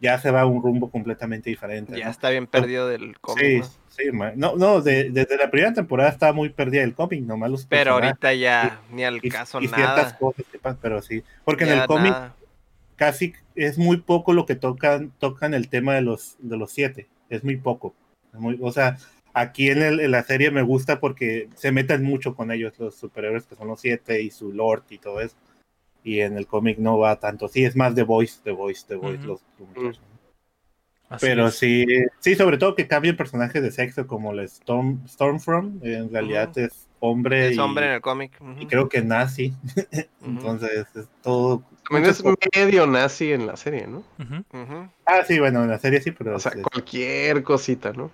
ya 0.00 0.18
se 0.18 0.30
va 0.30 0.42
a 0.42 0.46
un 0.46 0.62
rumbo 0.62 0.90
completamente 0.90 1.50
diferente. 1.50 1.98
Ya 1.98 2.06
¿no? 2.06 2.10
está 2.10 2.30
bien 2.30 2.46
perdido 2.46 2.88
del 2.88 3.18
cómic, 3.20 3.42
Sí, 3.44 3.58
¿no? 3.60 3.64
sí, 3.88 4.12
ma- 4.12 4.32
no, 4.36 4.56
no, 4.56 4.80
de- 4.80 5.10
desde 5.10 5.36
la 5.36 5.50
primera 5.50 5.72
temporada 5.72 6.10
estaba 6.10 6.32
muy 6.32 6.48
perdida 6.50 6.82
el 6.82 6.94
cómic, 6.94 7.22
nomás 7.22 7.50
los 7.50 7.66
Pero 7.66 7.92
ahorita 7.94 8.32
ya 8.34 8.80
ni 8.90 9.04
al 9.04 9.20
y, 9.22 9.28
caso 9.30 9.60
y 9.60 9.68
ciertas 9.68 9.96
nada. 9.96 10.18
cosas 10.18 10.44
que 10.50 10.58
pasan, 10.58 10.78
pero 10.82 11.00
sí, 11.02 11.22
porque 11.44 11.64
en 11.64 11.70
Ya 11.70 11.82
el 11.82 11.86
cómic 11.86 12.12
nada. 12.12 12.34
Casi 12.96 13.32
es 13.54 13.78
muy 13.78 13.98
poco 13.98 14.32
lo 14.32 14.46
que 14.46 14.54
tocan, 14.56 15.12
tocan 15.18 15.54
el 15.54 15.68
tema 15.68 15.94
de 15.94 16.02
los, 16.02 16.36
de 16.38 16.56
los 16.56 16.72
siete, 16.72 17.06
es 17.30 17.44
muy 17.44 17.56
poco. 17.56 17.94
Es 18.32 18.40
muy- 18.40 18.58
o 18.60 18.72
sea, 18.72 18.96
aquí 19.32 19.68
en, 19.70 19.82
el- 19.82 20.00
en 20.00 20.10
la 20.10 20.22
serie 20.22 20.50
me 20.50 20.62
gusta 20.62 21.00
porque 21.00 21.48
se 21.54 21.72
meten 21.72 22.02
mucho 22.02 22.34
con 22.34 22.50
ellos, 22.50 22.78
los 22.78 22.94
superhéroes 22.94 23.46
que 23.46 23.56
son 23.56 23.68
los 23.68 23.80
siete 23.80 24.22
y 24.22 24.30
su 24.30 24.52
lord 24.52 24.84
y 24.90 24.98
todo 24.98 25.20
eso. 25.20 25.36
Y 26.02 26.20
en 26.20 26.36
el 26.36 26.46
cómic 26.46 26.78
no 26.78 26.98
va 26.98 27.18
tanto. 27.18 27.48
Sí, 27.48 27.64
es 27.64 27.76
más 27.76 27.94
The 27.94 28.02
Voice, 28.02 28.40
The 28.44 28.50
Voice, 28.52 28.84
The 28.86 28.96
Voice, 28.96 29.24
los, 29.26 29.40
Pero 31.20 31.48
es. 31.48 31.54
sí, 31.54 31.86
sí, 32.20 32.34
sobre 32.34 32.58
todo 32.58 32.74
que 32.74 32.86
cambien 32.88 33.16
personajes 33.16 33.62
de 33.62 33.70
sexo 33.70 34.06
como 34.06 34.32
el 34.32 34.40
Storm, 34.40 35.06
Stormfront, 35.08 35.84
en 35.84 36.12
realidad 36.12 36.56
es 36.58 36.83
hombre, 37.08 37.48
Es 37.48 37.56
y, 37.56 37.58
hombre 37.60 37.86
en 37.86 37.92
el 37.92 38.00
cómic. 38.00 38.40
y 38.58 38.66
creo 38.66 38.88
que 38.88 39.02
nazi. 39.02 39.52
Entonces 40.24 40.86
es 40.94 41.08
todo. 41.22 41.62
También 41.88 42.10
es 42.10 42.22
cosas. 42.22 42.36
medio 42.56 42.86
nazi 42.86 43.32
en 43.32 43.46
la 43.46 43.56
serie, 43.56 43.86
¿no? 43.86 44.02
Ah, 45.06 45.22
sí, 45.26 45.38
bueno, 45.38 45.62
en 45.64 45.70
la 45.70 45.78
serie 45.78 46.00
sí, 46.00 46.10
pero 46.12 46.36
O 46.36 46.38
sea, 46.38 46.52
es- 46.52 46.62
cualquier 46.62 47.42
cosita, 47.42 47.92
¿no? 47.92 48.10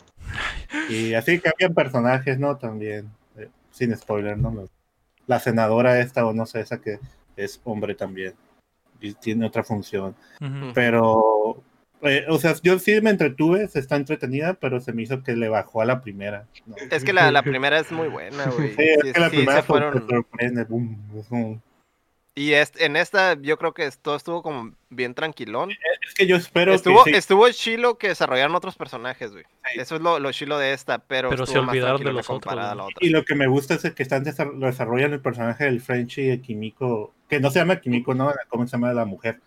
Y 0.89 1.15
así 1.15 1.41
cambian 1.41 1.73
personajes, 1.75 2.39
¿no? 2.39 2.57
También, 2.57 3.11
eh, 3.37 3.49
sin 3.71 3.97
spoiler, 3.97 4.37
¿no? 4.39 4.69
La 5.27 5.39
senadora 5.39 6.01
esta, 6.01 6.27
o 6.27 6.33
no 6.33 6.47
sé, 6.47 6.61
esa 6.61 6.81
que 6.81 6.99
es 7.37 7.61
hombre 7.65 7.95
también. 7.95 8.35
Y 9.01 9.15
tiene 9.15 9.47
otra 9.47 9.63
función. 9.65 10.15
Pero, 10.75 11.63
eh, 12.03 12.25
o 12.29 12.39
sea, 12.39 12.55
yo 12.63 12.79
sí 12.79 13.01
me 13.01 13.11
entretuve, 13.11 13.69
se 13.69 13.79
está 13.79 13.97
entretenida, 13.97 14.55
pero 14.55 14.81
se 14.81 14.93
me 14.93 15.03
hizo 15.03 15.23
que 15.23 15.37
le 15.37 15.49
bajó 15.49 15.83
a 15.83 15.85
la 15.85 16.01
primera. 16.01 16.47
¿no? 16.67 16.77
Es 16.91 17.05
que 17.05 17.13
la, 17.13 17.31
la 17.31 17.43
primera 17.43 17.79
es 17.79 17.91
muy 17.93 18.09
buena, 18.09 18.47
güey. 18.47 18.75
Sí, 18.75 18.83
es 19.05 19.13
que 19.13 19.21
la 19.21 19.31
sí, 19.31 19.37
primera 19.37 19.63
fueron. 19.63 20.07
Y 22.35 22.53
est- 22.53 22.81
en 22.81 22.97
esta 22.97 23.35
yo 23.41 23.59
creo 23.59 23.75
que 23.75 23.91
todo 24.01 24.17
estuvo 24.17 24.43
como 24.43 24.73
bien 24.89 25.15
tranquilón. 25.15 25.73
Es 26.07 26.15
que 26.15 26.27
yo 26.27 26.37
espero 26.37 26.73
Estuvo, 26.73 27.05
que 27.05 27.11
sí, 27.11 27.17
estuvo 27.17 27.51
chilo 27.51 27.99
que 27.99 28.09
desarrollaron 28.09 28.55
otros 28.55 28.77
personajes, 28.77 29.33
güey. 29.33 29.45
Sí. 29.75 29.81
Eso 29.81 29.97
es 29.97 30.01
lo, 30.01 30.19
lo 30.21 30.31
chilo 30.33 30.57
de 30.59 30.73
esta, 30.73 30.99
pero, 31.01 31.29
Pero 31.29 31.45
se 31.45 31.59
olvidaron 31.59 32.03
de 32.03 32.13
los 32.13 32.31
otros, 32.31 32.55
la 32.55 32.73
otra. 32.73 32.95
Y 33.01 33.11
lo 33.11 33.25
que 33.25 33.35
me 33.35 33.47
gusta 33.49 33.75
es 33.75 33.83
que 33.93 34.03
están 34.03 34.25
desar- 34.25 34.57
desarrollan 34.59 35.13
el 35.13 35.21
personaje 35.21 35.65
del 35.65 35.81
Frenchy 35.81 36.23
y 36.23 36.27
de 36.29 36.41
Kimiko, 36.41 37.13
que 37.29 37.41
no 37.41 37.51
se 37.51 37.59
llama 37.59 37.81
Kimiko, 37.81 38.15
¿no? 38.15 38.33
¿Cómo 38.49 38.65
se 38.67 38.73
llama 38.73 38.93
la 38.95 39.05
mujer? 39.05 39.41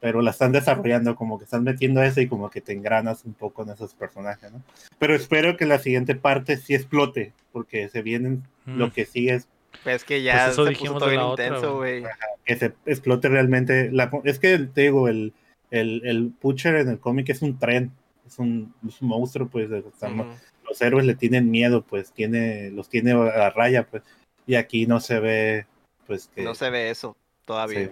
Pero 0.00 0.20
la 0.22 0.30
están 0.30 0.52
desarrollando, 0.52 1.16
como 1.16 1.38
que 1.38 1.44
están 1.44 1.64
metiendo 1.64 2.02
eso 2.02 2.20
y 2.20 2.28
como 2.28 2.50
que 2.50 2.60
te 2.60 2.72
engranas 2.72 3.24
un 3.24 3.32
poco 3.32 3.62
en 3.62 3.70
esos 3.70 3.94
personajes, 3.94 4.52
¿no? 4.52 4.62
Pero 4.98 5.14
espero 5.14 5.56
que 5.56 5.64
la 5.66 5.78
siguiente 5.78 6.14
parte 6.14 6.56
sí 6.58 6.74
explote, 6.74 7.32
porque 7.52 7.88
se 7.88 8.02
vienen, 8.02 8.42
Mm. 8.66 8.78
lo 8.78 8.92
que 8.92 9.06
sigue 9.06 9.34
es 9.34 9.48
Pues 9.84 9.96
es 9.96 10.04
que 10.04 10.22
ya 10.22 10.32
Pues 10.44 10.52
eso 10.54 10.64
se 10.64 10.70
dijimos 10.70 10.94
puso 10.94 10.98
todo 11.00 11.10
de 11.10 11.16
bien 11.16 11.28
intenso, 11.30 11.76
güey. 11.76 12.04
que 12.44 12.56
se 12.56 12.72
explote 12.86 13.28
realmente. 13.28 13.90
La, 13.92 14.10
es 14.24 14.38
que 14.38 14.58
te 14.58 14.80
digo, 14.82 15.06
el, 15.08 15.32
el, 15.70 16.02
el 16.04 16.32
Butcher 16.40 16.76
en 16.76 16.88
el 16.88 16.98
cómic 16.98 17.28
es 17.28 17.42
un 17.42 17.58
tren, 17.58 17.92
es 18.26 18.38
un, 18.38 18.74
es 18.88 19.00
un 19.02 19.08
monstruo, 19.08 19.48
pues, 19.48 19.68
de- 19.70 19.80
Ujú. 19.80 20.24
los 20.68 20.80
héroes 20.82 21.04
le 21.06 21.14
tienen 21.14 21.50
miedo, 21.50 21.82
pues, 21.82 22.12
tiene, 22.12 22.70
los 22.70 22.88
tiene 22.88 23.12
a 23.12 23.16
la 23.36 23.50
raya, 23.50 23.86
pues, 23.86 24.02
y 24.46 24.54
aquí 24.56 24.86
no 24.86 24.98
se 25.00 25.20
ve, 25.20 25.66
pues, 26.06 26.30
que, 26.34 26.42
No 26.42 26.54
se 26.54 26.70
ve 26.70 26.90
eso 26.90 27.16
todavía. 27.44 27.88
sí, 27.88 27.90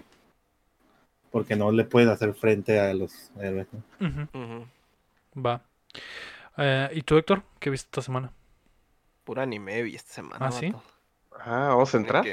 porque 1.35 1.57
no 1.57 1.73
le 1.73 1.83
pueden 1.83 2.11
hacer 2.11 2.33
frente 2.33 2.79
a 2.79 2.95
los 2.95 3.33
héroes. 3.41 3.67
Va. 5.37 5.63
Eh, 6.57 6.91
¿Y 6.93 7.03
tú, 7.03 7.17
Héctor? 7.17 7.43
¿Qué 7.59 7.71
viste 7.71 7.87
esta 7.89 8.03
semana? 8.03 8.31
Puro 9.25 9.43
anime 9.43 9.83
vi 9.83 9.97
esta 9.97 10.13
semana. 10.15 10.47
¿Ah, 10.47 10.53
sí? 10.53 10.67
vato. 10.71 10.85
Ah, 11.41 11.67
vamos 11.71 11.93
a 11.93 11.97
entrar. 11.99 12.25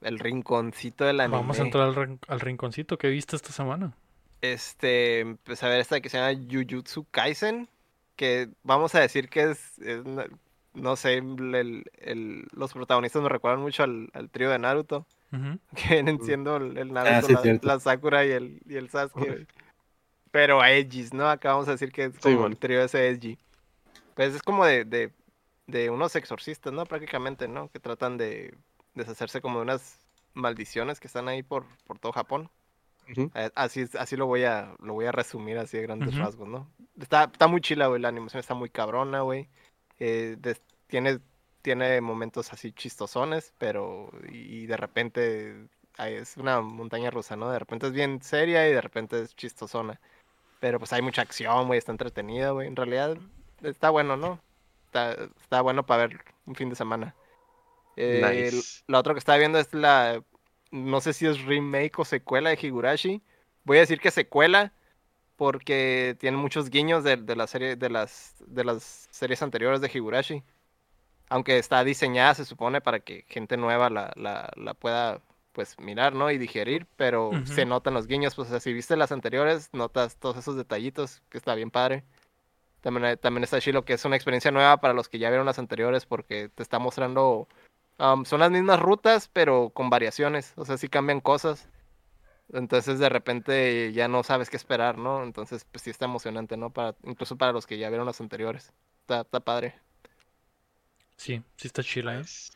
El 0.00 0.18
rinconcito 0.18 1.04
del 1.04 1.20
anime. 1.20 1.36
Vamos 1.38 1.60
a 1.60 1.62
entrar 1.62 1.84
al, 1.84 1.94
rin- 1.94 2.18
al 2.26 2.40
rinconcito. 2.40 2.98
¿Qué 2.98 3.08
viste 3.08 3.36
esta 3.36 3.52
semana? 3.52 3.94
Este, 4.40 5.36
pues 5.44 5.62
a 5.62 5.68
ver 5.68 5.78
esta 5.78 6.00
que 6.00 6.08
se 6.08 6.18
llama 6.18 6.36
Jujutsu 6.50 7.06
Kaisen, 7.12 7.68
que 8.16 8.48
vamos 8.64 8.96
a 8.96 9.00
decir 9.00 9.28
que 9.28 9.52
es, 9.52 9.78
es 9.78 10.02
no 10.74 10.96
sé, 10.96 11.18
el- 11.18 11.84
el- 11.98 12.48
los 12.50 12.72
protagonistas 12.72 13.22
me 13.22 13.28
recuerdan 13.28 13.60
mucho 13.60 13.84
al, 13.84 14.10
al 14.12 14.28
trío 14.28 14.50
de 14.50 14.58
Naruto, 14.58 15.06
Ujú. 15.34 15.58
que 15.76 15.94
vienen 15.94 16.20
siendo 16.22 16.56
el, 16.56 16.76
el 16.78 16.92
Naruto, 16.92 17.38
Ah, 17.38 17.42
sí, 17.42 17.58
la, 17.62 17.80
Sakura 17.80 18.24
y 18.24 18.30
el, 18.30 18.60
y 18.66 18.76
el 18.76 18.88
Sasuke. 18.88 19.26
güey. 19.26 19.46
Pero 20.30 20.60
a 20.60 20.70
Edgys, 20.72 21.12
¿no? 21.14 21.28
Acá 21.28 21.52
vamos 21.52 21.68
a 21.68 21.72
decir 21.72 21.92
que 21.92 22.04
es 22.04 22.14
Sí, 22.14 22.20
como 22.22 22.34
bueno. 22.40 22.46
el 22.48 22.56
trío 22.58 22.82
ese 22.82 23.08
Edgy. 23.08 23.38
Pues 24.14 24.34
es 24.34 24.42
como 24.42 24.64
de, 24.64 24.84
de, 24.84 25.12
de 25.66 25.90
unos 25.90 26.16
exorcistas, 26.16 26.72
¿no? 26.72 26.84
Prácticamente, 26.86 27.46
¿no? 27.48 27.68
Que 27.68 27.78
tratan 27.80 28.16
de 28.16 28.54
deshacerse 28.94 29.40
como 29.40 29.58
de 29.58 29.62
unas 29.62 29.98
maldiciones 30.34 30.98
que 31.00 31.06
están 31.06 31.28
ahí 31.28 31.42
por, 31.42 31.64
por 31.86 31.98
todo 31.98 32.12
Japón. 32.12 32.50
Eh, 33.06 33.50
Así, 33.54 33.84
así 33.98 34.16
lo 34.16 34.26
voy 34.26 34.44
a 34.44 34.74
lo 34.80 34.94
voy 34.94 35.04
a 35.06 35.12
resumir 35.12 35.58
así 35.58 35.76
de 35.76 35.82
grandes 35.82 36.16
rasgos, 36.16 36.48
¿no? 36.48 36.68
Está, 36.98 37.24
está 37.24 37.46
muy 37.46 37.60
chila, 37.60 37.86
güey, 37.88 38.00
la 38.00 38.08
animación 38.08 38.40
está 38.40 38.54
muy 38.54 38.70
cabrona, 38.70 39.20
güey. 39.20 39.48
Eh, 39.98 40.36
tiene, 40.86 41.18
tiene 41.64 42.02
momentos 42.02 42.52
así 42.52 42.72
chistosones, 42.72 43.54
pero 43.56 44.10
y 44.30 44.66
de 44.66 44.76
repente 44.76 45.66
ay, 45.96 46.16
es 46.16 46.36
una 46.36 46.60
montaña 46.60 47.10
rusa, 47.10 47.36
¿no? 47.36 47.50
De 47.50 47.58
repente 47.58 47.86
es 47.86 47.92
bien 47.94 48.20
seria 48.20 48.68
y 48.68 48.72
de 48.74 48.82
repente 48.82 49.22
es 49.22 49.34
chistosona. 49.34 49.98
Pero 50.60 50.78
pues 50.78 50.92
hay 50.92 51.00
mucha 51.00 51.22
acción, 51.22 51.66
güey, 51.66 51.78
está 51.78 51.90
entretenida, 51.90 52.50
güey. 52.50 52.68
En 52.68 52.76
realidad 52.76 53.16
está 53.62 53.88
bueno, 53.88 54.14
¿no? 54.18 54.40
Está, 54.84 55.14
está 55.40 55.62
bueno 55.62 55.86
para 55.86 56.06
ver 56.06 56.20
un 56.44 56.54
fin 56.54 56.68
de 56.68 56.76
semana. 56.76 57.14
Eh, 57.96 58.50
Nice. 58.52 58.82
La 58.86 58.98
otra 58.98 59.14
que 59.14 59.18
estaba 59.18 59.38
viendo 59.38 59.58
es 59.58 59.72
la. 59.72 60.22
No 60.70 61.00
sé 61.00 61.14
si 61.14 61.26
es 61.26 61.42
remake 61.44 61.98
o 61.98 62.04
secuela 62.04 62.50
de 62.50 62.58
Higurashi. 62.60 63.22
Voy 63.64 63.78
a 63.78 63.80
decir 63.80 64.00
que 64.00 64.10
secuela. 64.10 64.74
Porque 65.36 66.14
tiene 66.20 66.36
muchos 66.36 66.70
guiños 66.70 67.02
de, 67.02 67.16
de 67.16 67.34
la 67.34 67.48
serie, 67.48 67.74
de 67.74 67.90
las, 67.90 68.36
de 68.46 68.64
las 68.64 69.08
series 69.10 69.42
anteriores 69.42 69.80
de 69.80 69.90
Higurashi. 69.92 70.44
Aunque 71.34 71.58
está 71.58 71.82
diseñada, 71.82 72.34
se 72.34 72.44
supone, 72.44 72.80
para 72.80 73.00
que 73.00 73.24
gente 73.28 73.56
nueva 73.56 73.90
la, 73.90 74.12
la, 74.14 74.50
la 74.54 74.74
pueda 74.74 75.20
pues 75.52 75.78
mirar, 75.80 76.12
¿no? 76.14 76.30
Y 76.30 76.38
digerir, 76.38 76.86
pero 76.96 77.30
se 77.44 77.64
notan 77.66 77.94
los 77.94 78.06
guiños, 78.06 78.34
pues 78.36 78.48
o 78.48 78.50
sea, 78.52 78.60
si 78.60 78.72
viste 78.72 78.96
las 78.96 79.10
anteriores, 79.12 79.68
notas 79.72 80.16
todos 80.16 80.36
esos 80.36 80.56
detallitos, 80.56 81.22
que 81.30 81.38
está 81.38 81.54
bien 81.56 81.70
padre. 81.70 82.04
También, 82.82 83.04
hay- 83.06 83.16
también 83.16 83.44
está 83.44 83.60
chilo 83.60 83.84
que 83.84 83.94
es 83.94 84.04
una 84.04 84.16
experiencia 84.16 84.50
nueva 84.52 84.76
para 84.76 84.94
los 84.94 85.08
que 85.08 85.18
ya 85.18 85.28
vieron 85.30 85.46
las 85.46 85.58
anteriores, 85.58 86.06
porque 86.06 86.50
te 86.54 86.62
está 86.62 86.78
mostrando 86.78 87.48
Um, 87.98 88.24
son 88.24 88.40
las 88.40 88.50
mismas 88.50 88.80
rutas, 88.80 89.28
pero 89.32 89.70
con 89.70 89.88
variaciones. 89.90 90.52
O 90.56 90.64
sea, 90.64 90.76
sí 90.78 90.88
cambian 90.88 91.20
cosas. 91.20 91.68
Entonces 92.52 92.98
de 92.98 93.08
repente 93.08 93.92
ya 93.92 94.08
no 94.08 94.22
sabes 94.22 94.50
qué 94.50 94.56
esperar, 94.56 94.98
¿no? 94.98 95.22
Entonces, 95.24 95.64
pues 95.70 95.82
sí 95.82 95.90
está 95.90 96.04
emocionante, 96.06 96.56
¿no? 96.56 96.70
Para, 96.70 96.96
incluso 97.04 97.36
para 97.36 97.52
los 97.52 97.66
que 97.66 97.78
ya 97.78 97.88
vieron 97.88 98.06
las 98.06 98.20
anteriores. 98.20 98.72
Está, 99.02 99.22
está 99.22 99.40
padre. 99.40 99.74
Sí, 101.16 101.42
sí 101.56 101.66
está 101.66 101.82
chila, 101.82 102.14
¿eh? 102.14 102.18
Nice. 102.18 102.52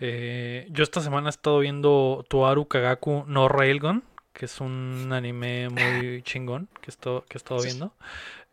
Eh, 0.00 0.66
yo 0.70 0.82
esta 0.82 1.00
semana 1.00 1.28
he 1.28 1.30
estado 1.30 1.60
viendo 1.60 2.24
Toaru 2.28 2.66
Kagaku 2.66 3.24
no 3.28 3.48
Railgun, 3.48 4.02
que 4.32 4.46
es 4.46 4.60
un 4.60 5.10
anime 5.12 5.68
muy 5.68 6.22
chingón 6.24 6.68
que, 6.80 6.90
esto, 6.90 7.24
que 7.28 7.36
he 7.36 7.38
estado 7.38 7.62
viendo. 7.62 7.94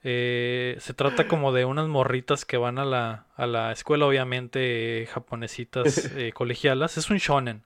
Eh, 0.03 0.77
se 0.79 0.93
trata 0.93 1.27
como 1.27 1.51
de 1.51 1.65
unas 1.65 1.87
morritas 1.87 2.45
que 2.45 2.57
van 2.57 2.77
a 2.77 2.85
la, 2.85 3.25
a 3.35 3.47
la 3.47 3.71
escuela, 3.71 4.05
obviamente, 4.05 5.07
japonesitas 5.11 6.05
eh, 6.15 6.31
colegialas. 6.33 6.97
Es 6.97 7.09
un 7.09 7.17
shonen. 7.17 7.63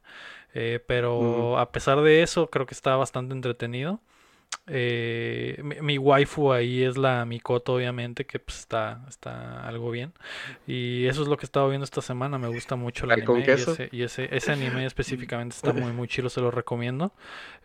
pero 0.87 1.59
a 1.59 1.71
pesar 1.71 2.01
de 2.01 2.23
eso, 2.23 2.49
creo 2.49 2.65
que 2.65 2.73
está 2.73 2.95
bastante 2.95 3.33
entretenido. 3.33 3.99
Eh, 4.65 5.59
mi, 5.61 5.75
mi 5.81 5.97
waifu 5.97 6.53
ahí 6.53 6.83
es 6.83 6.97
la 6.97 7.25
Mikoto, 7.25 7.73
obviamente, 7.73 8.25
que 8.25 8.39
pues, 8.39 8.59
está, 8.59 9.01
está 9.09 9.67
algo 9.67 9.91
bien. 9.91 10.13
Y 10.65 11.05
eso 11.07 11.21
es 11.21 11.27
lo 11.27 11.35
que 11.37 11.43
he 11.43 11.47
estado 11.47 11.67
viendo 11.69 11.83
esta 11.83 12.01
semana. 12.01 12.37
Me 12.37 12.47
gusta 12.47 12.75
mucho 12.77 13.05
el 13.05 13.11
¿Ay, 13.11 13.21
con 13.23 13.35
anime. 13.37 13.51
Y, 13.53 13.55
queso? 13.57 13.71
ese, 13.73 13.89
y 13.91 14.03
ese, 14.03 14.35
ese 14.35 14.51
anime 14.53 14.85
específicamente 14.85 15.55
está 15.55 15.73
muy, 15.73 15.91
muy 15.91 16.07
chido, 16.07 16.29
se 16.29 16.39
lo 16.39 16.49
recomiendo. 16.49 17.11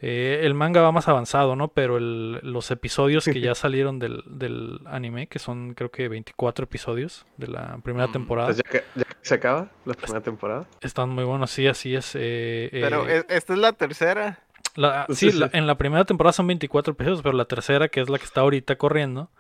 Eh, 0.00 0.40
el 0.42 0.54
manga 0.54 0.80
va 0.82 0.90
más 0.92 1.06
avanzado, 1.08 1.54
¿no? 1.56 1.68
Pero 1.68 1.98
el- 1.98 2.40
los 2.42 2.70
episodios 2.70 3.24
que 3.24 3.40
ya 3.40 3.54
salieron 3.54 3.98
del, 3.98 4.22
del 4.26 4.80
anime, 4.86 5.28
que 5.28 5.38
son 5.38 5.74
creo 5.74 5.90
que 5.90 6.08
24 6.08 6.64
episodios 6.64 7.26
de 7.36 7.46
la 7.48 7.78
primera 7.82 8.08
Mm, 8.08 8.12
temporada, 8.12 8.48
Pues 8.48 8.56
ya, 8.58 8.62
que, 8.70 8.82
ya 8.96 9.04
que 9.04 9.14
se 9.22 9.34
acaba 9.34 9.70
la 9.84 9.94
primera 9.94 10.20
temporada. 10.20 10.66
están 10.80 11.10
muy 11.10 11.24
buenos. 11.24 11.50
Sí, 11.50 11.66
así 11.68 11.94
es. 11.94 12.12
eh, 12.14 12.68
Pero 12.72 13.08
eh, 13.08 13.24
esta 13.28 13.52
es 13.52 13.58
la 13.60 13.72
tercera. 13.72 14.40
La- 14.78 15.06
Sí, 15.08 15.30
sí, 15.30 15.32
la- 15.32 15.48
sí. 15.48 15.52
en 15.52 15.66
la 15.66 15.76
primera 15.78 16.04
temporada 16.04 16.32
son 16.32 16.46
24 16.46 16.92
episodios, 16.92 17.22
pero 17.22 17.36
la 17.36 17.46
tercera, 17.46 17.88
que 17.88 18.00
es 18.00 18.08
la 18.10 18.18
que 18.18 18.24
está 18.24 18.42
ahorita 18.42 18.76
corriendo, 18.76 19.30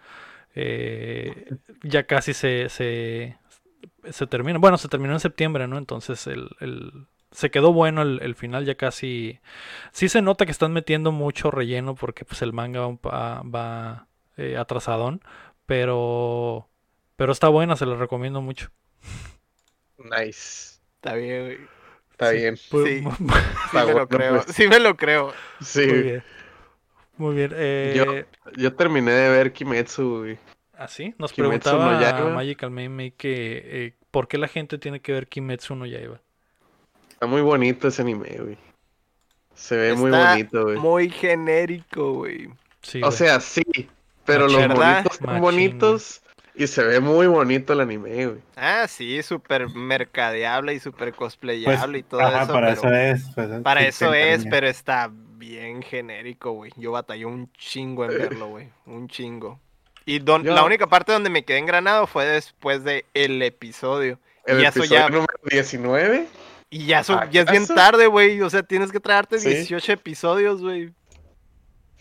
eh, 0.54 1.56
ya 1.82 2.04
casi 2.06 2.34
se, 2.34 2.68
se, 2.68 3.38
se 4.10 4.26
termina. 4.26 4.58
Bueno, 4.58 4.78
se 4.78 4.88
terminó 4.88 5.14
en 5.14 5.20
septiembre, 5.20 5.68
¿no? 5.68 5.78
Entonces 5.78 6.26
el, 6.26 6.50
el- 6.60 7.06
se 7.30 7.50
quedó 7.50 7.72
bueno 7.74 8.02
el, 8.02 8.20
el 8.22 8.34
final, 8.34 8.64
ya 8.64 8.76
casi... 8.76 9.40
Sí 9.92 10.08
se 10.08 10.22
nota 10.22 10.46
que 10.46 10.52
están 10.52 10.72
metiendo 10.72 11.12
mucho 11.12 11.50
relleno 11.50 11.94
porque 11.94 12.24
pues 12.24 12.42
el 12.42 12.52
manga 12.54 12.80
va, 12.88 13.42
va, 13.42 14.08
eh, 14.38 14.56
atrasadón, 14.56 15.20
pero, 15.66 16.68
pero 17.16 17.32
está 17.32 17.48
buena, 17.48 17.76
se 17.76 17.86
la 17.86 17.96
recomiendo 17.96 18.40
mucho. 18.42 18.70
Nice. 19.98 20.80
Está 20.96 21.14
bien, 21.14 21.44
güey. 21.44 21.58
Está 22.18 22.30
Sí, 22.32 22.36
bien. 22.36 22.56
Sí. 22.56 22.68
Sí 23.70 23.76
me 23.76 23.94
lo 23.94 24.08
creo. 24.08 24.42
pues. 24.42 24.56
Sí 24.56 24.68
me 24.68 24.80
lo 24.80 24.96
creo. 24.96 25.32
Sí. 25.60 25.86
muy 25.86 26.02
bien. 26.02 26.22
Muy 27.16 27.34
bien. 27.36 27.52
eh, 27.54 28.24
Yo 28.56 28.74
terminé 28.74 29.12
de 29.12 29.28
ver 29.30 29.52
Kimetsu, 29.52 30.18
güey. 30.20 30.38
Así, 30.76 31.14
nos 31.18 31.32
Kimetsu 31.32 31.70
no 31.72 31.78
preguntaba 31.78 32.00
Yaiba. 32.00 32.30
Magical 32.30 32.70
Meme 32.70 33.12
que 33.12 33.62
eh, 33.64 33.94
por 34.10 34.26
qué 34.28 34.38
la 34.38 34.48
gente 34.48 34.78
tiene 34.78 35.00
que 35.00 35.12
ver 35.12 35.26
Kimetsu 35.28 35.74
no 35.76 35.86
Yaiba. 35.86 36.20
Está 37.10 37.26
muy 37.26 37.40
bonito 37.42 37.88
ese 37.88 38.02
anime, 38.02 38.28
güey. 38.38 38.58
Se 39.54 39.76
ve 39.76 39.94
muy 39.94 40.10
bonito, 40.12 40.62
güey. 40.64 40.76
Muy 40.78 41.10
genérico, 41.10 42.12
güey. 42.14 42.48
Sí, 42.82 42.98
O 43.02 43.06
güey. 43.06 43.12
sea, 43.18 43.40
sí, 43.40 43.62
pero 44.24 44.44
los 44.44 44.52
son 44.52 44.68
Machín, 44.78 45.40
bonitos 45.40 46.22
y 46.58 46.66
se 46.66 46.82
ve 46.84 47.00
muy 47.00 47.26
bonito 47.26 47.72
el 47.72 47.80
anime, 47.80 48.26
güey. 48.26 48.38
Ah, 48.56 48.86
sí, 48.88 49.22
súper 49.22 49.68
mercadeable 49.68 50.74
y 50.74 50.80
súper 50.80 51.12
cosplayable 51.14 51.98
y 51.98 52.02
todo 52.02 52.20
Pues, 52.20 52.32
ajá, 52.34 52.42
eso. 52.44 52.52
para 52.52 52.66
pero 52.74 52.78
eso 52.80 52.94
es. 52.94 53.22
pues, 53.34 53.48
para 53.62 53.80
sí, 53.82 53.86
eso 53.88 54.14
es, 54.14 54.44
pero 54.50 54.66
está 54.68 55.10
bien 55.12 55.82
genérico, 55.82 56.52
güey. 56.52 56.72
Yo 56.76 56.92
batallé 56.92 57.24
un 57.26 57.50
chingo 57.52 58.04
en 58.04 58.10
verlo, 58.18 58.48
güey. 58.48 58.68
Un 58.86 59.08
chingo. 59.08 59.60
Y 60.04 60.18
don- 60.20 60.42
Yo- 60.42 60.54
la 60.54 60.64
única 60.64 60.86
parte 60.86 61.12
donde 61.12 61.30
me 61.30 61.44
quedé 61.44 61.58
engranado 61.58 62.06
fue 62.06 62.24
después 62.26 62.82
de 62.84 63.04
el 63.14 63.40
episodio. 63.42 64.18
El 64.46 64.60
Y 64.60 64.64
eso 64.64 64.78
episodio 64.80 65.00
ya- 65.02 65.08
número 65.10 65.34
19. 65.50 66.26
Y 66.70 66.86
ya, 66.86 67.02
so- 67.04 67.20
ya 67.30 67.42
es 67.42 67.50
bien 67.50 67.66
tarde, 67.66 68.06
güey. 68.08 68.40
O 68.42 68.50
sea, 68.50 68.62
tienes 68.62 68.90
que 68.92 69.00
traerte 69.00 69.38
Sí. 69.38 69.48
18 69.50 69.92
episodios, 69.92 70.60
güey. 70.62 70.92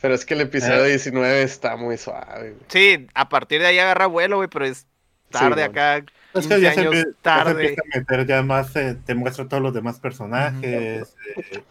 Pero 0.01 0.13
es 0.13 0.25
que 0.25 0.33
el 0.35 0.41
episodio 0.41 0.85
Eh. 0.85 0.89
19 0.89 1.41
está 1.41 1.75
muy 1.75 1.97
suave, 1.97 2.51
güey. 2.51 2.55
Sí, 2.67 3.07
a 3.13 3.29
partir 3.29 3.61
de 3.61 3.67
ahí 3.67 3.79
agarra 3.79 4.05
vuelo, 4.05 4.37
güey, 4.37 4.47
pero 4.49 4.65
es 4.65 4.85
tarde 5.31 5.63
acá. 5.63 5.97
Es 5.97 6.03
15 6.47 6.55
que 6.55 6.61
ya 6.61 6.73
se, 6.73 6.79
años 6.81 6.93
ya 6.95 7.01
se 7.01 7.13
tarde. 7.21 7.51
empieza 7.51 7.81
a 7.81 7.97
meter 7.99 8.25
ya 8.27 8.43
más, 8.43 8.75
eh, 8.75 8.97
te 9.05 9.15
muestra 9.15 9.47
todos 9.47 9.63
los 9.63 9.73
demás 9.73 9.99
personajes, 9.99 11.15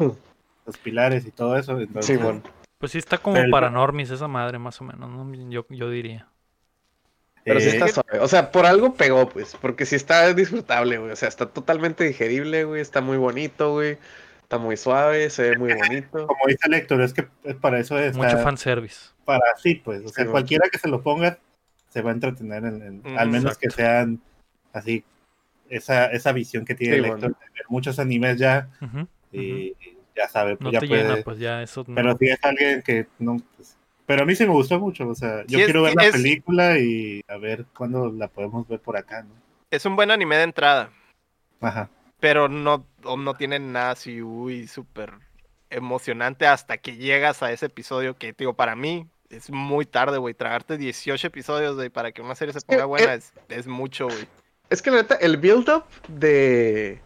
eh, 0.01 0.13
los 0.67 0.79
pilares 0.79 1.25
y 1.27 1.31
todo 1.31 1.57
eso. 1.57 1.79
Entonces, 1.79 2.07
Sí, 2.17 2.23
bueno. 2.23 2.43
Pues 2.79 2.93
sí 2.93 2.99
está 2.99 3.19
como 3.19 3.37
Pero- 3.37 3.51
para 3.51 3.71
normis 3.71 4.11
esa 4.11 4.29
madre 4.29 4.59
más 4.59 4.81
o 4.81 4.85
menos, 4.85 5.09
¿no? 5.09 5.51
Yo, 5.51 5.65
yo 5.71 5.89
diría. 5.89 6.27
Pero 7.45 7.61
sí 7.61 7.69
eh, 7.69 7.71
está 7.77 7.89
suave. 7.89 8.19
O 8.19 8.27
sea, 8.29 8.51
por 8.51 8.67
algo 8.67 8.95
pegó, 8.95 9.29
pues. 9.29 9.57
Porque 9.61 9.87
sí 9.87 9.95
está 9.95 10.35
disfrutable, 10.35 10.99
güey. 10.99 11.13
O 11.13 11.17
sea, 11.17 11.29
está 11.29 11.47
totalmente 11.47 12.03
digerible, 12.05 12.65
güey. 12.65 12.81
Está 12.83 13.01
muy 13.01 13.17
bonito, 13.17 13.73
güey. 13.73 13.99
Está 14.47 14.59
muy 14.59 14.77
suave, 14.77 15.29
se 15.29 15.43
ve 15.43 15.59
muy 15.59 15.75
bonito. 15.75 16.25
como 16.29 16.47
dice 16.47 16.69
el 16.69 16.75
Héctor, 16.75 17.01
es 17.01 17.13
que 17.13 17.27
es 17.43 17.57
para 17.57 17.81
eso 17.81 17.99
es. 17.99 18.17
Mucho 18.17 18.39
fanservice. 18.39 19.11
Para 19.25 19.43
sí, 19.57 19.75
pues. 19.75 20.05
O 20.05 20.09
sea, 20.09 20.25
Sí, 20.25 20.31
cualquiera 20.31 20.69
que 20.71 20.79
se 20.79 20.87
lo 20.87 21.03
ponga 21.03 21.39
se 21.89 22.01
va 22.01 22.11
a 22.11 22.15
entretener, 22.15 22.65
en, 22.65 22.81
en- 22.83 23.03
Mm, 23.05 23.19
al 23.19 23.29
menos 23.29 23.59
que 23.59 23.71
sean 23.71 24.21
así, 24.73 25.03
esa, 25.69 26.07
esa 26.13 26.31
visión 26.31 26.65
que 26.65 26.77
tiene 26.77 26.95
Sí, 26.95 26.99
el 27.01 27.07
bueno. 27.07 27.27
Héctor 27.27 27.41
de 27.45 27.53
ver 27.55 27.65
muchos 27.69 27.99
animes 27.99 28.39
ya 28.39 28.69
y 29.33 29.75
ya 30.15 30.29
sabe, 30.29 30.57
pues 30.57 30.65
No 30.67 30.71
ya 30.73 30.79
te 30.79 30.87
puede. 30.87 31.03
llena, 31.03 31.23
pues 31.25 31.39
ya 31.41 31.61
eso 31.61 31.85
no. 31.89 31.95
Pero 31.97 32.17
si 32.17 32.29
es 32.29 32.39
alguien 32.45 32.83
que 32.83 33.09
no. 33.19 33.39
pues, 33.57 33.77
pero 34.07 34.23
a 34.23 34.27
mí 34.27 34.37
sí 34.37 34.45
me 34.45 34.53
gustó 34.53 34.79
mucho, 34.79 35.09
o 35.09 35.15
sea, 35.17 35.41
yo 35.49 35.59
Sí, 35.59 35.63
es- 35.63 35.65
quiero 35.65 35.83
ver 35.83 35.95
la 35.97 36.05
es- 36.05 36.13
película 36.13 36.79
y 36.79 37.21
a 37.27 37.37
ver 37.37 37.67
cuándo 37.77 38.13
la 38.13 38.29
podemos 38.29 38.69
ver 38.69 38.79
por 38.79 38.97
acá, 38.97 39.25
¿no? 39.25 39.35
Es 39.73 39.85
un 39.87 39.97
buen 39.97 40.13
anime 40.13 40.37
de 40.37 40.45
entrada. 40.45 40.91
Ajá. 41.61 41.91
Pero 42.21 42.49
no, 42.49 42.87
o 43.05 43.17
no 43.17 43.35
tiene 43.35 43.59
nada 43.59 43.93
así, 43.93 44.23
uy, 44.23 44.67
súper 44.67 45.13
emocionante 45.71 46.47
hasta 46.47 46.79
que 46.79 46.97
llegas 46.97 47.43
a 47.43 47.53
ese 47.53 47.67
episodio 47.67 48.17
que, 48.17 48.33
digo, 48.33 48.55
para 48.55 48.77
mí 48.77 49.09
es 49.31 49.51
muy 49.51 49.85
tarde, 49.85 50.19
güey. 50.19 50.35
Tragarte 50.35 50.79
18 50.79 51.27
episodios, 51.27 51.77
güey, 51.77 51.91
para 51.91 52.13
que 52.13 52.23
una 52.23 52.35
serie 52.35 52.53
se 52.55 52.61
ponga 52.61 52.85
buena 52.85 53.15
es, 53.15 53.33
es 53.49 53.67
mucho, 53.67 54.07
güey. 54.07 54.29
Es 54.71 54.83
que 54.83 54.91
la 54.91 54.99
neta, 54.99 55.15
el 55.17 55.37
build-up 55.37 55.85
de. 56.09 57.01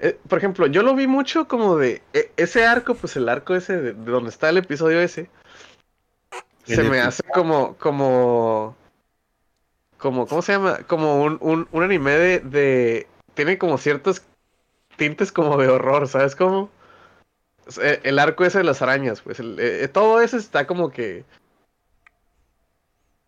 eh, 0.00 0.18
por 0.28 0.38
ejemplo, 0.38 0.66
yo 0.66 0.82
lo 0.82 0.94
vi 0.94 1.06
mucho 1.06 1.48
como 1.48 1.76
de. 1.76 2.02
eh, 2.12 2.30
ese 2.36 2.66
arco, 2.66 2.94
pues 2.94 3.16
el 3.16 3.28
arco 3.28 3.54
ese 3.54 3.80
de, 3.80 3.92
de 3.92 4.10
donde 4.10 4.30
está 4.30 4.48
el 4.50 4.58
episodio 4.58 5.00
ese. 5.00 5.30
Se 6.64 6.82
me 6.82 7.00
hace 7.00 7.22
como. 7.34 7.76
como. 7.76 8.76
como 9.98 10.26
¿Cómo 10.26 10.42
se 10.42 10.52
llama? 10.52 10.78
Como 10.86 11.22
un, 11.22 11.38
un, 11.40 11.68
un 11.72 11.82
anime 11.82 12.12
de, 12.12 12.40
de. 12.40 13.06
Tiene 13.34 13.56
como 13.56 13.78
ciertos 13.78 14.22
tintes 15.02 15.32
como 15.32 15.56
de 15.56 15.66
horror, 15.68 16.06
¿sabes 16.06 16.36
cómo? 16.36 16.70
El 18.04 18.18
arco 18.20 18.44
ese 18.44 18.58
de 18.58 18.64
las 18.64 18.82
arañas, 18.82 19.20
pues. 19.20 19.40
el- 19.40 19.56
eh, 19.58 19.88
todo 19.88 20.20
eso 20.20 20.36
está 20.36 20.66
como 20.66 20.90
que. 20.90 21.24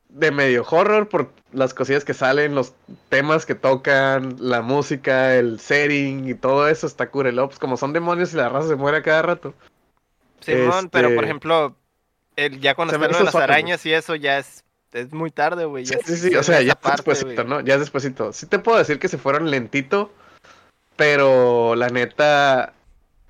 De 0.09 0.31
medio 0.31 0.65
horror 0.71 1.09
por 1.09 1.33
las 1.53 1.75
cosillas 1.75 2.05
que 2.05 2.15
salen, 2.15 2.55
los 2.55 2.75
temas 3.09 3.45
que 3.47 3.57
tocan, 3.57 4.37
la 4.39 4.63
música, 4.63 5.35
el 5.35 5.59
setting 5.59 6.29
y 6.29 6.35
todo 6.35 6.69
eso 6.69 6.87
está 6.87 7.11
curelo. 7.11 7.49
Pues 7.49 7.59
como 7.59 7.77
son 7.77 7.93
demonios 7.93 8.33
y 8.33 8.37
la 8.37 8.49
raza 8.49 8.69
se 8.69 8.77
muere 8.77 8.99
a 8.99 9.03
cada 9.03 9.23
rato. 9.23 9.55
Simón, 10.41 10.89
pero 10.91 11.09
por 11.09 11.15
este- 11.15 11.25
ejemplo, 11.25 11.75
el, 12.37 12.61
ya 12.61 12.77
cuando 12.77 12.93
Se 12.93 12.99
me 12.99 13.07
está 13.07 13.15
lo 13.15 13.19
de 13.19 13.25
las 13.25 13.33
suave, 13.33 13.47
güey. 13.47 13.55
arañas 13.59 13.85
y 13.87 13.93
eso 13.93 14.15
ya 14.15 14.39
es, 14.39 14.63
es 14.93 15.13
muy 15.13 15.33
tarde, 15.33 15.65
güey. 15.65 15.85
Sí, 15.85 15.95
ya 15.97 16.17
sí, 16.17 16.37
o 16.37 16.43
sea, 16.45 16.63
ya 16.63 16.75
es 16.81 16.91
despuesito. 16.93 17.43
¿no? 17.43 17.61
Ya 17.63 17.75
es 17.75 17.81
despuesito. 17.81 18.33
Sí 18.33 18.47
te 18.47 18.61
puedo 18.61 18.79
decir 18.79 19.01
que 19.01 19.09
se 19.09 19.19
fueron 19.19 19.51
lentito, 19.51 20.13
pero 20.97 21.75
la 21.75 21.89
neta, 21.89 22.73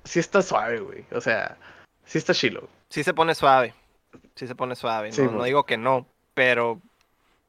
sí 0.03 0.19
está 0.19 0.41
suave, 0.41 0.79
güey. 0.79 1.05
O 1.11 1.21
sea, 1.21 1.57
sí 2.05 2.17
está 2.17 2.33
chilo. 2.33 2.67
Sí 2.89 3.03
se 3.03 3.13
pone 3.13 3.35
suave. 3.35 3.73
Sí 4.35 4.47
se 4.47 4.55
pone 4.55 4.75
suave. 4.75 5.11
Sí, 5.11 5.21
no, 5.23 5.31
no 5.31 5.43
digo 5.43 5.65
que 5.65 5.77
no, 5.77 6.05
pero 6.33 6.79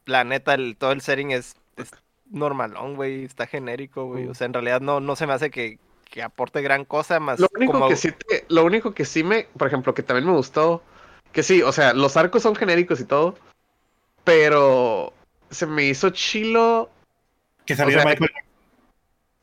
la 0.04 0.24
neta, 0.24 0.54
el, 0.54 0.76
todo 0.76 0.92
el 0.92 1.00
setting 1.00 1.30
es, 1.32 1.56
es 1.76 1.90
normalón, 2.30 2.96
güey. 2.96 3.24
Está 3.24 3.46
genérico, 3.46 4.06
güey. 4.06 4.26
O 4.26 4.34
sea, 4.34 4.46
en 4.46 4.52
realidad 4.54 4.80
no, 4.80 5.00
no 5.00 5.16
se 5.16 5.26
me 5.26 5.32
hace 5.32 5.50
que, 5.50 5.78
que 6.10 6.22
aporte 6.22 6.62
gran 6.62 6.84
cosa 6.84 7.20
más. 7.20 7.40
Lo 7.40 7.48
único 7.54 7.72
como... 7.72 7.88
que 7.88 7.96
sí 7.96 8.12
te- 8.12 8.44
lo 8.48 8.64
único 8.64 8.94
que 8.94 9.04
sí 9.04 9.22
me, 9.24 9.44
por 9.58 9.66
ejemplo, 9.68 9.94
que 9.94 10.02
también 10.02 10.26
me 10.26 10.36
gustó, 10.36 10.82
que 11.32 11.42
sí, 11.42 11.62
o 11.62 11.72
sea, 11.72 11.92
los 11.92 12.16
arcos 12.16 12.42
son 12.42 12.54
genéricos 12.54 13.00
y 13.00 13.04
todo, 13.04 13.36
pero 14.24 15.12
se 15.50 15.66
me 15.66 15.84
hizo 15.84 16.10
chilo 16.10 16.90
Que 17.64 17.76
saliera 17.76 18.02
sea, 18.02 18.10
Michael, 18.12 18.30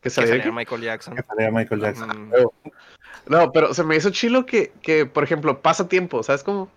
que 0.03 0.09
que 0.09 0.09
saliera 0.09 0.43
aquí. 0.43 0.51
Michael 0.51 0.81
Jackson. 0.81 1.15
que 1.15 1.23
saliera 1.23 1.51
Michael 1.51 1.81
Jackson. 1.81 2.31
No, 3.25 3.51
pero 3.53 3.73
se 3.73 3.83
me 3.83 3.95
hizo 3.95 4.09
chilo 4.09 4.45
que, 4.45 4.73
que, 4.81 5.05
por 5.05 5.23
ejemplo, 5.23 5.61
pasa 5.61 5.87
tiempo, 5.87 6.21
¿sabes 6.23 6.43
cómo? 6.43 6.69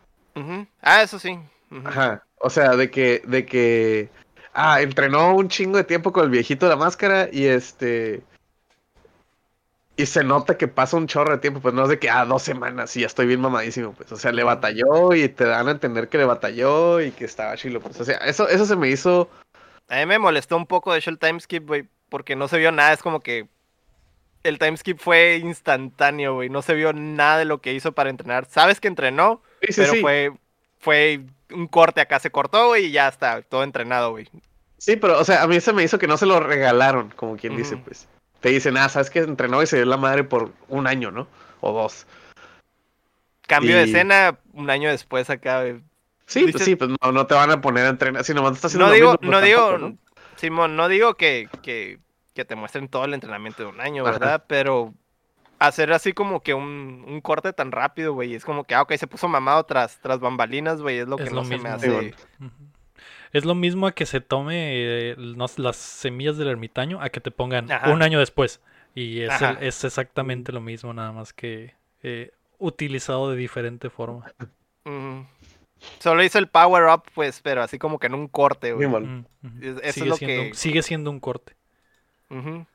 Ah, 0.81 1.03
eso 1.03 1.19
sí. 1.19 1.39
Ajá. 1.85 2.25
O 2.39 2.51
sea, 2.51 2.77
de 2.77 2.91
que, 2.91 3.23
de 3.27 3.45
que, 3.45 4.11
ah, 4.55 4.81
entrenó 4.81 5.35
un 5.35 5.49
chingo 5.49 5.77
de 5.77 5.85
tiempo 5.85 6.13
con 6.13 6.25
el 6.25 6.31
viejito 6.31 6.67
de 6.67 6.71
la 6.71 6.77
máscara 6.77 7.29
y 7.33 7.47
este, 7.47 8.23
y 9.97 10.07
se 10.07 10.23
nota 10.23 10.57
que 10.57 10.69
pasa 10.69 10.99
un 10.99 11.09
chorro 11.09 11.33
de 11.33 11.39
tiempo, 11.39 11.61
pues 11.61 11.75
no 11.75 11.83
es 11.83 11.89
de 11.89 11.99
que, 11.99 12.11
ah, 12.11 12.25
dos 12.25 12.43
semanas 12.43 12.95
y 12.97 13.01
ya 13.01 13.07
estoy 13.07 13.27
bien 13.27 13.41
mamadísimo, 13.41 13.93
pues, 13.95 14.13
o 14.13 14.17
sea, 14.17 14.31
le 14.31 14.45
batalló 14.45 15.15
y 15.15 15.29
te 15.29 15.47
dan 15.47 15.69
a 15.69 15.73
entender 15.73 16.09
que 16.09 16.19
le 16.19 16.27
batalló 16.27 17.01
y 17.01 17.11
que 17.11 17.25
estaba 17.25 17.57
chilo, 17.57 17.81
pues, 17.81 17.99
o 17.99 18.05
sea, 18.05 18.19
eso, 18.19 18.47
eso 18.49 18.67
se 18.67 18.77
me 18.77 18.89
hizo, 18.89 19.31
A 19.89 19.97
mí 19.97 20.07
me 20.07 20.19
molestó 20.19 20.57
un 20.57 20.67
poco, 20.67 20.93
de 20.93 20.99
hecho, 20.99 21.11
el 21.11 21.19
timeskip, 21.19 21.67
güey, 21.67 21.89
porque 22.17 22.35
no 22.35 22.49
se 22.49 22.57
vio 22.57 22.73
nada. 22.73 22.95
Es 22.95 23.03
como 23.03 23.21
que 23.21 23.47
el 24.43 24.59
timeskip 24.59 24.99
fue 24.99 25.37
instantáneo, 25.37 26.33
güey. 26.33 26.49
No 26.49 26.63
se 26.63 26.73
vio 26.73 26.95
nada 26.95 27.37
de 27.37 27.45
lo 27.45 27.61
que 27.61 27.75
hizo 27.75 27.93
para 27.93 28.09
entrenar. 28.09 28.47
Sabes 28.47 28.81
que 28.81 28.89
entrenó, 28.89 29.43
sí, 29.61 29.75
sí, 29.75 29.81
pero 29.83 29.93
sí. 29.93 30.01
fue 30.01 30.33
fue 30.79 31.21
un 31.53 31.67
corte 31.67 32.01
acá, 32.01 32.19
se 32.21 32.31
cortó, 32.31 32.69
güey, 32.69 32.87
y 32.87 32.91
ya 32.91 33.07
está, 33.07 33.43
todo 33.43 33.65
entrenado, 33.65 34.13
güey. 34.13 34.31
Sí, 34.79 34.97
pero, 34.97 35.19
o 35.19 35.25
sea, 35.25 35.43
a 35.43 35.47
mí 35.47 35.61
se 35.61 35.75
me 35.75 35.83
hizo 35.83 35.99
que 35.99 36.07
no 36.07 36.17
se 36.17 36.25
lo 36.25 36.41
regalaron, 36.41 37.13
como 37.17 37.37
quien 37.37 37.55
dice, 37.55 37.77
pues. 37.77 38.09
Te 38.41 38.49
dicen, 38.49 38.79
ah, 38.79 38.89
sabes 38.89 39.11
que 39.11 39.19
entrenó 39.19 39.63
y 39.63 39.67
se 39.67 39.77
dio 39.77 39.85
la 39.85 39.99
madre 39.99 40.25
por 40.25 40.53
un 40.69 40.87
año, 40.87 41.11
¿no? 41.11 41.29
O 41.61 41.73
dos. 41.73 42.07
Cambio 43.47 43.77
de 43.77 43.83
escena 43.83 44.39
un 44.55 44.71
año 44.71 44.89
después 44.89 45.29
acá, 45.29 45.61
güey. 45.61 45.83
Sí, 46.25 46.47
pues 46.51 46.65
sí, 46.65 46.77
pues 46.77 46.91
no, 47.03 47.13
no 47.13 47.27
te 47.27 47.35
van 47.35 47.51
a 47.51 47.61
poner 47.61 47.85
a 47.85 47.91
entrenar. 47.91 48.25
Si 48.25 48.33
nomás 48.33 48.55
estás 48.55 48.73
haciendo 48.73 48.87
No 48.87 48.93
digo, 48.95 49.13
mismo, 49.13 49.19
pues 49.19 49.31
no 49.31 49.41
digo, 49.41 49.71
tampoco, 49.71 49.89
¿no? 49.91 50.07
Simón, 50.37 50.77
no 50.77 50.89
digo 50.89 51.15
que, 51.15 51.49
que, 51.63 51.99
que 52.37 52.45
te 52.45 52.55
muestren 52.55 52.87
todo 52.89 53.05
el 53.05 53.15
entrenamiento 53.15 53.65
de 53.65 53.69
un 53.71 53.81
año, 53.81 54.05
Ajá. 54.05 54.13
¿verdad? 54.13 54.45
Pero 54.47 54.95
hacer 55.59 55.93
así 55.93 56.13
como 56.13 56.43
que 56.43 56.55
un, 56.55 57.05
un 57.09 57.21
corte 57.21 57.53
tan 57.53 57.73
rápido, 57.73 58.13
güey, 58.13 58.35
es 58.35 58.45
como 58.45 58.63
que, 58.65 58.75
ah, 58.77 58.83
ok, 58.83 58.93
se 58.95 59.07
puso 59.09 59.27
mamado 59.27 59.65
tras, 59.65 59.99
tras 60.01 60.21
bambalinas, 60.21 60.81
güey, 60.83 60.99
es 60.99 61.09
lo 61.09 61.17
que 61.17 61.25
Es 61.25 61.33
no 61.33 61.37
lo 61.41 61.45
se 61.47 61.59
me 61.59 61.69
hace. 61.69 62.15
Es 63.33 63.45
lo 63.45 63.55
mismo 63.57 63.87
a 63.89 63.93
que 63.93 64.07
se 64.07 64.21
tome 64.21 65.11
eh, 65.11 65.17
las 65.57 65.77
semillas 65.77 66.37
del 66.37 66.49
ermitaño 66.49 67.03
a 67.03 67.09
que 67.11 67.21
te 67.21 67.31
pongan 67.33 67.71
Ajá. 67.73 67.91
un 67.91 68.03
año 68.03 68.19
después. 68.21 68.61
Y 68.95 69.21
es, 69.23 69.43
el- 69.43 69.59
es 69.61 69.83
exactamente 69.85 70.53
lo 70.53 70.61
mismo, 70.61 70.95
nada 70.95 71.13
más 71.13 71.33
que 71.35 71.75
eh, 72.03 72.31
utilizado 72.59 73.31
de 73.31 73.37
diferente 73.37 73.91
forma. 73.91 74.33
Solo 75.99 76.23
hizo 76.23 76.39
el 76.39 76.49
power 76.49 76.85
up, 76.85 77.03
pues, 77.15 77.41
pero 77.43 77.63
así 77.63 77.79
como 77.79 77.99
que 77.99 78.07
en 78.07 78.15
un 78.15 78.29
corte, 78.29 78.73
güey. 78.73 78.89
Mm, 78.89 79.25
eso 79.61 79.81
es 79.83 79.95
sigue, 79.95 80.07
lo 80.07 80.17
siendo, 80.17 80.43
que- 80.45 80.55
sigue 80.55 80.83
siendo 80.83 81.11
un 81.11 81.21
corte. 81.21 81.55
Ujú. 82.31 82.67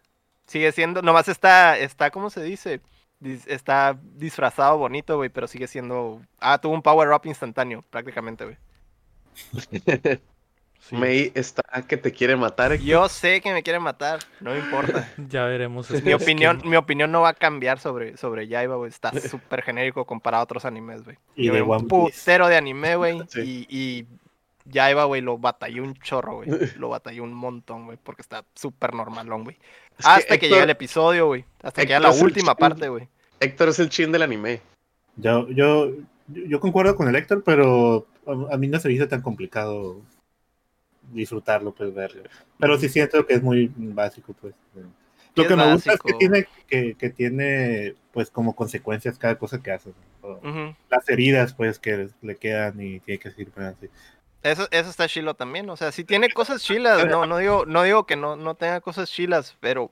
Sigue 0.48 0.72
siendo, 0.72 1.02
nomás 1.02 1.28
está, 1.28 1.78
está, 1.78 2.10
¿cómo 2.11 2.30
se 2.30 2.41
dice? 2.44 2.82
Dis- 3.22 3.48
Está 3.48 3.98
disfrazado 4.15 4.78
bonito, 4.78 5.18
güey, 5.18 5.30
pero 5.30 5.48
sigue 5.48 5.68
siendo... 5.68 6.22
Ah, 6.40 6.57
tuvo 6.60 6.73
un 6.73 6.82
power 6.82 7.10
up 7.10 7.22
instantáneo, 7.26 7.84
prácticamente, 7.90 8.45
güey. 8.45 8.57
Sí, 10.90 10.95
May 10.95 11.32
está 11.36 11.61
que 11.88 11.95
te 11.95 12.11
quiere 12.11 12.36
matar. 12.36 12.72
Héctor. 12.72 12.88
Yo 12.88 13.07
sé 13.07 13.40
que 13.40 13.53
me 13.53 13.61
quieren 13.61 13.84
matar, 13.84 14.18
no 14.40 14.52
me 14.52 14.57
importa. 14.57 15.07
Ya 15.30 15.44
veremos. 15.45 15.91
mi 16.03 16.11
opinión, 16.14 16.60
mi 16.65 16.76
opinión 16.76 17.11
no 17.11 17.22
va 17.22 17.30
a 17.30 17.34
cambiar 17.36 17.78
sobre, 17.78 18.18
sobre 18.18 18.48
Yaiba, 18.48 18.78
güey. 18.78 18.90
Está 18.90 19.11
súper 19.30 19.61
genérico 19.61 20.06
comparado 20.06 20.41
a 20.41 20.44
otros 20.45 20.65
animes, 20.65 21.03
güey. 21.03 21.18
Y 21.36 21.45
Yo 21.45 21.53
de 21.53 21.61
un 21.61 21.69
One 21.69 21.84
Piece. 21.84 22.19
putero 22.22 22.48
de 22.48 22.57
anime, 22.57 22.95
güey. 22.95 23.22
Sí. 23.30 23.68
Y, 23.69 23.78
y 23.78 24.07
Yaiba, 24.72 25.06
güey, 25.06 25.22
lo 25.22 25.38
batalló 25.38 25.84
un 25.84 25.93
chorro, 25.95 26.38
güey. 26.38 26.49
Lo 26.77 26.89
batalló 26.89 27.23
un 27.23 27.34
montón, 27.34 27.85
güey, 27.85 27.98
porque 28.02 28.22
está 28.22 28.45
súper 28.56 28.93
normalón, 28.93 29.43
güey. 29.43 29.56
Que 29.56 30.03
Hasta 30.03 30.38
que, 30.38 30.49
llega 30.49 30.64
el 30.64 30.69
episodio, 30.69 31.27
güey. 31.27 31.45
Hasta 31.61 31.81
que 31.81 31.88
llega 31.88 31.99
la 31.99 32.11
última 32.11 32.53
chin- 32.53 32.57
parte, 32.60 32.89
güey. 32.89 33.07
Héctor 33.39 33.69
es 33.69 33.80
el 33.80 33.89
chin 33.89 34.11
del 34.11 34.22
anime. 34.22 34.61
Yo, 35.15 35.48
yo, 35.49 35.91
yo 36.27 36.60
concuerdo 36.60 36.95
con 36.95 37.07
el 37.07 37.15
Héctor, 37.15 37.43
pero 37.43 38.07
a, 38.26 38.56
a 38.56 38.57
mí 38.57 38.68
no 38.68 38.80
se 38.80 38.88
me 38.88 38.93
hizo 38.93 39.07
tan 39.07 39.22
complicado 39.22 40.02
disfrutarlo, 41.11 41.73
pues 41.73 41.93
verlo. 41.93 42.23
Pero 42.60 42.77
sí 42.77 42.89
siento 42.89 43.26
que 43.26 43.35
es 43.35 43.43
muy 43.43 43.72
básico, 43.76 44.34
pues. 44.39 44.53
Lo 45.35 45.48
que 45.48 45.56
me 45.56 45.73
gusta 45.73 45.93
es 45.93 45.99
que 45.99 46.14
tiene, 46.14 46.48
que, 46.68 46.95
que 46.95 47.10
tiene, 47.10 47.95
pues, 48.11 48.30
como 48.30 48.56
consecuencias 48.56 49.18
cada 49.18 49.35
cosa 49.38 49.61
que 49.61 49.72
hace. 49.72 49.93
¿no? 50.22 50.30
Ujú. 50.38 50.76
Las 50.89 51.07
heridas, 51.10 51.53
pues, 51.53 51.80
que 51.80 52.10
le 52.22 52.35
quedan 52.35 52.81
y 52.81 52.99
tiene 52.99 53.19
que 53.19 53.31
seguir 53.31 53.49
para 53.49 53.69
así. 53.69 53.88
Eso, 54.44 54.68
eso 54.72 54.90
está 54.90 55.08
chilo 55.08 55.36
también, 55.36 55.70
o 55.70 55.78
sea, 55.78 55.92
si 55.92 56.04
tiene 56.04 56.32
cosas 56.32 56.64
chilas, 56.64 57.06
no, 57.06 57.28
no 57.28 57.38
digo, 57.38 57.66
no 57.68 57.84
digo 57.84 58.06
que 58.08 58.16
no, 58.16 58.36
no 58.36 58.56
tenga 58.56 58.82
cosas 58.82 59.12
chilas, 59.12 59.56
pero 59.60 59.92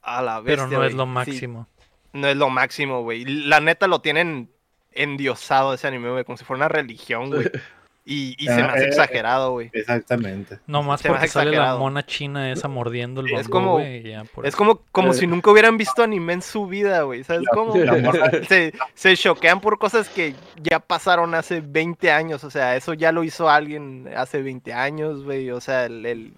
a 0.00 0.22
la 0.22 0.40
vez. 0.40 0.56
Pero 0.56 0.68
no 0.68 0.84
es 0.84 0.94
lo 0.94 1.06
máximo. 1.06 1.66
no 2.12 2.28
es 2.28 2.36
lo 2.36 2.48
máximo, 2.48 3.02
güey. 3.02 3.24
La 3.24 3.60
neta 3.60 3.86
lo 3.86 4.00
tienen 4.00 4.50
endiosado 4.92 5.74
ese 5.74 5.86
anime, 5.86 6.10
güey, 6.10 6.24
como 6.24 6.38
si 6.38 6.44
fuera 6.44 6.58
una 6.58 6.68
religión, 6.68 7.30
güey. 7.30 7.50
Y, 8.10 8.34
y 8.38 8.46
se 8.46 8.54
me 8.56 8.62
Ah, 8.62 8.72
hace 8.72 8.84
eh, 8.84 8.88
exagerado, 8.88 9.50
güey. 9.52 9.68
Exactamente. 9.74 10.60
No 10.66 10.82
más 10.82 11.02
Se 11.02 11.08
me 11.10 11.14
porque 11.16 11.28
sale 11.28 11.54
la 11.54 11.76
mona 11.76 12.06
china 12.06 12.50
esa 12.50 12.66
mordiendo 12.66 13.20
el 13.20 13.26
Es 13.34 13.48
bambú, 13.48 13.50
como- 13.50 13.80
ya 13.82 14.24
por 14.24 14.46
Es 14.46 14.56
como, 14.56 14.80
como 14.92 15.10
Eh. 15.10 15.14
si 15.14 15.26
nunca 15.26 15.50
hubieran 15.50 15.76
visto 15.76 16.02
anime 16.02 16.32
en 16.32 16.40
su 16.40 16.66
vida, 16.66 17.02
güey. 17.02 17.22
¿Sabes 17.22 17.42
La- 17.42 17.50
cómo? 17.52 17.76
la 17.76 18.30
Se, 18.48 18.72
se 18.94 19.14
choquean 19.14 19.60
por 19.60 19.78
cosas 19.78 20.08
que 20.08 20.34
ya 20.62 20.80
pasaron 20.80 21.34
hace 21.34 21.60
20 21.60 22.10
años. 22.10 22.44
O 22.44 22.50
sea, 22.50 22.76
eso 22.76 22.94
ya 22.94 23.12
lo 23.12 23.24
hizo 23.24 23.50
alguien 23.50 24.08
hace 24.16 24.40
20 24.40 24.72
años, 24.72 25.22
güey. 25.24 25.50
O 25.50 25.60
sea, 25.60 25.84
el, 25.84 26.06
el- 26.06 26.32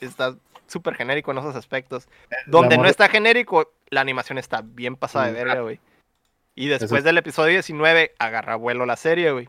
está 0.00 0.36
súper 0.68 0.94
genérico 0.94 1.32
en 1.32 1.38
esos 1.38 1.56
aspectos. 1.56 2.06
Donde 2.46 2.78
no 2.78 2.86
está 2.86 3.08
genérico, 3.08 3.72
la 3.90 4.00
animación 4.00 4.38
está 4.38 4.62
bien 4.64 4.94
pasada 4.94 5.26
de 5.26 5.32
Mm. 5.32 5.34
verga, 5.34 5.60
güey. 5.62 5.80
Y 6.54 6.68
después 6.68 7.00
es- 7.00 7.04
del 7.04 7.18
episodio 7.18 7.50
19, 7.50 8.12
agarra 8.20 8.54
vuelo 8.54 8.86
la 8.86 8.94
serie, 8.96 9.32
güey. 9.32 9.48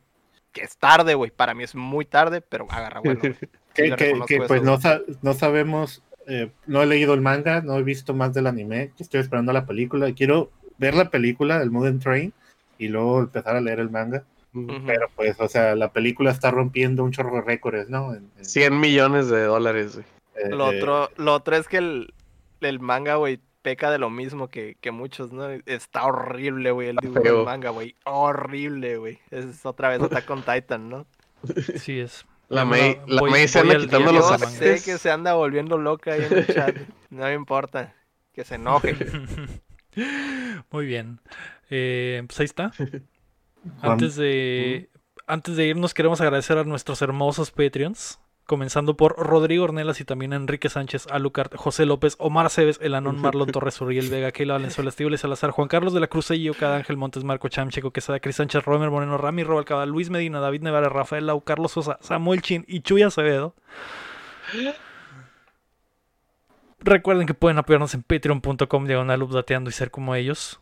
Que 0.57 0.63
es 0.65 0.77
tarde, 0.77 1.13
güey. 1.15 1.31
Para 1.31 1.53
mí 1.53 1.63
es 1.63 1.75
muy 1.75 2.05
tarde, 2.05 2.41
pero 2.41 2.67
agarra 2.69 2.99
güey. 2.99 3.17
Que, 3.73 3.91
pues 4.47 4.63
no, 4.63 4.81
sa- 4.81 5.01
no 5.21 5.33
sabemos, 5.35 6.01
eh, 6.25 6.49
no 6.65 6.81
he 6.81 6.87
leído 6.87 7.13
el 7.13 7.21
manga, 7.21 7.61
no 7.61 7.77
he 7.77 7.83
visto 7.83 8.15
más 8.15 8.33
del 8.33 8.47
anime, 8.47 8.91
estoy 8.97 9.19
esperando 9.21 9.53
la 9.53 9.67
película, 9.67 10.11
quiero 10.13 10.49
ver 10.79 10.95
la 10.95 11.11
película 11.11 11.59
del 11.59 11.69
Mugen 11.69 11.99
Train 11.99 12.33
y 12.79 12.87
luego 12.87 13.19
empezar 13.19 13.55
a 13.55 13.61
leer 13.61 13.79
el 13.79 13.91
manga, 13.91 14.23
pero 14.87 15.09
pues, 15.15 15.39
o 15.39 15.47
sea, 15.47 15.75
la 15.75 15.91
película 15.91 16.31
está 16.31 16.49
rompiendo 16.49 17.03
un 17.03 17.11
chorro 17.11 17.35
de 17.35 17.41
récords, 17.41 17.87
¿no? 17.89 18.15
En- 18.15 18.31
en- 18.39 18.45
100 18.45 18.79
millones 18.79 19.29
de 19.29 19.43
dólares, 19.43 19.93
güey. 19.93 20.05
eh, 20.43 20.49
Lo 20.55 20.71
eh, 20.71 20.77
otro, 20.79 21.11
lo 21.17 21.33
otro 21.35 21.55
es 21.55 21.67
que 21.67 21.77
el, 21.77 22.13
el 22.61 22.79
manga, 22.79 23.17
güey, 23.17 23.39
peca 23.67 23.91
de 23.91 23.97
lo 23.97 24.09
mismo 24.09 24.47
que, 24.47 24.77
que 24.79 24.91
muchos, 24.91 25.33
¿no? 25.33 25.49
Está 25.65 26.05
horrible, 26.05 26.71
güey, 26.71 26.87
el 26.87 26.95
dibujo 26.95 27.19
del 27.19 27.43
manga, 27.43 27.71
güey. 27.71 27.95
Horrible, 28.05 28.95
güey. 28.95 29.19
Es 29.29 29.65
otra 29.65 29.89
vez 29.89 30.01
Attack 30.01 30.29
on 30.29 30.41
Titan, 30.41 30.87
¿no? 30.87 31.05
Sí 31.75 31.99
es. 31.99 32.25
La 32.47 32.63
me 32.63 32.79
May, 32.79 33.01
la 33.07 33.19
voy- 33.19 33.29
May 33.31 33.45
se 33.49 33.59
anda 33.59 33.77
quitando 33.77 34.13
los 34.13 34.29
Yo 34.29 34.37
sé 34.47 34.81
que 34.81 34.97
se 34.97 35.11
anda 35.11 35.33
volviendo 35.33 35.77
loca 35.77 36.13
ahí 36.13 36.23
en 36.23 36.37
el 36.37 36.47
chat. 36.47 36.77
No 37.09 37.25
me 37.25 37.33
importa. 37.33 37.93
Que 38.31 38.45
se 38.45 38.55
enoje. 38.55 38.95
Muy 40.71 40.85
bien. 40.85 41.19
Eh, 41.69 42.23
pues 42.25 42.39
ahí 42.39 42.45
está. 42.45 42.71
Antes 43.81 44.15
de, 44.15 44.89
antes 45.25 45.57
de 45.57 45.67
irnos, 45.67 45.93
queremos 45.93 46.21
agradecer 46.21 46.57
a 46.57 46.63
nuestros 46.63 47.01
hermosos 47.01 47.51
Patreons. 47.51 48.21
Comenzando 48.47 48.95
por 48.95 49.17
Rodrigo 49.17 49.65
Ornelas 49.65 49.99
y 49.99 50.05
también 50.05 50.31
Enrique 50.31 50.69
Sánchez, 50.69 51.07
Alucard, 51.11 51.53
José 51.55 51.85
López, 51.85 52.15
Omar 52.17 52.45
Aceves, 52.45 52.79
El 52.81 52.95
Anón, 52.95 53.19
Marlon 53.19 53.51
Torres, 53.51 53.79
Uriel 53.81 54.09
Vega, 54.09 54.31
Keila 54.31 54.53
Valenzuela, 54.53 54.89
Estíbales 54.89 55.19
Salazar, 55.19 55.51
Juan 55.51 55.67
Carlos 55.67 55.93
de 55.93 55.99
la 55.99 56.07
Cruz, 56.07 56.27
Sello, 56.27 56.53
Cada 56.53 56.77
Ángel 56.77 56.95
Montes, 56.95 57.25
Marco 57.25 57.49
Cham, 57.49 57.69
Checo 57.69 57.91
Quesada, 57.91 58.21
Cris 58.21 58.37
Sánchez, 58.37 58.63
Romer 58.63 58.89
Moreno, 58.89 59.17
Rami 59.17 59.43
Robalcaba, 59.43 59.85
Luis 59.85 60.09
Medina, 60.09 60.39
David 60.39 60.61
Nevara, 60.61 60.87
Rafael 60.87 61.27
Lau, 61.27 61.41
Carlos 61.41 61.73
Sosa, 61.73 61.97
Samuel 61.99 62.41
Chin 62.41 62.63
y 62.69 62.79
Chuy 62.79 63.03
Acevedo. 63.03 63.53
Recuerden 66.79 67.27
que 67.27 67.33
pueden 67.33 67.57
apoyarnos 67.57 67.93
en 67.95 68.03
patreon.com 68.03 68.85
diagonal 68.85 69.23
updateando 69.23 69.69
y 69.69 69.73
ser 69.73 69.91
como 69.91 70.15
ellos. 70.15 70.61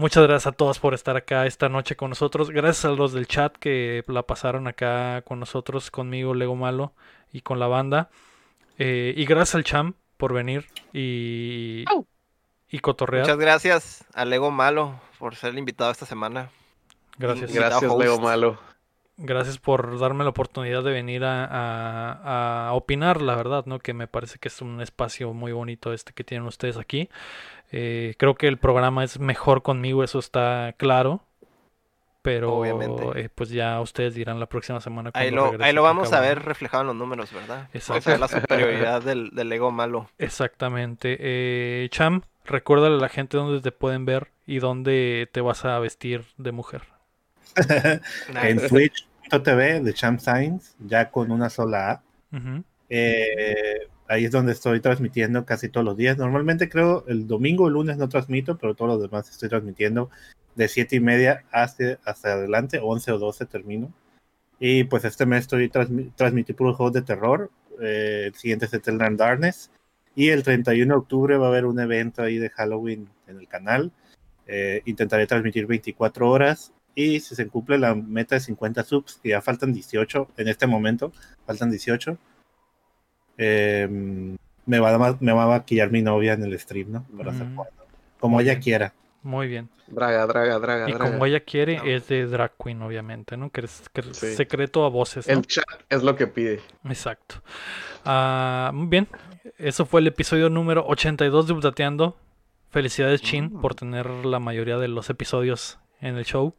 Muchas 0.00 0.22
gracias 0.22 0.46
a 0.46 0.56
todos 0.56 0.78
por 0.78 0.94
estar 0.94 1.14
acá 1.18 1.44
esta 1.44 1.68
noche 1.68 1.94
con 1.94 2.08
nosotros. 2.08 2.50
Gracias 2.50 2.86
a 2.86 2.88
los 2.88 3.12
del 3.12 3.26
chat 3.26 3.54
que 3.58 4.02
la 4.08 4.22
pasaron 4.22 4.66
acá 4.66 5.20
con 5.26 5.38
nosotros, 5.38 5.90
conmigo, 5.90 6.32
Lego 6.32 6.56
Malo 6.56 6.94
y 7.34 7.42
con 7.42 7.58
la 7.58 7.66
banda. 7.66 8.08
Eh, 8.78 9.12
y 9.14 9.26
gracias 9.26 9.56
al 9.56 9.64
Cham 9.64 9.92
por 10.16 10.32
venir 10.32 10.64
y, 10.94 11.84
cotorrear. 12.80 13.24
Muchas 13.24 13.38
gracias 13.38 14.04
a 14.14 14.24
Lego 14.24 14.50
Malo 14.50 14.98
por 15.18 15.36
ser 15.36 15.50
el 15.50 15.58
invitado 15.58 15.90
esta 15.90 16.06
semana. 16.06 16.48
Gracias. 17.18 17.50
Gra- 17.50 17.68
Gracias. 17.68 17.94
Lego 17.94 18.18
Malo. 18.20 18.58
Gracias 19.22 19.58
por 19.58 19.98
darme 19.98 20.24
la 20.24 20.30
oportunidad 20.30 20.82
de 20.82 20.92
venir 20.92 21.24
a, 21.24 21.44
a- 21.44 22.68
a 22.68 22.72
opinar, 22.72 23.20
la 23.20 23.34
verdad, 23.36 23.66
¿no? 23.66 23.78
Que 23.78 23.92
me 23.92 24.06
parece 24.06 24.38
que 24.38 24.48
es 24.48 24.62
un 24.62 24.80
espacio 24.80 25.32
muy 25.34 25.52
bonito 25.52 25.92
este 25.92 26.12
que 26.14 26.24
tienen 26.24 26.46
ustedes 26.46 26.78
aquí. 26.78 27.10
Eh, 27.70 28.14
creo 28.18 28.34
que 28.34 28.48
el 28.48 28.58
programa 28.58 29.04
es 29.04 29.18
mejor 29.20 29.62
conmigo, 29.62 30.02
eso 30.04 30.18
está 30.18 30.74
claro. 30.78 31.22
Pero 32.22 32.56
Obviamente. 32.56 33.20
eh, 33.20 33.28
pues 33.34 33.48
ya 33.48 33.80
ustedes 33.80 34.14
dirán 34.14 34.40
la 34.40 34.46
próxima 34.46 34.80
semana. 34.80 35.10
Ahí 35.14 35.30
lo, 35.30 35.52
ahí 35.60 35.72
lo 35.72 35.82
vamos 35.82 36.12
a 36.12 36.20
ver 36.20 36.42
reflejado 36.42 36.82
en 36.82 36.88
los 36.88 36.96
números, 36.96 37.32
¿verdad? 37.32 37.68
Exacto. 37.72 37.92
Vamos 37.92 38.06
a 38.06 38.10
ver 38.10 38.20
la 38.20 38.28
superioridad 38.28 39.02
del, 39.04 39.30
del 39.30 39.48
Lego 39.48 39.70
Malo. 39.70 40.10
Exactamente. 40.18 41.16
Eh, 41.18 41.88
Cham, 41.90 42.22
recuérdale 42.44 42.96
a 42.96 43.00
la 43.00 43.08
gente 43.08 43.38
dónde 43.38 43.62
te 43.62 43.72
pueden 43.72 44.04
ver 44.04 44.28
y 44.46 44.58
dónde 44.58 45.28
te 45.32 45.40
vas 45.40 45.64
a 45.64 45.78
vestir 45.78 46.24
de 46.36 46.52
mujer. 46.52 46.82
en 48.42 48.60
Nice. 49.30 49.38
twitch.tv 49.38 49.80
de 49.80 49.94
Champ 49.94 50.20
Science, 50.20 50.74
ya 50.80 51.10
con 51.10 51.30
una 51.30 51.50
sola 51.50 51.90
A. 51.90 52.02
Ujú. 52.36 52.64
Eh, 52.88 53.88
ahí 54.08 54.24
es 54.24 54.30
donde 54.30 54.52
estoy 54.52 54.80
transmitiendo 54.80 55.44
casi 55.44 55.68
todos 55.68 55.84
los 55.84 55.96
días. 55.96 56.18
Normalmente 56.18 56.68
creo 56.68 57.04
el 57.06 57.26
domingo 57.26 57.64
o 57.64 57.68
el 57.68 57.74
lunes 57.74 57.96
no 57.96 58.08
transmito, 58.08 58.58
pero 58.58 58.74
todos 58.74 58.92
los 58.92 59.02
demás 59.02 59.30
estoy 59.30 59.48
transmitiendo 59.48 60.10
de 60.56 60.68
7 60.68 60.96
y 60.96 61.00
media 61.00 61.44
hasta, 61.52 61.98
hasta 62.04 62.32
adelante, 62.32 62.80
11 62.82 63.12
o 63.12 63.18
12 63.18 63.46
termino. 63.46 63.92
Y 64.58 64.84
pues 64.84 65.04
este 65.04 65.24
mes 65.24 65.42
estoy 65.42 65.68
transmi 65.70 66.10
transmití 66.16 66.52
puros 66.52 66.76
juegos 66.76 66.92
de 66.92 67.02
terror. 67.02 67.50
Eh, 67.80 68.24
el 68.26 68.34
siguiente 68.34 68.66
es 68.66 68.74
Eternal 68.74 69.16
Darkness. 69.16 69.70
Y 70.14 70.28
el 70.30 70.42
31 70.42 70.92
de 70.92 70.98
octubre 70.98 71.36
va 71.38 71.46
a 71.46 71.48
haber 71.48 71.64
un 71.64 71.78
evento 71.78 72.22
ahí 72.22 72.38
de 72.38 72.50
Halloween 72.50 73.08
en 73.28 73.38
el 73.38 73.48
canal. 73.48 73.92
Eh, 74.46 74.82
intentaré 74.84 75.26
transmitir 75.26 75.66
24 75.66 76.28
horas 76.28 76.72
Y 76.94 77.20
si 77.20 77.34
se 77.34 77.46
cumple 77.48 77.78
la 77.78 77.94
meta 77.94 78.34
de 78.34 78.40
50 78.40 78.82
subs, 78.84 79.20
que 79.22 79.30
ya 79.30 79.40
faltan 79.40 79.72
18 79.72 80.28
en 80.36 80.48
este 80.48 80.66
momento, 80.66 81.12
faltan 81.46 81.70
18, 81.70 82.18
eh, 83.38 83.88
me, 84.66 84.78
va 84.80 84.94
a, 84.94 85.16
me 85.20 85.32
va 85.32 85.44
a 85.44 85.48
maquillar 85.48 85.90
mi 85.90 86.02
novia 86.02 86.34
en 86.34 86.42
el 86.44 86.58
stream, 86.58 86.92
¿no? 86.92 87.06
Para 87.16 87.30
hacer 87.32 87.46
Mm. 87.46 87.58
Como 88.18 88.34
Muy 88.36 88.44
ella 88.44 88.52
bien. 88.54 88.62
quiera. 88.62 88.94
Muy 89.22 89.48
bien. 89.48 89.68
Draga, 89.86 90.26
draga, 90.26 90.58
draga, 90.58 90.88
Y 90.88 90.92
draga. 90.92 91.10
como 91.12 91.24
ella 91.26 91.40
quiere, 91.40 91.78
No. 91.78 91.84
es 91.84 92.06
de 92.08 92.26
drag 92.26 92.52
queen, 92.62 92.82
obviamente, 92.82 93.36
¿no? 93.36 93.50
Que 93.50 93.62
es, 93.62 93.88
que 93.92 94.02
es 94.02 94.16
Sí. 94.16 94.34
secreto 94.34 94.84
a 94.84 94.88
voces, 94.90 95.26
¿no? 95.26 95.34
El 95.34 95.46
chat 95.46 95.64
es 95.88 96.02
lo 96.02 96.16
que 96.16 96.26
pide. 96.26 96.60
Exacto. 96.84 97.42
Ah, 98.04 98.70
muy 98.74 98.86
bien. 98.88 99.08
Eso 99.58 99.86
fue 99.86 100.00
el 100.02 100.06
episodio 100.06 100.50
número 100.50 100.84
82 100.86 101.46
de 101.46 101.52
Updateando. 101.54 102.16
Felicidades, 102.70 103.20
Chin, 103.22 103.50
Mm. 103.54 103.60
por 103.62 103.74
tener 103.74 104.06
la 104.06 104.38
mayoría 104.38 104.76
de 104.78 104.88
los 104.88 105.08
episodios 105.10 105.78
en 106.00 106.16
el 106.16 106.24
show. 106.24 106.54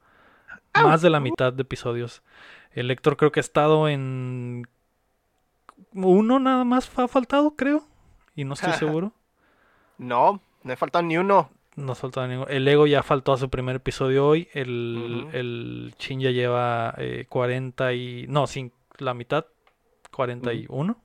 Más 0.74 1.02
de 1.02 1.10
la 1.10 1.20
mitad 1.20 1.54
de 1.54 1.62
episodios. 1.62 2.22
El 2.72 2.90
Héctor 2.92 3.18
creo 3.18 3.32
que 3.32 3.40
ha 3.40 3.42
estado 3.42 3.90
en 3.90 4.68
uno 5.94 6.40
nada 6.40 6.64
más 6.64 6.92
ha 6.98 7.08
faltado, 7.08 7.56
creo. 7.56 7.84
Y 8.36 8.46
no 8.46 8.54
estoy 8.54 8.74
seguro. 8.80 9.12
No, 9.98 10.34
no 10.34 10.42
me 10.64 10.76
falta 10.76 11.02
ni 11.02 11.18
uno. 11.18 11.50
No 11.76 11.94
ha 11.94 11.96
faltado 11.96 12.28
ninguno. 12.28 12.50
El 12.50 12.68
Ego 12.68 12.86
ya 12.86 13.04
faltó 13.04 13.34
a 13.34 13.38
su 13.38 13.50
primer 13.50 13.78
episodio 13.78 14.28
hoy. 14.28 14.50
El, 14.54 15.28
el 15.32 15.94
Chin 15.98 16.20
ya 16.20 16.32
lleva 16.32 16.94
eh, 16.98 17.26
40 17.30 17.94
y... 17.94 18.26
No, 18.28 18.48
sin 18.48 18.72
la 18.98 19.14
mitad. 19.14 19.46
41. 20.12 20.98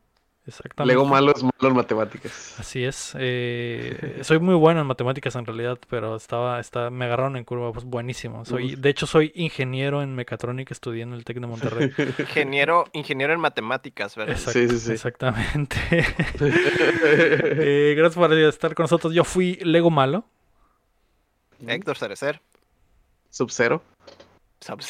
Exactamente. 0.47 0.95
Lego 0.95 1.05
malo 1.07 1.33
es 1.35 1.43
malo 1.43 1.55
en 1.61 1.75
matemáticas. 1.75 2.55
Así 2.59 2.85
es. 2.85 3.15
eh, 3.19 4.21
soy 4.23 4.39
muy 4.39 4.55
bueno 4.55 4.81
en 4.81 4.87
matemáticas 4.87 5.35
en 5.35 5.45
realidad, 5.45 5.77
pero 5.91 6.15
estaba, 6.15 6.61
está, 6.61 6.89
me 6.91 7.07
agarraron 7.07 7.37
en 7.37 7.45
curva, 7.45 7.73
pues 7.73 7.85
buenísimo. 7.85 8.45
Soy, 8.45 8.75
Uf. 8.75 8.81
de 8.81 8.89
hecho, 8.89 9.07
soy 9.07 9.33
ingeniero 9.35 10.03
en 10.03 10.15
mecatrónica, 10.15 10.73
estudié 10.73 11.03
en 11.03 11.13
el 11.15 11.25
Tec 11.25 11.41
de 11.41 11.47
Monterrey. 11.49 11.93
Ingeniero, 12.19 12.85
ingeniero 12.93 13.33
en 13.33 13.41
matemáticas, 13.41 14.15
¿verdad? 14.15 14.37
Exacto, 14.37 14.61
Sí, 14.61 14.69
sí, 14.69 14.79
sí. 14.79 14.93
Exactamente. 14.93 15.77
Eh, 16.39 17.95
gracias 17.97 18.15
por 18.17 18.33
estar 18.33 18.75
con 18.75 18.85
nosotros. 18.85 19.13
Yo 19.15 19.25
fui 19.25 19.57
Lego 19.63 19.91
malo. 19.91 20.25
Héctor 21.67 21.97
Cerecer. 21.97 22.41
Sub-Zero. 23.31 23.83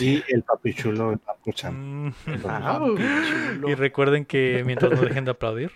Y 0.01 0.23
el 0.29 0.43
papi 0.43 0.75
chulo, 0.75 1.13
el 1.13 1.19
papu 1.19 1.53
cham. 1.53 2.07
Mm, 2.09 2.15
Ah, 2.49 2.81
y 3.67 3.75
recuerden 3.75 4.25
que 4.25 4.63
mientras 4.65 4.93
no 4.93 5.01
dejen 5.03 5.25
de 5.25 5.31
aplaudir. 5.33 5.71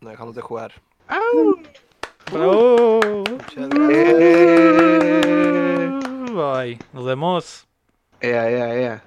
No 0.00 0.10
dejamos 0.10 0.34
de 0.34 0.42
jugar. 0.42 0.72
¡Bravo! 2.32 3.00
Muchas 3.30 3.68
gracias. 3.68 4.16
eh. 4.20 6.00
Bye. 6.32 6.78
Nos 6.92 7.04
vemos. 7.06 7.66
Ea, 8.20 8.50
ea, 8.50 8.74
ea. 8.74 9.04